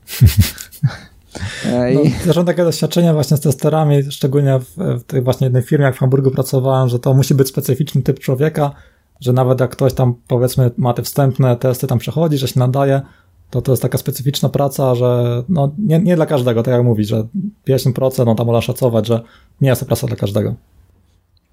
No, 1.93 2.01
zresztą 2.23 2.45
takie 2.45 2.63
doświadczenia 2.63 3.13
właśnie 3.13 3.37
z 3.37 3.39
testerami, 3.39 4.11
szczególnie 4.11 4.59
w, 4.59 4.99
w 4.99 5.03
tej 5.03 5.21
właśnie 5.21 5.45
jednej 5.45 5.63
firmie, 5.63 5.85
jak 5.85 5.95
w 5.95 5.99
Hamburgu 5.99 6.31
pracowałem, 6.31 6.89
że 6.89 6.99
to 6.99 7.13
musi 7.13 7.35
być 7.35 7.47
specyficzny 7.47 8.01
typ 8.01 8.19
człowieka, 8.19 8.71
że 9.19 9.33
nawet 9.33 9.59
jak 9.59 9.71
ktoś 9.71 9.93
tam 9.93 10.15
powiedzmy 10.27 10.71
ma 10.77 10.93
te 10.93 11.01
wstępne 11.01 11.55
testy 11.55 11.87
tam 11.87 11.99
przechodzi, 11.99 12.37
że 12.37 12.47
się 12.47 12.59
nadaje, 12.59 13.01
to 13.49 13.61
to 13.61 13.71
jest 13.71 13.81
taka 13.81 13.97
specyficzna 13.97 14.49
praca, 14.49 14.95
że 14.95 15.43
no, 15.49 15.71
nie, 15.77 15.99
nie 15.99 16.15
dla 16.15 16.25
każdego, 16.25 16.63
tak 16.63 16.73
jak 16.73 16.83
mówisz, 16.83 17.07
że 17.07 17.27
50% 17.67 18.25
no 18.25 18.35
tam 18.35 18.45
można 18.45 18.61
szacować, 18.61 19.07
że 19.07 19.21
nie 19.61 19.69
jest 19.69 19.81
to 19.81 19.87
praca 19.87 20.07
dla 20.07 20.15
każdego. 20.15 20.55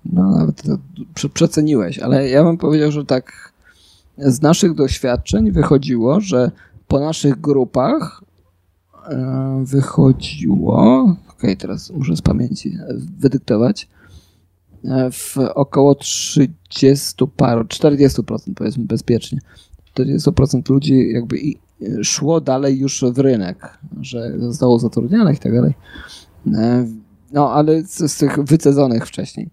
No 0.05 0.31
nawet 0.31 0.63
przeceniłeś, 1.35 1.99
ale 1.99 2.29
ja 2.29 2.45
bym 2.45 2.59
powiedział, 2.59 2.93
że 2.93 3.05
tak 3.05 3.53
z 4.19 4.43
naszych 4.43 4.75
doświadczeń 4.75 5.53
wychodziło, 5.53 6.21
że 6.21 6.51
po 6.89 7.01
naszych 7.01 7.41
grupach 7.41 8.23
E, 9.09 9.65
wychodziło, 9.67 11.03
ok, 11.31 11.43
teraz 11.59 11.91
muszę 11.91 12.17
z 12.17 12.23
pamięci 12.23 12.79
wydyktować, 13.19 13.89
e, 14.85 15.11
w 15.11 15.37
około 15.55 15.95
30 15.95 17.15
paru, 17.37 17.65
40% 17.65 18.55
powiedzmy 18.55 18.85
bezpiecznie. 18.85 19.39
40% 19.95 20.71
ludzi 20.71 21.11
jakby 21.13 21.37
szło 22.03 22.41
dalej 22.41 22.79
już 22.79 23.05
w 23.13 23.19
rynek, 23.19 23.79
że 24.01 24.39
zostało 24.39 24.79
zatrudnionych 24.79 25.37
i 25.37 25.41
tak 25.41 25.55
dalej. 25.55 25.75
E, 26.55 26.87
no, 27.33 27.53
ale 27.53 27.83
z, 27.83 28.13
z 28.13 28.17
tych 28.17 28.39
wycedzonych 28.39 29.07
wcześniej. 29.07 29.51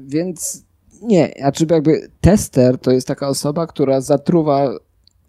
Więc 0.00 0.64
nie, 1.02 1.34
znaczy 1.38 1.66
jakby 1.70 2.08
tester 2.20 2.78
to 2.78 2.90
jest 2.90 3.06
taka 3.06 3.28
osoba, 3.28 3.66
która 3.66 4.00
zatruwa 4.00 4.70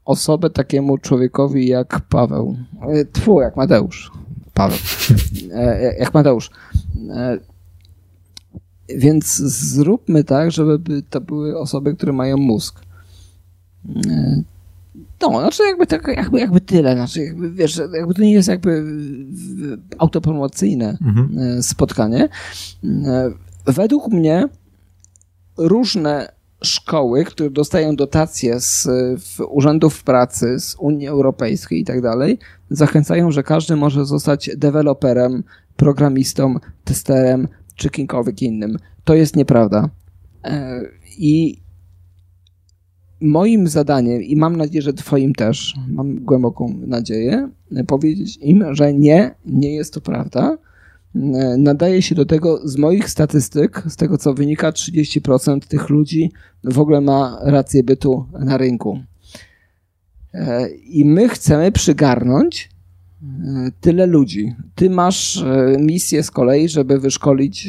osobę 0.06 0.50
takiemu 0.50 0.98
człowiekowi 0.98 1.68
jak 1.68 2.02
Paweł. 2.10 2.58
E, 2.82 3.06
tfu, 3.06 3.42
jak 3.42 3.56
Mateusz. 3.56 4.12
Paweł. 4.54 4.78
E, 5.54 5.96
jak 6.00 6.14
Mateusz. 6.14 6.52
E, 7.10 7.38
więc 8.90 9.36
zróbmy 9.36 10.24
tak, 10.24 10.52
żeby 10.52 11.02
to 11.10 11.22
były 11.22 11.60
osoby, 11.60 11.96
które 11.96 12.14
mają 12.14 12.38
mózg. 12.38 12.82
E, 14.08 14.42
no, 15.22 15.30
znaczy 15.40 15.64
jakby, 15.64 15.88
tak, 15.88 16.08
jakby, 16.08 16.40
jakby 16.40 16.62
tyle, 16.62 16.94
znaczy 16.94 17.24
jakby, 17.24 17.52
wiesz, 17.52 17.82
jakby 17.94 18.14
to 18.14 18.22
nie 18.22 18.32
jest 18.32 18.50
jakby 18.50 18.84
autopromocyjne 19.98 20.98
mhm. 21.02 21.40
E, 21.40 21.64
spotkanie. 21.64 22.30
E, 22.84 23.32
według 23.66 24.08
mnie 24.08 24.48
różne 25.58 26.30
szkoły, 26.64 27.26
które 27.26 27.50
dostają 27.50 27.96
dotacje 27.96 28.60
z 28.60 28.88
urzędów 29.50 30.04
pracy, 30.04 30.60
z 30.60 30.76
Unii 30.80 31.08
Europejskiej 31.08 31.80
i 31.80 31.86
tak 31.86 32.02
dalej, 32.02 32.40
zachęcają, 32.70 33.32
że 33.32 33.44
każdy 33.44 33.76
może 33.76 34.06
zostać 34.06 34.50
deweloperem, 34.58 35.44
programistą, 35.76 36.56
testerem 36.84 37.48
czy 37.76 37.90
kimkolwiek 37.90 38.42
innym. 38.42 38.78
To 39.04 39.14
jest 39.14 39.36
nieprawda. 39.36 39.90
E, 40.44 40.82
I 41.18 41.64
moim 43.22 43.68
zadaniem, 43.68 44.24
i 44.24 44.36
mam 44.36 44.56
nadzieję, 44.56 44.82
że 44.82 44.94
Twoim 44.94 45.34
też, 45.34 45.76
mam 45.88 46.16
głęboką 46.16 46.74
nadzieję, 46.88 47.50
powiedzieć 47.88 48.38
im, 48.42 48.66
że 48.72 48.94
nie, 48.94 49.36
nie 49.46 49.76
jest 49.76 49.94
to 49.94 50.02
prawda. 50.02 50.58
E, 51.16 51.58
nadaje 51.58 52.02
się 52.02 52.16
do 52.16 52.26
tego 52.26 52.68
z 52.68 52.78
moich 52.78 53.10
statystyk, 53.10 53.84
z 53.88 53.96
tego 53.96 54.18
co 54.18 54.34
wynika, 54.34 54.72
30% 54.72 55.60
tych 55.60 55.90
ludzi 55.90 56.32
w 56.64 56.80
ogóle 56.80 57.02
ma 57.02 57.40
rację 57.42 57.84
bytu 57.84 58.26
na 58.40 58.58
rynku. 58.58 59.00
E, 60.34 60.70
I 60.70 61.06
my 61.06 61.30
chcemy 61.30 61.72
przygarnąć 61.72 62.74
tyle 63.82 64.06
ludzi. 64.06 64.56
Ty 64.76 64.90
masz 64.90 65.44
misję 65.80 66.24
z 66.24 66.32
kolei, 66.32 66.70
żeby 66.70 67.00
wyszkolić 67.00 67.68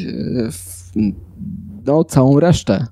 no, 1.85 2.03
całą 2.03 2.39
resztę. 2.39 2.87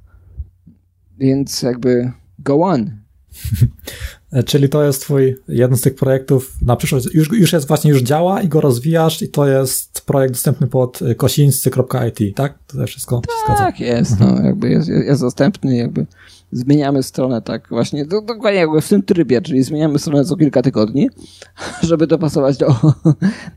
Więc 1.18 1.62
jakby 1.62 2.12
go 2.40 2.56
on. 2.56 2.92
Czyli 4.46 4.70
to 4.70 4.84
jest 4.84 5.02
twój 5.02 5.36
jeden 5.48 5.78
z 5.78 5.82
tych 5.82 5.96
projektów 5.96 6.52
na 6.62 6.76
przyszłość. 6.76 7.14
Już, 7.14 7.32
już 7.32 7.54
jest 7.54 7.68
właśnie, 7.68 7.92
już 7.92 8.02
działa 8.02 8.42
i 8.42 8.48
go 8.48 8.62
rozwijasz 8.62 9.22
i 9.22 9.30
to 9.30 9.48
jest 9.48 10.02
projekt 10.06 10.34
dostępny 10.34 10.68
pod 10.68 11.00
kosińscy.it, 11.18 12.36
tak? 12.36 12.54
To 12.68 12.88
wszystko 12.88 13.22
Tak, 13.48 13.80
jest. 13.80 14.20
No, 14.20 14.44
jakby 14.44 14.70
jest, 14.70 14.88
jest 14.88 15.22
dostępny, 15.22 15.76
jakby 15.76 16.06
zmieniamy 16.52 17.04
stronę 17.04 17.42
tak 17.42 17.70
właśnie, 17.70 18.06
do, 18.06 18.22
dokładnie 18.22 18.60
jakby 18.60 18.82
w 18.82 18.90
tym 18.90 19.04
trybie, 19.04 19.42
czyli 19.42 19.64
zmieniamy 19.64 20.00
stronę 20.00 20.26
co 20.26 20.36
kilka 20.36 20.62
tygodni, 20.62 21.10
żeby 21.82 22.08
dopasować 22.08 22.58
do, 22.58 22.76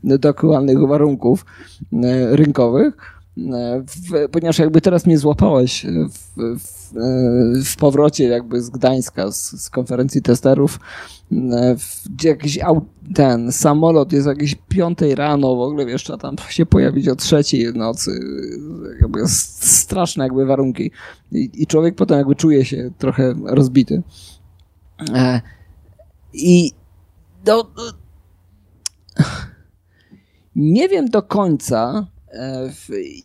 do 0.03 0.29
aktualnych 0.29 0.87
warunków 0.87 1.45
e, 1.93 2.35
rynkowych 2.35 3.16
w, 3.87 4.29
ponieważ 4.31 4.59
jakby 4.59 4.81
teraz 4.81 5.05
mnie 5.05 5.17
złapałeś 5.17 5.85
w, 6.09 6.59
w, 6.59 6.93
w 7.65 7.75
powrocie 7.75 8.23
jakby 8.23 8.61
z 8.61 8.69
Gdańska, 8.69 9.31
z, 9.31 9.61
z 9.61 9.69
konferencji 9.69 10.21
testerów, 10.21 10.79
gdzie 12.09 12.29
jakiś 12.29 12.59
ten 13.15 13.51
samolot 13.51 14.13
jest 14.13 14.27
jakieś 14.27 14.55
piątej 14.67 15.15
rano, 15.15 15.55
w 15.55 15.59
ogóle 15.59 15.85
wiesz, 15.85 16.03
tam 16.03 16.35
się 16.49 16.65
pojawić 16.65 17.07
o 17.07 17.15
trzeciej 17.15 17.73
nocy, 17.73 18.19
jakby 19.01 19.27
straszne 19.27 20.23
jakby 20.23 20.45
warunki 20.45 20.91
I, 21.31 21.49
i 21.53 21.67
człowiek 21.67 21.95
potem 21.95 22.17
jakby 22.17 22.35
czuje 22.35 22.65
się 22.65 22.91
trochę 22.97 23.33
rozbity. 23.45 24.03
E, 25.13 25.41
I 26.33 26.71
do, 27.45 27.71
nie 30.55 30.89
wiem 30.89 31.09
do 31.09 31.21
końca, 31.21 32.07
E, 32.07 32.16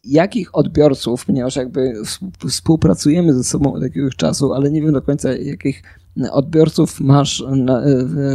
jakich 0.04 0.54
odbiorców, 0.54 1.26
ponieważ 1.26 1.56
jakby 1.56 1.94
współpracujemy 2.48 3.34
ze 3.34 3.44
sobą 3.44 3.72
od 3.74 3.82
jakiegoś 3.82 4.16
czasu, 4.16 4.52
ale 4.52 4.70
nie 4.70 4.82
wiem 4.82 4.92
do 4.92 5.02
końca, 5.02 5.32
jakich 5.32 5.82
odbiorców 6.30 7.00
masz 7.00 7.44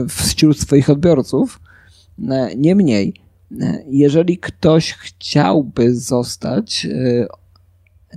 wśród 0.09 0.59
swoich 0.59 0.89
odbiorców. 0.89 1.59
E, 2.29 2.55
niemniej, 2.55 3.13
e, 3.61 3.83
jeżeli 3.89 4.37
ktoś 4.37 4.93
chciałby 4.93 5.95
zostać 5.95 6.87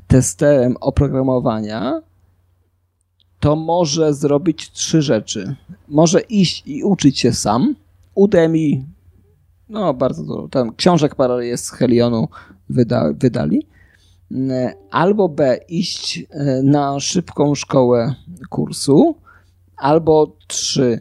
testerem 0.07 0.77
oprogramowania, 0.81 2.03
to 3.41 3.57
może 3.57 4.15
zrobić 4.15 4.71
trzy 4.71 5.03
rzeczy. 5.03 5.57
Może 5.89 6.21
iść 6.21 6.63
i 6.67 6.85
uczyć 6.85 7.19
się 7.19 7.33
sam. 7.33 7.75
Udemy 8.15 8.85
no 9.71 9.95
bardzo 9.95 10.23
dużo, 10.23 10.49
tam 10.49 10.75
książek 10.75 11.15
parę 11.15 11.47
jest 11.47 11.65
z 11.65 11.71
Helionu 11.71 12.29
wyda, 12.69 13.13
wydali. 13.13 13.67
Albo 14.91 15.29
B, 15.29 15.59
iść 15.69 16.25
e, 16.31 16.63
na 16.63 17.01
szybką 17.01 17.55
szkołę 17.55 18.15
kursu, 18.49 19.15
albo 19.77 20.37
trzy, 20.47 20.99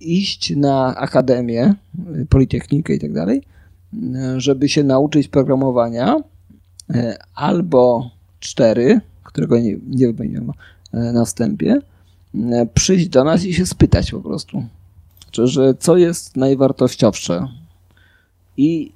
iść 0.00 0.56
na 0.56 0.96
akademię, 0.96 1.62
e, 1.62 1.74
politechnikę 2.28 2.94
i 2.94 2.98
tak 2.98 3.12
dalej, 3.12 3.42
mm, 3.94 4.40
żeby 4.40 4.68
się 4.68 4.84
nauczyć 4.84 5.28
programowania, 5.28 6.16
e, 6.94 7.16
albo 7.34 8.10
cztery, 8.40 9.00
którego 9.24 9.58
nie, 9.58 9.76
nie 9.88 10.12
wymieniłem 10.12 10.52
na 10.92 11.24
wstępie, 11.24 11.78
przyjść 12.74 13.08
do 13.08 13.24
nas 13.24 13.44
i 13.44 13.54
się 13.54 13.66
spytać 13.66 14.10
po 14.10 14.20
prostu, 14.20 14.64
że 15.32 15.74
co 15.74 15.96
jest 15.96 16.36
najwartościowsze 16.36 17.48
i 18.56 18.92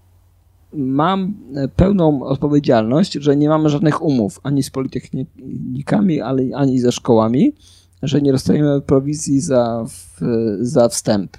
mam 0.73 1.35
pełną 1.77 2.23
odpowiedzialność, 2.23 3.13
że 3.13 3.37
nie 3.37 3.49
mamy 3.49 3.69
żadnych 3.69 4.03
umów 4.03 4.41
ani 4.43 4.63
z 4.63 4.71
politechnikami, 4.71 6.21
ani 6.55 6.81
ze 6.81 6.93
szkołami, 6.93 7.53
że 8.03 8.23
nie 8.23 8.33
dostajemy 8.33 8.81
prowizji 8.81 9.41
za, 9.41 9.87
za 10.61 10.89
wstęp. 10.89 11.37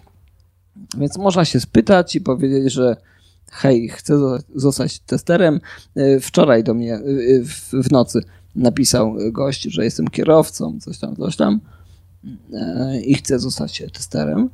Więc 0.98 1.18
można 1.18 1.46
się 1.46 1.60
spytać 1.60 2.16
i 2.16 2.22
powiedzieć, 2.22 2.74
że 2.74 2.98
hej, 3.52 3.90
chcę 3.90 4.20
zostać 4.56 5.00
testerem. 5.00 5.60
Wczoraj 6.22 6.64
do 6.64 6.74
mnie 6.74 7.00
w, 7.84 7.92
nocy 7.92 8.22
napisał 8.56 9.16
gość, 9.32 9.64
że 9.64 9.84
jestem 9.84 10.08
kierowcą, 10.08 10.80
coś 10.80 10.98
tam, 11.00 11.16
coś 11.16 11.36
tam 11.36 11.60
i 13.06 13.16
chcę 13.16 13.40
zostać 13.40 13.84
testerem. 13.94 14.50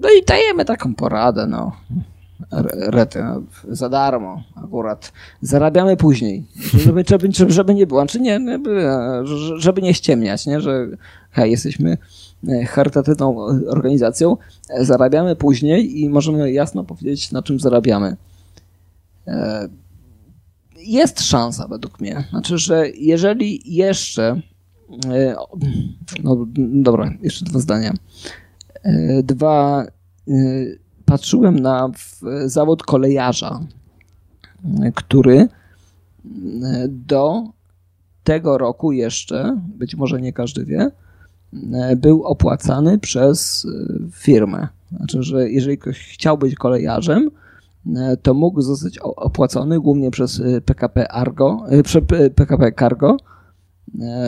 No 0.00 0.08
i 0.10 0.24
dajemy 0.26 0.64
taką 0.64 0.94
poradę, 0.94 1.46
no. 1.46 1.72
Rety, 2.72 3.22
no, 3.22 3.42
za 3.68 3.88
darmo 3.88 4.42
akurat. 4.54 5.12
Zarabiamy 5.42 5.96
później, 5.96 6.44
żeby, 6.84 7.04
żeby, 7.08 7.28
żeby 7.52 7.74
nie 7.74 7.86
było, 7.86 8.06
czy 8.06 8.20
nie, 8.20 8.40
żeby 9.56 9.82
nie 9.82 9.94
ściemniać, 9.94 10.46
nie? 10.46 10.60
że 10.60 10.86
hej, 11.30 11.50
jesteśmy 11.50 11.98
e, 12.48 12.64
charytatywną 12.64 13.36
organizacją, 13.68 14.36
e, 14.70 14.84
zarabiamy 14.84 15.36
później 15.36 16.00
i 16.00 16.08
możemy 16.08 16.52
jasno 16.52 16.84
powiedzieć, 16.84 17.32
na 17.32 17.42
czym 17.42 17.60
zarabiamy. 17.60 18.16
E, 19.26 19.68
jest 20.76 21.20
szansa 21.20 21.68
według 21.68 22.00
mnie. 22.00 22.24
Znaczy, 22.30 22.58
że 22.58 22.88
jeżeli 22.90 23.74
jeszcze. 23.74 24.40
No 26.24 26.46
dobra, 26.56 27.10
jeszcze 27.22 27.44
dwa 27.44 27.58
zdania. 27.58 27.92
E, 28.88 29.22
dwa, 29.22 29.84
e, 30.28 30.32
patrzyłem 31.04 31.58
na 31.58 31.90
zawód 32.46 32.82
kolejarza, 32.82 33.60
który 34.94 35.38
e, 35.38 35.48
do 36.88 37.44
tego 38.24 38.58
roku 38.58 38.92
jeszcze, 38.92 39.60
być 39.78 39.96
może 39.96 40.20
nie 40.20 40.32
każdy 40.32 40.64
wie, 40.64 40.90
był 41.96 42.24
opłacany 42.24 42.98
przez 42.98 43.66
firmę. 44.12 44.68
Znaczy, 44.96 45.22
że 45.22 45.50
jeżeli 45.50 45.78
ktoś 45.78 45.98
chciał 45.98 46.38
być 46.38 46.54
kolejarzem, 46.54 47.30
to 48.22 48.34
mógł 48.34 48.62
zostać 48.62 48.98
opłacony 48.98 49.80
głównie 49.80 50.10
przez 50.10 50.42
PKP 50.64 51.12
Argo, 51.12 51.64
PKP 52.34 52.72
Cargo, 52.72 53.16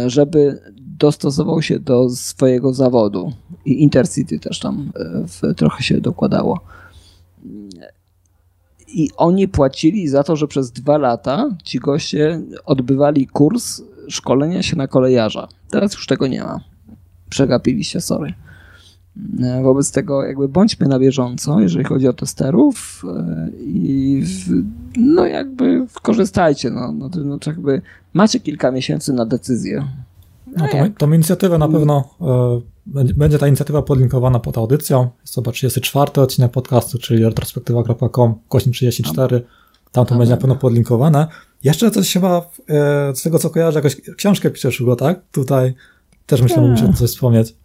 żeby 0.07 0.61
dostosował 0.77 1.62
się 1.62 1.78
do 1.78 2.11
swojego 2.11 2.73
zawodu 2.73 3.32
i 3.65 3.82
Intercity 3.82 4.39
też 4.39 4.59
tam 4.59 4.93
e, 4.97 5.24
w, 5.27 5.55
trochę 5.55 5.82
się 5.82 6.01
dokładało. 6.01 6.61
I 8.89 9.11
oni 9.16 9.49
płacili 9.49 10.09
za 10.09 10.24
to, 10.24 10.37
że 10.37 10.49
przez 10.49 10.73
dwa 10.73 10.99
lata 10.99 11.49
ci 11.65 11.78
goście 11.78 12.43
odbywali 12.65 13.27
kurs 13.27 13.82
szkolenia 14.09 14.62
się 14.62 14.77
na 14.77 14.87
kolejarza. 14.87 15.49
Teraz 15.70 15.95
już 15.95 16.07
tego 16.07 16.27
nie 16.27 16.45
ma. 16.45 16.61
Przegapiliście, 17.28 18.01
sorry. 18.01 18.35
E, 19.41 19.62
wobec 19.62 19.93
tego 19.93 20.24
jakby 20.24 20.49
bądźmy 20.49 20.89
na 20.89 20.99
bieżąco, 20.99 21.61
jeżeli 21.61 21.85
chodzi 21.85 22.09
o 22.09 22.12
testerów 22.12 23.03
e, 23.16 23.49
i 23.59 24.23
no 24.97 25.27
jakby 25.27 25.87
korzystajcie. 26.03 26.70
No, 26.70 26.93
no, 26.93 27.11
no 27.24 27.39
jakby 27.47 27.82
macie 28.15 28.41
kilka 28.41 28.70
miesięcy 28.70 29.12
na 29.12 29.27
decyzję. 29.27 29.85
No 30.57 30.66
to, 30.69 30.77
tą 30.99 31.12
inicjatywę 31.12 31.59
na 31.59 31.69
pewno 31.69 32.05
y, 33.11 33.15
będzie 33.15 33.39
ta 33.39 33.49
inicjatywa 33.49 33.82
podlinkowana 33.82 34.41
pod 34.41 34.59
audycją. 34.59 35.09
Jest 35.20 35.35
to 35.35 35.53
34 35.53 36.12
odcinek 36.23 36.53
podcastu, 36.53 36.99
czyli 36.99 37.24
retrospektywa.com, 37.24 38.35
kośnik 38.49 38.74
34. 38.74 39.43
Tam 39.93 40.07
to 40.07 40.15
będzie 40.15 40.31
na 40.31 40.37
pewno 40.37 40.57
podlinkowane. 40.57 41.27
Jeszcze 41.65 41.91
coś 41.91 42.12
chyba, 42.12 42.51
e, 42.69 43.15
z 43.15 43.23
tego 43.23 43.39
co 43.39 43.51
kojarzę, 43.51 43.78
jakąś 43.78 43.97
książkę 44.16 44.51
piszesz, 44.51 44.78
Hugo, 44.78 44.97
tak? 44.97 45.20
Tutaj 45.32 45.74
też 46.27 46.43
myślę, 46.43 46.62
że 46.62 46.70
muszę 46.70 46.93
coś 46.99 47.11
wspomnieć. 47.11 47.60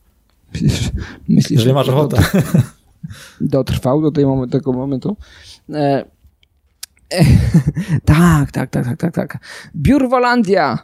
Myślisz, 1.29 1.51
Jeżeli 1.51 1.73
masz 1.73 1.89
ochotę. 1.89 2.17
Dotrwał 3.41 4.01
do 4.01 4.11
tej 4.11 4.25
moment, 4.25 4.51
tego 4.51 4.73
momentu. 4.73 5.17
E, 5.69 6.05
e, 7.13 7.25
tak, 8.05 8.51
tak, 8.51 8.69
tak, 8.69 8.85
tak, 8.85 8.97
tak, 8.97 9.13
tak. 9.15 9.37
Biur 9.75 10.09
Wolandia. 10.09 10.79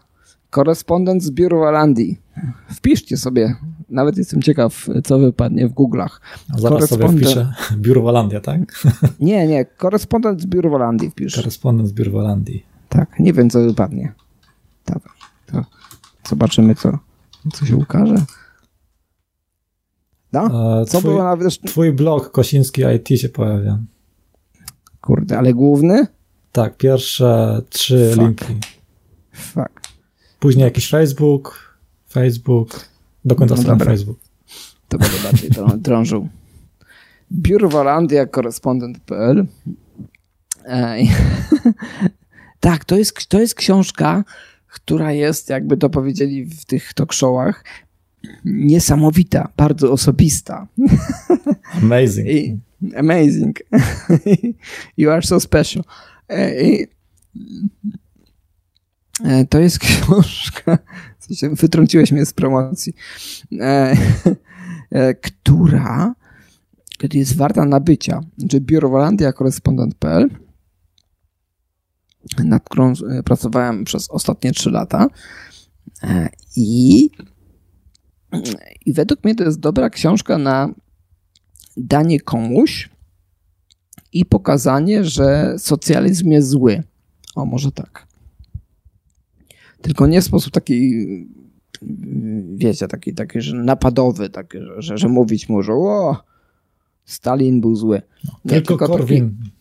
Korespondent 0.49 1.23
z 1.23 1.31
Biur 1.31 1.55
Wolandii. 1.55 2.19
Wpiszcie 2.69 3.17
sobie. 3.17 3.55
Nawet 3.89 4.17
jestem 4.17 4.41
ciekaw, 4.41 4.87
co 5.03 5.19
wypadnie 5.19 5.67
w 5.67 5.73
Google'ach. 5.73 6.19
A 6.55 6.59
zaraz 6.59 6.89
sobie 6.89 7.09
wpiszę 7.09 7.53
Biur 7.83 8.01
Wolandia, 8.01 8.39
tak? 8.39 8.59
Nie, 9.19 9.47
nie. 9.47 9.65
Korespondent 9.65 10.41
z 10.41 10.45
Biur 10.45 10.69
Wolandii 10.69 11.09
wpisz. 11.09 11.35
Korespondent 11.35 11.89
z 11.89 11.93
Biur 11.93 12.11
Wolandii. 12.11 12.65
Tak, 12.89 13.19
nie 13.19 13.33
wiem, 13.33 13.49
co 13.49 13.59
wypadnie. 13.59 14.13
Tak, 14.85 14.99
to 15.45 15.65
zobaczymy, 16.29 16.75
co, 16.75 16.99
co 17.53 17.65
się 17.65 17.75
ukaże. 17.75 18.15
No? 20.33 20.81
E, 20.81 20.85
twój, 20.85 21.01
było 21.01 21.23
na 21.23 21.37
Twój 21.65 21.91
blog 21.91 22.31
Kosiński 22.31 22.81
IT 22.95 23.19
się 23.19 23.29
pojawia. 23.29 23.79
Kurde, 25.01 25.37
ale 25.37 25.53
główny? 25.53 26.07
Tak, 26.51 26.77
pierwsze 26.77 27.61
trzy 27.69 28.11
Fuck. 28.15 28.21
linki. 28.21 28.67
Fuck. 29.33 29.81
Później 30.39 30.63
jakiś 30.63 30.89
Facebook, 30.89 31.77
Facebook, 32.09 32.85
do 33.25 33.35
końca 33.35 33.55
no 33.55 33.61
strony 33.61 33.85
Facebook. 33.85 34.19
To 34.87 34.97
będę 34.97 35.17
bardziej 35.23 35.49
drążył. 35.85 36.27
Biuro 37.31 37.69
Walandia, 37.69 38.25
korespondent.pl 38.25 39.45
Tak, 42.59 42.85
to 42.85 42.97
jest, 42.97 43.27
to 43.27 43.39
jest 43.39 43.55
książka, 43.55 44.23
która 44.67 45.11
jest, 45.11 45.49
jakby 45.49 45.77
to 45.77 45.89
powiedzieli 45.89 46.45
w 46.45 46.65
tych 46.65 46.93
talk 46.93 47.13
showach, 47.13 47.63
niesamowita, 48.45 49.49
bardzo 49.57 49.91
osobista. 49.91 50.67
Amazing. 51.83 52.27
I, 52.29 52.59
amazing. 52.97 53.59
you 54.97 55.11
are 55.11 55.21
so 55.21 55.39
special. 55.39 55.83
E, 56.29 56.63
I, 56.63 56.87
e, 59.23 59.45
to 59.45 59.59
jest 59.59 59.79
książka, 59.79 60.77
wytrąciłeś 61.51 62.11
mnie 62.11 62.25
z 62.25 62.33
promocji, 62.33 62.93
e, 63.59 63.95
która 65.21 66.15
jest 67.13 67.35
warta 67.35 67.65
nabycia. 67.65 68.21
Czyli 68.49 68.61
Biuro 68.61 68.89
Wolandia, 68.89 69.33
korespondent.pl 69.33 70.29
nad 72.43 72.63
którą 72.63 72.93
pracowałem 73.25 73.83
przez 73.83 74.09
ostatnie 74.09 74.51
trzy 74.51 74.71
lata. 74.71 75.07
I 76.55 77.09
i 78.85 78.93
według 78.93 79.23
mnie 79.23 79.35
to 79.35 79.43
jest 79.43 79.59
dobra 79.59 79.89
książka 79.89 80.37
na 80.37 80.73
danie 81.77 82.19
komuś 82.19 82.89
i 84.13 84.25
pokazanie, 84.25 85.03
że 85.03 85.55
socjalizm 85.57 86.31
jest 86.31 86.49
zły. 86.49 86.83
O, 87.35 87.45
może 87.45 87.71
tak. 87.71 88.07
Tylko 89.81 90.07
nie 90.07 90.21
w 90.21 90.25
sposób 90.25 90.53
taki, 90.53 90.93
wiecie, 92.55 92.87
taki, 92.87 93.13
taki 93.13 93.41
że 93.41 93.55
napadowy, 93.55 94.29
taki, 94.29 94.57
że, 94.77 94.97
że 94.97 95.07
mówić 95.07 95.49
może, 95.49 95.73
o, 95.73 96.23
Stalin 97.05 97.61
był 97.61 97.75
zły. 97.75 98.01
Nie, 98.45 98.51
tylko, 98.51 98.67
tylko 98.67 98.87
Korwin. 98.87 99.37
Taki, 99.37 99.51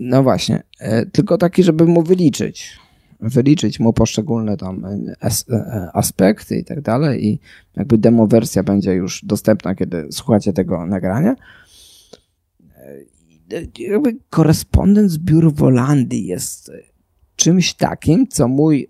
no 0.00 0.22
właśnie. 0.22 0.62
E, 0.78 1.06
tylko 1.06 1.38
taki, 1.38 1.62
żeby 1.62 1.84
mu 1.84 2.02
wyliczyć 2.02 2.78
wyliczyć 3.20 3.80
mu 3.80 3.92
poszczególne 3.92 4.56
tam 4.56 4.84
e, 4.84 5.14
e, 5.50 5.90
aspekty 5.92 6.56
i 6.56 6.64
tak 6.64 6.80
dalej 6.80 7.26
i 7.26 7.40
jakby 7.76 7.98
demo 7.98 8.26
wersja 8.26 8.62
będzie 8.62 8.92
już 8.92 9.24
dostępna, 9.24 9.74
kiedy 9.74 10.08
słuchacie 10.10 10.52
tego 10.52 10.86
nagrania. 10.86 11.36
E, 13.52 13.66
jakby 13.78 14.16
korespondent 14.30 15.10
z 15.10 15.18
biur 15.18 15.54
Wolandii 15.54 16.26
jest 16.26 16.72
czymś 17.36 17.74
takim, 17.74 18.28
co 18.28 18.48
mój 18.48 18.88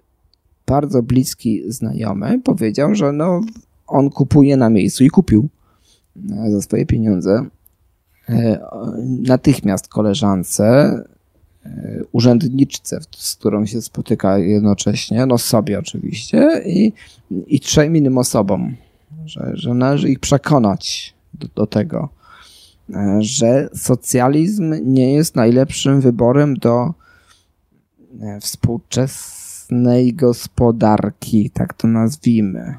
bardzo 0.66 1.02
bliski 1.02 1.62
znajomy 1.68 2.40
powiedział, 2.42 2.94
że 2.94 3.12
no 3.12 3.40
on 3.86 4.10
kupuje 4.10 4.56
na 4.56 4.70
miejscu 4.70 5.04
i 5.04 5.10
kupił 5.10 5.48
za 6.48 6.62
swoje 6.62 6.86
pieniądze 6.86 7.46
natychmiast 9.22 9.88
koleżance 9.88 10.64
E, 10.64 11.15
urzędniczce, 12.12 13.00
z 13.16 13.36
którą 13.36 13.66
się 13.66 13.82
spotyka 13.82 14.38
jednocześnie, 14.38 15.26
no 15.26 15.38
sobie 15.38 15.78
oczywiście, 15.78 16.62
i, 16.66 16.92
i 17.46 17.60
trzem 17.60 17.96
innym 17.96 18.18
osobom, 18.18 18.76
że, 19.24 19.50
że 19.54 19.74
należy 19.74 20.10
ich 20.10 20.20
przekonać 20.20 21.14
do, 21.34 21.48
do 21.54 21.66
tego, 21.66 22.08
e, 22.94 23.18
że 23.20 23.68
socjalizm 23.74 24.74
nie 24.84 25.14
jest 25.14 25.36
najlepszym 25.36 26.00
wyborem 26.00 26.56
do 26.56 26.94
e, 28.20 28.40
współczesnej 28.40 30.14
gospodarki, 30.14 31.50
tak 31.50 31.74
to 31.74 31.88
nazwijmy. 31.88 32.74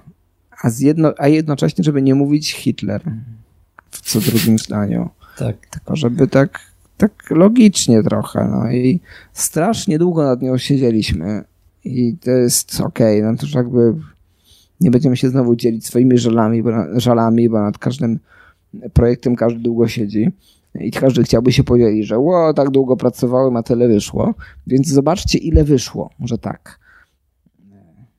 A, 0.63 0.69
zjedno, 0.69 1.13
a 1.17 1.27
jednocześnie, 1.27 1.83
żeby 1.83 2.01
nie 2.01 2.15
mówić 2.15 2.53
Hitler 2.53 3.01
w 3.91 4.01
co 4.01 4.21
drugim 4.21 4.59
zdaniu. 4.59 5.09
Tak. 5.37 5.67
Tylko 5.67 5.95
żeby 5.95 6.27
tak 6.27 6.59
tak 6.97 7.31
logicznie 7.31 8.03
trochę, 8.03 8.47
no 8.51 8.71
i 8.71 8.99
strasznie 9.33 9.99
długo 9.99 10.23
nad 10.23 10.41
nią 10.41 10.57
siedzieliśmy 10.57 11.43
i 11.83 12.17
to 12.17 12.31
jest 12.31 12.81
okej, 12.81 13.19
okay, 13.19 13.31
no 13.31 13.37
to 13.37 13.45
już 13.45 13.55
jakby 13.55 13.93
nie 14.81 14.91
będziemy 14.91 15.17
się 15.17 15.29
znowu 15.29 15.55
dzielić 15.55 15.85
swoimi 15.85 16.17
żalami, 16.17 16.63
bo, 16.63 16.71
żalami, 16.95 17.49
bo 17.49 17.61
nad 17.61 17.77
każdym 17.77 18.19
projektem 18.93 19.35
każdy 19.35 19.59
długo 19.59 19.87
siedzi 19.87 20.31
i 20.79 20.91
każdy 20.91 21.23
chciałby 21.23 21.51
się 21.51 21.63
podzielić, 21.63 22.07
że 22.07 22.17
ło, 22.17 22.53
tak 22.53 22.69
długo 22.69 22.97
pracowałem, 22.97 23.55
a 23.55 23.63
tyle 23.63 23.87
wyszło, 23.87 24.33
więc 24.67 24.87
zobaczcie 24.87 25.37
ile 25.37 25.63
wyszło, 25.63 26.09
może 26.19 26.37
tak. 26.37 26.79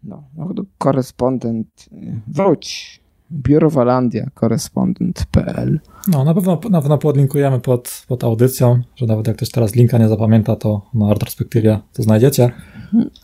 No, 0.03 0.25
no 0.37 0.55
korespondent, 0.79 1.89
wróć, 2.27 3.01
Biuro 3.33 3.71
Walandia, 3.71 4.31
korespondent.pl. 4.35 5.81
No, 6.09 6.25
na 6.25 6.35
pewno, 6.35 6.61
na 6.71 6.81
pewno 6.81 6.99
podlinkujemy 6.99 7.61
pod, 7.61 8.05
pod 8.09 8.25
audycją, 8.25 8.81
że 8.97 9.07
nawet 9.07 9.27
jak 9.27 9.37
ktoś 9.37 9.51
teraz 9.51 9.75
linka 9.75 9.99
nie 9.99 10.09
zapamięta, 10.09 10.57
to 10.57 10.83
na 10.95 11.13
retrospektywie 11.13 11.79
to 11.93 12.03
znajdziecie. 12.03 12.51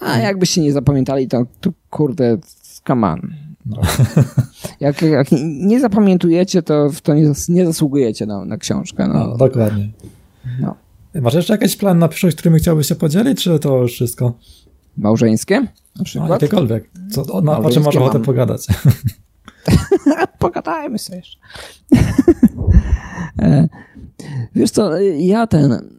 A 0.00 0.18
jakbyście 0.18 0.60
nie 0.60 0.72
zapamiętali, 0.72 1.28
to, 1.28 1.46
to 1.60 1.70
kurde, 1.90 2.38
come 2.86 3.06
on. 3.06 3.20
No. 3.66 3.80
Jak, 4.80 5.02
jak, 5.02 5.26
nie 5.42 5.80
zapamiętujecie, 5.80 6.62
to, 6.62 6.90
to 7.02 7.14
nie, 7.14 7.32
nie 7.48 7.66
zasługujecie 7.66 8.26
na, 8.26 8.44
na 8.44 8.56
książkę. 8.56 9.08
No. 9.08 9.14
no 9.14 9.36
dokładnie. 9.36 9.88
No. 10.60 10.74
Masz 11.20 11.34
jeszcze 11.34 11.52
jakiś 11.52 11.76
plan 11.76 11.98
na 11.98 12.08
przyszłość, 12.08 12.36
którymi 12.36 12.58
chciałbyś 12.58 12.86
się 12.86 12.94
podzielić, 12.94 13.42
czy 13.42 13.58
to 13.58 13.82
już 13.82 13.92
wszystko? 13.92 14.32
Małżeńskie? 14.96 15.66
Na 15.98 16.04
przykład? 16.04 16.28
No, 16.28 16.34
jakiekolwiek. 16.34 16.90
Co, 17.10 17.40
na, 17.40 17.58
o 17.58 17.70
czym 17.70 17.82
masz 17.82 17.96
ochotę 17.96 18.20
pogadać? 18.20 18.66
Pogadajmy 20.38 20.98
sobie 20.98 21.18
jeszcze. 21.18 21.38
E, 23.42 23.68
wiesz 24.54 24.70
co, 24.70 24.98
ja 25.18 25.46
ten 25.46 25.90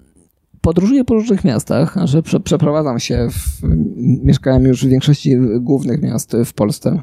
podróżuję 0.62 1.04
po 1.04 1.14
różnych 1.14 1.44
miastach, 1.44 1.96
prze, 2.24 2.40
przeprowadzam 2.40 3.00
się, 3.00 3.28
w, 3.32 3.64
mieszkałem 4.24 4.66
już 4.66 4.86
w 4.86 4.90
większości 4.90 5.38
głównych 5.60 6.02
miast 6.02 6.38
w 6.46 6.54
Polsce. 6.54 7.02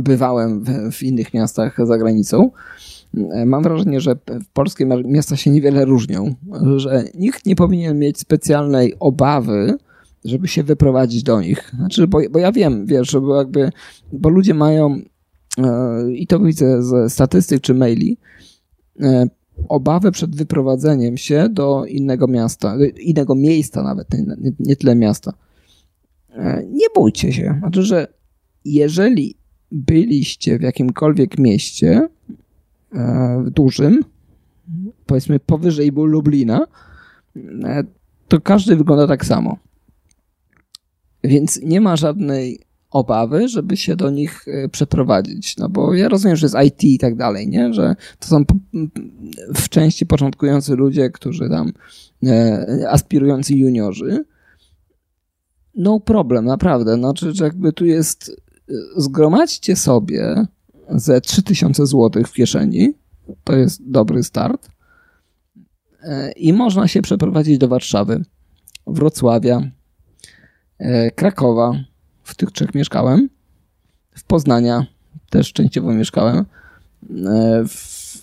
Bywałem 0.00 0.64
w, 0.64 0.92
w 0.92 1.02
innych 1.02 1.34
miastach 1.34 1.86
za 1.86 1.98
granicą. 1.98 2.50
E, 3.16 3.46
mam 3.46 3.62
wrażenie, 3.62 4.00
że 4.00 4.16
polskie 4.52 4.86
miasta 5.04 5.36
się 5.36 5.50
niewiele 5.50 5.84
różnią, 5.84 6.34
że 6.76 7.04
nikt 7.14 7.46
nie 7.46 7.56
powinien 7.56 7.98
mieć 7.98 8.18
specjalnej 8.18 8.94
obawy, 9.00 9.74
żeby 10.24 10.48
się 10.48 10.62
wyprowadzić 10.62 11.22
do 11.22 11.40
nich. 11.40 11.72
Znaczy, 11.76 12.06
bo, 12.06 12.18
bo 12.30 12.38
ja 12.38 12.52
wiem, 12.52 12.86
wiesz, 12.86 13.16
bo 13.20 13.36
jakby, 13.36 13.70
bo 14.12 14.28
ludzie 14.28 14.54
mają 14.54 15.00
i 16.14 16.26
to 16.26 16.40
widzę 16.40 16.82
ze 16.82 17.10
statystyk 17.10 17.60
czy 17.60 17.74
maili, 17.74 18.18
e, 19.00 19.28
obawy 19.68 20.12
przed 20.12 20.36
wyprowadzeniem 20.36 21.16
się 21.16 21.48
do 21.48 21.84
innego 21.84 22.26
miasta, 22.26 22.76
innego 23.00 23.34
miejsca 23.34 23.82
nawet, 23.82 24.12
nie, 24.12 24.52
nie 24.58 24.76
tyle 24.76 24.94
miasta. 24.94 25.32
E, 26.30 26.62
nie 26.70 26.86
bójcie 26.94 27.32
się. 27.32 27.56
Znaczy, 27.58 27.82
że 27.82 28.06
jeżeli 28.64 29.34
byliście 29.72 30.58
w 30.58 30.62
jakimkolwiek 30.62 31.38
mieście 31.38 32.08
dużym, 33.50 34.04
powiedzmy 35.06 35.40
powyżej 35.40 35.90
Lublina, 35.90 36.66
to 38.28 38.40
każdy 38.40 38.76
wygląda 38.76 39.06
tak 39.06 39.26
samo. 39.26 39.58
Więc 41.24 41.60
nie 41.62 41.80
ma 41.80 41.96
żadnej 41.96 42.60
obawy, 42.90 43.48
żeby 43.48 43.76
się 43.76 43.96
do 43.96 44.10
nich 44.10 44.44
e, 44.48 44.68
przeprowadzić. 44.68 45.56
No 45.56 45.68
bo 45.68 45.94
ja 45.94 46.08
rozumiem, 46.08 46.36
że 46.36 46.46
jest 46.46 46.56
IT 46.66 46.84
i 46.84 46.98
tak 46.98 47.16
dalej, 47.16 47.48
nie? 47.48 47.74
Że 47.74 47.96
to 48.18 48.28
są 48.28 48.44
w 49.54 49.68
części 49.68 50.06
początkujący 50.06 50.74
ludzie, 50.74 51.10
którzy 51.10 51.48
tam 51.48 51.72
aspirujący 52.88 53.54
juniorzy, 53.54 54.24
no 55.74 56.00
problem, 56.00 56.44
naprawdę. 56.44 56.94
Znaczy, 56.94 57.34
że 57.34 57.44
jakby 57.44 57.72
tu 57.72 57.84
jest, 57.84 58.42
zgromadźcie 58.96 59.76
sobie 59.76 60.46
ze 60.90 61.20
3000 61.20 61.86
zł 61.86 62.22
w 62.26 62.32
kieszeni, 62.32 62.94
to 63.44 63.56
jest 63.56 63.90
dobry 63.90 64.22
start 64.22 64.68
i 66.36 66.52
można 66.52 66.88
się 66.88 67.02
przeprowadzić 67.02 67.58
do 67.58 67.68
Warszawy, 67.68 68.24
Wrocławia, 68.86 69.70
Krakowa, 71.14 71.72
w 72.28 72.34
tych 72.34 72.50
trzech 72.50 72.74
mieszkałem, 72.74 73.28
w 74.14 74.24
Poznania 74.24 74.86
też 75.30 75.52
częściowo 75.52 75.94
mieszkałem. 75.94 76.44
E, 77.26 77.64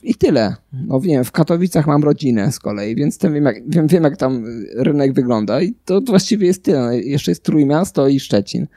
I 0.03 0.15
tyle. 0.15 0.55
No 0.87 0.99
wiem, 0.99 1.23
w 1.23 1.31
Katowicach 1.31 1.87
mam 1.87 2.03
rodzinę 2.03 2.51
z 2.51 2.59
kolei, 2.59 2.95
więc 2.95 3.17
wiem 3.17 3.45
jak, 3.45 3.69
wiem, 3.69 3.87
wiem, 3.87 4.03
jak 4.03 4.17
tam 4.17 4.45
rynek 4.75 5.13
wygląda 5.13 5.61
i 5.61 5.73
to 5.85 6.01
właściwie 6.01 6.47
jest 6.47 6.63
tyle. 6.63 6.81
No, 6.81 6.91
jeszcze 6.91 7.31
jest 7.31 7.43
Trójmiasto 7.43 8.07
i 8.07 8.19
Szczecin. 8.19 8.67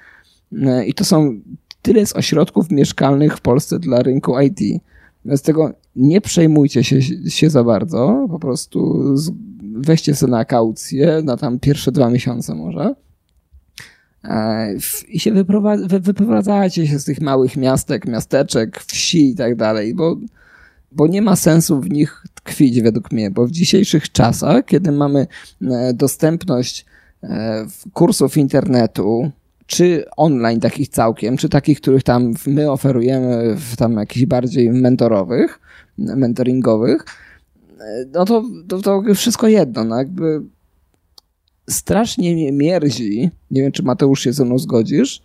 E, 0.62 0.86
I 0.86 0.94
to 0.94 1.04
są 1.04 1.40
tyle 1.82 2.06
z 2.06 2.16
ośrodków 2.16 2.70
mieszkalnych 2.70 3.36
w 3.36 3.40
Polsce 3.40 3.78
dla 3.78 4.02
rynku 4.02 4.40
IT. 4.40 4.82
Z 5.24 5.42
tego 5.42 5.72
nie 5.96 6.20
przejmujcie 6.20 6.84
się, 6.84 7.02
się 7.30 7.50
za 7.50 7.64
bardzo, 7.64 8.26
po 8.30 8.38
prostu 8.38 9.04
weźcie 9.74 10.14
sobie 10.14 10.32
na 10.32 10.44
kaucję 10.44 11.22
na 11.24 11.36
tam 11.36 11.58
pierwsze 11.58 11.92
dwa 11.92 12.10
miesiące 12.10 12.54
może 12.54 12.94
i 15.08 15.20
się 15.20 15.32
wyprowadzacie 15.88 16.86
się 16.86 16.98
z 16.98 17.04
tych 17.04 17.20
małych 17.20 17.56
miastek, 17.56 18.06
miasteczek, 18.06 18.80
wsi 18.80 19.30
i 19.30 19.34
tak 19.34 19.56
dalej, 19.56 19.94
bo, 19.94 20.16
bo 20.92 21.06
nie 21.06 21.22
ma 21.22 21.36
sensu 21.36 21.80
w 21.80 21.90
nich 21.90 22.22
tkwić 22.34 22.82
według 22.82 23.12
mnie, 23.12 23.30
bo 23.30 23.46
w 23.46 23.50
dzisiejszych 23.50 24.12
czasach, 24.12 24.64
kiedy 24.64 24.92
mamy 24.92 25.26
e, 25.62 25.94
dostępność 25.94 26.86
e, 27.22 27.66
kursów 27.92 28.36
internetu, 28.36 29.30
czy 29.66 30.04
online 30.16 30.60
takich 30.60 30.88
całkiem, 30.88 31.36
czy 31.36 31.48
takich, 31.48 31.80
których 31.80 32.02
tam 32.02 32.34
my 32.46 32.70
oferujemy 32.70 33.56
w 33.56 33.76
tam 33.76 33.92
jakichś 33.96 34.26
bardziej 34.26 34.70
mentorowych, 34.70 35.60
mentoringowych, 35.98 37.04
no 38.12 38.24
to, 38.24 38.44
to, 38.68 38.78
to 38.78 39.02
wszystko 39.14 39.48
jedno, 39.48 39.84
no 39.84 39.96
jakby 39.96 40.42
strasznie 41.68 42.34
mnie 42.34 42.52
mierzi, 42.52 43.30
nie 43.50 43.62
wiem 43.62 43.72
czy 43.72 43.82
Mateusz 43.82 44.20
się 44.20 44.32
ze 44.32 44.44
mną 44.44 44.58
zgodzisz, 44.58 45.22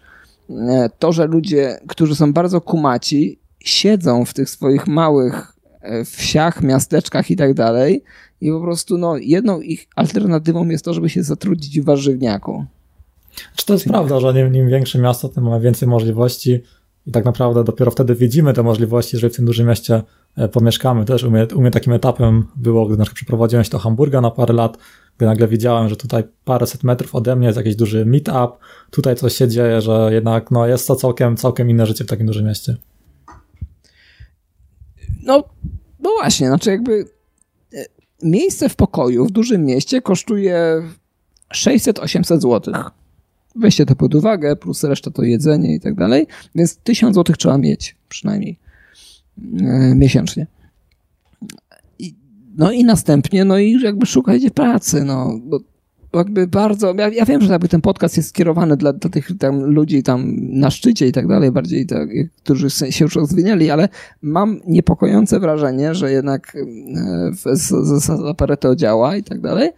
e, 0.50 0.90
to, 1.00 1.12
że 1.12 1.26
ludzie, 1.26 1.80
którzy 1.88 2.16
są 2.16 2.34
bardzo 2.34 2.62
kumaci, 2.62 3.40
siedzą 3.60 4.26
w 4.26 4.34
tych 4.34 4.50
swoich 4.50 4.88
małych 4.88 5.54
e, 5.82 6.06
wsiach, 6.06 6.64
miasteczkach 6.64 7.32
i 7.32 7.36
tak 7.36 7.54
dalej 7.54 8.04
i 8.42 8.52
po 8.52 8.62
prostu 8.62 8.98
no, 8.98 9.18
jedną 9.18 9.62
ich 9.62 9.88
alternatywą 9.96 10.70
jest 10.70 10.86
to, 10.86 10.94
żeby 10.94 11.10
się 11.10 11.24
zatrudnić 11.24 11.82
w 11.82 11.86
warzywniaku. 11.86 12.66
Czy 13.56 13.66
to 13.66 13.74
jest 13.74 13.86
prawda, 13.86 14.20
że 14.20 14.42
im, 14.42 14.56
im 14.56 14.70
większe 14.70 15.00
miasto, 15.00 15.30
tym 15.30 15.44
mamy 15.44 15.60
więcej 15.60 15.88
możliwości 15.88 16.60
i 17.06 17.12
tak 17.12 17.26
naprawdę 17.26 17.64
dopiero 17.64 17.92
wtedy 17.92 18.16
widzimy 18.16 18.54
te 18.54 18.64
możliwości, 18.64 19.18
że 19.18 19.30
w 19.30 19.36
tym 19.36 19.46
dużym 19.46 19.68
mieście 19.68 20.02
e, 20.38 20.48
pomieszkamy. 20.48 21.06
Też 21.06 21.24
u 21.24 21.32
mnie, 21.32 21.48
u 21.56 21.62
mnie 21.62 21.72
takim 21.72 21.94
etapem 21.94 22.48
było, 22.56 22.86
gdy 22.86 22.98
na 22.98 23.04
przykład 23.04 23.16
przeprowadziłem 23.16 23.64
się 23.64 23.72
do 23.72 23.80
Hamburga 23.80 24.22
na 24.22 24.32
parę 24.32 24.54
lat, 24.54 24.78
gdy 25.18 25.26
nagle 25.26 25.48
widziałem, 25.48 25.90
że 25.90 25.96
tutaj 25.96 26.24
paręset 26.46 26.84
metrów 26.84 27.16
ode 27.16 27.36
mnie 27.36 27.48
jest 27.48 27.58
jakiś 27.58 27.76
duży 27.76 28.06
meetup, 28.06 28.58
tutaj 28.92 29.16
coś 29.16 29.36
się 29.36 29.48
dzieje, 29.48 29.82
że 29.82 30.10
jednak 30.12 30.52
no, 30.52 30.68
jest 30.68 30.88
to 30.88 30.96
całkiem, 30.96 31.38
całkiem 31.38 31.70
inne 31.70 31.86
życie 31.86 32.04
w 32.04 32.08
takim 32.08 32.26
dużym 32.26 32.46
mieście. 32.46 32.78
No, 35.24 35.44
no 36.00 36.10
właśnie, 36.22 36.48
znaczy 36.48 36.70
jakby 36.70 37.06
e, 37.74 37.86
miejsce 38.24 38.70
w 38.70 38.76
pokoju 38.76 39.26
w 39.26 39.32
dużym 39.32 39.66
mieście 39.66 40.02
kosztuje 40.02 40.84
600-800 41.54 42.40
zł. 42.40 42.74
Weźcie 43.56 43.86
to 43.86 43.96
pod 43.96 44.16
uwagę, 44.16 44.56
plus 44.56 44.84
reszta 44.84 45.12
to 45.12 45.24
jedzenie 45.24 45.76
i 45.76 45.80
tak 45.80 45.96
dalej, 45.96 46.28
więc 46.56 46.78
1000 46.78 47.16
zł 47.16 47.36
trzeba 47.36 47.58
mieć 47.58 47.96
przynajmniej 48.10 48.60
e, 49.62 49.96
miesięcznie. 49.96 50.48
No 52.58 52.72
i 52.72 52.84
następnie, 52.84 53.46
no 53.46 53.58
i 53.58 53.82
jakby 53.82 54.06
szukajcie 54.06 54.52
pracy, 54.52 55.04
no, 55.04 55.40
bo 55.44 55.60
jakby 56.14 56.48
bardzo, 56.48 56.94
ja, 56.98 57.10
ja 57.10 57.26
wiem, 57.26 57.42
że 57.42 57.52
jakby 57.52 57.68
ten 57.68 57.82
podcast 57.82 58.18
jest 58.18 58.30
skierowany 58.30 58.78
dla, 58.78 58.94
dla 58.94 59.10
tych 59.10 59.38
tam 59.38 59.64
ludzi 59.64 60.04
tam 60.04 60.36
na 60.40 60.72
szczycie 60.72 61.08
i 61.08 61.12
tak 61.12 61.28
dalej, 61.28 61.52
bardziej 61.52 61.86
tak, 61.86 62.10
którzy 62.44 62.70
się 62.70 63.06
już 63.06 63.16
rozwinęli, 63.16 63.70
ale 63.70 63.90
mam 64.22 64.60
niepokojące 64.68 65.40
wrażenie, 65.40 65.96
że 65.96 66.12
jednak 66.12 66.56
e, 66.56 67.56
zasada 67.84 68.34
Pareto 68.34 68.76
działa 68.76 69.18
i 69.18 69.24
tak 69.24 69.42
dalej, 69.42 69.70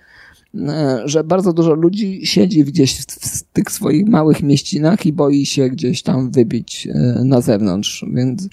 e, 0.56 1.02
że 1.06 1.24
bardzo 1.24 1.54
dużo 1.54 1.74
ludzi 1.74 2.26
siedzi 2.26 2.64
gdzieś 2.64 3.02
w, 3.02 3.06
w 3.06 3.44
tych 3.44 3.72
swoich 3.72 4.08
małych 4.08 4.44
mieścinach 4.44 5.06
i 5.06 5.14
boi 5.14 5.46
się 5.46 5.70
gdzieś 5.70 6.04
tam 6.04 6.32
wybić 6.32 6.88
e, 6.88 7.22
na 7.24 7.42
zewnątrz, 7.42 8.06
więc 8.14 8.48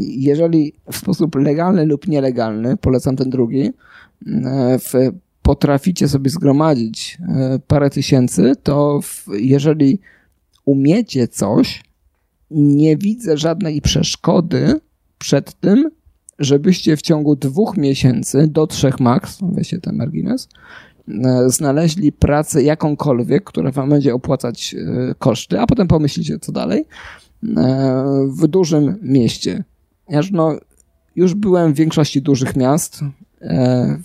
jeżeli 0.00 0.72
w 0.92 0.96
sposób 0.96 1.34
legalny 1.34 1.86
lub 1.86 2.08
nielegalny, 2.08 2.76
polecam 2.76 3.16
ten 3.16 3.30
drugi, 3.30 3.70
e, 4.26 4.78
potraficie 5.42 6.08
sobie 6.08 6.30
zgromadzić 6.30 7.18
e, 7.28 7.58
parę 7.66 7.90
tysięcy, 7.90 8.52
to 8.62 9.00
jeżeli 9.32 10.00
umiecie 10.64 11.28
coś, 11.28 11.82
nie 12.50 12.96
widzę 12.96 13.36
żadnej 13.36 13.80
przeszkody 13.80 14.80
przed 15.18 15.60
tym, 15.60 15.90
żebyście 16.38 16.96
w 16.96 17.02
ciągu 17.02 17.36
dwóch 17.36 17.76
miesięcy 17.76 18.48
do 18.48 18.66
trzech 18.66 19.00
max, 19.00 19.38
weźcie 19.42 19.80
ten 19.80 19.96
margines, 19.96 20.48
znaleźli 21.46 22.12
pracę 22.12 22.62
jakąkolwiek, 22.62 23.44
która 23.44 23.70
wam 23.70 23.90
będzie 23.90 24.14
opłacać 24.14 24.74
koszty, 25.18 25.60
a 25.60 25.66
potem 25.66 25.88
pomyślicie 25.88 26.38
co 26.38 26.52
dalej 26.52 26.84
w 28.28 28.46
dużym 28.46 28.98
mieście. 29.02 29.64
Ja 30.08 30.20
no, 30.32 30.56
już 31.16 31.34
byłem 31.34 31.72
w 31.72 31.76
większości 31.76 32.22
dużych 32.22 32.56
miast. 32.56 33.00
E, 33.42 33.98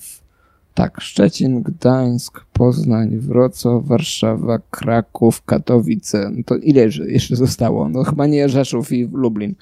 tak, 0.74 1.02
Szczecin, 1.02 1.61
Gdańsk, 1.61 2.45
Poznań, 2.53 3.18
Wrocław, 3.18 3.86
Warszawa, 3.86 4.60
Kraków, 4.70 5.41
Katowice. 5.45 6.32
No 6.36 6.44
to 6.45 6.56
ile 6.56 6.82
jeszcze 7.07 7.36
zostało? 7.36 7.90
No 7.90 8.03
chyba 8.03 8.28
nie 8.28 8.49
Rzeszów 8.49 8.91
i 8.91 9.10
Lublin. 9.14 9.56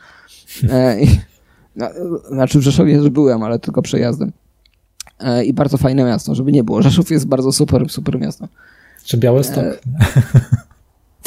E, 0.69 0.97
no, 1.75 1.89
znaczy 2.31 2.59
w 2.59 2.61
Rzeszowie 2.61 2.99
też 2.99 3.09
byłem, 3.09 3.43
ale 3.43 3.59
tylko 3.59 3.81
przejazdem. 3.81 4.31
E, 5.19 5.45
I 5.45 5.53
bardzo 5.53 5.77
fajne 5.77 6.03
miasto, 6.03 6.35
żeby 6.35 6.51
nie 6.51 6.63
było. 6.63 6.81
Rzeszów 6.81 7.11
jest 7.11 7.27
bardzo 7.27 7.51
super, 7.51 7.89
super 7.89 8.19
miasto. 8.19 8.47
Czy 9.03 9.17
Białystok? 9.17 9.65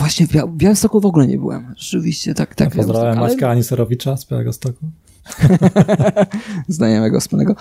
Właśnie 0.01 0.27
w, 0.27 0.31
Bia- 0.31 0.56
Białymstoku 0.56 1.01
w 1.01 1.06
ogóle 1.06 1.27
nie 1.27 1.39
byłem. 1.39 1.74
Rzeczywiście, 1.77 2.35
tak. 2.35 2.55
tak 2.55 2.70
ja 2.70 2.77
pozdrawiam 2.77 3.18
ale... 3.18 3.28
Maćka 3.28 3.51
Aniserowicza 3.51 4.16
z 4.16 4.27
Białegostoku. 4.27 4.86
Znajomego 6.68 7.20
wspólnego. 7.20 7.55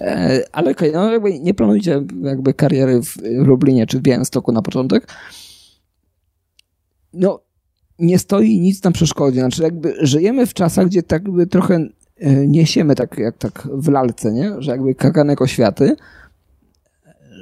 E, 0.00 0.42
ale 0.52 0.70
okej, 0.70 0.90
okay, 0.90 1.02
no 1.02 1.12
jakby 1.12 1.40
nie 1.40 1.54
planujcie 1.54 2.02
jakby 2.22 2.54
kariery 2.54 3.02
w 3.02 3.16
Lublinie 3.22 3.86
czy 3.86 3.98
w 3.98 4.02
Białymstoku 4.02 4.52
na 4.52 4.62
początek. 4.62 5.08
No, 7.12 7.40
nie 7.98 8.18
stoi 8.18 8.60
nic 8.60 8.82
na 8.82 8.90
przeszkodzie. 8.90 9.40
Znaczy 9.40 9.62
jakby 9.62 9.94
żyjemy 10.00 10.46
w 10.46 10.54
czasach, 10.54 10.86
gdzie 10.86 11.02
tak 11.02 11.22
jakby 11.22 11.46
trochę 11.46 11.88
e, 12.16 12.46
niesiemy 12.46 12.94
tak 12.94 13.18
jak 13.18 13.38
tak 13.38 13.68
w 13.72 13.88
lalce, 13.88 14.32
nie? 14.32 14.52
Że 14.58 14.70
jakby 14.70 14.94
kaganek 14.94 15.42
oświaty, 15.42 15.96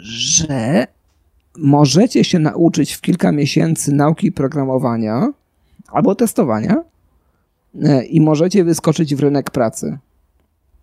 że 0.02 0.86
możecie 1.58 2.24
się 2.24 2.38
nauczyć 2.38 2.92
w 2.92 3.00
kilka 3.00 3.32
miesięcy 3.32 3.92
nauki 3.92 4.32
programowania 4.32 5.32
albo 5.88 6.14
testowania 6.14 6.84
e, 7.82 8.04
i 8.04 8.20
możecie 8.20 8.64
wyskoczyć 8.64 9.14
w 9.14 9.20
rynek 9.20 9.50
pracy, 9.50 9.98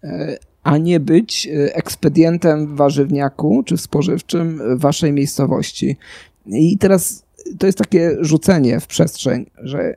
e, 0.03 0.37
a 0.63 0.77
nie 0.77 0.99
być 0.99 1.47
e, 1.47 1.75
ekspedientem 1.75 2.67
w 2.67 2.75
warzywniaku 2.75 3.63
czy 3.65 3.77
w 3.77 3.81
spożywczym 3.81 4.61
waszej 4.77 5.13
miejscowości. 5.13 5.97
I 6.45 6.77
teraz 6.77 7.23
to 7.59 7.65
jest 7.65 7.77
takie 7.77 8.17
rzucenie 8.19 8.79
w 8.79 8.87
przestrzeń, 8.87 9.45
że 9.57 9.95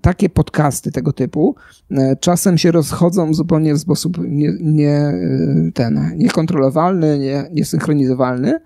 takie 0.00 0.28
podcasty 0.28 0.92
tego 0.92 1.12
typu 1.12 1.54
czasem 2.20 2.58
się 2.58 2.70
rozchodzą 2.70 3.34
zupełnie 3.34 3.74
w 3.74 3.78
sposób 3.78 4.18
nie, 4.28 4.52
nie, 4.60 5.12
ten, 5.74 6.12
niekontrolowalny, 6.16 7.18
nie, 7.18 7.44
niesynchronizowalny, 7.52 8.60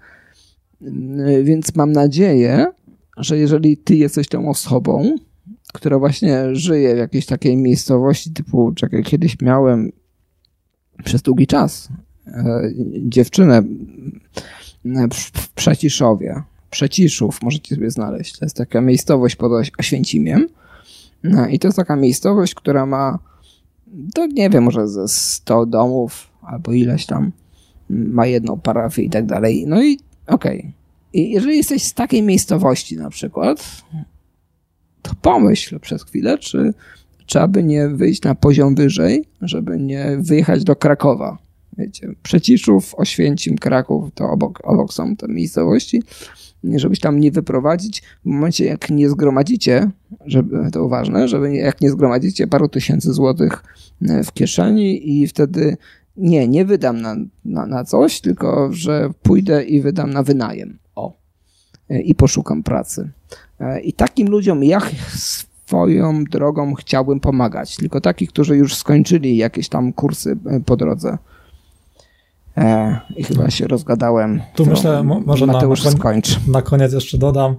więc 1.42 1.74
mam 1.76 1.92
nadzieję, 1.92 2.66
że 3.16 3.38
jeżeli 3.38 3.76
ty 3.76 3.96
jesteś 3.96 4.28
tą 4.28 4.48
osobą, 4.48 5.16
która 5.72 5.98
właśnie 5.98 6.56
żyje 6.56 6.94
w 6.94 6.98
jakiejś 6.98 7.26
takiej 7.26 7.56
miejscowości 7.56 8.32
typu, 8.32 8.72
czekaj, 8.72 9.02
kiedyś 9.02 9.40
miałem 9.40 9.92
przez 11.04 11.22
długi 11.22 11.46
czas 11.46 11.88
e, 12.26 12.72
dziewczynę 12.98 13.62
e, 14.86 15.08
w 15.12 15.48
Przeciszowie, 15.54 16.42
Przeciszów, 16.70 17.42
możecie 17.42 17.74
sobie 17.74 17.90
znaleźć. 17.90 18.38
To 18.38 18.44
jest 18.44 18.56
taka 18.56 18.80
miejscowość 18.80 19.36
pod 19.36 19.52
Oświęcimiem. 19.78 20.48
No, 21.22 21.48
I 21.48 21.58
to 21.58 21.68
jest 21.68 21.76
taka 21.76 21.96
miejscowość, 21.96 22.54
która 22.54 22.86
ma, 22.86 23.18
to 24.14 24.26
nie 24.26 24.50
wiem, 24.50 24.64
może 24.64 24.88
ze 24.88 25.08
100 25.08 25.66
domów 25.66 26.30
albo 26.42 26.72
ileś 26.72 27.06
tam. 27.06 27.32
ma 27.88 28.26
jedną 28.26 28.60
parafię 28.60 29.02
i 29.02 29.10
tak 29.10 29.26
dalej. 29.26 29.64
No 29.66 29.82
i 29.82 29.98
okej. 30.28 30.58
Okay. 30.58 30.72
I 31.12 31.30
jeżeli 31.30 31.56
jesteś 31.56 31.82
z 31.82 31.94
takiej 31.94 32.22
miejscowości 32.22 32.96
na 32.96 33.10
przykład, 33.10 33.82
to 35.02 35.12
pomyśl 35.22 35.80
przez 35.80 36.04
chwilę, 36.04 36.38
czy 36.38 36.74
trzeba 37.26 37.48
by 37.48 37.62
nie 37.62 37.88
wyjść 37.88 38.22
na 38.22 38.34
poziom 38.34 38.74
wyżej, 38.74 39.24
żeby 39.42 39.78
nie 39.78 40.16
wyjechać 40.20 40.64
do 40.64 40.76
Krakowa. 40.76 41.38
Wiecie, 41.78 42.08
Przeciszów, 42.22 42.94
Oświęcim, 42.94 43.58
Kraków, 43.58 44.10
to 44.14 44.30
obok, 44.30 44.60
obok 44.64 44.92
są 44.92 45.16
te 45.16 45.28
miejscowości, 45.28 46.02
żebyś 46.64 47.00
tam 47.00 47.20
nie 47.20 47.30
wyprowadzić 47.30 48.02
w 48.24 48.26
momencie, 48.26 48.64
jak 48.64 48.90
nie 48.90 49.08
zgromadzicie, 49.08 49.90
żeby, 50.26 50.70
to 50.72 50.88
ważne, 50.88 51.28
żeby 51.28 51.54
jak 51.54 51.80
nie 51.80 51.90
zgromadzicie 51.90 52.46
paru 52.46 52.68
tysięcy 52.68 53.12
złotych 53.12 53.64
w 54.00 54.32
kieszeni 54.32 55.20
i 55.20 55.26
wtedy 55.26 55.76
nie, 56.18 56.48
nie 56.48 56.64
wydam 56.64 57.00
na, 57.00 57.16
na, 57.44 57.66
na 57.66 57.84
coś, 57.84 58.20
tylko 58.20 58.68
że 58.72 59.10
pójdę 59.22 59.64
i 59.64 59.80
wydam 59.80 60.10
na 60.10 60.22
wynajem. 60.22 60.78
O. 60.94 61.12
E, 61.90 62.00
I 62.00 62.14
poszukam 62.14 62.62
pracy. 62.62 63.10
E, 63.60 63.80
I 63.80 63.92
takim 63.92 64.28
ludziom 64.28 64.64
ja 64.64 64.80
swoją 65.16 66.24
drogą 66.24 66.74
chciałbym 66.74 67.20
pomagać. 67.20 67.76
Tylko 67.76 68.00
takich, 68.00 68.28
którzy 68.28 68.56
już 68.56 68.74
skończyli 68.74 69.36
jakieś 69.36 69.68
tam 69.68 69.92
kursy 69.92 70.36
po 70.66 70.76
drodze. 70.76 71.18
E, 72.56 73.00
I 73.16 73.24
chyba 73.24 73.50
się 73.50 73.66
rozgadałem. 73.66 74.40
Tu 74.54 74.66
myślę, 74.66 75.02
może 75.26 75.46
Mateusz 75.46 75.84
na, 75.84 75.90
na, 75.90 75.96
skończ. 75.96 76.46
na 76.48 76.62
koniec 76.62 76.92
jeszcze 76.92 77.18
dodam, 77.18 77.56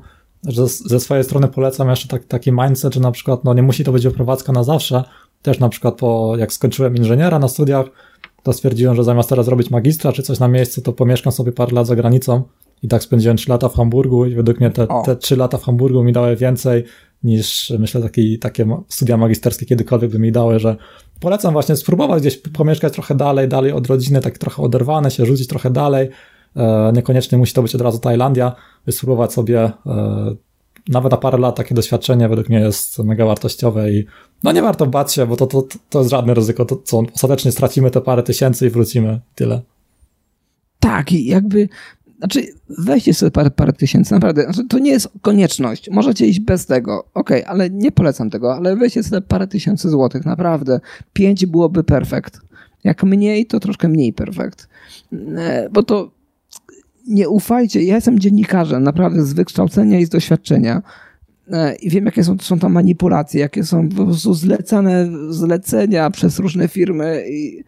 że 0.47 0.67
ze 0.67 0.99
swojej 0.99 1.23
strony 1.23 1.47
polecam 1.47 1.89
jeszcze 1.89 2.07
tak, 2.07 2.25
taki 2.25 2.51
mindset, 2.51 2.93
że 2.93 2.99
na 2.99 3.11
przykład 3.11 3.43
no 3.43 3.53
nie 3.53 3.63
musi 3.63 3.83
to 3.83 3.91
być 3.91 4.03
wyprowadzka 4.03 4.51
na 4.51 4.63
zawsze. 4.63 5.03
Też 5.41 5.59
na 5.59 5.69
przykład 5.69 5.95
po, 5.95 6.33
jak 6.37 6.53
skończyłem 6.53 6.95
inżyniera 6.95 7.39
na 7.39 7.47
studiach, 7.47 7.85
to 8.43 8.53
stwierdziłem, 8.53 8.95
że 8.95 9.03
zamiast 9.03 9.29
teraz 9.29 9.47
robić 9.47 9.69
magistra 9.69 10.11
czy 10.11 10.23
coś 10.23 10.39
na 10.39 10.47
miejscu, 10.47 10.81
to 10.81 10.93
pomieszkam 10.93 11.33
sobie 11.33 11.51
parę 11.51 11.71
lat 11.75 11.87
za 11.87 11.95
granicą. 11.95 12.43
I 12.83 12.87
tak 12.87 13.03
spędziłem 13.03 13.37
3 13.37 13.49
lata 13.49 13.69
w 13.69 13.75
Hamburgu 13.75 14.25
i 14.25 14.35
według 14.35 14.59
mnie 14.59 14.71
te, 14.71 14.87
te 15.05 15.15
3 15.15 15.35
lata 15.35 15.57
w 15.57 15.63
Hamburgu 15.63 16.03
mi 16.03 16.13
dały 16.13 16.35
więcej 16.35 16.83
niż 17.23 17.73
myślę 17.79 18.01
taki, 18.01 18.39
takie 18.39 18.65
studia 18.87 19.17
magisterskie 19.17 19.65
kiedykolwiek 19.65 20.11
by 20.11 20.19
mi 20.19 20.31
dały, 20.31 20.59
że 20.59 20.75
polecam 21.19 21.53
właśnie 21.53 21.75
spróbować 21.75 22.21
gdzieś 22.21 22.37
pomieszkać 22.37 22.93
trochę 22.93 23.15
dalej, 23.15 23.47
dalej 23.47 23.71
od 23.71 23.87
rodziny, 23.87 24.21
tak 24.21 24.37
trochę 24.37 24.63
oderwane 24.63 25.11
się, 25.11 25.25
rzucić 25.25 25.47
trochę 25.47 25.69
dalej. 25.69 26.09
E, 26.55 26.91
niekoniecznie 26.95 27.37
musi 27.37 27.53
to 27.53 27.61
być 27.61 27.75
od 27.75 27.81
razu 27.81 27.99
Tajlandia, 27.99 28.55
by 28.85 28.91
spróbować 28.91 29.33
sobie 29.33 29.71
e, 29.85 30.35
nawet 30.89 31.11
na 31.11 31.17
parę 31.17 31.37
lat 31.37 31.55
takie 31.55 31.75
doświadczenie 31.75 32.29
według 32.29 32.49
mnie 32.49 32.59
jest 32.59 32.99
mega 32.99 33.25
wartościowe 33.25 33.91
i 33.91 34.05
no 34.43 34.51
nie 34.51 34.61
warto 34.61 34.85
bać 34.87 35.13
się, 35.13 35.25
bo 35.27 35.35
to, 35.35 35.47
to, 35.47 35.63
to 35.89 35.99
jest 35.99 36.11
żadne 36.11 36.33
ryzyko, 36.33 36.65
to 36.65 36.75
co 36.83 37.03
ostatecznie 37.15 37.51
stracimy 37.51 37.91
te 37.91 38.01
parę 38.01 38.23
tysięcy 38.23 38.67
i 38.67 38.69
wrócimy, 38.69 39.19
tyle. 39.35 39.61
Tak, 40.79 41.11
i 41.11 41.25
jakby 41.25 41.69
znaczy, 42.19 42.47
weźcie 42.69 43.13
sobie 43.13 43.31
parę, 43.31 43.51
parę 43.51 43.73
tysięcy, 43.73 44.13
naprawdę. 44.13 44.43
Znaczy, 44.43 44.67
to 44.69 44.79
nie 44.79 44.91
jest 44.91 45.09
konieczność. 45.21 45.89
Możecie 45.89 46.27
iść 46.27 46.39
bez 46.39 46.65
tego. 46.65 47.05
Okej, 47.13 47.43
okay, 47.43 47.47
ale 47.47 47.69
nie 47.69 47.91
polecam 47.91 48.29
tego, 48.29 48.55
ale 48.55 48.75
weźcie 48.75 49.03
sobie 49.03 49.21
parę 49.21 49.47
tysięcy 49.47 49.89
złotych, 49.89 50.25
naprawdę. 50.25 50.79
Pięć 51.13 51.45
byłoby 51.45 51.83
perfekt. 51.83 52.39
Jak 52.83 53.03
mniej, 53.03 53.45
to 53.45 53.59
troszkę 53.59 53.87
mniej 53.87 54.13
perfekt. 54.13 54.67
E, 55.37 55.69
bo 55.71 55.83
to 55.83 56.11
nie 57.07 57.29
ufajcie. 57.29 57.83
Ja 57.83 57.95
jestem 57.95 58.19
dziennikarzem, 58.19 58.83
naprawdę 58.83 59.23
z 59.23 59.33
wykształcenia 59.33 59.99
i 59.99 60.05
z 60.05 60.09
doświadczenia. 60.09 60.81
E, 61.49 61.75
I 61.75 61.89
wiem, 61.89 62.05
jakie 62.05 62.23
są, 62.23 62.37
są 62.41 62.59
tam 62.59 62.71
manipulacje, 62.71 63.41
jakie 63.41 63.63
są 63.63 63.89
po 63.89 64.05
prostu 64.05 64.33
zlecane 64.33 65.09
zlecenia 65.29 66.09
przez 66.09 66.39
różne 66.39 66.67
firmy. 66.67 67.25
I 67.29 67.63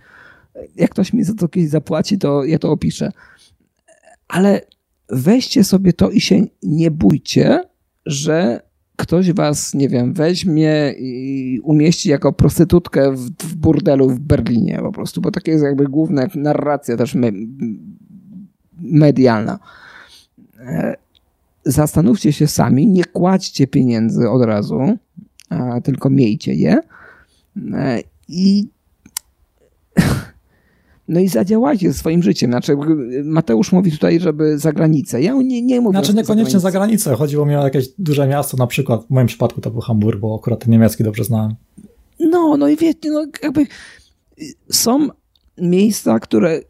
jak 0.75 0.91
ktoś 0.91 1.13
mi 1.13 1.23
za 1.23 1.33
to 1.33 1.47
kiedyś 1.47 1.69
zapłaci, 1.69 2.17
to 2.17 2.43
ja 2.43 2.59
to 2.59 2.71
opiszę 2.71 3.11
ale 4.31 4.61
weźcie 5.09 5.63
sobie 5.63 5.93
to 5.93 6.09
i 6.09 6.21
się 6.21 6.41
nie 6.63 6.91
bójcie, 6.91 7.63
że 8.05 8.61
ktoś 8.95 9.31
was, 9.31 9.73
nie 9.73 9.89
wiem, 9.89 10.13
weźmie 10.13 10.93
i 10.97 11.59
umieści 11.63 12.09
jako 12.09 12.33
prostytutkę 12.33 13.11
w, 13.11 13.29
w 13.43 13.55
burdelu 13.55 14.09
w 14.09 14.19
Berlinie 14.19 14.79
po 14.81 14.91
prostu, 14.91 15.21
bo 15.21 15.31
takie 15.31 15.51
jest 15.51 15.63
jakby 15.63 15.87
główna 15.87 16.27
narracja 16.35 16.97
też 16.97 17.15
me, 17.15 17.31
medialna. 18.77 19.59
Zastanówcie 21.63 22.33
się 22.33 22.47
sami, 22.47 22.87
nie 22.87 23.05
kładźcie 23.05 23.67
pieniędzy 23.67 24.29
od 24.29 24.45
razu, 24.45 24.97
tylko 25.83 26.09
miejcie 26.09 26.53
je 26.53 26.79
e, 27.73 27.99
i 28.27 28.67
no 31.07 31.19
i 31.19 31.27
zadziałajcie 31.27 31.93
swoim 31.93 32.23
życiem. 32.23 32.51
Znaczy, 32.51 32.77
Mateusz 33.23 33.71
mówi 33.71 33.91
tutaj, 33.91 34.19
żeby 34.19 34.57
za 34.57 34.71
granicę. 34.73 35.21
Ja 35.21 35.33
nie, 35.33 35.61
nie 35.61 35.81
mówię. 35.81 35.99
Znaczy, 35.99 36.13
niekoniecznie 36.13 36.51
za, 36.51 36.59
za 36.59 36.71
granicę. 36.71 37.15
Chodziło 37.15 37.45
mi 37.45 37.55
o 37.55 37.63
jakieś 37.63 37.87
duże 37.99 38.27
miasto, 38.27 38.57
na 38.57 38.67
przykład 38.67 39.05
w 39.05 39.09
moim 39.09 39.27
przypadku 39.27 39.61
to 39.61 39.71
był 39.71 39.81
Hamburg, 39.81 40.19
bo 40.19 40.35
akurat 40.35 40.59
ten 40.59 40.71
niemiecki 40.71 41.03
dobrze 41.03 41.23
znałem. 41.23 41.55
No, 42.19 42.57
no 42.57 42.67
i 42.67 42.77
wiecie, 42.77 43.11
no 43.11 43.25
jakby 43.43 43.65
są 44.69 45.07
miejsca, 45.57 46.19
które, 46.19 46.61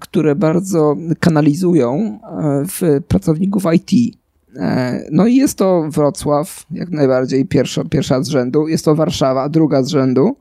które 0.00 0.34
bardzo 0.34 0.96
kanalizują 1.20 2.20
e, 2.22 2.64
w 2.66 3.02
pracowników 3.08 3.62
IT. 3.74 4.16
E, 4.56 5.00
no 5.12 5.26
i 5.26 5.36
jest 5.36 5.58
to 5.58 5.88
Wrocław, 5.90 6.66
jak 6.70 6.90
najbardziej 6.90 7.46
pierwsza, 7.46 7.84
pierwsza 7.84 8.22
z 8.22 8.28
rzędu, 8.28 8.68
jest 8.68 8.84
to 8.84 8.94
Warszawa, 8.94 9.48
druga 9.48 9.82
z 9.82 9.88
rzędu. 9.88 10.36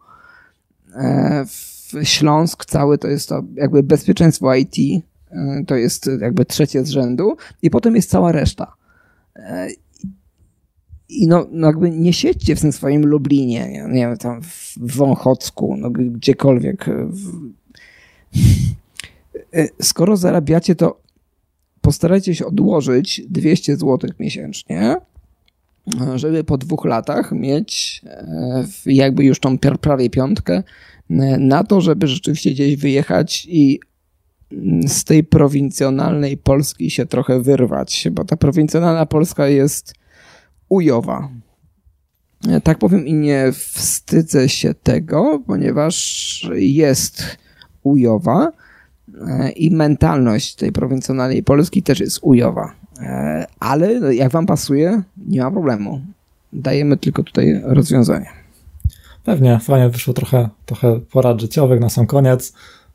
W 1.46 1.70
Śląsk 2.04 2.66
cały 2.66 2.98
to 2.98 3.08
jest 3.08 3.30
to 3.30 3.44
jakby 3.56 3.84
bezpieczeństwo 3.84 4.56
IT, 4.56 4.76
e, 5.32 5.64
to 5.68 5.76
jest 5.76 6.10
jakby 6.22 6.46
trzecie 6.46 6.86
z 6.86 6.90
rzędu 6.90 7.38
i 7.62 7.70
potem 7.70 7.96
jest 7.96 8.10
cała 8.10 8.32
reszta. 8.32 8.74
E, 9.36 9.68
I 11.10 11.28
no, 11.28 11.48
no 11.52 11.68
jakby 11.68 11.92
nie 11.92 12.14
siedźcie 12.14 12.56
w 12.56 12.62
tym 12.62 12.72
swoim 12.72 13.06
Lublinie, 13.06 13.70
nie, 13.70 13.84
nie 13.84 14.08
wiem, 14.08 14.18
tam 14.18 14.42
w 14.42 14.78
Wąchocku, 14.78 15.76
no 15.78 15.90
gdziekolwiek. 15.92 16.88
E, 16.88 17.10
skoro 19.82 20.18
zarabiacie, 20.18 20.76
to 20.76 21.02
postarajcie 21.82 22.36
się 22.36 22.46
odłożyć 22.46 23.22
200 23.30 23.78
zł 23.78 24.10
miesięcznie, 24.20 24.96
żeby 26.16 26.44
po 26.44 26.58
dwóch 26.58 26.86
latach 26.86 27.32
mieć 27.32 28.02
jakby 28.86 29.24
już 29.24 29.40
tą 29.40 29.58
prawie 29.58 30.10
piątkę 30.10 30.64
na 31.40 31.64
to, 31.64 31.82
żeby 31.82 32.08
rzeczywiście 32.08 32.52
gdzieś 32.52 32.76
wyjechać 32.76 33.48
i 33.50 33.80
z 34.88 35.04
tej 35.04 35.24
prowincjonalnej 35.24 36.38
Polski 36.38 36.92
się 36.92 37.06
trochę 37.06 37.42
wyrwać, 37.42 38.08
bo 38.12 38.26
ta 38.26 38.38
prowincjonalna 38.38 39.06
Polska 39.06 39.48
jest 39.48 39.94
ujowa. 40.70 41.30
Tak 42.64 42.78
powiem 42.78 43.08
i 43.08 43.14
nie 43.14 43.52
wstydzę 43.52 44.50
się 44.50 44.74
tego, 44.74 45.44
ponieważ 45.48 46.50
jest 46.56 47.38
ujowa 47.84 48.52
i 49.56 49.72
mentalność 49.72 50.56
tej 50.56 50.72
prowincjonalnej 50.72 51.44
Polski 51.44 51.84
też 51.84 52.00
jest 52.00 52.20
ujowa. 52.22 52.72
Ale 53.60 54.16
jak 54.16 54.32
wam 54.32 54.46
pasuje, 54.46 55.02
nie 55.28 55.42
ma 55.42 55.52
problemu. 55.52 56.02
Dajemy 56.54 56.98
tylko 56.98 57.24
tutaj 57.24 57.62
rozwiązanie. 57.64 58.30
Pewnie, 59.24 59.60
fajnie 59.60 59.90
wyszło 59.90 60.14
trochę, 60.14 60.50
trochę 60.66 61.00
porad 61.00 61.42
życiowych 61.42 61.80
na 61.80 61.90
sam 61.90 62.06
koniec 62.08 62.54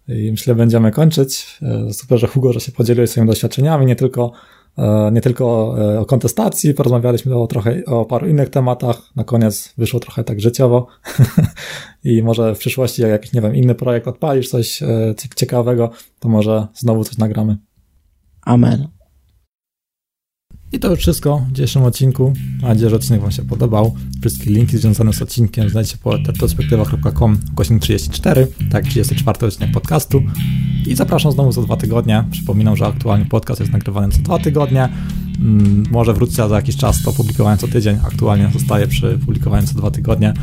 i 0.08 0.30
myślę, 0.30 0.54
będziemy 0.54 0.90
kończyć. 0.90 1.58
E, 1.62 1.92
super, 1.92 2.18
że 2.18 2.26
Hugo, 2.26 2.52
że 2.52 2.60
się 2.60 2.72
podzieliłeś 2.72 3.10
swoimi 3.10 3.28
doświadczeniami, 3.28 3.86
nie 3.86 3.96
tylko, 3.96 4.32
nie 5.12 5.20
tylko 5.20 5.74
e, 5.78 6.00
o 6.00 6.06
kontestacji, 6.06 6.74
porozmawialiśmy 6.74 7.36
o 7.36 7.46
trochę 7.46 7.84
o 7.86 8.04
paru 8.04 8.28
innych 8.28 8.48
tematach. 8.48 9.10
Na 9.16 9.24
koniec 9.24 9.74
wyszło 9.78 10.00
trochę 10.00 10.24
tak 10.24 10.40
życiowo 10.40 10.86
i 12.04 12.22
może 12.22 12.54
w 12.54 12.58
przyszłości, 12.58 13.02
jak 13.02 13.10
jakiś, 13.10 13.32
nie 13.32 13.40
wiem, 13.40 13.54
inny 13.54 13.74
projekt 13.74 14.08
odpalisz, 14.08 14.48
coś 14.48 14.82
ciekawego, 15.36 15.90
to 16.18 16.28
może 16.28 16.66
znowu 16.74 17.04
coś 17.04 17.18
nagramy. 17.18 17.56
Amen. 18.42 18.88
I 20.74 20.78
to 20.78 20.90
już 20.90 20.98
wszystko 20.98 21.38
w 21.48 21.52
dzisiejszym 21.52 21.82
odcinku. 21.82 22.32
Mam 22.60 22.70
nadzieję, 22.70 22.90
że 22.90 22.96
odcinek 22.96 23.20
Wam 23.20 23.30
się 23.30 23.42
podobał. 23.42 23.94
Wszystkie 24.20 24.50
linki 24.50 24.78
związane 24.78 25.12
z 25.12 25.22
odcinkiem 25.22 25.68
znajdziecie 25.68 25.96
po 26.02 26.16
retrospektywa.com 26.16 27.38
godzin 27.54 27.80
34, 27.80 28.46
tak 28.70 28.84
34 28.84 29.46
odcinek 29.46 29.72
podcastu. 29.72 30.22
I 30.86 30.94
zapraszam 30.94 31.32
znowu 31.32 31.52
za 31.52 31.62
dwa 31.62 31.76
tygodnie. 31.76 32.24
Przypominam, 32.30 32.76
że 32.76 32.86
aktualnie 32.86 33.24
podcast 33.24 33.60
jest 33.60 33.72
nagrywany 33.72 34.12
co 34.12 34.18
dwa 34.18 34.38
tygodnie. 34.38 34.88
Mm, 35.40 35.84
może 35.90 36.12
wróćcie 36.12 36.48
za 36.48 36.56
jakiś 36.56 36.76
czas 36.76 37.02
to 37.02 37.12
publikowanie 37.12 37.58
co 37.58 37.68
tydzień. 37.68 37.98
Aktualnie 38.06 38.50
zostaje 38.52 38.86
przy 38.86 39.18
publikowaniu 39.18 39.66
co 39.66 39.74
dwa 39.74 39.90
tygodnie. 39.90 40.34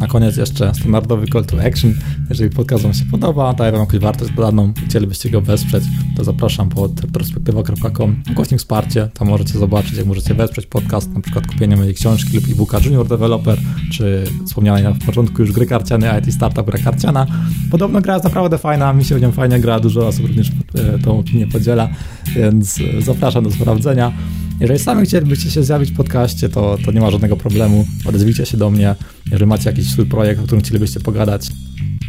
Na 0.00 0.06
koniec 0.06 0.36
jeszcze 0.36 0.74
standardowy 0.74 1.26
call 1.26 1.44
to 1.44 1.64
action. 1.64 1.94
Jeżeli 2.28 2.50
podcast 2.50 2.82
Wam 2.82 2.94
się 2.94 3.04
podoba, 3.10 3.52
daje 3.52 3.72
Wam 3.72 3.80
jakąś 3.80 4.00
wartość 4.00 4.32
dodaną 4.32 4.72
i 4.82 4.86
chcielibyście 4.86 5.30
go 5.30 5.40
wesprzeć, 5.40 5.84
to 6.16 6.24
zapraszam 6.24 6.68
pod 6.68 7.00
retrospektywa.com 7.00 8.22
ukośnik 8.32 8.60
wsparcie. 8.60 9.08
Tam 9.14 9.28
możecie 9.28 9.58
zobaczyć, 9.58 9.92
jak 9.92 10.06
możecie 10.06 10.34
wesprzeć 10.34 10.66
podcast, 10.66 11.12
na 11.12 11.20
przykład 11.20 11.46
kupienie 11.46 11.76
mojej 11.76 11.94
książki 11.94 12.34
lub 12.36 12.44
e-booka 12.48 12.78
Junior 12.84 13.08
Developer, 13.08 13.58
czy 13.92 14.24
wspomnianej 14.46 14.82
na 14.82 14.94
początku 15.06 15.42
już 15.42 15.52
gry 15.52 15.66
karciane 15.66 16.20
IT 16.20 16.34
Startup 16.34 16.66
gra 16.66 16.78
karciana. 16.78 17.26
Podobno 17.70 18.00
gra 18.00 18.14
jest 18.14 18.24
naprawdę 18.24 18.58
fajna, 18.58 18.92
mi 18.92 19.04
się 19.04 19.14
w 19.14 19.20
nią 19.20 19.32
fajnie 19.32 19.60
gra, 19.60 19.80
dużo 19.80 20.06
osób 20.06 20.26
również 20.26 20.50
e, 20.74 20.98
tą 20.98 21.18
opinię 21.18 21.46
podziela, 21.46 21.88
więc 22.36 22.78
zapraszam 23.00 23.44
do 23.44 23.50
sprawdzenia. 23.50 24.12
Jeżeli 24.60 24.78
sami 24.78 25.06
chcielibyście 25.06 25.50
się 25.50 25.62
zjawić 25.62 25.90
w 25.90 25.96
podcaście, 25.96 26.48
to, 26.48 26.78
to 26.84 26.92
nie 26.92 27.00
ma 27.00 27.10
żadnego 27.10 27.36
problemu. 27.36 27.86
Odezwijcie 28.06 28.46
się 28.46 28.56
do 28.56 28.70
mnie. 28.70 28.94
Jeżeli 29.30 29.46
macie 29.46 29.70
jakiś 29.70 29.90
swój 29.90 30.06
projekt, 30.06 30.40
o 30.40 30.44
którym 30.44 30.64
chcielibyście 30.64 31.00
pogadać, 31.00 31.48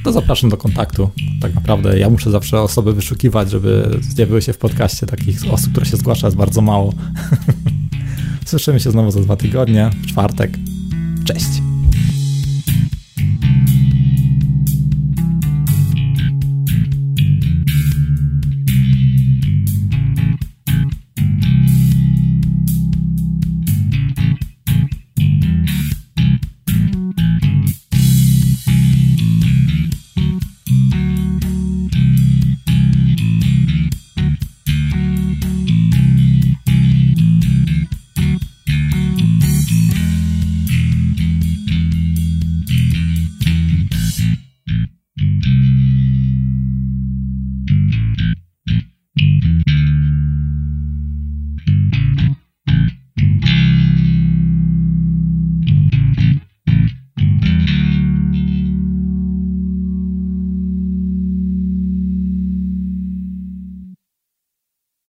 to 0.03 0.11
zapraszam 0.11 0.49
do 0.49 0.57
kontaktu. 0.57 1.10
Tak 1.41 1.56
naprawdę 1.56 1.99
ja 1.99 2.10
muszę 2.10 2.32
zawsze 2.32 2.61
osoby 2.61 2.94
wyszukiwać, 2.94 3.52
żeby 3.52 3.99
zjawiły 4.02 4.41
się 4.41 4.53
w 4.53 4.57
podcaście. 4.57 5.07
Takich 5.07 5.53
osób, 5.53 5.72
które 5.72 5.86
się 5.86 5.98
zgłasza, 5.98 6.28
jest 6.28 6.38
bardzo 6.38 6.61
mało. 6.61 6.94
Słyszymy 8.45 8.80
się 8.80 8.91
znowu 8.91 9.11
za 9.11 9.22
dwa 9.22 9.36
tygodnie, 9.36 9.90
w 10.03 10.07
czwartek. 10.07 10.52
Cześć! 11.26 11.70